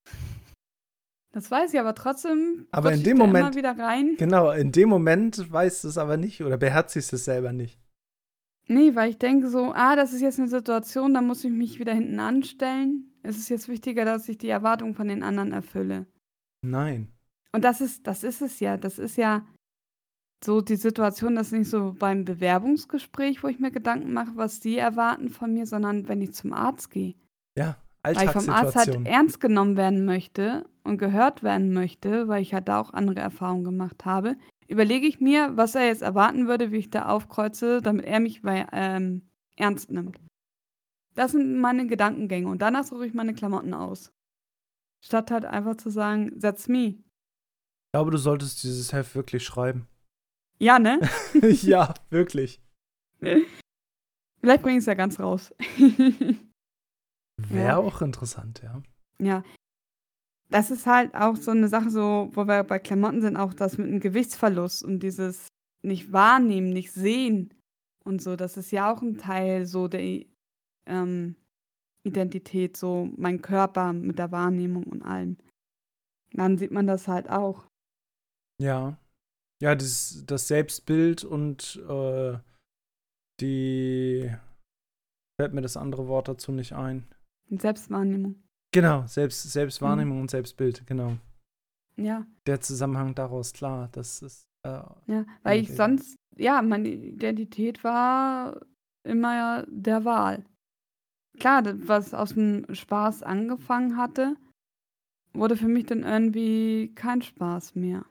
Das 1.31 1.49
weiß 1.49 1.73
ich, 1.73 1.79
aber 1.79 1.95
trotzdem 1.95 2.67
Aber 2.71 2.93
in 2.93 3.03
dem 3.03 3.17
Moment- 3.17 3.47
immer 3.47 3.55
wieder 3.55 3.77
rein. 3.83 4.15
Genau, 4.17 4.51
in 4.51 4.71
dem 4.71 4.89
Moment 4.89 5.51
weißt 5.51 5.83
du 5.83 5.87
es 5.87 5.97
aber 5.97 6.17
nicht 6.17 6.43
oder 6.43 6.57
beherzigst 6.57 7.13
es 7.13 7.25
selber 7.25 7.53
nicht. 7.53 7.79
Nee, 8.67 8.95
weil 8.95 9.09
ich 9.09 9.17
denke 9.17 9.49
so, 9.49 9.73
ah, 9.73 9.95
das 9.95 10.13
ist 10.13 10.21
jetzt 10.21 10.39
eine 10.39 10.47
Situation, 10.47 11.13
da 11.13 11.21
muss 11.21 11.43
ich 11.43 11.51
mich 11.51 11.79
wieder 11.79 11.93
hinten 11.93 12.19
anstellen. 12.19 13.11
Es 13.21 13.37
ist 13.37 13.49
jetzt 13.49 13.67
wichtiger, 13.67 14.05
dass 14.05 14.29
ich 14.29 14.37
die 14.37 14.49
Erwartungen 14.49 14.95
von 14.95 15.07
den 15.07 15.23
anderen 15.23 15.51
erfülle. 15.51 16.05
Nein. 16.61 17.09
Und 17.51 17.63
das 17.63 17.81
ist, 17.81 18.07
das 18.07 18.23
ist 18.23 18.41
es 18.41 18.59
ja. 18.59 18.77
Das 18.77 18.99
ist 18.99 19.17
ja 19.17 19.45
so 20.43 20.61
die 20.61 20.75
Situation, 20.75 21.35
das 21.35 21.47
ist 21.47 21.53
nicht 21.53 21.69
so 21.69 21.95
beim 21.97 22.25
Bewerbungsgespräch, 22.25 23.43
wo 23.43 23.47
ich 23.47 23.59
mir 23.59 23.71
Gedanken 23.71 24.13
mache, 24.13 24.31
was 24.35 24.59
die 24.59 24.77
erwarten 24.77 25.29
von 25.29 25.53
mir, 25.53 25.65
sondern 25.65 26.07
wenn 26.07 26.21
ich 26.21 26.33
zum 26.33 26.53
Arzt 26.53 26.89
gehe. 26.89 27.15
Ja, 27.57 27.77
Weil 28.01 28.15
ich 28.15 28.29
vom 28.31 28.49
Arzt 28.49 28.49
halt 28.49 28.89
Alltagssituation. 28.89 29.05
ernst 29.05 29.39
genommen 29.39 29.77
werden 29.77 30.05
möchte 30.05 30.65
und 30.83 30.97
gehört 30.97 31.43
werden 31.43 31.73
möchte, 31.73 32.27
weil 32.27 32.41
ich 32.41 32.53
halt 32.53 32.67
da 32.67 32.79
auch 32.79 32.93
andere 32.93 33.19
Erfahrungen 33.19 33.63
gemacht 33.63 34.05
habe, 34.05 34.35
überlege 34.73 35.07
ich 35.07 35.19
mir, 35.21 35.55
was 35.55 35.75
er 35.75 35.85
jetzt 35.85 36.01
erwarten 36.01 36.47
würde, 36.47 36.71
wie 36.71 36.77
ich 36.77 36.89
da 36.89 37.07
aufkreuze, 37.07 37.81
damit 37.81 38.05
er 38.05 38.19
mich 38.19 38.41
bei, 38.41 38.67
ähm, 38.73 39.29
ernst 39.55 39.91
nimmt. 39.91 40.19
Das 41.15 41.31
sind 41.31 41.59
meine 41.59 41.87
Gedankengänge 41.87 42.47
und 42.47 42.61
danach 42.61 42.83
suche 42.83 43.05
ich 43.05 43.13
meine 43.13 43.33
Klamotten 43.33 43.73
aus. 43.73 44.11
Statt 45.05 45.31
halt 45.31 45.45
einfach 45.45 45.77
zu 45.77 45.89
sagen, 45.89 46.39
that's 46.39 46.67
me. 46.67 46.85
Ich 46.87 47.91
glaube, 47.93 48.11
du 48.11 48.17
solltest 48.17 48.63
dieses 48.63 48.91
Heft 48.93 49.13
wirklich 49.15 49.43
schreiben. 49.43 49.87
Ja, 50.59 50.79
ne? 50.79 50.99
ja, 51.61 51.93
wirklich. 52.09 52.61
Vielleicht 53.19 54.63
bringe 54.63 54.77
ich 54.77 54.83
es 54.83 54.85
ja 54.87 54.93
ganz 54.95 55.19
raus. 55.19 55.53
Wäre 57.37 57.67
Ja. 57.67 57.77
auch 57.77 58.01
interessant, 58.01 58.61
ja. 58.63 58.81
Ja. 59.19 59.43
Das 60.49 60.69
ist 60.71 60.85
halt 60.85 61.15
auch 61.15 61.35
so 61.35 61.51
eine 61.51 61.67
Sache, 61.67 61.89
so, 61.89 62.29
wo 62.33 62.45
wir 62.45 62.63
bei 62.63 62.79
Klamotten 62.79 63.21
sind, 63.21 63.37
auch 63.37 63.53
das 63.53 63.77
mit 63.77 63.87
dem 63.87 63.99
Gewichtsverlust 63.99 64.83
und 64.83 64.99
dieses 64.99 65.47
nicht 65.83 66.11
wahrnehmen, 66.11 66.69
nicht 66.69 66.91
sehen 66.91 67.53
und 68.03 68.21
so. 68.21 68.35
Das 68.35 68.57
ist 68.57 68.71
ja 68.71 68.93
auch 68.93 69.01
ein 69.01 69.17
Teil 69.17 69.65
so 69.65 69.87
der 69.87 70.25
ähm, 70.85 71.35
Identität, 72.03 72.77
so 72.77 73.09
mein 73.17 73.41
Körper 73.41 73.93
mit 73.93 74.19
der 74.19 74.31
Wahrnehmung 74.31 74.83
und 74.83 75.01
allem. 75.01 75.37
Dann 76.33 76.57
sieht 76.57 76.71
man 76.71 76.87
das 76.87 77.07
halt 77.07 77.29
auch. 77.29 77.65
Ja. 78.61 78.97
Ja, 79.61 79.75
das, 79.75 80.23
das 80.25 80.47
Selbstbild 80.47 81.23
und 81.23 81.81
äh, 81.87 82.37
die. 83.39 84.29
Fällt 85.39 85.53
mir 85.53 85.61
das 85.61 85.77
andere 85.77 86.07
Wort 86.07 86.27
dazu 86.27 86.51
nicht 86.51 86.73
ein. 86.73 87.07
Selbstwahrnehmung. 87.49 88.42
Genau, 88.73 89.05
Selbst, 89.07 89.43
Selbstwahrnehmung 89.51 90.17
Mhm. 90.17 90.21
und 90.23 90.31
Selbstbild, 90.31 90.85
genau. 90.87 91.17
Ja, 91.95 92.25
Der 92.47 92.59
Zusammenhang 92.59 93.13
daraus, 93.13 93.53
klar, 93.53 93.87
das 93.91 94.21
ist. 94.23 94.43
Äh, 94.65 94.81
ja. 95.07 95.25
Weil 95.43 95.61
ich 95.61 95.71
sonst, 95.75 96.15
ja, 96.37 96.61
meine 96.61 96.89
Identität 96.89 97.83
war 97.83 98.59
immer 99.03 99.63
der 99.67 100.03
Wahl. 100.05 100.43
Klar, 101.39 101.61
das, 101.61 101.75
was 101.85 102.13
aus 102.13 102.33
dem 102.33 102.65
Spaß 102.73 103.21
angefangen 103.23 103.97
hatte, 103.97 104.35
wurde 105.33 105.55
für 105.55 105.67
mich 105.67 105.85
dann 105.85 106.03
irgendwie 106.03 106.91
kein 106.95 107.21
Spaß 107.21 107.75
mehr. 107.75 108.05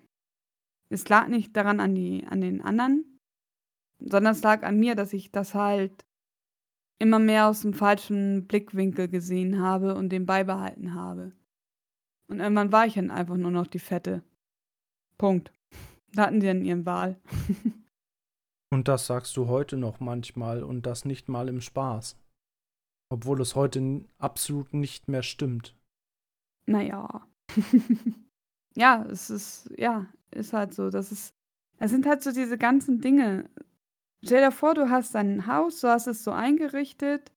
Es 0.90 1.09
lag 1.09 1.26
nicht 1.28 1.56
daran 1.56 1.80
an, 1.80 1.94
die, 1.94 2.24
an 2.26 2.40
den 2.40 2.60
anderen, 2.62 3.18
sondern 3.98 4.32
es 4.32 4.43
lag 4.43 4.62
an 4.62 4.78
mir, 4.78 4.94
dass 4.94 5.12
ich 5.12 5.32
das 5.32 5.55
halt 5.55 6.05
immer 7.03 7.19
mehr 7.19 7.49
aus 7.49 7.62
dem 7.62 7.74
falschen 7.74 8.47
Blickwinkel 8.47 9.09
gesehen 9.09 9.61
habe 9.61 9.97
und 9.97 10.11
den 10.11 10.24
beibehalten 10.24 10.95
habe. 10.95 11.33
Und 12.29 12.39
irgendwann 12.39 12.70
war 12.70 12.87
ich 12.87 12.95
dann 12.95 13.11
einfach 13.11 13.37
nur 13.37 13.51
noch 13.51 13.66
die 13.66 13.81
Fette. 13.81 14.23
Punkt. 15.19 15.53
Da 16.15 16.27
hatten 16.27 16.41
sie 16.41 16.47
dann 16.47 16.65
ihren 16.65 16.87
Wahl. 16.87 17.20
und 18.73 18.87
das 18.87 19.09
sagst 19.09 19.37
du 19.37 19.49
heute 19.49 19.77
noch 19.77 19.99
manchmal 19.99 20.62
und 20.62 20.87
das 20.87 21.05
nicht 21.05 21.29
mal 21.29 21.49
im 21.49 21.61
Spaß. 21.61 22.16
Obwohl 23.11 23.41
es 23.41 23.57
heute 23.57 23.81
n- 23.81 24.09
absolut 24.19 24.73
nicht 24.73 25.09
mehr 25.09 25.24
stimmt. 25.24 25.77
Naja. 26.66 27.27
ja, 28.77 29.05
es 29.11 29.29
ist, 29.29 29.70
ja, 29.77 30.07
ist 30.31 30.53
halt 30.53 30.73
so. 30.73 30.89
Das 30.89 31.11
ist, 31.11 31.35
es 31.79 31.91
sind 31.91 32.07
halt 32.07 32.23
so 32.23 32.31
diese 32.31 32.57
ganzen 32.59 33.01
Dinge. 33.01 33.51
Stell 34.24 34.40
dir 34.40 34.53
vor, 34.53 34.74
du 34.74 34.89
hast 34.89 35.16
ein 35.16 35.47
Haus, 35.47 35.81
du 35.81 35.89
hast 35.89 36.07
es 36.07 36.23
so 36.23 36.31
eingerichtet, 36.31 37.32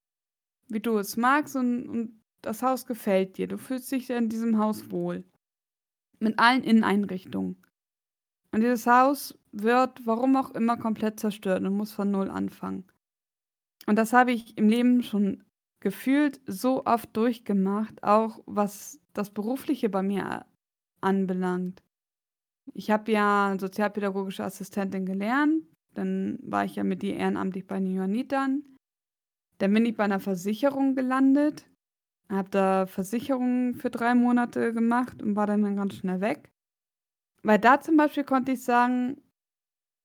wie 0.67 0.79
du 0.79 0.97
es 0.97 1.17
magst 1.17 1.55
und, 1.55 1.89
und 1.89 2.21
das 2.41 2.61
Haus 2.61 2.85
gefällt 2.85 3.37
dir. 3.37 3.47
Du 3.47 3.57
fühlst 3.57 3.91
dich 3.91 4.09
in 4.09 4.29
diesem 4.29 4.59
Haus 4.59 4.91
wohl. 4.91 5.23
Mit 6.19 6.39
allen 6.39 6.63
Inneneinrichtungen. 6.63 7.57
Und 8.51 8.61
dieses 8.61 8.87
Haus 8.87 9.37
wird, 9.51 10.05
warum 10.05 10.35
auch 10.35 10.51
immer, 10.51 10.77
komplett 10.77 11.19
zerstört 11.19 11.63
und 11.63 11.75
muss 11.75 11.91
von 11.91 12.11
Null 12.11 12.29
anfangen. 12.29 12.85
Und 13.87 13.97
das 13.97 14.13
habe 14.13 14.31
ich 14.31 14.57
im 14.57 14.69
Leben 14.69 15.03
schon 15.03 15.43
gefühlt 15.79 16.39
so 16.47 16.85
oft 16.85 17.15
durchgemacht, 17.17 18.01
auch 18.03 18.39
was 18.45 18.99
das 19.13 19.29
Berufliche 19.29 19.89
bei 19.89 20.03
mir 20.03 20.45
anbelangt. 21.01 21.83
Ich 22.73 22.91
habe 22.91 23.11
ja 23.11 23.55
sozialpädagogische 23.59 24.43
Assistentin 24.43 25.05
gelernt, 25.05 25.63
dann 25.97 26.39
war 26.41 26.65
ich 26.65 26.75
ja 26.75 26.83
mit 26.83 27.03
ihr 27.03 27.15
ehrenamtlich 27.15 27.67
bei 27.67 27.79
den 27.79 27.91
Johannitern. 27.91 28.63
Dann 29.57 29.73
bin 29.73 29.85
ich 29.85 29.95
bei 29.95 30.03
einer 30.03 30.19
Versicherung 30.19 30.95
gelandet, 30.95 31.65
habe 32.29 32.49
da 32.49 32.85
Versicherungen 32.85 33.75
für 33.75 33.89
drei 33.89 34.13
Monate 34.15 34.73
gemacht 34.73 35.21
und 35.23 35.35
war 35.35 35.47
dann, 35.47 35.61
dann 35.61 35.77
ganz 35.77 35.95
schnell 35.95 36.21
weg. 36.21 36.51
Weil 37.43 37.59
da 37.59 37.79
zum 37.79 37.95
Beispiel 37.97 38.23
konnte 38.23 38.53
ich 38.53 38.63
sagen, 38.63 39.21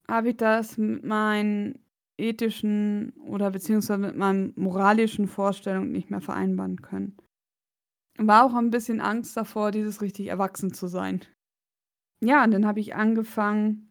habe 0.09 0.31
ich 0.31 0.37
das 0.37 0.77
mit 0.77 1.05
meinen 1.05 1.79
ethischen 2.19 3.13
oder 3.21 3.51
beziehungsweise 3.51 3.99
mit 3.99 4.17
meinen 4.17 4.53
moralischen 4.57 5.27
Vorstellungen 5.27 5.93
nicht 5.93 6.11
mehr 6.11 6.21
vereinbaren 6.21 6.83
können. 6.83 7.17
War 8.19 8.45
auch 8.45 8.55
ein 8.55 8.71
bisschen 8.71 9.01
Angst 9.01 9.37
davor, 9.37 9.71
dieses 9.71 10.03
richtig 10.03 10.27
erwachsen 10.27 10.75
zu 10.75 10.87
sein. 10.87 11.23
Ja, 12.23 12.45
und 12.45 12.51
dann 12.51 12.67
habe 12.67 12.81
ich 12.81 12.95
angefangen. 12.95 13.90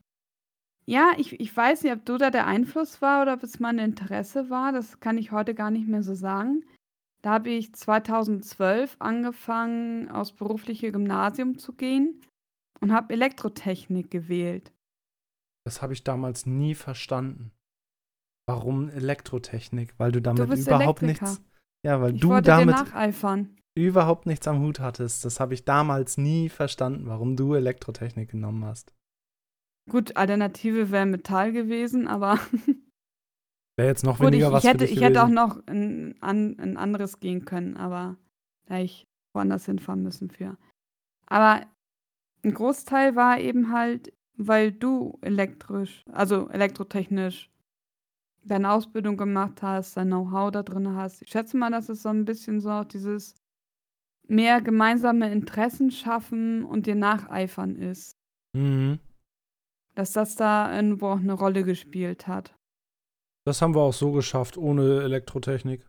Ja, 0.89 1.11
ich, 1.17 1.39
ich 1.39 1.55
weiß 1.55 1.83
nicht, 1.83 1.93
ob 1.93 2.03
du 2.03 2.17
da 2.17 2.31
der 2.31 2.47
Einfluss 2.47 2.99
war 2.99 3.21
oder 3.21 3.33
ob 3.33 3.43
es 3.43 3.59
mein 3.59 3.77
Interesse 3.77 4.49
war. 4.49 4.71
Das 4.71 4.99
kann 4.99 5.19
ich 5.19 5.31
heute 5.31 5.53
gar 5.53 5.69
nicht 5.69 5.87
mehr 5.87 6.01
so 6.01 6.15
sagen. 6.15 6.65
Da 7.21 7.29
habe 7.33 7.51
ich 7.51 7.75
2012 7.75 8.95
angefangen, 8.97 10.09
aufs 10.09 10.31
berufliche 10.31 10.91
Gymnasium 10.91 11.59
zu 11.59 11.73
gehen 11.73 12.19
und 12.81 12.91
habe 12.91 13.13
Elektrotechnik 13.13 14.09
gewählt. 14.09 14.71
Das 15.63 15.83
habe 15.83 15.93
ich 15.93 16.03
damals 16.03 16.47
nie 16.47 16.73
verstanden. 16.73 17.51
Warum 18.47 18.89
Elektrotechnik? 18.89 19.93
Weil 19.99 20.11
du 20.11 20.23
damit 20.23 20.49
bist 20.49 20.65
überhaupt 20.65 21.03
Elektriker. 21.03 21.29
nichts. 21.33 21.45
Ja, 21.85 22.01
weil 22.01 22.15
Ich 22.15 22.21
du 22.21 22.41
damit 22.41 22.77
überhaupt 23.75 24.25
nichts 24.25 24.47
am 24.47 24.59
Hut 24.61 24.79
hattest. 24.79 25.23
Das 25.23 25.39
habe 25.39 25.53
ich 25.53 25.65
damals 25.65 26.17
nie 26.17 26.49
verstanden, 26.49 27.05
warum 27.05 27.35
du 27.35 27.53
Elektrotechnik 27.53 28.31
genommen 28.31 28.65
hast. 28.65 28.91
Gut, 29.89 30.15
Alternative 30.15 30.91
wäre 30.91 31.05
Metall 31.05 31.51
gewesen, 31.51 32.07
aber 32.07 32.39
Wäre 33.77 33.87
jetzt 33.87 34.03
noch 34.03 34.19
gut, 34.19 34.33
ich, 34.33 34.33
weniger 34.33 34.47
ich, 34.47 34.53
was 34.53 34.63
hätte, 34.63 34.79
für 34.79 34.87
dich 34.87 34.97
ich 34.97 35.01
hätte 35.03 35.21
auch 35.21 35.27
gewesen. 35.27 35.35
noch 35.35 35.67
ein, 35.67 36.15
an, 36.21 36.59
ein 36.59 36.77
anderes 36.77 37.19
gehen 37.19 37.45
können, 37.45 37.77
aber 37.77 38.17
da 38.65 38.75
hätte 38.75 38.85
ich 38.85 39.07
woanders 39.33 39.65
hinfahren 39.65 40.03
müssen 40.03 40.29
für. 40.29 40.57
Aber 41.27 41.65
ein 42.43 42.53
Großteil 42.53 43.15
war 43.15 43.39
eben 43.39 43.71
halt, 43.71 44.11
weil 44.35 44.71
du 44.71 45.17
elektrisch, 45.21 46.03
also 46.11 46.49
elektrotechnisch 46.49 47.49
deine 48.43 48.71
Ausbildung 48.71 49.15
gemacht 49.17 49.61
hast, 49.61 49.95
dein 49.95 50.07
Know-how 50.07 50.51
da 50.51 50.63
drin 50.63 50.95
hast. 50.95 51.21
Ich 51.21 51.29
schätze 51.29 51.57
mal, 51.57 51.71
dass 51.71 51.89
es 51.89 52.01
so 52.01 52.09
ein 52.09 52.25
bisschen 52.25 52.59
so 52.61 52.83
dieses 52.83 53.35
mehr 54.27 54.61
gemeinsame 54.61 55.31
Interessen 55.31 55.91
schaffen 55.91 56.63
und 56.63 56.85
dir 56.85 56.95
nacheifern 56.95 57.75
ist. 57.75 58.17
Mhm. 58.53 58.99
Dass 59.99 60.13
das 60.13 60.37
da 60.37 60.73
irgendwo 60.73 61.07
auch 61.07 61.19
eine 61.19 61.33
Rolle 61.33 61.65
gespielt 61.65 62.25
hat. 62.25 62.55
Das 63.45 63.61
haben 63.61 63.75
wir 63.75 63.81
auch 63.81 63.93
so 63.93 64.13
geschafft, 64.13 64.55
ohne 64.55 65.01
Elektrotechnik. 65.01 65.85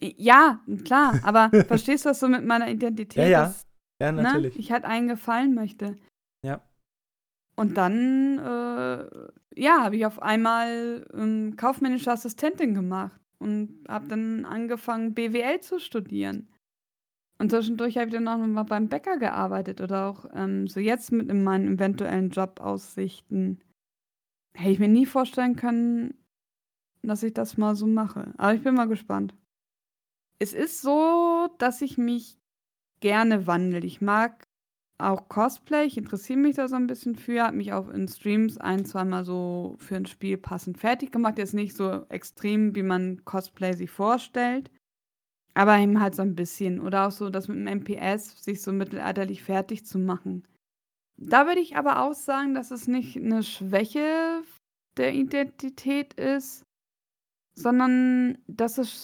Ja, 0.00 0.60
klar, 0.84 1.18
aber 1.24 1.50
verstehst 1.66 2.04
du 2.04 2.10
das 2.10 2.20
so 2.20 2.28
mit 2.28 2.44
meiner 2.44 2.70
Identität? 2.70 3.24
Ja, 3.24 3.28
ja. 3.28 3.54
Ja, 4.00 4.12
ne, 4.12 4.22
natürlich. 4.22 4.56
ich 4.56 4.70
halt 4.70 4.84
einen 4.84 5.08
gefallen 5.08 5.52
möchte. 5.52 5.96
Ja. 6.44 6.60
Und 7.56 7.76
dann, 7.76 8.38
äh, 8.38 9.60
ja, 9.60 9.82
habe 9.82 9.96
ich 9.96 10.06
auf 10.06 10.22
einmal 10.22 11.04
ähm, 11.12 11.56
kaufmännische 11.56 12.12
Assistentin 12.12 12.72
gemacht 12.72 13.20
und 13.40 13.84
habe 13.88 14.06
dann 14.06 14.44
angefangen, 14.44 15.12
BWL 15.12 15.60
zu 15.60 15.80
studieren. 15.80 16.48
Und 17.44 17.50
zwischendurch 17.50 17.98
habe 17.98 18.06
ich 18.06 18.14
dann 18.14 18.26
auch 18.26 18.38
noch 18.38 18.46
mal 18.46 18.62
beim 18.62 18.88
Bäcker 18.88 19.18
gearbeitet 19.18 19.82
oder 19.82 20.06
auch 20.06 20.24
ähm, 20.32 20.66
so 20.66 20.80
jetzt 20.80 21.12
mit 21.12 21.28
in 21.28 21.44
meinen 21.44 21.74
eventuellen 21.74 22.30
Jobaussichten. 22.30 23.60
Hätte 24.56 24.70
ich 24.70 24.78
mir 24.78 24.88
nie 24.88 25.04
vorstellen 25.04 25.54
können, 25.54 26.14
dass 27.02 27.22
ich 27.22 27.34
das 27.34 27.58
mal 27.58 27.76
so 27.76 27.86
mache. 27.86 28.32
Aber 28.38 28.54
ich 28.54 28.62
bin 28.62 28.74
mal 28.74 28.88
gespannt. 28.88 29.34
Es 30.38 30.54
ist 30.54 30.80
so, 30.80 31.50
dass 31.58 31.82
ich 31.82 31.98
mich 31.98 32.38
gerne 33.00 33.46
wandle. 33.46 33.80
Ich 33.80 34.00
mag 34.00 34.48
auch 34.96 35.28
Cosplay, 35.28 35.84
ich 35.84 35.98
interessiere 35.98 36.38
mich 36.38 36.56
da 36.56 36.66
so 36.66 36.76
ein 36.76 36.86
bisschen 36.86 37.14
für, 37.14 37.42
habe 37.42 37.58
mich 37.58 37.74
auch 37.74 37.90
in 37.90 38.08
Streams 38.08 38.56
ein, 38.56 38.86
zweimal 38.86 39.26
so 39.26 39.76
für 39.80 39.96
ein 39.96 40.06
Spiel 40.06 40.38
passend 40.38 40.78
fertig 40.78 41.12
gemacht. 41.12 41.36
Jetzt 41.36 41.52
nicht 41.52 41.76
so 41.76 42.06
extrem, 42.08 42.74
wie 42.74 42.82
man 42.82 43.22
Cosplay 43.26 43.74
sich 43.74 43.90
vorstellt, 43.90 44.70
aber 45.54 45.78
eben 45.78 46.00
halt 46.00 46.14
so 46.14 46.22
ein 46.22 46.34
bisschen. 46.34 46.80
Oder 46.80 47.06
auch 47.06 47.10
so 47.12 47.30
das 47.30 47.48
mit 47.48 47.56
dem 47.58 47.66
MPS, 47.66 48.42
sich 48.42 48.60
so 48.62 48.72
mittelalterlich 48.72 49.42
fertig 49.42 49.86
zu 49.86 49.98
machen. 49.98 50.46
Da 51.16 51.46
würde 51.46 51.60
ich 51.60 51.76
aber 51.76 52.02
auch 52.02 52.14
sagen, 52.14 52.54
dass 52.54 52.70
es 52.70 52.88
nicht 52.88 53.16
eine 53.16 53.42
Schwäche 53.42 54.42
der 54.96 55.14
Identität 55.14 56.14
ist, 56.14 56.64
sondern 57.56 58.38
dass 58.48 58.78
es 58.78 59.02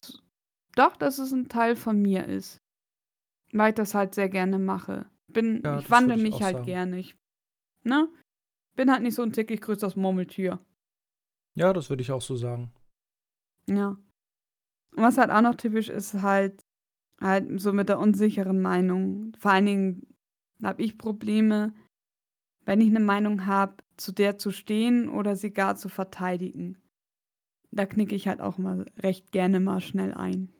doch, 0.74 0.96
dass 0.96 1.18
es 1.18 1.32
ein 1.32 1.48
Teil 1.48 1.76
von 1.76 2.00
mir 2.00 2.26
ist. 2.26 2.58
Weil 3.52 3.70
ich 3.70 3.76
das 3.76 3.94
halt 3.94 4.14
sehr 4.14 4.28
gerne 4.28 4.58
mache. 4.58 5.06
Bin, 5.32 5.62
Ja, 5.64 5.78
ich 5.78 5.90
wandle 5.90 6.16
mich 6.16 6.42
halt 6.42 6.56
sagen. 6.56 6.66
gerne. 6.66 6.98
Ich, 6.98 7.16
ne? 7.84 8.08
Bin 8.76 8.90
halt 8.90 9.02
nicht 9.02 9.14
so 9.14 9.22
ein 9.22 9.32
zickig 9.34 9.60
größeres 9.60 9.96
Murmeltier. 9.96 10.58
Ja, 11.56 11.72
das 11.72 11.90
würde 11.90 12.02
ich 12.02 12.10
auch 12.12 12.22
so 12.22 12.36
sagen. 12.36 12.72
Ja. 13.68 13.96
Und 14.96 15.02
was 15.02 15.18
halt 15.18 15.30
auch 15.30 15.42
noch 15.42 15.54
typisch 15.54 15.88
ist, 15.88 16.14
halt, 16.14 16.64
halt 17.20 17.60
so 17.60 17.72
mit 17.72 17.88
der 17.88 17.98
unsicheren 17.98 18.60
Meinung. 18.60 19.34
Vor 19.38 19.52
allen 19.52 19.66
Dingen 19.66 20.06
habe 20.62 20.82
ich 20.82 20.98
Probleme, 20.98 21.72
wenn 22.64 22.80
ich 22.80 22.88
eine 22.88 23.00
Meinung 23.00 23.46
habe, 23.46 23.76
zu 23.96 24.12
der 24.12 24.38
zu 24.38 24.50
stehen 24.50 25.08
oder 25.08 25.36
sie 25.36 25.52
gar 25.52 25.76
zu 25.76 25.88
verteidigen. 25.88 26.78
Da 27.70 27.86
knicke 27.86 28.14
ich 28.14 28.26
halt 28.26 28.40
auch 28.40 28.58
mal 28.58 28.86
recht 28.98 29.30
gerne 29.32 29.60
mal 29.60 29.80
schnell 29.80 30.12
ein. 30.14 30.52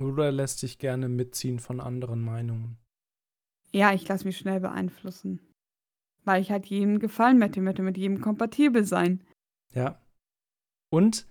Oder 0.00 0.30
lässt 0.32 0.60
sich 0.60 0.78
gerne 0.78 1.08
mitziehen 1.08 1.58
von 1.58 1.80
anderen 1.80 2.22
Meinungen. 2.22 2.78
Ja, 3.72 3.92
ich 3.92 4.06
lasse 4.08 4.24
mich 4.24 4.38
schnell 4.38 4.60
beeinflussen. 4.60 5.40
Weil 6.24 6.42
ich 6.42 6.50
halt 6.50 6.66
jedem 6.66 6.98
gefallen 6.98 7.38
möchte, 7.38 7.60
möchte 7.60 7.82
mit 7.82 7.96
jedem 7.96 8.20
kompatibel 8.20 8.84
sein. 8.84 9.24
Ja. 9.72 10.00
Und 10.92 11.26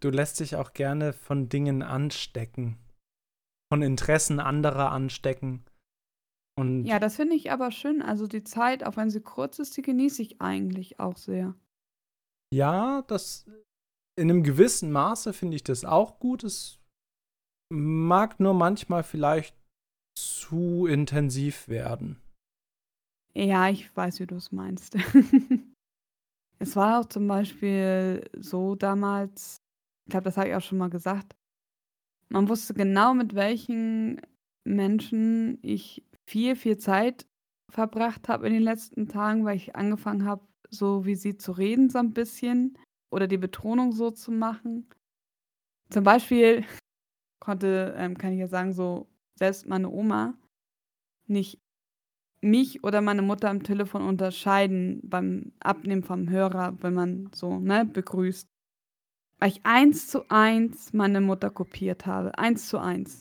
du 0.00 0.10
lässt 0.10 0.40
dich 0.40 0.56
auch 0.56 0.72
gerne 0.72 1.12
von 1.12 1.48
Dingen 1.48 1.82
anstecken. 1.82 2.78
Von 3.72 3.82
Interessen 3.82 4.40
anderer 4.40 4.90
anstecken. 4.90 5.64
Und 6.58 6.84
Ja, 6.84 6.98
das 6.98 7.16
finde 7.16 7.36
ich 7.36 7.52
aber 7.52 7.70
schön. 7.70 8.02
Also 8.02 8.26
die 8.26 8.42
Zeit, 8.42 8.84
auch 8.84 8.96
wenn 8.96 9.10
sie 9.10 9.20
kurz 9.20 9.58
ist, 9.58 9.76
die 9.76 9.82
genieße 9.82 10.22
ich 10.22 10.40
eigentlich 10.40 10.98
auch 10.98 11.16
sehr. 11.16 11.54
ja, 12.52 13.02
das 13.02 13.46
in 14.18 14.28
einem 14.28 14.42
gewissen 14.42 14.90
Maße 14.90 15.32
finde 15.32 15.56
ich 15.56 15.64
das 15.64 15.84
auch 15.84 16.18
gut. 16.18 16.44
Es 16.44 16.78
mag 17.72 18.40
nur 18.40 18.54
manchmal 18.54 19.02
vielleicht 19.02 19.56
zu 20.18 20.86
intensiv 20.86 21.68
werden. 21.68 22.20
Ja, 23.34 23.70
ich 23.70 23.94
weiß, 23.96 24.20
wie 24.20 24.26
du 24.26 24.34
es 24.34 24.50
meinst. 24.52 24.96
es 26.58 26.76
war 26.76 27.00
auch 27.00 27.06
zum 27.06 27.28
Beispiel 27.28 28.28
so 28.36 28.74
damals, 28.74 29.59
ich 30.10 30.12
glaube, 30.12 30.24
das 30.24 30.36
habe 30.36 30.48
ich 30.48 30.56
auch 30.56 30.60
schon 30.60 30.78
mal 30.78 30.90
gesagt, 30.90 31.36
man 32.30 32.48
wusste 32.48 32.74
genau, 32.74 33.14
mit 33.14 33.36
welchen 33.36 34.20
Menschen 34.64 35.60
ich 35.62 36.04
viel, 36.26 36.56
viel 36.56 36.78
Zeit 36.78 37.28
verbracht 37.70 38.28
habe 38.28 38.48
in 38.48 38.54
den 38.54 38.62
letzten 38.64 39.06
Tagen, 39.06 39.44
weil 39.44 39.56
ich 39.56 39.76
angefangen 39.76 40.24
habe, 40.24 40.44
so 40.68 41.06
wie 41.06 41.14
sie 41.14 41.36
zu 41.36 41.52
reden, 41.52 41.90
so 41.90 41.98
ein 41.98 42.12
bisschen 42.12 42.76
oder 43.12 43.28
die 43.28 43.38
Betonung 43.38 43.92
so 43.92 44.10
zu 44.10 44.32
machen. 44.32 44.88
Zum 45.90 46.02
Beispiel 46.02 46.64
konnte, 47.40 47.94
ähm, 47.96 48.18
kann 48.18 48.32
ich 48.32 48.40
ja 48.40 48.48
sagen, 48.48 48.72
so 48.72 49.06
selbst 49.38 49.68
meine 49.68 49.90
Oma 49.90 50.34
nicht 51.28 51.60
mich 52.42 52.82
oder 52.82 53.00
meine 53.00 53.22
Mutter 53.22 53.48
am 53.48 53.62
Telefon 53.62 54.02
unterscheiden 54.02 55.00
beim 55.04 55.52
Abnehmen 55.60 56.02
vom 56.02 56.28
Hörer, 56.28 56.76
wenn 56.82 56.94
man 56.94 57.30
so, 57.32 57.60
ne, 57.60 57.84
begrüßt. 57.84 58.49
Weil 59.40 59.50
ich 59.50 59.60
eins 59.64 60.08
zu 60.08 60.30
eins 60.30 60.92
meine 60.92 61.20
Mutter 61.20 61.50
kopiert 61.50 62.06
habe. 62.06 62.36
Eins 62.38 62.68
zu 62.68 62.78
eins. 62.78 63.20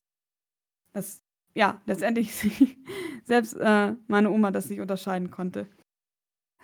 Das, 0.93 1.21
ja, 1.55 1.81
letztendlich 1.85 2.31
selbst 3.23 3.53
äh, 3.53 3.95
meine 4.07 4.29
Oma 4.29 4.51
das 4.51 4.69
nicht 4.69 4.81
unterscheiden 4.81 5.31
konnte. 5.31 5.67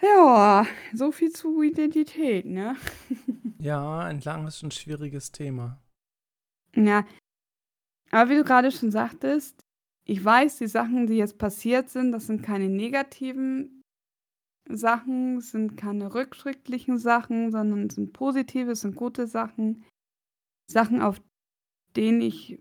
Ja, 0.02 0.68
so 0.94 1.12
viel 1.14 1.32
zu 1.32 1.62
Identität, 1.62 2.46
ne? 2.46 2.76
Ja, 3.58 4.02
ein 4.02 4.20
langes 4.20 4.62
und 4.62 4.76
schwieriges 4.76 5.32
Thema. 5.32 5.82
Ja. 6.76 7.04
Aber 8.12 8.30
wie 8.30 8.36
du 8.36 8.44
gerade 8.44 8.72
schon 8.72 8.92
sagtest, 8.92 9.60
ich 10.04 10.24
weiß, 10.24 10.58
die 10.58 10.68
Sachen, 10.68 11.08
die 11.08 11.16
jetzt 11.16 11.40
passiert 11.40 11.90
sind, 11.90 12.12
das 12.12 12.28
sind 12.28 12.44
keine 12.44 12.70
negativen 12.70 13.82
Sachen, 14.68 15.42
sind 15.42 15.78
keine 15.78 16.14
rückschrittlichen 16.14 16.98
Sachen, 16.98 17.52
sondern 17.52 17.90
sind 17.90 18.14
positive, 18.14 18.76
sind 18.76 18.96
gute 18.96 19.28
Sachen. 19.28 19.86
Sachen, 20.68 21.02
auf 21.02 21.22
denen 21.96 22.22
ich 22.22 22.60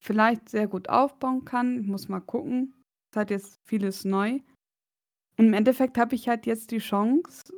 vielleicht 0.00 0.48
sehr 0.48 0.66
gut 0.66 0.88
aufbauen 0.88 1.44
kann. 1.44 1.80
Ich 1.80 1.86
muss 1.86 2.08
mal 2.08 2.20
gucken. 2.20 2.74
Es 3.10 3.16
halt 3.16 3.30
jetzt 3.30 3.58
vieles 3.64 4.04
neu. 4.04 4.40
Und 5.36 5.46
im 5.46 5.54
Endeffekt 5.54 5.98
habe 5.98 6.14
ich 6.14 6.28
halt 6.28 6.46
jetzt 6.46 6.70
die 6.70 6.78
Chance, 6.78 7.52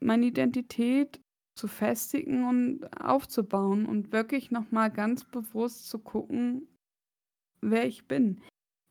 meine 0.00 0.26
Identität 0.26 1.20
zu 1.56 1.68
festigen 1.68 2.48
und 2.48 3.00
aufzubauen 3.00 3.86
und 3.86 4.12
wirklich 4.12 4.50
nochmal 4.50 4.90
ganz 4.90 5.24
bewusst 5.24 5.88
zu 5.88 5.98
gucken, 5.98 6.68
wer 7.60 7.86
ich 7.86 8.06
bin. 8.06 8.40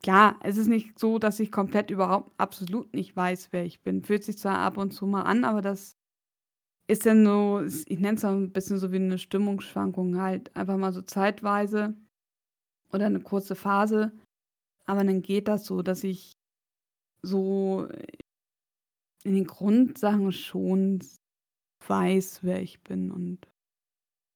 Klar, 0.04 0.38
es 0.44 0.58
ist 0.58 0.68
nicht 0.68 1.00
so, 1.00 1.18
dass 1.18 1.40
ich 1.40 1.50
komplett 1.50 1.90
überhaupt 1.90 2.32
absolut 2.38 2.94
nicht 2.94 3.16
weiß, 3.16 3.50
wer 3.52 3.64
ich 3.64 3.82
bin. 3.82 4.04
Fühlt 4.04 4.26
sich 4.26 4.38
zwar 4.38 4.58
ab 4.58 4.78
und 4.78 4.92
zu 4.92 5.08
mal 5.08 5.22
an, 5.22 5.46
aber 5.46 5.62
das 5.62 5.96
ist 6.88 7.06
dann 7.06 7.26
so, 7.26 7.62
ich 7.64 8.00
nenne 8.00 8.18
es 8.18 8.26
ein 8.26 8.52
bisschen 8.52 8.78
so 8.78 8.92
wie 8.92 8.98
eine 8.98 9.18
Stimmungsschwankung 9.18 10.20
halt. 10.20 10.54
Einfach 10.58 10.76
mal 10.76 10.92
so 10.92 11.02
zeitweise 11.02 11.96
oder 12.92 13.06
eine 13.06 13.22
kurze 13.22 13.56
Phase. 13.56 14.12
Aber 14.86 15.06
dann 15.06 15.22
geht 15.22 15.48
das 15.48 15.66
so, 15.66 15.82
dass 15.82 16.04
ich 16.04 16.34
so 17.22 17.88
in 19.24 19.36
den 19.36 19.48
Grundsachen 19.48 20.34
schon 20.34 21.00
weiß, 21.88 22.44
wer 22.44 22.62
ich 22.62 22.84
bin 22.84 23.10
und 23.10 23.48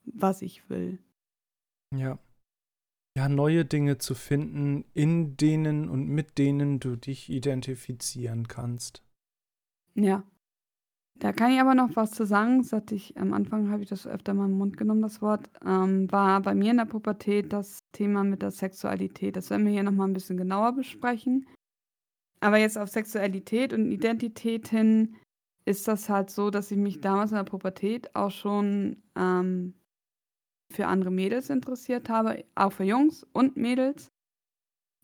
was 0.05 0.41
ich 0.41 0.69
will. 0.69 0.99
Ja. 1.93 2.17
Ja, 3.17 3.27
neue 3.29 3.65
Dinge 3.65 3.97
zu 3.97 4.13
finden, 4.13 4.85
in 4.93 5.37
denen 5.37 5.89
und 5.89 6.07
mit 6.07 6.37
denen 6.37 6.79
du 6.79 6.95
dich 6.95 7.31
identifizieren 7.31 8.47
kannst. 8.47 9.01
Ja. 9.95 10.21
Da 11.15 11.33
kann 11.33 11.51
ich 11.51 11.59
aber 11.59 11.73
noch 11.73 11.95
was 11.95 12.11
zu 12.11 12.27
sagen. 12.27 12.61
Das 12.61 12.73
hatte 12.73 12.93
ich 12.93 13.17
am 13.17 13.33
Anfang, 13.33 13.71
habe 13.71 13.81
ich 13.81 13.89
das 13.89 14.05
öfter 14.05 14.35
mal 14.35 14.45
im 14.45 14.59
Mund 14.59 14.77
genommen, 14.77 15.01
das 15.01 15.19
Wort. 15.23 15.49
Ähm, 15.65 16.11
war 16.11 16.43
bei 16.43 16.53
mir 16.53 16.69
in 16.69 16.77
der 16.77 16.85
Pubertät 16.85 17.51
das 17.51 17.79
Thema 17.91 18.23
mit 18.23 18.43
der 18.43 18.51
Sexualität. 18.51 19.35
Das 19.35 19.49
werden 19.49 19.65
wir 19.65 19.73
hier 19.73 19.81
nochmal 19.81 20.07
ein 20.07 20.13
bisschen 20.13 20.37
genauer 20.37 20.73
besprechen. 20.73 21.47
Aber 22.39 22.59
jetzt 22.59 22.77
auf 22.77 22.89
Sexualität 22.89 23.73
und 23.73 23.91
Identität 23.91 24.67
hin 24.67 25.15
ist 25.65 25.87
das 25.87 26.07
halt 26.07 26.29
so, 26.29 26.51
dass 26.51 26.69
ich 26.69 26.77
mich 26.77 27.01
damals 27.01 27.31
in 27.31 27.37
der 27.37 27.45
Pubertät 27.45 28.15
auch 28.15 28.29
schon 28.29 29.01
ähm, 29.15 29.73
für 30.71 30.87
andere 30.87 31.11
Mädels 31.11 31.49
interessiert 31.49 32.09
habe, 32.09 32.43
auch 32.55 32.71
für 32.71 32.83
Jungs 32.83 33.25
und 33.33 33.57
Mädels. 33.57 34.09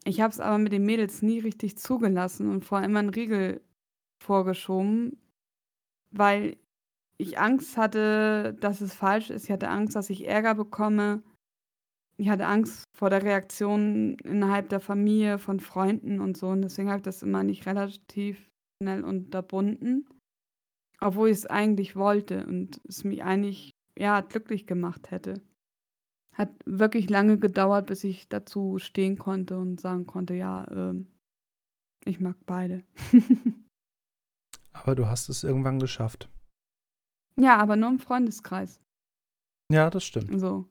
Ich 0.06 0.22
habe 0.22 0.31
es 0.31 0.40
aber 0.40 0.57
mit 0.57 0.73
den 0.73 0.85
Mädels 0.85 1.22
nie 1.22 1.40
richtig 1.40 1.77
zugelassen 1.77 2.49
und 2.49 2.65
vor 2.65 2.80
allem 2.80 2.95
einen 2.98 3.10
Riegel 3.10 3.61
vorgeschoben, 4.22 5.18
weil 6.11 6.57
ich 7.18 7.40
Angst 7.40 7.77
hatte, 7.77 8.56
dass 8.60 8.81
es 8.81 8.94
falsch 8.94 9.30
ist. 9.30 9.45
Ich 9.45 9.52
hatte 9.52 9.69
Angst, 9.69 9.95
dass 9.95 10.10
ich 10.10 10.27
Ärger 10.27 10.56
bekomme. 10.56 11.23
Ich 12.18 12.30
hatte 12.30 12.45
Angst 12.45 12.84
vor 12.95 13.10
der 13.10 13.23
Reaktion 13.23 14.15
innerhalb 14.23 14.69
der 14.69 14.80
Familie, 14.80 15.40
von 15.40 15.60
Freunden 15.60 16.19
und 16.19 16.38
so. 16.38 16.49
Und 16.49 16.61
deswegen 16.61 16.90
habe 16.90 16.98
ich 16.98 17.03
das 17.03 17.23
immer 17.23 17.44
nicht 17.44 17.65
relativ 17.65 18.49
schnell 18.81 19.03
unterbunden, 19.03 20.07
obwohl 20.99 21.30
ich 21.30 21.38
es 21.38 21.45
eigentlich 21.45 21.95
wollte 21.95 22.45
und 22.45 22.81
es 22.88 23.03
mich 23.03 23.23
eigentlich 23.23 23.72
ja 23.98 24.22
glücklich 24.22 24.68
gemacht 24.68 25.11
hätte. 25.11 25.41
Hat 26.34 26.49
wirklich 26.65 27.10
lange 27.10 27.38
gedauert, 27.38 27.88
bis 27.88 28.03
ich 28.03 28.27
dazu 28.27 28.80
stehen 28.80 29.18
konnte 29.18 29.57
und 29.57 29.80
sagen 29.80 30.05
konnte, 30.07 30.34
ja, 30.34 30.68
ähm, 30.72 31.07
ich 32.05 32.19
mag 32.19 32.35
beide. 32.45 32.84
Aber 34.73 34.95
du 34.95 35.07
hast 35.07 35.30
es 35.30 35.43
irgendwann 35.43 35.80
geschafft. 35.80 36.30
Ja, 37.39 37.57
aber 37.57 37.76
nur 37.76 37.89
im 37.89 37.99
Freundeskreis. 37.99 38.80
Ja, 39.72 39.89
das 39.89 40.03
stimmt. 40.03 40.39
So. 40.39 40.68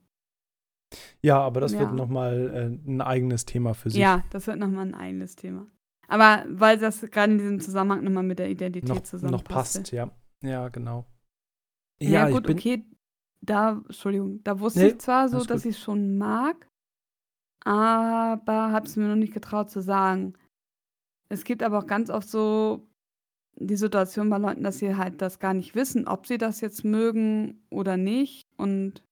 Ja, 1.23 1.41
aber 1.41 1.61
das 1.61 1.73
Ja. 1.73 1.81
wird 1.81 1.95
nochmal 1.95 2.51
äh, 2.55 2.91
ein 2.91 3.01
eigenes 3.01 3.47
Thema 3.47 3.75
für 3.75 3.91
sich. 3.91 4.01
Ja, 4.01 4.23
das 4.31 4.47
wird 4.47 4.59
nochmal 4.59 4.87
ein 4.87 4.95
eigenes 4.95 5.35
Thema. 5.35 5.67
Aber 6.09 6.45
weil 6.49 6.79
das 6.79 7.01
gerade 7.01 7.33
in 7.33 7.39
diesem 7.39 7.61
Zusammenhang 7.61 8.05
nochmal 8.05 8.23
mit 8.23 8.39
der 8.39 8.51
Identität 8.51 8.89
noch, 8.89 9.03
zusammenpasst. 9.03 9.77
noch 9.77 9.83
passt, 9.83 9.93
ja. 9.93 10.11
Ja, 10.43 10.69
genau. 10.69 11.07
Ja, 12.01 12.29
ich 12.29 12.35
gut, 12.35 12.45
bin, 12.45 12.59
okay. 12.59 12.85
Da, 13.45 13.83
Entschuldigung, 13.87 14.43
da 14.45 14.61
wusste 14.61 14.81
Nee, 14.81 14.89
ich 14.89 14.99
zwar 14.99 15.29
so, 15.29 15.45
dass 15.45 15.65
ich 15.65 15.77
es 15.77 15.83
schon 15.83 16.17
mag, 16.17 16.69
aber 17.65 18.73
habe 18.73 18.87
es 18.87 18.97
mir 18.97 19.09
noch 19.09 19.17
nicht 19.17 19.35
getraut 19.35 19.71
zu 19.71 19.83
sagen. 19.83 20.35
Es 21.29 21.45
gibt 21.45 21.63
aber 21.63 21.79
auch 21.79 21.87
ganz 21.87 22.09
oft 22.09 22.29
so 22.29 22.87
die 23.57 23.77
Situation 23.77 24.31
bei 24.31 24.39
Leuten, 24.39 24.63
dass 24.63 24.79
sie 24.79 24.97
halt 24.97 25.21
das 25.21 25.39
gar 25.39 25.55
nicht 25.55 25.75
wissen, 25.75 26.07
ob 26.07 26.27
sie 26.27 26.39
das 26.39 26.61
jetzt 26.61 26.85
mögen 26.85 27.65
oder 27.71 27.97
nicht 27.97 28.47
und 28.57 29.03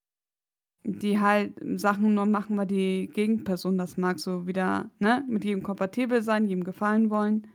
die 0.83 1.21
halt 1.21 1.61
Sachen 1.81 2.15
nur 2.15 2.27
machen, 2.27 2.57
weil 2.57 2.67
die 2.67 3.11
Gegenperson 3.13 3.77
das 3.77 3.97
mag, 3.97 4.19
so 4.19 4.47
wieder, 4.47 4.91
ne, 4.99 5.25
mit 5.29 5.45
jedem 5.45 5.63
kompatibel 5.63 6.23
sein, 6.23 6.47
jedem 6.47 6.65
gefallen 6.65 7.11
wollen. 7.11 7.47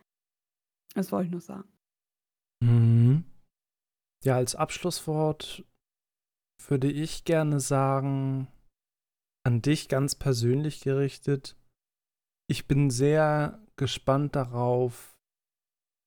Das 0.93 1.11
wollte 1.11 1.25
ich 1.25 1.31
nur 1.31 1.41
sagen. 1.41 1.67
Mhm. 2.61 3.23
Ja, 4.23 4.35
als 4.35 4.55
Abschlusswort 4.55 5.63
würde 6.67 6.91
ich 6.91 7.25
gerne 7.25 7.59
sagen, 7.59 8.47
an 9.43 9.61
dich 9.61 9.87
ganz 9.87 10.15
persönlich 10.15 10.81
gerichtet. 10.81 11.55
Ich 12.47 12.67
bin 12.67 12.89
sehr 12.89 13.59
gespannt 13.75 14.35
darauf, 14.35 15.15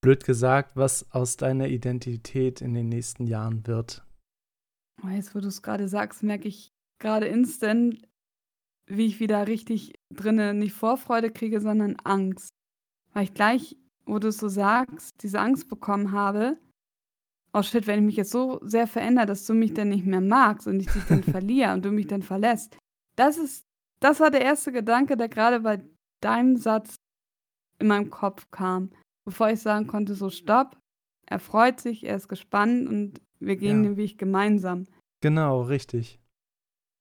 blöd 0.01 0.25
gesagt, 0.25 0.77
was 0.77 1.11
aus 1.13 1.37
deiner 1.37 1.69
Identität 1.69 2.61
in 2.61 2.75
den 2.75 2.89
nächsten 2.89 3.27
Jahren 3.27 3.67
wird. 3.67 4.05
Oh, 5.05 5.09
jetzt, 5.09 5.35
wo 5.35 5.41
du 5.41 5.49
es 5.49 5.63
gerade 5.63 5.89
sagst, 5.89 6.23
merke 6.23 6.49
ich 6.49 6.73
gerade 6.99 7.27
instant, 7.27 8.03
wie 8.87 9.07
ich 9.07 9.21
wieder 9.21 9.47
richtig 9.47 9.95
drinne 10.11 10.55
nicht 10.55 10.73
Vorfreude 10.73 11.31
kriege, 11.31 11.61
sondern 11.61 11.97
Angst. 12.05 12.51
Weil 13.13 13.25
ich 13.25 13.35
gleich, 13.35 13.77
wo 14.07 14.19
du 14.19 14.29
es 14.29 14.39
so 14.39 14.49
sagst, 14.49 15.23
diese 15.23 15.41
Angst 15.41 15.69
bekommen 15.69 16.13
habe, 16.13 16.59
oh 17.59 17.63
shit, 17.63 17.87
wenn 17.87 18.01
ich 18.01 18.07
mich 18.07 18.17
jetzt 18.17 18.31
so 18.31 18.61
sehr 18.63 18.87
verändere, 18.87 19.27
dass 19.27 19.45
du 19.47 19.55
mich 19.55 19.75
dann 19.75 19.89
nicht 19.89 20.07
mehr 20.07 20.21
magst 20.21 20.67
und 20.67 20.81
ich 20.81 20.87
dich 20.91 21.05
dann 21.09 21.23
verliere 21.37 21.73
und 21.75 21.85
du 21.85 21.91
mich 21.91 22.07
dann 22.07 22.23
verlässt. 22.23 22.77
Das 23.17 23.37
ist, 23.37 23.65
das 24.01 24.21
war 24.21 24.31
der 24.31 24.43
erste 24.43 24.73
Gedanke, 24.73 25.17
der 25.17 25.29
gerade 25.29 25.61
bei 25.61 25.83
deinem 26.21 26.57
Satz 26.57 26.95
in 27.81 27.89
meinem 27.89 28.11
Kopf 28.11 28.51
kam, 28.51 28.91
bevor 29.25 29.51
ich 29.51 29.61
sagen 29.61 29.87
konnte, 29.87 30.15
so 30.15 30.31
stopp, 30.31 30.77
er 31.27 31.39
freut 31.39 31.81
sich, 31.81 32.05
er 32.05 32.17
ist 32.17 32.29
gespannt 32.29 32.89
und 32.89 33.21
wir 33.41 33.57
gehen 33.57 33.85
Ja. 33.85 33.91
den 33.91 33.97
Weg 33.97 34.19
gemeinsam. 34.19 34.87
Genau, 35.21 35.63
richtig. 35.63 36.21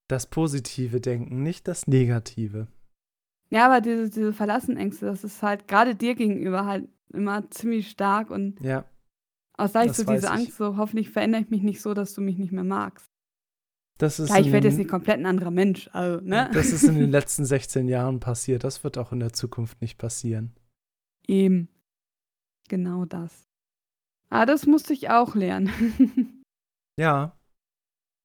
Das 0.07 0.27
positive 0.27 1.01
Denken, 1.01 1.43
nicht 1.43 1.67
das 1.67 1.87
negative. 1.87 2.67
Ja, 3.49 3.65
aber 3.67 3.81
diese, 3.81 4.09
diese 4.09 4.33
Verlassenängste, 4.33 5.05
das 5.05 5.23
ist 5.23 5.41
halt 5.41 5.67
gerade 5.67 5.95
dir 5.95 6.15
gegenüber 6.15 6.65
halt 6.65 6.89
immer 7.13 7.49
ziemlich 7.49 7.89
stark 7.89 8.29
und 8.29 8.59
Ja, 8.61 8.85
auch 9.57 9.67
sag 9.67 9.83
ich 9.83 9.87
Das 9.89 9.97
so 9.97 10.03
diese 10.03 10.27
ich. 10.27 10.31
Angst, 10.31 10.57
so 10.57 10.77
hoffentlich 10.77 11.09
verändere 11.09 11.41
ich 11.41 11.49
mich 11.49 11.61
nicht 11.63 11.81
so, 11.81 11.93
dass 11.93 12.13
du 12.13 12.21
mich 12.21 12.37
nicht 12.37 12.51
mehr 12.51 12.63
magst. 12.63 13.07
das 13.99 14.19
ist, 14.19 14.27
Klar, 14.27 14.39
ich 14.39 14.51
werde 14.51 14.67
jetzt 14.67 14.77
nicht 14.77 14.89
komplett 14.89 15.17
ein 15.19 15.25
anderer 15.25 15.51
Mensch, 15.51 15.89
also, 15.93 16.23
ne? 16.25 16.49
das 16.53 16.67
ist 16.71 16.83
in 16.83 16.95
den 16.99 17.11
letzten 17.17 17.45
16 17.45 17.87
Jahren 17.87 18.19
passiert. 18.19 18.63
Das 18.63 18.83
wird 18.83 18.97
auch 18.97 19.11
in 19.11 19.19
der 19.19 19.33
Zukunft 19.33 19.81
nicht 19.81 19.97
passieren. 19.97 20.55
Eben. 21.27 21.67
Genau 22.69 23.05
das. 23.05 23.47
Ah, 24.29 24.45
das 24.45 24.65
musste 24.65 24.93
ich 24.93 25.09
auch 25.09 25.35
lernen. 25.35 25.71
Ja, 26.99 27.37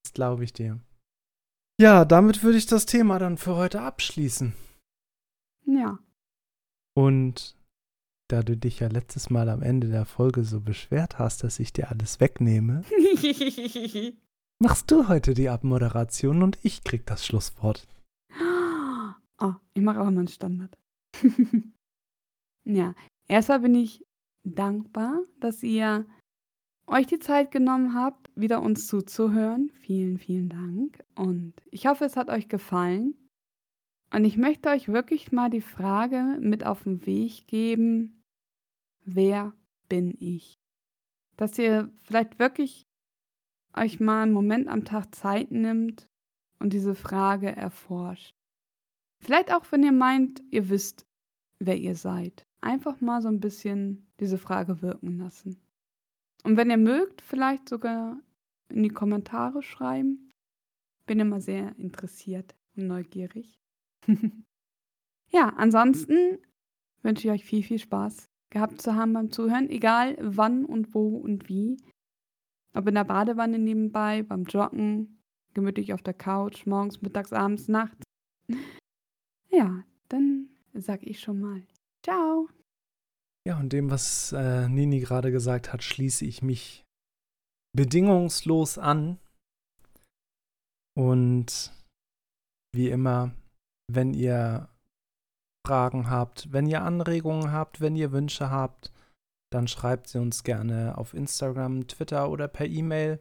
das 0.03 0.15
glaube 0.15 0.45
ich 0.45 0.55
dir. 0.55 0.81
Ja, 1.79 2.07
damit 2.07 2.43
würde 2.43 2.57
ich 2.57 2.65
das 2.65 2.87
Thema 2.87 3.19
dann 3.19 3.37
für 3.37 3.55
heute 3.55 3.83
abschließen. 3.83 4.55
ja. 5.67 5.99
Und 6.95 7.55
da 8.33 8.43
du 8.43 8.57
dich 8.57 8.81
ja 8.81 8.89
letztes 8.89 9.29
Mal 9.29 9.51
am 9.51 9.61
Ende 9.61 9.89
der 9.89 10.07
Folge 10.07 10.43
so 10.43 10.61
beschwert 10.61 11.19
hast, 11.19 11.45
dass 11.45 11.61
ich 11.61 11.75
dir 11.75 11.91
alles 11.91 12.19
wegnehme, 12.19 12.83
machst 14.59 14.91
du 14.91 15.07
heute 15.09 15.35
die 15.35 15.51
Abmoderation 15.51 16.43
und 16.43 16.59
ich 16.63 16.83
krieg 16.83 17.05
das 17.05 17.27
Schlusswort. 17.27 17.87
Oh, 19.39 19.53
ich 19.75 19.83
mache 19.83 20.01
auch 20.01 20.05
mal 20.05 20.19
einen 20.19 20.29
Standard. 20.29 20.79
ja, 22.65 22.95
erstmal 23.29 23.61
bin 23.61 23.75
ich 23.75 24.03
dankbar, 24.45 25.21
dass 25.39 25.63
ihr 25.63 26.07
euch 26.87 27.07
die 27.07 27.19
Zeit 27.19 27.51
genommen 27.51 27.95
habt, 27.95 28.31
wieder 28.35 28.63
uns 28.63 28.87
zuzuhören. 28.87 29.71
Vielen, 29.81 30.17
vielen 30.17 30.49
Dank. 30.49 31.05
Und 31.17 31.53
ich 31.71 31.87
hoffe, 31.87 32.07
es 32.07 32.17
hat 32.17 32.31
euch 32.31 32.49
gefallen. 32.49 33.15
Und 34.11 34.25
ich 34.25 34.39
möchte 34.39 34.71
euch 34.71 34.89
wirklich 34.89 35.33
mal 35.33 35.51
die 35.51 35.61
Frage 35.61 36.39
mit 36.41 36.65
auf 36.65 36.85
den 36.85 37.05
Weg 37.05 37.47
geben, 37.47 38.22
wer 39.05 39.53
bin 39.89 40.15
ich? 40.19 40.59
Dass 41.37 41.59
ihr 41.59 41.93
vielleicht 42.03 42.39
wirklich 42.39 42.87
euch 43.75 44.01
mal 44.01 44.23
einen 44.23 44.33
Moment 44.33 44.69
am 44.69 44.85
Tag 44.85 45.15
Zeit 45.15 45.51
nimmt 45.51 46.09
und 46.59 46.73
diese 46.73 46.95
Frage 46.95 47.55
erforscht. 47.55 48.35
Vielleicht 49.19 49.53
auch, 49.53 49.65
wenn 49.71 49.83
ihr 49.83 49.93
meint, 49.93 50.43
ihr 50.51 50.69
wisst, 50.69 51.07
wer 51.59 51.77
ihr 51.77 51.95
seid. 51.95 52.47
Einfach 52.61 53.01
mal 53.01 53.23
so 53.23 53.29
ein 53.29 53.41
bisschen 53.41 54.07
diese 54.21 54.39
Frage 54.39 54.83
wirken 54.83 55.19
lassen. 55.19 55.61
Und 56.45 56.57
wenn 56.57 56.71
ihr 56.71 56.77
mögt, 56.77 57.23
vielleicht 57.23 57.69
sogar 57.69 58.21
in 58.69 58.83
die 58.83 58.89
Kommentare 58.89 59.63
schreiben. 59.63 60.33
Bin 61.07 61.21
immer 61.21 61.41
sehr 61.41 61.77
interessiert 61.79 62.55
und 62.77 62.87
neugierig. 62.87 63.61
ja, 65.31 65.49
ansonsten 65.57 66.39
wünsche 67.03 67.29
ich 67.29 67.33
euch 67.33 67.45
viel, 67.45 67.63
viel 67.63 67.79
Spaß 67.79 68.32
gehabt 68.53 68.81
zu 68.81 68.95
haben 68.95 69.13
beim 69.13 69.33
Zuhören, 69.33 69.69
egal 69.69 70.17
wann 70.21 70.65
und 70.65 70.95
wo 70.95 71.17
und 71.17 71.49
wie. 71.49 71.77
Ob 72.75 72.87
in 72.87 72.95
der 72.95 73.05
Badewanne 73.05 73.59
nebenbei, 73.59 74.23
beim 74.23 74.45
Joggen, 74.45 75.19
gemütlich 75.53 75.93
auf 75.93 76.03
der 76.03 76.15
Couch, 76.15 76.65
morgens, 76.67 77.03
mittags, 77.03 77.33
abends, 77.33 77.69
nachts. 77.69 78.05
Ja, 79.55 79.85
dann 80.09 80.49
sag 80.73 81.03
ich 81.03 81.21
schon 81.21 81.39
mal 81.39 81.63
Ciao. 82.03 82.49
Ja, 83.47 83.59
und 83.59 83.73
dem, 83.73 83.91
was 83.91 84.33
äh, 84.33 84.69
Nini 84.69 85.01
gerade 85.01 85.31
gesagt 85.31 85.73
hat, 85.73 85.83
schließe 85.83 86.25
ich 86.25 86.43
mich 86.43 86.85
bedingungslos 87.73 88.79
an. 88.79 89.19
Und 90.95 91.73
wie 92.73 92.89
immer, 92.89 93.33
wenn 93.89 94.15
ihr 94.15 94.69
Fragen 95.67 96.11
habt, 96.11 96.53
wenn 96.53 96.67
ihr 96.67 96.83
Anregungen 96.83 97.53
habt, 97.53 97.81
wenn 97.81 97.95
ihr 97.97 98.13
Wünsche 98.13 98.51
habt, 98.51 98.93
dann 99.53 99.69
schreibt 99.69 100.09
sie 100.09 100.19
uns 100.19 100.43
gerne 100.45 100.99
auf 100.99 101.15
Instagram, 101.15 101.87
Twitter 101.87 102.31
oder 102.31 102.49
per 102.49 102.67
E-Mail. 102.67 103.21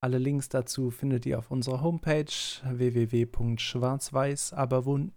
Alle 0.00 0.18
Links 0.18 0.48
dazu 0.48 0.90
findet 0.90 1.26
ihr 1.26 1.38
auf 1.38 1.50
unserer 1.50 1.80
Homepage 1.80 2.26
www.schwarzweiß, 2.64 4.52
aber 4.52 4.84
wund, 4.84 5.12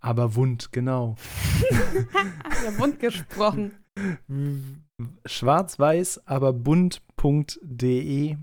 aber 0.00 0.34
wund, 0.34 0.72
genau. 0.72 1.16
ja, 2.64 2.70
bunt 2.76 2.98
gesprochen. 2.98 3.72
schwarz-weiß, 5.24 6.26
aber 6.26 6.52
bunt.de. 6.52 8.36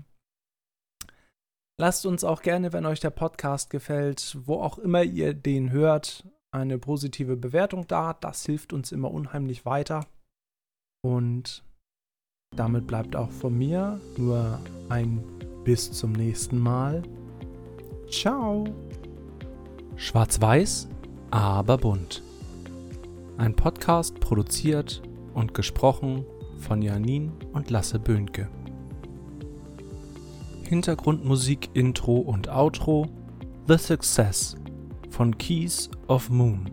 Lasst 1.76 2.06
uns 2.06 2.22
auch 2.22 2.42
gerne, 2.42 2.72
wenn 2.72 2.86
euch 2.86 3.00
der 3.00 3.10
Podcast 3.10 3.70
gefällt, 3.70 4.38
wo 4.44 4.60
auch 4.60 4.78
immer 4.78 5.02
ihr 5.02 5.34
den 5.34 5.72
hört, 5.72 6.24
eine 6.54 6.78
positive 6.78 7.36
Bewertung 7.36 7.86
da. 7.88 8.14
Das 8.14 8.46
hilft 8.46 8.72
uns 8.72 8.92
immer 8.92 9.10
unheimlich 9.10 9.66
weiter. 9.66 10.06
Und 11.02 11.64
damit 12.56 12.86
bleibt 12.86 13.16
auch 13.16 13.30
von 13.30 13.58
mir 13.58 14.00
nur 14.16 14.60
ein 14.88 15.22
bis 15.64 15.92
zum 15.92 16.12
nächsten 16.12 16.58
Mal. 16.58 17.02
Ciao. 18.10 18.64
Schwarz-weiß, 19.96 20.88
aber 21.30 21.78
bunt. 21.78 22.22
Ein 23.36 23.56
Podcast 23.56 24.20
produziert 24.20 25.02
und 25.34 25.54
gesprochen 25.54 26.24
von 26.58 26.80
Janine 26.80 27.32
und 27.52 27.70
Lasse 27.70 27.98
Böhnke. 27.98 28.48
Hintergrundmusik 30.62 31.70
Intro 31.74 32.18
und 32.18 32.48
Outro 32.48 33.08
The 33.66 33.76
Success 33.76 34.56
von 35.14 35.38
Keys 35.38 35.88
of 36.08 36.28
Moon. 36.28 36.70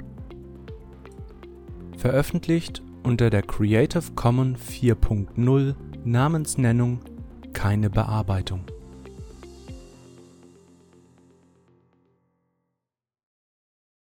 Veröffentlicht 1.96 2.82
unter 3.04 3.30
der 3.30 3.44
Creative 3.44 4.14
Commons 4.16 4.60
4.0 4.68 5.76
Namensnennung 6.04 7.02
keine 7.54 7.92
Bearbeitung 7.92 8.66